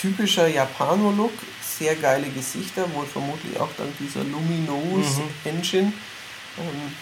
[0.00, 1.32] typischer Japano-Look,
[1.62, 5.22] sehr geile Gesichter, wohl vermutlich auch dank dieser Luminous Mhm.
[5.44, 5.92] Engine.
[6.58, 6.94] Ähm,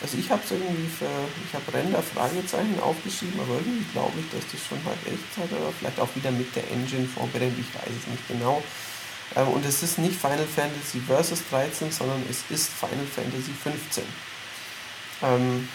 [0.00, 1.10] also ich habe es irgendwie für,
[1.46, 5.72] ich habe Render Fragezeichen aufgeschrieben, aber irgendwie glaube ich, dass das schon halt Echtzeit oder
[5.78, 8.62] vielleicht auch wieder mit der Engine vorbereitet, ich weiß es nicht genau.
[9.36, 14.04] Ähm, und es ist nicht Final Fantasy Versus 13, sondern es ist Final Fantasy 15.
[15.22, 15.68] Ähm,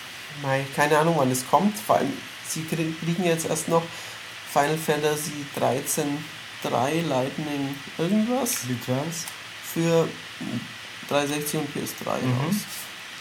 [0.76, 1.78] keine Ahnung, wann es kommt.
[1.78, 2.12] Vor allem,
[2.48, 3.84] sie krie- kriegen jetzt erst noch
[4.52, 6.24] Final Fantasy 13
[6.64, 9.26] 3 Lightning irgendwas Returns.
[9.74, 10.08] für
[11.10, 12.46] 360 und PS3 Mhm.
[12.46, 12.56] raus.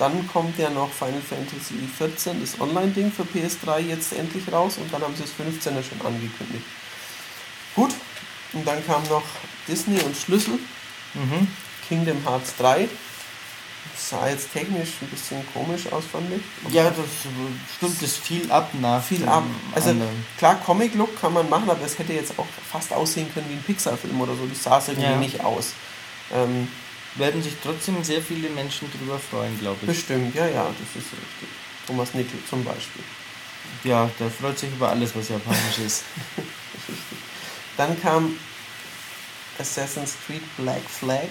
[0.03, 4.93] Dann kommt ja noch Final Fantasy 14, das Online-Ding für PS3 jetzt endlich raus und
[4.93, 6.65] dann haben sie das 15er schon angekündigt.
[7.77, 7.93] Gut,
[8.53, 9.23] und dann kam noch
[9.69, 10.59] Disney und Schlüssel,
[11.15, 11.47] Mhm.
[11.87, 12.89] Kingdom Hearts 3.
[13.97, 16.73] Sah jetzt technisch ein bisschen komisch aus, fand ich.
[16.75, 16.97] Ja, das
[17.77, 19.45] stimmt, das viel ab nach viel ab.
[19.73, 20.25] Also anderen.
[20.37, 23.63] klar, Comic-Look kann man machen, aber es hätte jetzt auch fast aussehen können wie ein
[23.63, 24.47] Pixar-Film oder so.
[24.47, 25.17] Das sah es irgendwie Ja.
[25.17, 25.75] nicht aus.
[26.35, 26.67] Ähm,
[27.17, 29.87] werden sich trotzdem sehr viele Menschen drüber freuen, glaube ich.
[29.87, 31.49] bestimmt, ja, ja, das ist richtig.
[31.87, 33.03] Thomas Nickel zum Beispiel.
[33.85, 36.05] Ja, der freut sich über alles, was japanisch ist.
[37.77, 38.37] Dann kam
[39.59, 41.29] Assassin's Creed Black Flag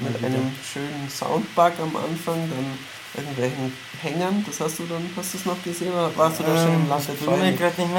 [0.00, 2.78] mit einem schönen Soundbug am Anfang, dann
[3.14, 6.56] irgendwelchen Hängern, das hast du dann, hast du es noch gesehen oder warst du da
[6.56, 7.58] schon im ähm, Land der Träume?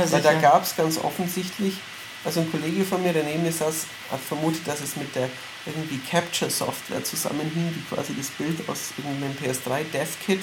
[0.10, 1.76] Weil da gab es ganz offensichtlich,
[2.24, 5.30] also ein Kollege von mir, der neben mir saß, hat vermutet, dass es mit der
[5.66, 10.42] irgendwie Capture-Software zusammenhing, die quasi das Bild aus irgendeinem PS3 DevKit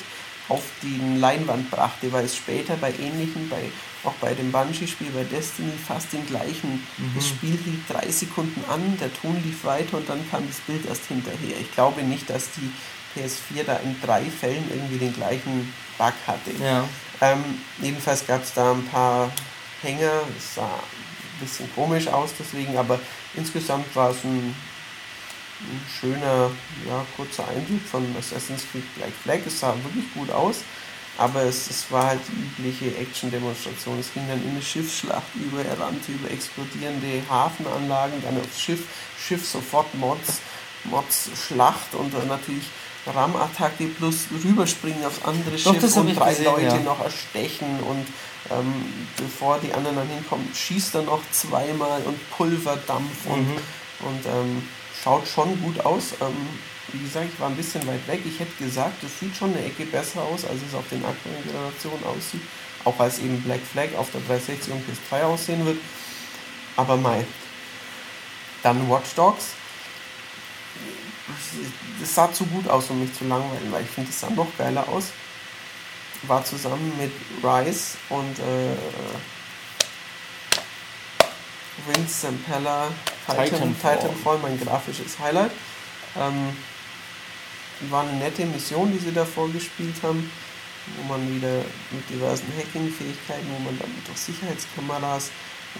[0.48, 3.70] auf die Leinwand brachte, weil es später bei ähnlichen, bei,
[4.02, 7.12] auch bei dem Bungie-Spiel, bei Destiny fast den gleichen, mhm.
[7.14, 10.86] das Spiel hielt drei Sekunden an, der Ton lief weiter und dann kam das Bild
[10.86, 11.60] erst hinterher.
[11.60, 12.72] Ich glaube nicht, dass die
[13.14, 16.50] PS4 da in drei Fällen irgendwie den gleichen Bug hatte.
[16.62, 16.84] Ja.
[17.20, 17.42] Ähm,
[17.82, 19.30] jedenfalls gab es da ein paar
[19.82, 20.80] Hänger, es sah
[21.40, 22.98] bisschen komisch aus deswegen, aber
[23.34, 24.54] insgesamt war es ein
[25.60, 26.50] ein schöner,
[26.86, 29.40] ja, kurzer Eindruck von Assassin's Creed Black Flag.
[29.46, 30.60] Es sah wirklich gut aus,
[31.16, 33.98] aber es, es war halt die übliche Action-Demonstration.
[33.98, 38.84] Es ging dann in eine Schiffsschlacht über, er rannte über explodierende Hafenanlagen, dann aufs Schiff,
[39.18, 40.40] Schiff sofort Mods,
[40.84, 42.64] Mods Schlacht und dann natürlich
[43.14, 46.78] Ram-Attacke plus rüberspringen aufs andere Doch, Schiff und drei gesehen, Leute ja.
[46.80, 48.06] noch erstechen und
[48.50, 48.72] ähm,
[49.16, 53.32] bevor die anderen dann hinkommen, schießt er noch zweimal und Pulverdampf mhm.
[53.32, 53.48] und,
[54.06, 54.68] und ähm,
[55.02, 56.14] schaut schon gut aus.
[56.20, 56.36] Ähm,
[56.92, 58.20] wie gesagt, ich war ein bisschen weit weg.
[58.24, 61.44] Ich hätte gesagt, es sieht schon eine Ecke besser aus, als es auf den aktuellen
[61.44, 62.40] Generationen aussieht.
[62.84, 65.76] Auch als eben Black Flag auf der 360 und PS3 aussehen wird.
[66.76, 67.24] Aber mal.
[68.62, 69.57] Dann Watch Dogs.
[72.00, 74.48] Das sah zu gut aus, um mich zu langweilen, weil ich finde, es sah noch
[74.56, 75.06] geiler aus.
[76.22, 78.74] War zusammen mit Rise und äh,
[81.86, 82.88] Vince Zampella
[83.26, 83.98] Titan, Titanfall.
[83.98, 85.52] Titanfall, mein grafisches Highlight.
[86.18, 86.56] Ähm,
[87.90, 90.30] war eine nette Mission, die sie da vorgespielt haben,
[90.96, 95.30] wo man wieder mit diversen Hacking-Fähigkeiten, wo man dann durch Sicherheitskameras,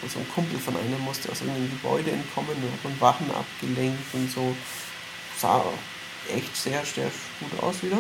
[0.01, 4.15] wo so ein Kumpel von einer musste aus irgendeinem Gebäude entkommen und hat Wachen abgelenkt
[4.15, 4.55] und so.
[5.41, 5.65] Sah
[6.35, 7.11] echt sehr, sehr
[7.41, 7.99] gut aus wieder.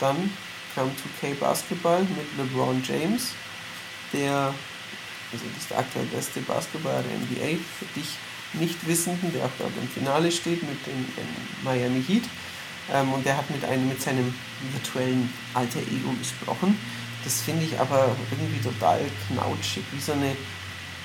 [0.00, 0.30] Dann
[0.74, 3.32] kam 2K Basketball mit LeBron James,
[4.12, 4.54] der
[5.32, 8.08] also das ist der aktuell beste Basketballer der NBA, für dich
[8.52, 11.06] Nichtwissenden, der auch dort im Finale steht mit dem
[11.64, 12.24] Miami Heat.
[12.92, 14.32] Ähm, und der hat mit, einem, mit seinem
[14.72, 16.78] virtuellen Alter Ego gesprochen.
[17.24, 20.36] Das finde ich aber irgendwie total knautschig, wie so eine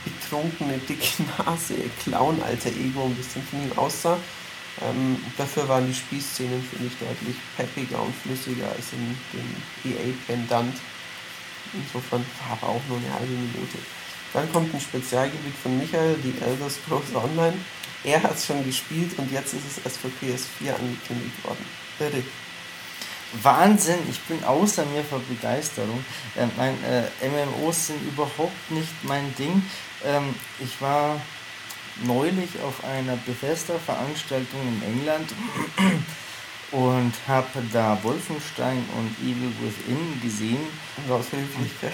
[0.06, 4.18] betrunkene, dicke Nase, Clown-Alter Ego ein bisschen von ihm aussah.
[4.82, 10.76] Ähm, dafür waren die Spielszenen, finde ich, deutlich peppiger und flüssiger als in dem EA-Pendant.
[11.74, 13.78] Insofern war auch nur eine halbe Minute.
[14.34, 17.58] Dann kommt ein Spezialgebiet von Michael, die Elder Scrolls Online.
[18.04, 21.66] Er hat es schon gespielt und jetzt ist es erst für PS4 angekündigt worden.
[22.00, 22.24] Bitte.
[23.44, 26.04] Wahnsinn, ich bin außer mir vor Begeisterung.
[26.36, 29.64] Äh, mein, äh, MMOs sind überhaupt nicht mein Ding.
[30.04, 31.22] Ähm, ich war
[32.04, 35.34] neulich auf einer Bethesda-Veranstaltung in England
[36.72, 40.62] und habe da Wolfenstein und Evil Within gesehen.
[40.98, 41.94] Und aus Höflichkeit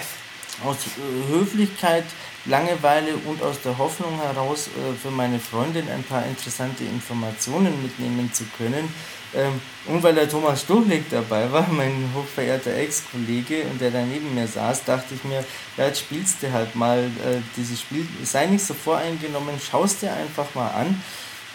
[0.64, 2.04] aus äh, Höflichkeit,
[2.44, 8.32] Langeweile und aus der Hoffnung heraus, äh, für meine Freundin ein paar interessante Informationen mitnehmen
[8.32, 8.92] zu können.
[9.34, 14.34] Ähm, und weil der Thomas Stuchlik dabei war, mein hochverehrter Ex-Kollege, und der da neben
[14.34, 15.44] mir saß, dachte ich mir,
[15.76, 18.06] ja, jetzt spielst du halt mal äh, dieses Spiel.
[18.24, 21.02] Sei nicht so voreingenommen, schaust dir einfach mal an.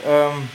[0.05, 0.47] Ähm,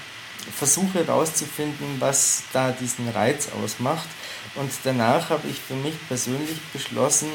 [0.54, 4.08] versuche herauszufinden, was da diesen Reiz ausmacht.
[4.54, 7.28] Und danach habe ich für mich persönlich beschlossen,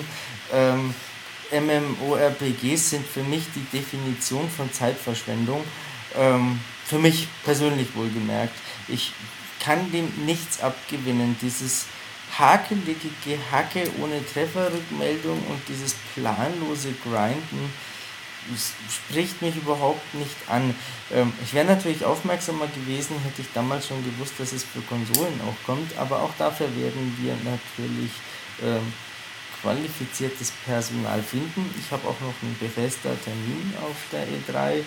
[0.52, 0.94] ähm,
[1.52, 5.64] MMORPGs sind für mich die Definition von Zeitverschwendung.
[6.16, 8.54] Ähm, für mich persönlich wohlgemerkt.
[8.88, 9.14] Ich
[9.64, 11.38] kann dem nichts abgewinnen.
[11.42, 11.86] Dieses
[12.38, 17.72] hakelige Gehacke ohne Trefferrückmeldung und dieses planlose Grinden
[18.90, 20.76] spricht mich überhaupt nicht an.
[21.14, 25.40] Ähm, ich wäre natürlich aufmerksamer gewesen, hätte ich damals schon gewusst, dass es für Konsolen
[25.48, 28.12] auch kommt, aber auch dafür werden wir natürlich
[28.62, 28.92] ähm,
[29.62, 31.74] qualifiziertes Personal finden.
[31.80, 34.84] Ich habe auch noch einen befester Termin auf der E3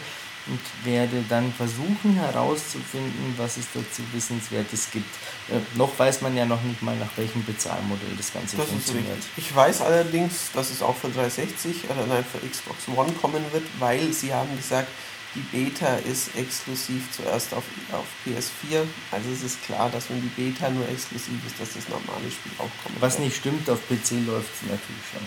[0.49, 5.13] und werde dann versuchen herauszufinden, was es dazu Wissenswertes gibt.
[5.49, 9.19] Äh, noch weiß man ja noch nicht mal, nach welchem Bezahlmodell das Ganze das funktioniert.
[9.37, 13.65] Ich weiß allerdings, dass es auch für 360 oder nein, für Xbox One kommen wird,
[13.79, 14.89] weil sie haben gesagt,
[15.35, 18.85] die Beta ist exklusiv zuerst auf, auf PS4.
[19.11, 22.53] Also es ist klar, dass wenn die Beta nur exklusiv ist, dass das normale Spiel
[22.59, 23.01] auch kommt.
[23.01, 25.27] Was nicht stimmt, auf PC läuft es natürlich schon.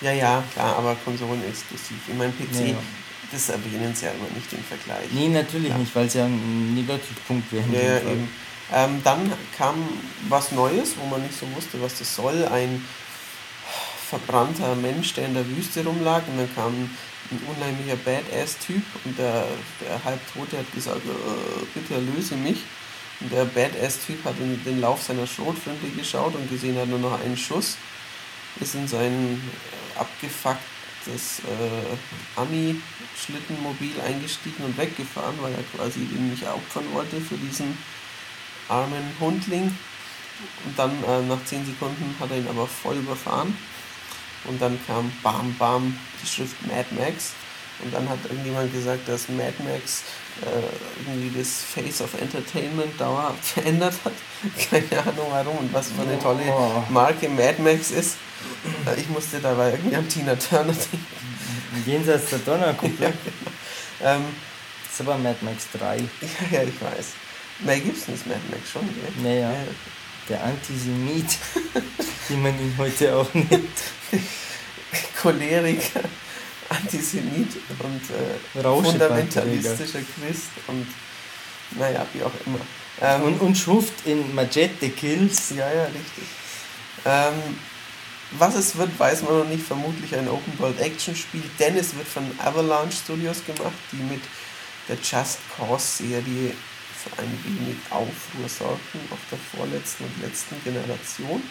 [0.00, 1.98] Ja, ja, klar, aber Konsolen exklusiv.
[2.08, 2.78] Ich meine, PC, ja, ja
[3.32, 5.10] das erwähnen sie ja immer nicht im Vergleich.
[5.12, 5.78] Nee, natürlich ja.
[5.78, 7.64] nicht, weil es ja ein Negativpunkt wäre.
[7.72, 8.28] Ja, ja eben.
[8.72, 9.74] Ähm, dann kam
[10.28, 12.46] was Neues, wo man nicht so wusste, was das soll.
[12.46, 12.84] Ein
[14.08, 16.22] verbrannter Mensch, der in der Wüste rumlag.
[16.28, 16.90] Und dann kam
[17.30, 19.44] ein unheimlicher Badass-Typ und der,
[19.80, 22.58] der Halbtote hat gesagt, äh, bitte erlöse mich.
[23.20, 27.20] Und der Badass-Typ hat in den Lauf seiner Schrotflinte geschaut und gesehen hat nur noch
[27.20, 27.76] einen Schuss,
[28.60, 29.42] ist in sein
[30.98, 37.76] abgefucktes äh, Ami-Schlittenmobil eingestiegen und weggefahren, weil er quasi den nicht opfern wollte für diesen
[38.68, 39.76] armen Hundling.
[40.64, 43.56] Und dann äh, nach 10 Sekunden hat er ihn aber voll überfahren
[44.44, 47.32] und dann kam Bam Bam die Schrift Mad Max.
[47.82, 50.02] Und dann hat irgendjemand gesagt, dass Mad Max
[50.42, 54.12] äh, irgendwie das Face of Entertainment dauerhaft verändert hat.
[54.70, 56.82] Keine Ahnung warum und was für eine tolle oh.
[56.88, 58.16] Marke Mad Max ist.
[58.86, 61.06] Äh, ich musste dabei irgendwie an Tina Turner denken.
[61.86, 63.12] Jenseits der Donnerkuppel.
[64.00, 64.26] Ja, ähm,
[64.84, 65.96] das ist aber Mad Max 3.
[65.98, 66.06] Ja,
[66.52, 67.06] ja, ich weiß.
[67.64, 69.12] Mel Gibson ist Mad Max schon, gell?
[69.24, 69.50] Naja.
[69.50, 69.58] Ja.
[70.28, 71.36] Der Antisemit,
[72.28, 73.50] wie man ihn heute auch nennt.
[75.20, 76.02] Choleriker,
[76.68, 80.86] Antisemit und äh, fundamentalistischer Christ und
[81.76, 82.60] naja, wie auch immer.
[83.00, 85.50] Ähm, und, und Schuft in Majette Kills.
[85.50, 86.24] Ja, ja, richtig.
[87.04, 87.58] Ähm,
[88.32, 89.64] was es wird, weiß man noch nicht.
[89.64, 94.20] Vermutlich ein Open World Action Spiel, denn es wird von Avalanche Studios gemacht, die mit
[94.88, 96.52] der Just Cause Serie
[96.98, 101.42] für ein wenig Aufruhr sorgten auf der vorletzten und letzten Generation.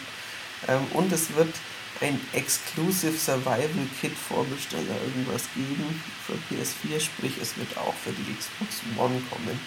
[0.68, 1.54] Ähm, und es wird
[2.00, 8.34] ein Exclusive Survival Kit Vorbesteller irgendwas geben für PS4, sprich es wird auch für die
[8.34, 9.58] Xbox One kommen.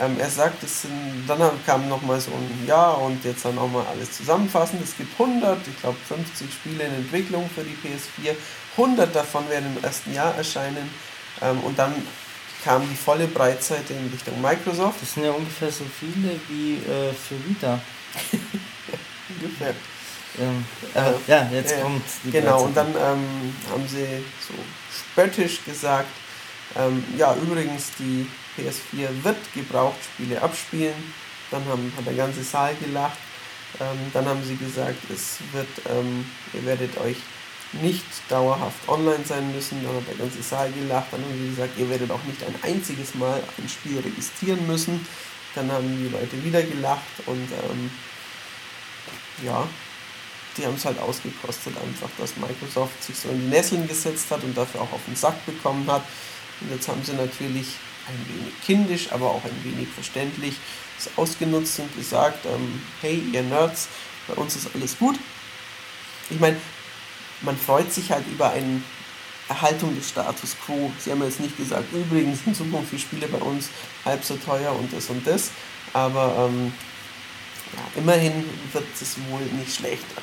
[0.00, 3.86] Ähm, er sagt, es sind, dann kam nochmal so ein Ja und jetzt dann nochmal
[3.86, 4.80] alles zusammenfassen.
[4.82, 8.34] Es gibt 100, ich glaube 50 Spiele in Entwicklung für die PS4.
[8.76, 10.90] 100 davon werden im ersten Jahr erscheinen
[11.42, 11.94] ähm, und dann
[12.64, 15.00] kam die volle Breitseite in Richtung Microsoft.
[15.00, 17.78] Das sind ja ungefähr so viele wie äh, für Vita.
[19.28, 19.74] ungefähr.
[20.40, 20.64] Ähm,
[20.94, 24.54] äh, ja, jetzt äh, kommt die Genau, und dann ähm, haben sie so
[24.92, 26.08] spöttisch gesagt,
[26.76, 30.94] ähm, ja, übrigens, die PS4 wird Gebrauchtspiele abspielen.
[31.50, 33.18] Dann haben, hat der ganze Saal gelacht.
[33.80, 37.16] Ähm, dann haben sie gesagt, es wird, ähm, ihr werdet euch
[37.82, 39.84] nicht dauerhaft online sein müssen.
[39.84, 41.06] Dann hat der ganze Saal gelacht.
[41.10, 45.06] Dann haben sie gesagt, ihr werdet auch nicht ein einziges Mal ein Spiel registrieren müssen.
[45.54, 47.90] Dann haben die Leute wieder gelacht und ähm,
[49.44, 49.66] ja,
[50.56, 54.42] die haben es halt ausgekostet, einfach, dass Microsoft sich so in die Nesseln gesetzt hat
[54.42, 56.02] und dafür auch auf den Sack bekommen hat.
[56.60, 57.66] Und jetzt haben sie natürlich
[58.06, 60.54] ein wenig kindisch, aber auch ein wenig verständlich
[60.98, 63.88] es ausgenutzt und gesagt, ähm, hey ihr Nerds,
[64.28, 65.18] bei uns ist alles gut.
[66.30, 66.56] Ich meine,
[67.42, 68.80] man freut sich halt über eine
[69.48, 70.90] Erhaltung des Status quo.
[70.98, 73.68] Sie haben jetzt nicht gesagt, übrigens in Zukunft die Spiele bei uns
[74.04, 75.50] halb so teuer und das und das,
[75.92, 76.72] aber ähm,
[77.74, 80.22] ja, immerhin wird es wohl nicht schlechter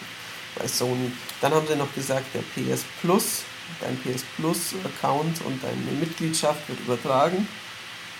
[0.56, 1.12] bei Sony.
[1.40, 3.44] Dann haben sie noch gesagt, der PS Plus,
[3.80, 7.48] dein PS Plus Account und deine Mitgliedschaft wird übertragen.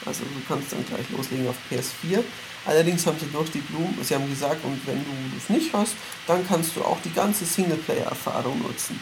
[0.06, 2.24] Also du kannst dann gleich loslegen auf PS4.
[2.66, 5.96] Allerdings haben sie durch die Blumen, sie haben gesagt, und wenn du das nicht hast,
[6.28, 9.00] dann kannst du auch die ganze Singleplayer-Erfahrung nutzen.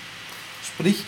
[0.64, 1.04] Sprich,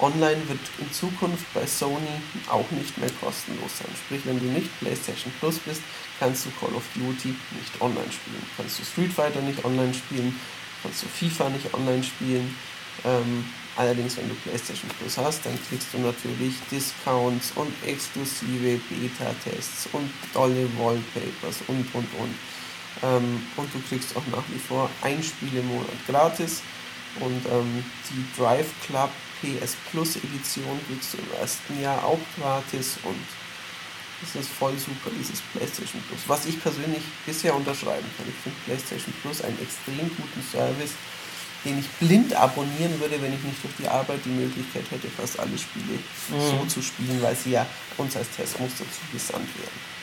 [0.00, 3.88] online wird in Zukunft bei Sony auch nicht mehr kostenlos sein.
[4.04, 5.82] Sprich, wenn du nicht PlayStation Plus bist,
[6.18, 8.42] kannst du Call of Duty nicht online spielen.
[8.56, 10.38] Kannst du Street Fighter nicht online spielen,
[10.82, 12.54] kannst du FIFA nicht online spielen.
[13.04, 13.44] Ähm,
[13.76, 20.10] allerdings, wenn du PlayStation Plus hast, dann kriegst du natürlich Discounts und exklusive Beta-Tests und
[20.32, 22.34] tolle Wallpapers und und und.
[23.02, 26.62] Ähm, und du kriegst auch nach wie vor ein Spiel im Monat gratis.
[27.20, 32.98] Und ähm, die Drive Club PS Plus Edition kriegst du im ersten Jahr auch gratis
[33.02, 33.18] und
[34.20, 36.20] das ist voll super, dieses PlayStation Plus.
[36.26, 38.26] Was ich persönlich bisher unterschreiben kann.
[38.28, 40.92] Ich finde PlayStation Plus einen extrem guten Service,
[41.64, 45.38] den ich blind abonnieren würde, wenn ich nicht durch die Arbeit die Möglichkeit hätte, fast
[45.38, 46.58] alle Spiele mhm.
[46.58, 49.94] so zu spielen, weil sie ja uns als Testmuster zugesandt werden.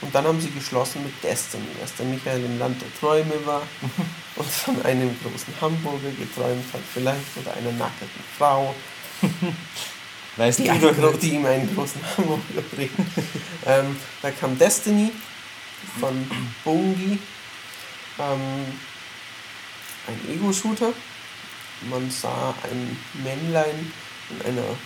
[0.00, 3.62] Und dann haben sie geschlossen mit Destiny, dass der Michael im Land der Träume war
[4.36, 8.74] und von einem großen Hamburger geträumt hat, vielleicht oder einer nackten Frau.
[10.36, 12.90] Weißt die, einen, die ihm einen großen Hamburger bringt.
[13.66, 15.12] ähm, da kam Destiny
[16.00, 16.30] von
[16.64, 17.18] Bungie.
[18.18, 18.66] Ähm,
[20.06, 20.92] ein Ego-Shooter.
[21.90, 23.92] Man sah ein Männlein
[24.30, 24.76] in einer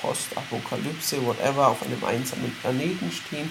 [0.00, 3.50] Postapokalypse, whatever, auf einem einsamen Planeten stehen.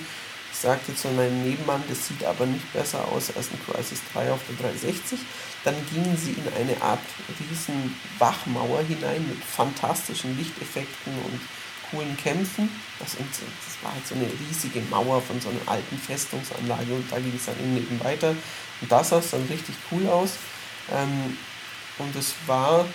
[0.52, 4.32] Ich sagte zu meinem Nebenmann, das sieht aber nicht besser aus als ein Crisis 3
[4.32, 5.20] auf der 360.
[5.64, 7.00] Dann gingen sie in eine Art
[7.40, 11.40] riesen Wachmauer hinein mit fantastischen Lichteffekten und
[11.90, 12.70] coolen Kämpfen.
[13.00, 17.20] Das, das war halt so eine riesige Mauer von so einer alten Festungsanlage und da
[17.20, 18.36] ging es dann eben weiter.
[18.82, 20.34] Und das sah dann richtig cool aus.
[20.92, 21.38] Ähm,
[22.00, 22.86] und es war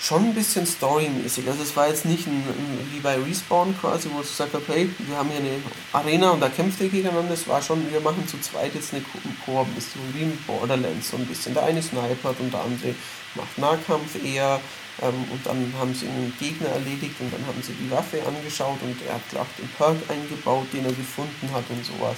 [0.00, 1.48] schon ein bisschen storymäßig.
[1.48, 4.62] Also es war jetzt nicht ein, ein, wie bei Respawn quasi, wo es gesagt hat,
[4.68, 5.60] hey, wir haben hier eine
[5.92, 7.34] Arena und da kämpft ihr gegeneinander.
[7.34, 9.02] Es war schon, wir machen zu zweit jetzt eine
[9.44, 11.54] Koop-Mission, wie in Borderlands so ein bisschen.
[11.54, 12.94] Der eine snipert und der andere
[13.34, 14.60] macht Nahkampf eher.
[15.02, 18.78] Ähm, und dann haben sie einen Gegner erledigt und dann haben sie die Waffe angeschaut
[18.82, 22.16] und er hat gleich den Perk eingebaut, den er gefunden hat und sowas.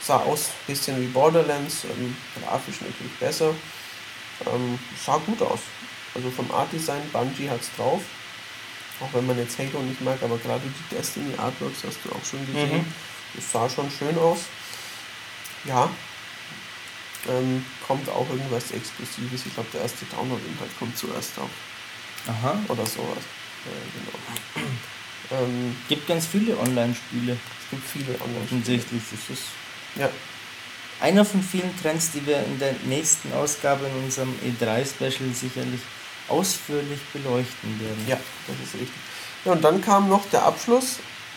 [0.00, 3.54] Sah aus ein bisschen wie Borderlands, ähm, grafisch natürlich besser.
[4.46, 5.60] Ähm, sah gut aus.
[6.14, 8.02] Also vom Art Design, Bungie hat es drauf.
[9.00, 12.24] Auch wenn man jetzt Halo nicht mag, aber gerade die Destiny Artworks hast du auch
[12.24, 12.78] schon gesehen.
[12.78, 12.94] Mhm.
[13.34, 14.38] Das sah schon schön aus.
[15.64, 15.88] Ja.
[17.28, 19.46] Ähm, kommt auch irgendwas Exklusives.
[19.46, 22.30] Ich glaube, der erste Download-Inhalt kommt zuerst auch.
[22.30, 22.58] Aha.
[22.68, 23.22] Oder sowas.
[23.66, 25.42] Äh, genau.
[25.42, 27.32] ähm, gibt ganz viele Online-Spiele.
[27.32, 28.44] Es gibt viele Online-Spiele.
[28.44, 29.02] Offensichtlich.
[29.10, 29.44] Das ist
[29.96, 30.08] ja.
[31.00, 35.80] Einer von vielen Trends, die wir in der nächsten Ausgabe in unserem E3-Special sicherlich
[36.28, 38.04] ausführlich beleuchten werden.
[38.06, 38.98] Ja, das ist richtig.
[39.44, 40.96] Ja, und dann kam noch der Abschluss,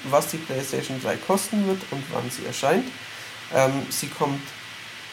[0.09, 2.85] was die PlayStation 3 kosten wird und wann sie erscheint.
[3.53, 4.41] Ähm, sie kommt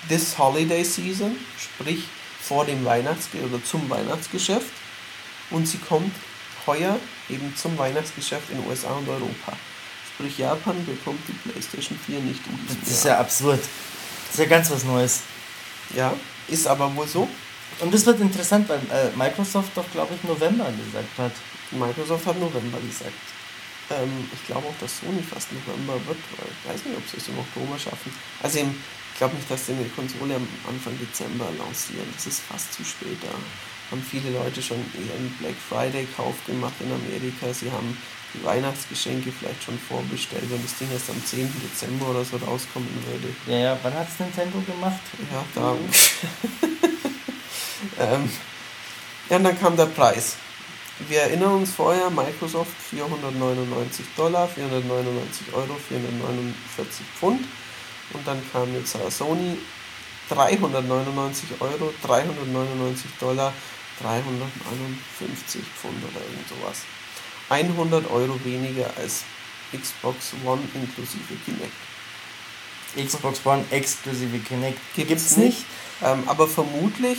[0.08, 2.04] this Holiday Season, sprich
[2.40, 4.72] vor dem Weihnachts- oder zum Weihnachtsgeschäft.
[5.50, 6.14] Und sie kommt
[6.66, 9.52] heuer eben zum Weihnachtsgeschäft in USA und Europa.
[10.14, 12.58] Sprich, Japan bekommt die PlayStation 4 nicht um.
[12.80, 13.60] Das ist ja absurd.
[14.28, 15.22] Das ist ja ganz was Neues.
[15.96, 16.12] Ja,
[16.48, 17.28] ist aber wohl so.
[17.80, 21.32] Und das wird interessant, weil äh, Microsoft doch, glaube ich, November gesagt hat.
[21.70, 23.12] Microsoft hat November gesagt.
[23.90, 27.16] Ähm, ich glaube auch, dass Sony fast November wird, weil ich weiß nicht, ob sie
[27.16, 28.12] es im Oktober schaffen.
[28.42, 28.74] Also eben,
[29.12, 32.08] ich glaube nicht, dass sie eine Konsole am Anfang Dezember lancieren.
[32.14, 33.18] Das ist fast zu spät.
[33.22, 33.32] Da
[33.90, 37.52] haben viele Leute schon ihren Black Friday-Kauf gemacht in Amerika.
[37.52, 37.96] Sie haben
[38.34, 41.52] die Weihnachtsgeschenke vielleicht schon vorbestellt, wenn das Ding erst am 10.
[41.62, 43.34] Dezember oder so rauskommen würde.
[43.46, 45.00] Ja, ja, wann hat es Nintendo gemacht?
[45.32, 45.76] Ja, da.
[48.14, 48.30] ähm,
[49.30, 50.36] ja, und dann kam der Preis.
[51.06, 57.40] Wir erinnern uns vorher, Microsoft 499 Dollar, 499 Euro, 449 Pfund.
[58.12, 59.58] Und dann kam jetzt Sony
[60.28, 63.52] 399 Euro, 399 Dollar,
[64.00, 66.82] 351 Pfund oder irgend sowas.
[67.48, 69.24] 100 Euro weniger als
[69.72, 71.72] Xbox One inklusive Kinect.
[72.96, 75.64] Xbox One exklusive Kinect gibt es nicht,
[76.02, 77.18] ähm, aber vermutlich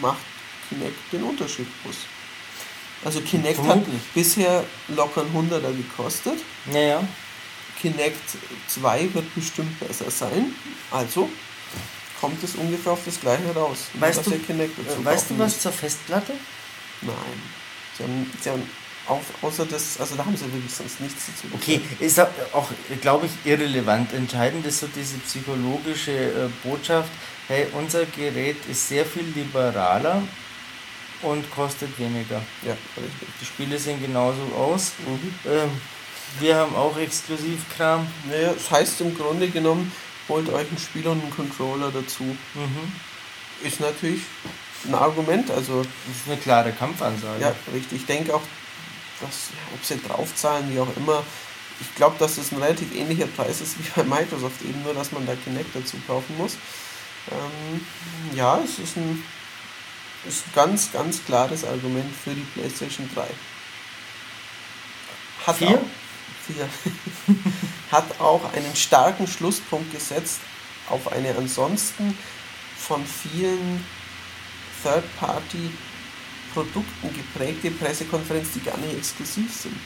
[0.00, 0.18] macht
[0.68, 1.96] Kinect den Unterschied aus.
[3.04, 3.94] Also Kinect vermutlich.
[3.94, 6.40] hat bisher locker ein 100er gekostet.
[6.66, 7.06] Naja.
[7.80, 8.20] Kinect
[8.68, 10.52] 2 wird bestimmt besser sein.
[10.90, 11.28] Also
[12.20, 13.86] kommt es ungefähr auf das gleiche raus.
[13.94, 14.32] Weißt, du,
[15.04, 16.32] weißt du was zur Festplatte?
[17.02, 17.14] Nein.
[17.96, 18.68] Sie haben, sie haben
[19.08, 21.54] auf, außer das, also da haben sie wirklich sonst nichts dazu.
[21.54, 22.68] Okay, ist auch,
[23.00, 24.12] glaube ich, irrelevant.
[24.12, 27.10] Entscheidend ist so diese psychologische äh, Botschaft,
[27.48, 30.22] hey, unser Gerät ist sehr viel liberaler
[31.22, 32.42] und kostet weniger.
[32.62, 33.28] Ja, richtig.
[33.40, 34.92] Die Spiele sehen genauso aus.
[35.06, 35.34] Mhm.
[35.50, 35.70] Ähm,
[36.40, 38.06] wir haben auch Exklusivkram.
[38.28, 39.90] Naja, das heißt im Grunde genommen,
[40.28, 42.24] holt euch ein Spiel und einen Controller dazu.
[42.24, 42.92] Mhm.
[43.66, 44.22] Ist natürlich
[44.86, 45.82] ein Argument, also.
[45.82, 47.40] Das ist eine klare Kampfansage.
[47.40, 48.00] Ja, richtig.
[48.00, 48.42] Ich denke auch,
[49.20, 51.22] dass, ob sie draufzahlen, wie auch immer,
[51.80, 55.12] ich glaube, dass es ein relativ ähnlicher Preis ist wie bei Microsoft, eben nur, dass
[55.12, 56.56] man da Kinect dazu kaufen muss.
[57.30, 57.80] Ähm,
[58.34, 59.22] ja, es ist ein,
[60.26, 63.26] ist ein ganz, ganz klares Argument für die PlayStation 3.
[65.46, 65.68] Hat vier?
[65.68, 66.68] Auch, vier.
[67.92, 70.40] hat auch einen starken Schlusspunkt gesetzt
[70.88, 72.16] auf eine ansonsten
[72.76, 73.84] von vielen
[74.82, 75.70] Third-Party
[76.58, 79.76] Produkten geprägte Pressekonferenz, die gar nicht exklusiv sind.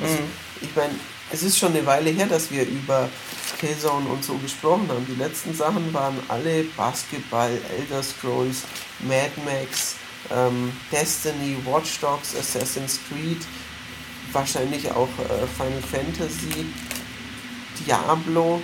[0.00, 0.28] Also, mhm.
[0.62, 0.94] Ich meine,
[1.30, 3.08] es ist schon eine Weile her, dass wir über
[3.58, 5.06] Killzone und so gesprochen haben.
[5.06, 8.62] Die letzten Sachen waren alle Basketball, Elder Scrolls,
[9.00, 9.96] Mad Max,
[10.30, 13.42] ähm, Destiny, Watch Dogs, Assassin's Creed,
[14.32, 16.64] wahrscheinlich auch äh, Final Fantasy,
[17.86, 18.62] Diablo.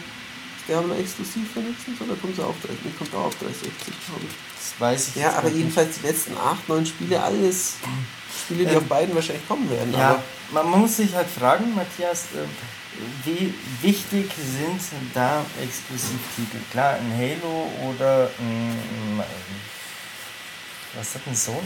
[0.58, 2.54] Ist Diablo exklusiv für nächstens oder kommt auch,
[2.98, 3.70] kommt auch auf 360,
[4.06, 4.47] glaube ich?
[4.78, 7.74] Weiß ich Ja, aber jedenfalls die letzten 8, 9 Spiele, alles
[8.44, 9.92] Spiele, die ähm, auf beiden wahrscheinlich kommen werden.
[9.92, 10.22] Ja,
[10.52, 12.46] man, man, muss sich halt fragen, Matthias, äh,
[13.24, 16.58] wie wichtig sind da Exklusivtitel?
[16.70, 19.22] Klar, ein Halo oder ein,
[20.94, 21.58] was hat ein Sony?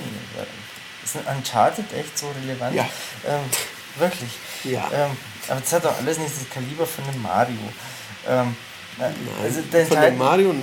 [1.03, 2.75] Ist ein Uncharted echt so relevant?
[2.75, 2.89] Ja.
[3.27, 3.41] Ähm,
[3.97, 4.31] wirklich.
[4.65, 4.91] Ja.
[4.93, 5.11] Ähm,
[5.49, 7.59] aber es hat doch alles nicht das Kaliber von einem Mario.
[8.29, 8.55] Ähm,
[9.43, 10.55] also der, entscheidende, Mario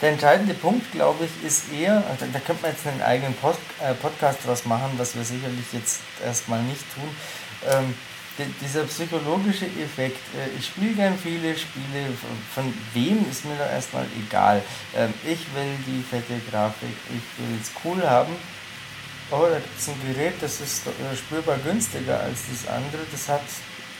[0.00, 3.60] der entscheidende Punkt, glaube ich, ist eher, da, da könnte man jetzt einen eigenen Post,
[3.80, 7.08] äh, Podcast draus machen, was wir sicherlich jetzt erstmal nicht tun.
[7.68, 7.94] Ähm,
[8.38, 12.06] die, dieser psychologische Effekt, äh, ich spiele gern viele Spiele,
[12.54, 14.62] von, von, wem ist mir da erstmal egal.
[14.96, 18.34] Ähm, ich will die fette Grafik, ich will es cool haben.
[19.30, 23.02] oh, da gibt es ein Gerät, das ist äh, spürbar günstiger als das andere.
[23.10, 23.42] Das hat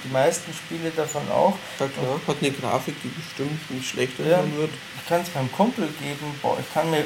[0.04, 1.54] die meisten Spiele davon auch.
[1.78, 4.38] Ja klar, hat eine Grafik, die bestimmt nicht schlechter Ja.
[4.56, 4.70] wird.
[4.96, 7.04] Ich kann es meinem Kumpel geben, boah, ich kann mir,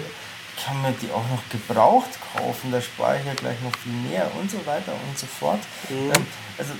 [0.64, 4.30] kann mir die auch noch gebraucht kaufen, da spare ich ja gleich noch viel mehr
[4.38, 5.60] und so weiter und so fort.
[5.88, 6.12] Mhm.
[6.14, 6.26] Ähm,
[6.58, 6.72] also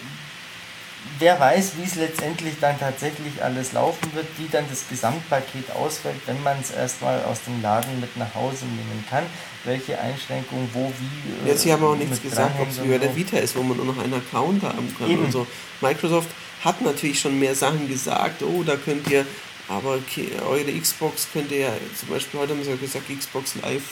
[1.18, 6.20] wer weiß, wie es letztendlich dann tatsächlich alles laufen wird, wie dann das Gesamtpaket ausfällt,
[6.26, 9.24] wenn man es erstmal aus dem Laden mit nach Hause nehmen kann,
[9.66, 11.46] welche Einschränkungen wo wie.
[11.46, 13.16] äh, Ja, sie haben auch nichts gesagt, ob es wie bei und der so.
[13.16, 15.24] Vita ist, wo man nur noch einen Account haben kann Eben.
[15.24, 15.46] und so.
[15.80, 16.28] Microsoft
[16.64, 19.26] hat natürlich schon mehr Sachen gesagt, oh, da könnt ihr,
[19.68, 23.54] aber okay, eure Xbox könnt ihr ja, zum Beispiel heute haben sie ja gesagt, Xbox
[23.62, 23.82] Live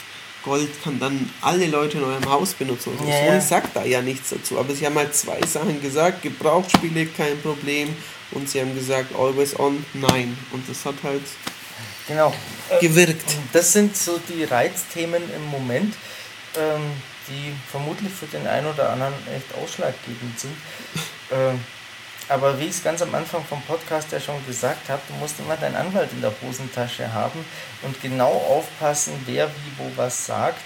[0.44, 2.90] Gold kann dann alle Leute in eurem Haus benutzen.
[2.92, 3.40] Also Ja, Sony ja.
[3.40, 7.88] sagt da ja nichts dazu, aber sie haben halt zwei Sachen gesagt, Gebrauchsspiele kein Problem
[8.32, 10.36] und sie haben gesagt, always on, nein.
[10.52, 11.22] Und das hat halt
[12.07, 12.34] Genau.
[12.81, 13.24] gewirkt.
[13.52, 15.94] Das sind so die Reizthemen im Moment,
[16.57, 16.92] ähm,
[17.28, 20.55] die vermutlich für den einen oder anderen echt ausschlaggebend sind.
[21.33, 21.60] ähm,
[22.28, 25.39] aber wie ich es ganz am Anfang vom Podcast ja schon gesagt habe, du musst
[25.39, 27.44] immer deinen Anwalt in der Hosentasche haben
[27.83, 30.62] und genau aufpassen, wer wie wo was sagt.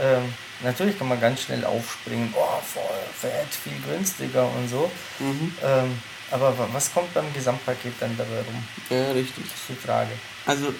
[0.00, 2.82] Ähm, natürlich kann man ganz schnell aufspringen, oh, voll
[3.18, 4.90] fett, viel günstiger und so.
[5.18, 5.54] Mhm.
[5.64, 8.62] Ähm, aber wa- was kommt beim Gesamtpaket dann dabei rum?
[8.90, 9.44] Ja, richtig.
[9.44, 10.10] Das ist die Frage.
[10.50, 10.74] Also,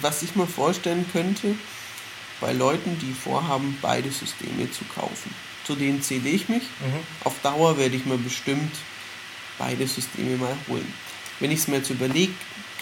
[0.00, 1.54] was ich mir vorstellen könnte,
[2.40, 5.34] bei Leuten, die vorhaben, beide Systeme zu kaufen,
[5.66, 6.62] zu denen zähle ich mich.
[6.62, 7.00] Mhm.
[7.24, 8.72] Auf Dauer werde ich mir bestimmt
[9.58, 10.90] beide Systeme mal holen.
[11.40, 12.32] Wenn ich es mir jetzt überlege,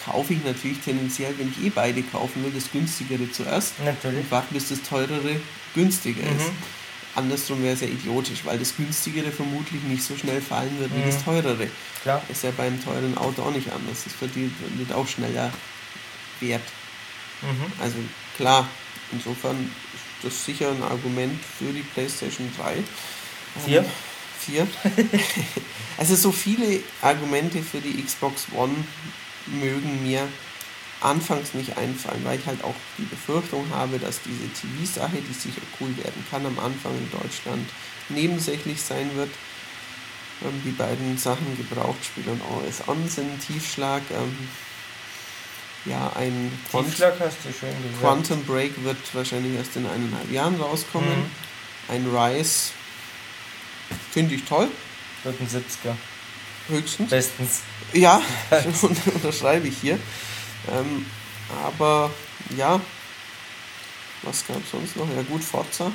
[0.05, 4.19] kaufe ich natürlich tendenziell, wenn ich eh beide kaufen will, das günstigere zuerst Natürlich.
[4.21, 5.35] und warte, bis das teurere
[5.73, 6.47] günstiger ist.
[6.47, 6.57] Mhm.
[7.15, 10.99] Andersrum wäre es ja idiotisch, weil das günstigere vermutlich nicht so schnell fallen wird wie
[10.99, 11.05] Mhm.
[11.05, 11.67] das teurere.
[12.03, 12.21] Klar.
[12.29, 14.03] Ist ja beim teuren Auto auch nicht anders.
[14.03, 15.51] Das verdient, wird auch schneller
[16.39, 16.63] wert.
[17.41, 17.71] Mhm.
[17.81, 17.97] Also
[18.37, 18.67] klar,
[19.11, 22.83] insofern ist das sicher ein Argument für die PlayStation 3.
[23.65, 23.79] Vier?
[23.79, 23.85] Ähm,
[24.39, 24.67] Vier.
[25.97, 28.75] also so viele Argumente für die Xbox One
[29.47, 30.27] mögen mir
[31.01, 35.61] anfangs nicht einfallen, weil ich halt auch die Befürchtung habe, dass diese TV-Sache, die sicher
[35.79, 37.69] cool werden kann, am Anfang in Deutschland
[38.09, 39.29] nebensächlich sein wird.
[40.43, 44.03] Ähm, die beiden Sachen Gebrauchtspiel und OS On sind Tiefschlag.
[44.11, 44.37] Ähm,
[45.85, 46.95] ja, ein Quant-.
[47.99, 51.09] Quantum Break wird wahrscheinlich erst in eineinhalb Jahren rauskommen.
[51.09, 51.25] Mhm.
[51.87, 52.71] Ein Rise
[54.11, 54.67] finde ich toll,
[55.23, 55.95] Wird ein 70er.
[56.69, 57.09] höchstens.
[57.09, 57.61] Bestens.
[57.93, 58.21] Ja,
[59.13, 59.99] unterschreibe ich hier.
[60.71, 61.05] Ähm,
[61.63, 62.09] aber
[62.57, 62.81] ja,
[64.23, 65.07] was gab es sonst noch?
[65.15, 65.91] Ja gut, Forza.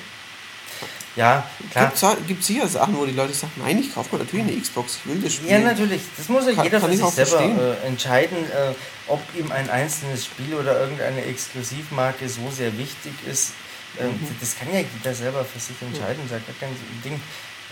[1.17, 1.93] Ja, klar.
[2.29, 4.99] Gibt es sicher Sachen, wo die Leute sagen, nein, ich kaufe mir natürlich eine Xbox,
[5.05, 5.51] ich will das Spiel.
[5.51, 6.03] Ja, natürlich.
[6.17, 8.73] Das muss ja Kann- jeder kann für ich sich selber äh, entscheiden, äh,
[9.11, 13.53] ob ihm ein einzelnes Spiel oder irgendeine Exklusivmarke so sehr wichtig ist.
[13.99, 14.37] Ähm, Mhm.
[14.41, 16.23] Das kann ja jeder selber für sich entscheiden.
[16.31, 16.75] Ja gar kein
[17.05, 17.21] Ding.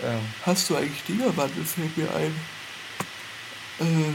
[0.03, 2.35] Ähm, Hast du eigentlich Dinger-Bundle, fällt mir ein.
[3.79, 4.13] Äh,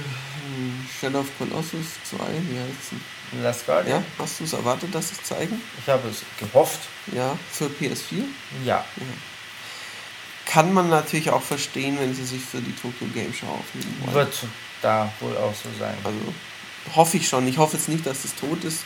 [1.00, 3.42] Shadow of Colossus 2, wie heißt es?
[3.42, 4.00] Last Guardian.
[4.00, 5.60] Ja, hast du es erwartet, dass sie es zeigen?
[5.82, 6.80] Ich habe es gehofft.
[7.12, 8.24] Ja, für PS4.
[8.64, 8.84] Ja.
[10.46, 14.14] Kann man natürlich auch verstehen, wenn sie sich für die Tokyo Game Show aufnehmen wollen.
[14.14, 14.34] Wird
[14.82, 15.96] da wohl auch so sein.
[16.04, 16.18] Also
[16.94, 17.46] hoffe ich schon.
[17.48, 18.80] Ich hoffe jetzt nicht, dass es tot ist.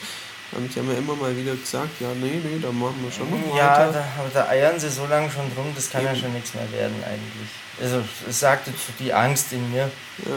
[0.52, 3.54] Die haben ja immer mal wieder gesagt, ja, nee, nee, da machen wir schon noch
[3.54, 3.92] Ja, weiter.
[3.92, 6.20] da, aber da eiern sie so lange schon drum, das kann ja Eben.
[6.22, 7.50] schon nichts mehr werden eigentlich.
[7.82, 9.90] Also es sagte zu die Angst in mir.
[10.24, 10.36] Ja.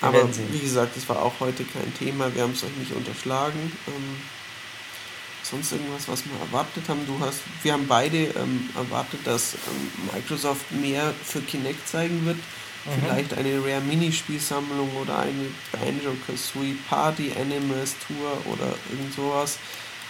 [0.00, 2.34] Aber wie gesagt, das war auch heute kein Thema.
[2.34, 3.72] Wir haben es euch nicht unterschlagen.
[3.88, 4.16] Ähm,
[5.42, 7.06] sonst irgendwas, was wir erwartet haben.
[7.06, 12.38] Du hast, wir haben beide ähm, erwartet, dass ähm, Microsoft mehr für Kinect zeigen wird.
[12.96, 13.02] Mhm.
[13.04, 19.58] Vielleicht eine Rare Minispielsammlung oder eine Banjo Kazooie Party Animals Tour oder irgend sowas.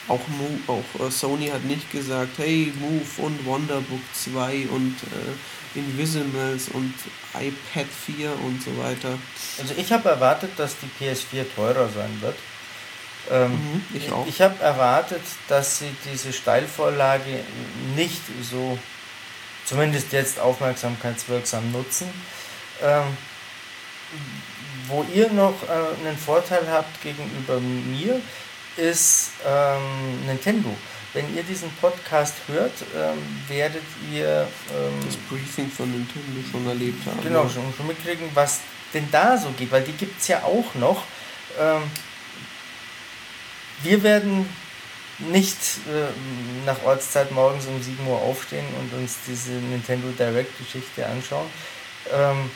[0.08, 5.78] Auch, Mo auch äh, Sony hat nicht gesagt, hey, Move und Wonderbook 2 und äh,
[5.78, 6.92] Invisimals und
[7.34, 9.16] iPad 4 und so weiter.
[9.60, 12.34] Also ich habe erwartet, dass die PS4 teurer sein wird.
[13.30, 14.26] Ähm, Mhm, ich auch.
[14.26, 17.44] Ich habe erwartet, dass sie diese Steilvorlage
[17.94, 18.78] nicht so,
[19.64, 22.08] zumindest jetzt aufmerksamkeitswirksam nutzen.
[22.82, 23.16] Ähm,
[24.88, 28.20] wo ihr noch äh, einen Vorteil habt gegenüber mir,
[28.76, 30.74] ist ähm, Nintendo.
[31.12, 33.18] Wenn ihr diesen Podcast hört, ähm,
[33.48, 37.20] werdet ihr ähm, Das Briefing von Nintendo schon erlebt haben.
[37.22, 38.60] Genau, schon, schon mitkriegen, was
[38.94, 41.04] denn da so geht, weil die gibt es ja auch noch.
[41.58, 41.82] Ähm,
[43.82, 44.48] wir werden
[45.18, 45.56] nicht
[45.88, 51.46] äh, nach Ortszeit morgens um 7 Uhr aufstehen und uns diese Nintendo Direct-Geschichte anschauen.
[52.12, 52.50] Ähm,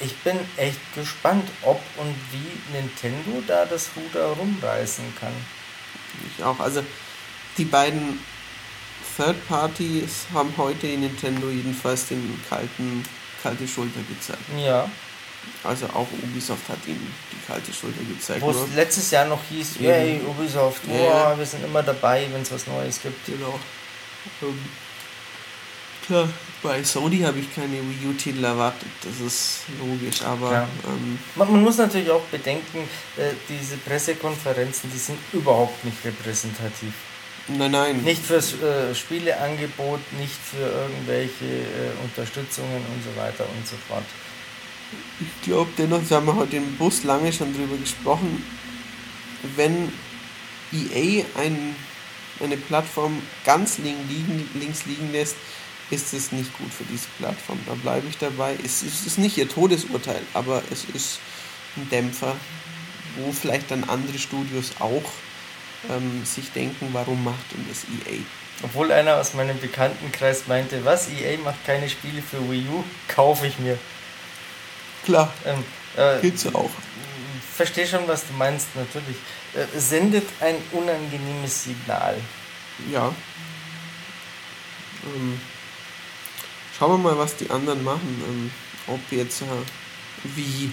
[0.00, 5.32] ich bin echt gespannt, ob und wie Nintendo da das Ruder rumreißen kann.
[6.36, 6.58] Ich auch.
[6.60, 6.84] Also
[7.56, 8.20] die beiden
[9.16, 13.04] Third Parties haben heute in Nintendo jedenfalls den kalten,
[13.42, 14.42] kalte Schulter gezeigt.
[14.56, 14.88] Ja.
[15.64, 17.00] Also auch Ubisoft hat ihm
[17.32, 18.42] die kalte Schulter gezeigt.
[18.42, 21.36] Wo es letztes Jahr noch hieß, yay, Ubisoft, ja.
[21.36, 23.26] wir sind immer dabei, wenn es was Neues gibt.
[23.26, 23.58] Genau.
[24.42, 24.58] Ähm,
[26.06, 26.28] klar,
[26.62, 30.68] bei Sony habe ich keine Wii U-Titel erwartet, das ist logisch, aber Ja.
[30.86, 32.78] ähm, Man, man muss natürlich auch bedenken,
[33.16, 36.92] äh, diese Pressekonferenzen, die sind überhaupt nicht repräsentativ.
[37.48, 38.02] nein, nein.
[38.02, 44.04] Nicht fürs äh, Spieleangebot, nicht für irgendwelche äh, Unterstützungen und so weiter und so fort.
[45.20, 48.42] Ich glaube dennoch, wir haben heute im Bus lange schon drüber gesprochen,
[49.56, 49.92] wenn
[50.72, 51.74] EA ein,
[52.42, 55.36] eine Plattform ganz lin- liegen, links liegen lässt,
[55.90, 57.58] ist es nicht gut für diese Plattform.
[57.66, 58.56] Da bleibe ich dabei.
[58.64, 61.18] Es ist, es ist nicht ihr Todesurteil, aber es ist
[61.76, 62.36] ein Dämpfer,
[63.16, 65.02] wo vielleicht dann andere Studios auch
[65.90, 68.18] ähm, sich denken, warum macht denn das EA?
[68.62, 73.46] Obwohl einer aus meinem Bekanntenkreis meinte, was, EA macht keine Spiele für Wii U, kaufe
[73.46, 73.78] ich mir.
[75.04, 75.64] Klar, Ähm,
[75.96, 76.70] äh, gibt's auch.
[77.54, 79.16] verstehe schon, was du meinst, natürlich.
[79.54, 82.16] Äh, sendet ein unangenehmes Signal.
[82.92, 83.14] Ja.
[85.06, 85.40] Ähm,
[86.78, 88.22] schauen wir mal, was die anderen machen.
[88.28, 88.50] Ähm,
[88.86, 89.46] ob jetzt äh,
[90.36, 90.70] wie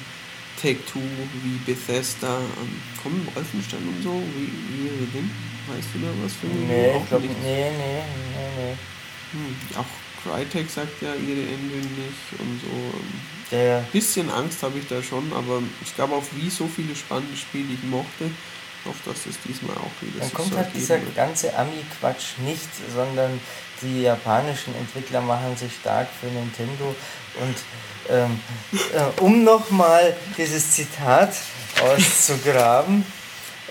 [0.62, 1.00] Take-Two,
[1.44, 5.30] wie Bethesda, ähm, kommen Wolfenstein und so, wie, wie Within?
[5.68, 6.68] Weißt du da was für mich?
[6.68, 7.42] Nee, Auch ich glaube, nicht.
[7.42, 8.02] nee, nee,
[8.36, 8.76] nee, nee.
[9.32, 9.86] Hm, auch
[10.24, 12.68] Crytek sagt ja ihre Engine nicht und so.
[12.70, 16.96] Ähm, Der, bisschen Angst habe ich da schon, aber es gab auf Wii so viele
[16.96, 18.30] spannende Spiele, die ich mochte.
[18.86, 21.16] Ich hoffe, dass es diesmal auch wieder dann so kommt halt dieser wird.
[21.16, 23.40] ganze Ami-Quatsch nicht, sondern
[23.82, 26.96] die japanischen Entwickler machen sich stark für Nintendo.
[27.42, 27.56] Und
[28.10, 28.40] ähm,
[28.74, 31.34] äh, um nochmal dieses Zitat
[31.82, 33.04] auszugraben,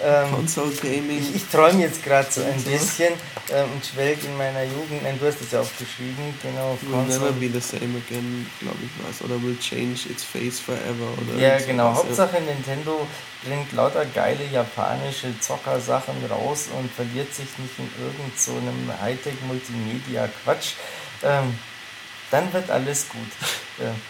[0.03, 1.19] ähm, Console Gaming.
[1.19, 3.13] Ich, ich träume jetzt gerade so ein bisschen
[3.53, 5.03] ähm, und schwelge in meiner Jugend.
[5.03, 6.77] Nein, du hast es ja aufgeschrieben, genau.
[6.83, 9.23] Will never be the same again, glaube ich was.
[9.23, 11.09] Oder will change its face forever.
[11.23, 11.95] Oder Ja, genau.
[11.95, 13.07] Hauptsache Nintendo
[13.45, 20.73] bringt lauter geile japanische Zockersachen raus und verliert sich nicht in irgend so einem Hightech-Multimedia-Quatsch.
[21.23, 21.59] Ähm,
[22.31, 23.21] dann wird alles gut.
[23.79, 23.95] Ja.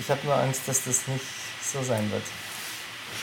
[0.00, 1.24] Ich habe nur Angst, dass das nicht
[1.60, 2.22] so sein wird.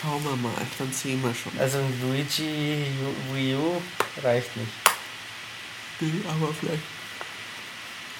[0.02, 1.52] Schauen wir mal, dann sehen wir schon.
[1.60, 2.86] Also ein Luigi
[3.34, 3.82] Wii U
[4.24, 4.72] reicht nicht.
[6.02, 6.84] Nee, aber vielleicht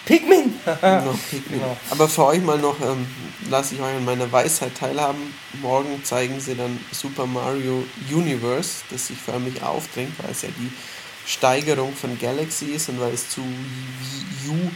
[0.06, 0.54] Pikmin!
[0.66, 1.60] noch Pikmin.
[1.60, 1.78] Genau.
[1.90, 3.08] Aber für euch mal noch, ähm,
[3.50, 5.34] lasse ich euch an meiner Weisheit teilhaben.
[5.62, 10.72] Morgen zeigen sie dann Super Mario Universe, das sich förmlich aufdrängt, weil es ja die
[11.26, 14.72] Steigerung von Galaxy ist und weil es zu Wii U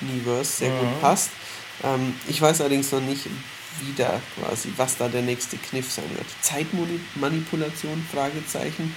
[0.00, 0.78] Universe sehr Mhm.
[0.78, 1.30] gut passt.
[1.84, 3.26] Ähm, ich weiß allerdings noch nicht,
[3.80, 6.26] wie da quasi, was da der nächste Kniff sein wird.
[6.42, 8.04] Zeitmanipulation?
[8.12, 8.94] Fragezeichen.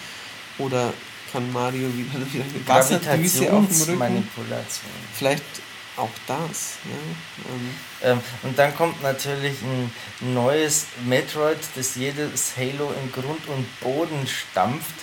[0.58, 0.94] Oder
[1.32, 4.00] kann Mario wieder, wieder eine Wasserdüse auf dem Rücken?
[4.00, 4.92] Gravitationsmanipulation.
[5.18, 5.44] Vielleicht
[5.96, 6.74] auch das.
[6.86, 7.52] Ja?
[7.52, 7.70] Ähm,
[8.18, 9.92] Ähm, und dann kommt natürlich ein
[10.34, 14.96] neues Metroid, das jedes Halo in Grund und Boden stampft.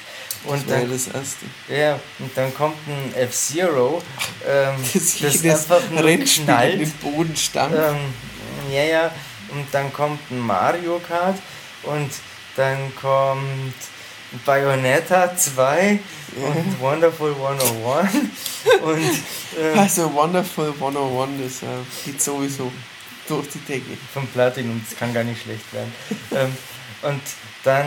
[0.42, 1.46] das Und wäre dann, das erste.
[1.68, 4.02] ja, und dann kommt ein F-Zero,
[4.46, 6.80] ähm, Das das einfach nur Rennspiel knallt.
[6.80, 7.78] den Boden stampft.
[7.78, 9.12] Ähm, ja, ja.
[9.52, 11.38] Und dann kommt ein Mario Kart
[11.82, 12.10] und
[12.56, 13.74] dann kommt
[14.44, 15.98] Bayonetta 2
[16.36, 18.14] und Wonderful 101
[18.82, 19.10] und
[19.58, 21.66] ähm, Also Wonderful 101, das äh,
[22.04, 22.70] geht sowieso
[23.26, 23.96] durch die Decke.
[24.12, 25.92] vom Platinum, das kann gar nicht schlecht werden.
[26.32, 26.56] ähm,
[27.02, 27.22] und
[27.64, 27.86] dann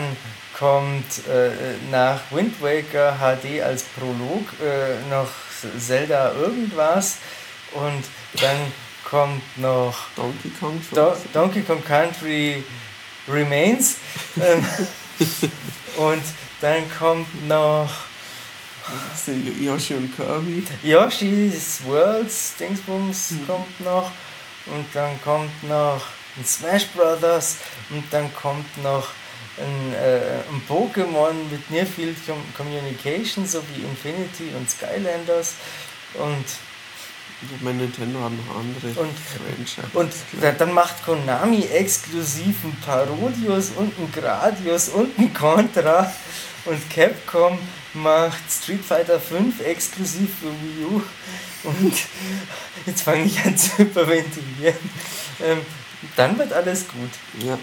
[0.58, 1.50] kommt äh,
[1.90, 5.28] nach Wind Waker HD als Prolog äh, noch
[5.78, 7.16] Zelda irgendwas
[7.72, 8.04] und
[8.40, 8.56] dann
[9.14, 11.16] kommt noch Donkey Kong Do.
[11.32, 12.64] Donkey Kong Country
[13.28, 13.98] Remains.
[14.36, 14.66] Ähm,
[15.98, 16.22] und
[16.60, 17.88] dann kommt noch
[19.14, 20.64] sind Yoshi und Kirby.
[20.82, 24.10] Yoshi's Worlds Dingsbums kommt noch.
[24.66, 26.02] Und dann kommt noch
[26.36, 27.58] ein Smash Brothers.
[27.90, 29.10] Und dann kommt noch
[29.58, 35.54] ein, äh, ein Pokémon mit Near Field Com Communication sowie Infinity und Skylanders.
[36.14, 36.44] Und,
[37.42, 39.84] Ich meine, Nintendo hat noch andere Und- Franchises.
[39.92, 46.10] und da, dann macht Konami exklusiv ein Parodius und ein Gradius und ein Contra
[46.64, 47.58] und Capcom
[47.92, 51.02] macht Street Fighter 5 exklusiv für Wii U
[51.64, 51.94] und
[52.86, 54.76] jetzt fange ich an zu hyperventilieren.
[55.42, 55.60] Ähm,
[56.16, 57.10] dann wird alles gut.
[57.46, 57.58] Ja,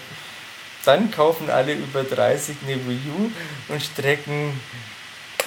[0.85, 3.31] Dann kaufen alle über 30 eine Wii U
[3.73, 4.59] und strecken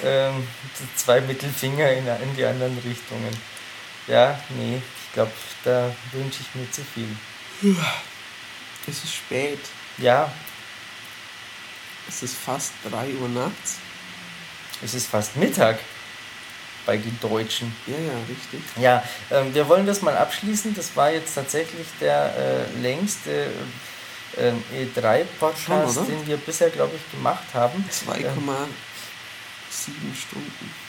[0.03, 0.45] ähm,
[0.95, 3.29] zwei Mittelfinger in, in die anderen Richtungen.
[4.07, 5.31] Ja, nee, ich glaube,
[5.63, 7.07] da wünsche ich mir zu viel.
[8.87, 9.59] es ist spät.
[9.97, 10.31] Ja,
[12.07, 13.77] Es ist fast 3 Uhr nachts.
[14.83, 15.79] es ist fast Mittag.
[16.85, 17.75] bei den Deutschen.
[17.87, 18.61] Ja, ja, richtig.
[18.77, 20.75] Ja, ähm, wir wollen das mal abschließen.
[20.75, 23.49] Das war jetzt tatsächlich der äh, längste
[24.37, 27.83] äh, E3-Podcast, den wir bisher, glaube ich, gemacht haben.
[27.89, 28.67] 2,7 ähm,
[30.15, 30.84] Stunden.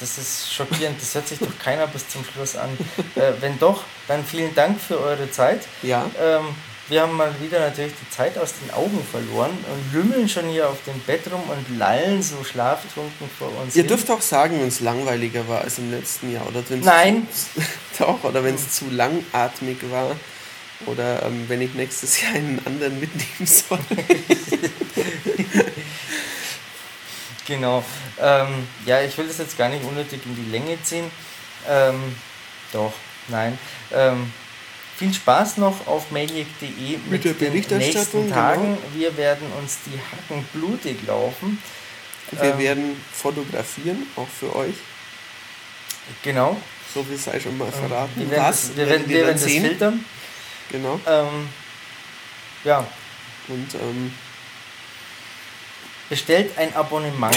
[0.00, 2.70] Das ist schockierend, das hört sich doch keiner bis zum Schluss an.
[3.14, 5.66] Äh, wenn doch, dann vielen Dank für eure Zeit.
[5.82, 6.04] Ja.
[6.20, 6.54] Ähm,
[6.88, 10.68] wir haben mal wieder natürlich die Zeit aus den Augen verloren und lümmeln schon hier
[10.68, 13.74] auf dem Bett rum und lallen so schlaftrunken vor uns.
[13.74, 13.88] Ihr hin.
[13.88, 17.26] dürft auch sagen, wenn es langweiliger war als im letzten Jahr oder wenn Nein.
[17.98, 20.14] doch, oder wenn es zu langatmig war.
[20.84, 23.78] Oder ähm, wenn ich nächstes Jahr einen anderen mitnehmen soll.
[27.46, 27.84] genau.
[28.20, 31.10] Ähm, ja, ich will das jetzt gar nicht unnötig in die Länge ziehen.
[31.68, 32.16] Ähm,
[32.72, 32.92] doch,
[33.28, 33.58] nein.
[33.92, 34.32] Ähm,
[34.96, 38.22] viel Spaß noch auf maniac.de mit, mit der Berichterstattung.
[38.22, 38.62] nächsten Tagen.
[38.62, 38.78] Genau.
[38.94, 41.62] Wir werden uns die Hacken blutig laufen.
[42.30, 44.74] Wir ähm, werden fotografieren, auch für euch.
[46.22, 46.56] Genau.
[46.94, 48.12] So viel sei schon mal ähm, verraten.
[48.16, 50.04] Wir werden, Was, das, wir werden, wir werden das filtern.
[50.72, 51.00] Genau.
[51.06, 51.48] Ähm,
[52.64, 52.86] ja.
[53.48, 54.12] Und ähm,
[56.08, 57.36] bestellt ein Abonnement.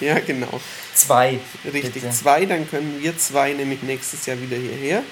[0.00, 0.60] ja, genau.
[0.94, 1.38] Zwei.
[1.64, 2.10] Richtig, bitte.
[2.10, 5.02] zwei, dann können wir zwei nämlich nächstes Jahr wieder hierher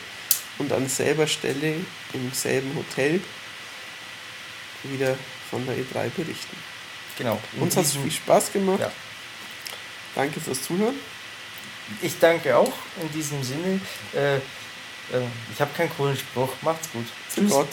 [0.58, 1.76] und an selber Stelle
[2.12, 3.20] im selben Hotel
[4.84, 5.16] wieder
[5.50, 6.56] von der E3 berichten.
[7.18, 7.38] Genau.
[7.58, 8.80] Uns hat es viel Spaß gemacht.
[8.80, 8.90] Ja.
[10.14, 10.94] Danke fürs Zuhören.
[12.02, 13.80] Ich danke auch in diesem Sinne.
[14.14, 14.40] Äh, äh,
[15.52, 16.50] ich habe keinen coolen Spruch.
[16.62, 17.06] Macht's gut.
[17.34, 17.50] Tschüss.
[17.50, 17.68] Gott.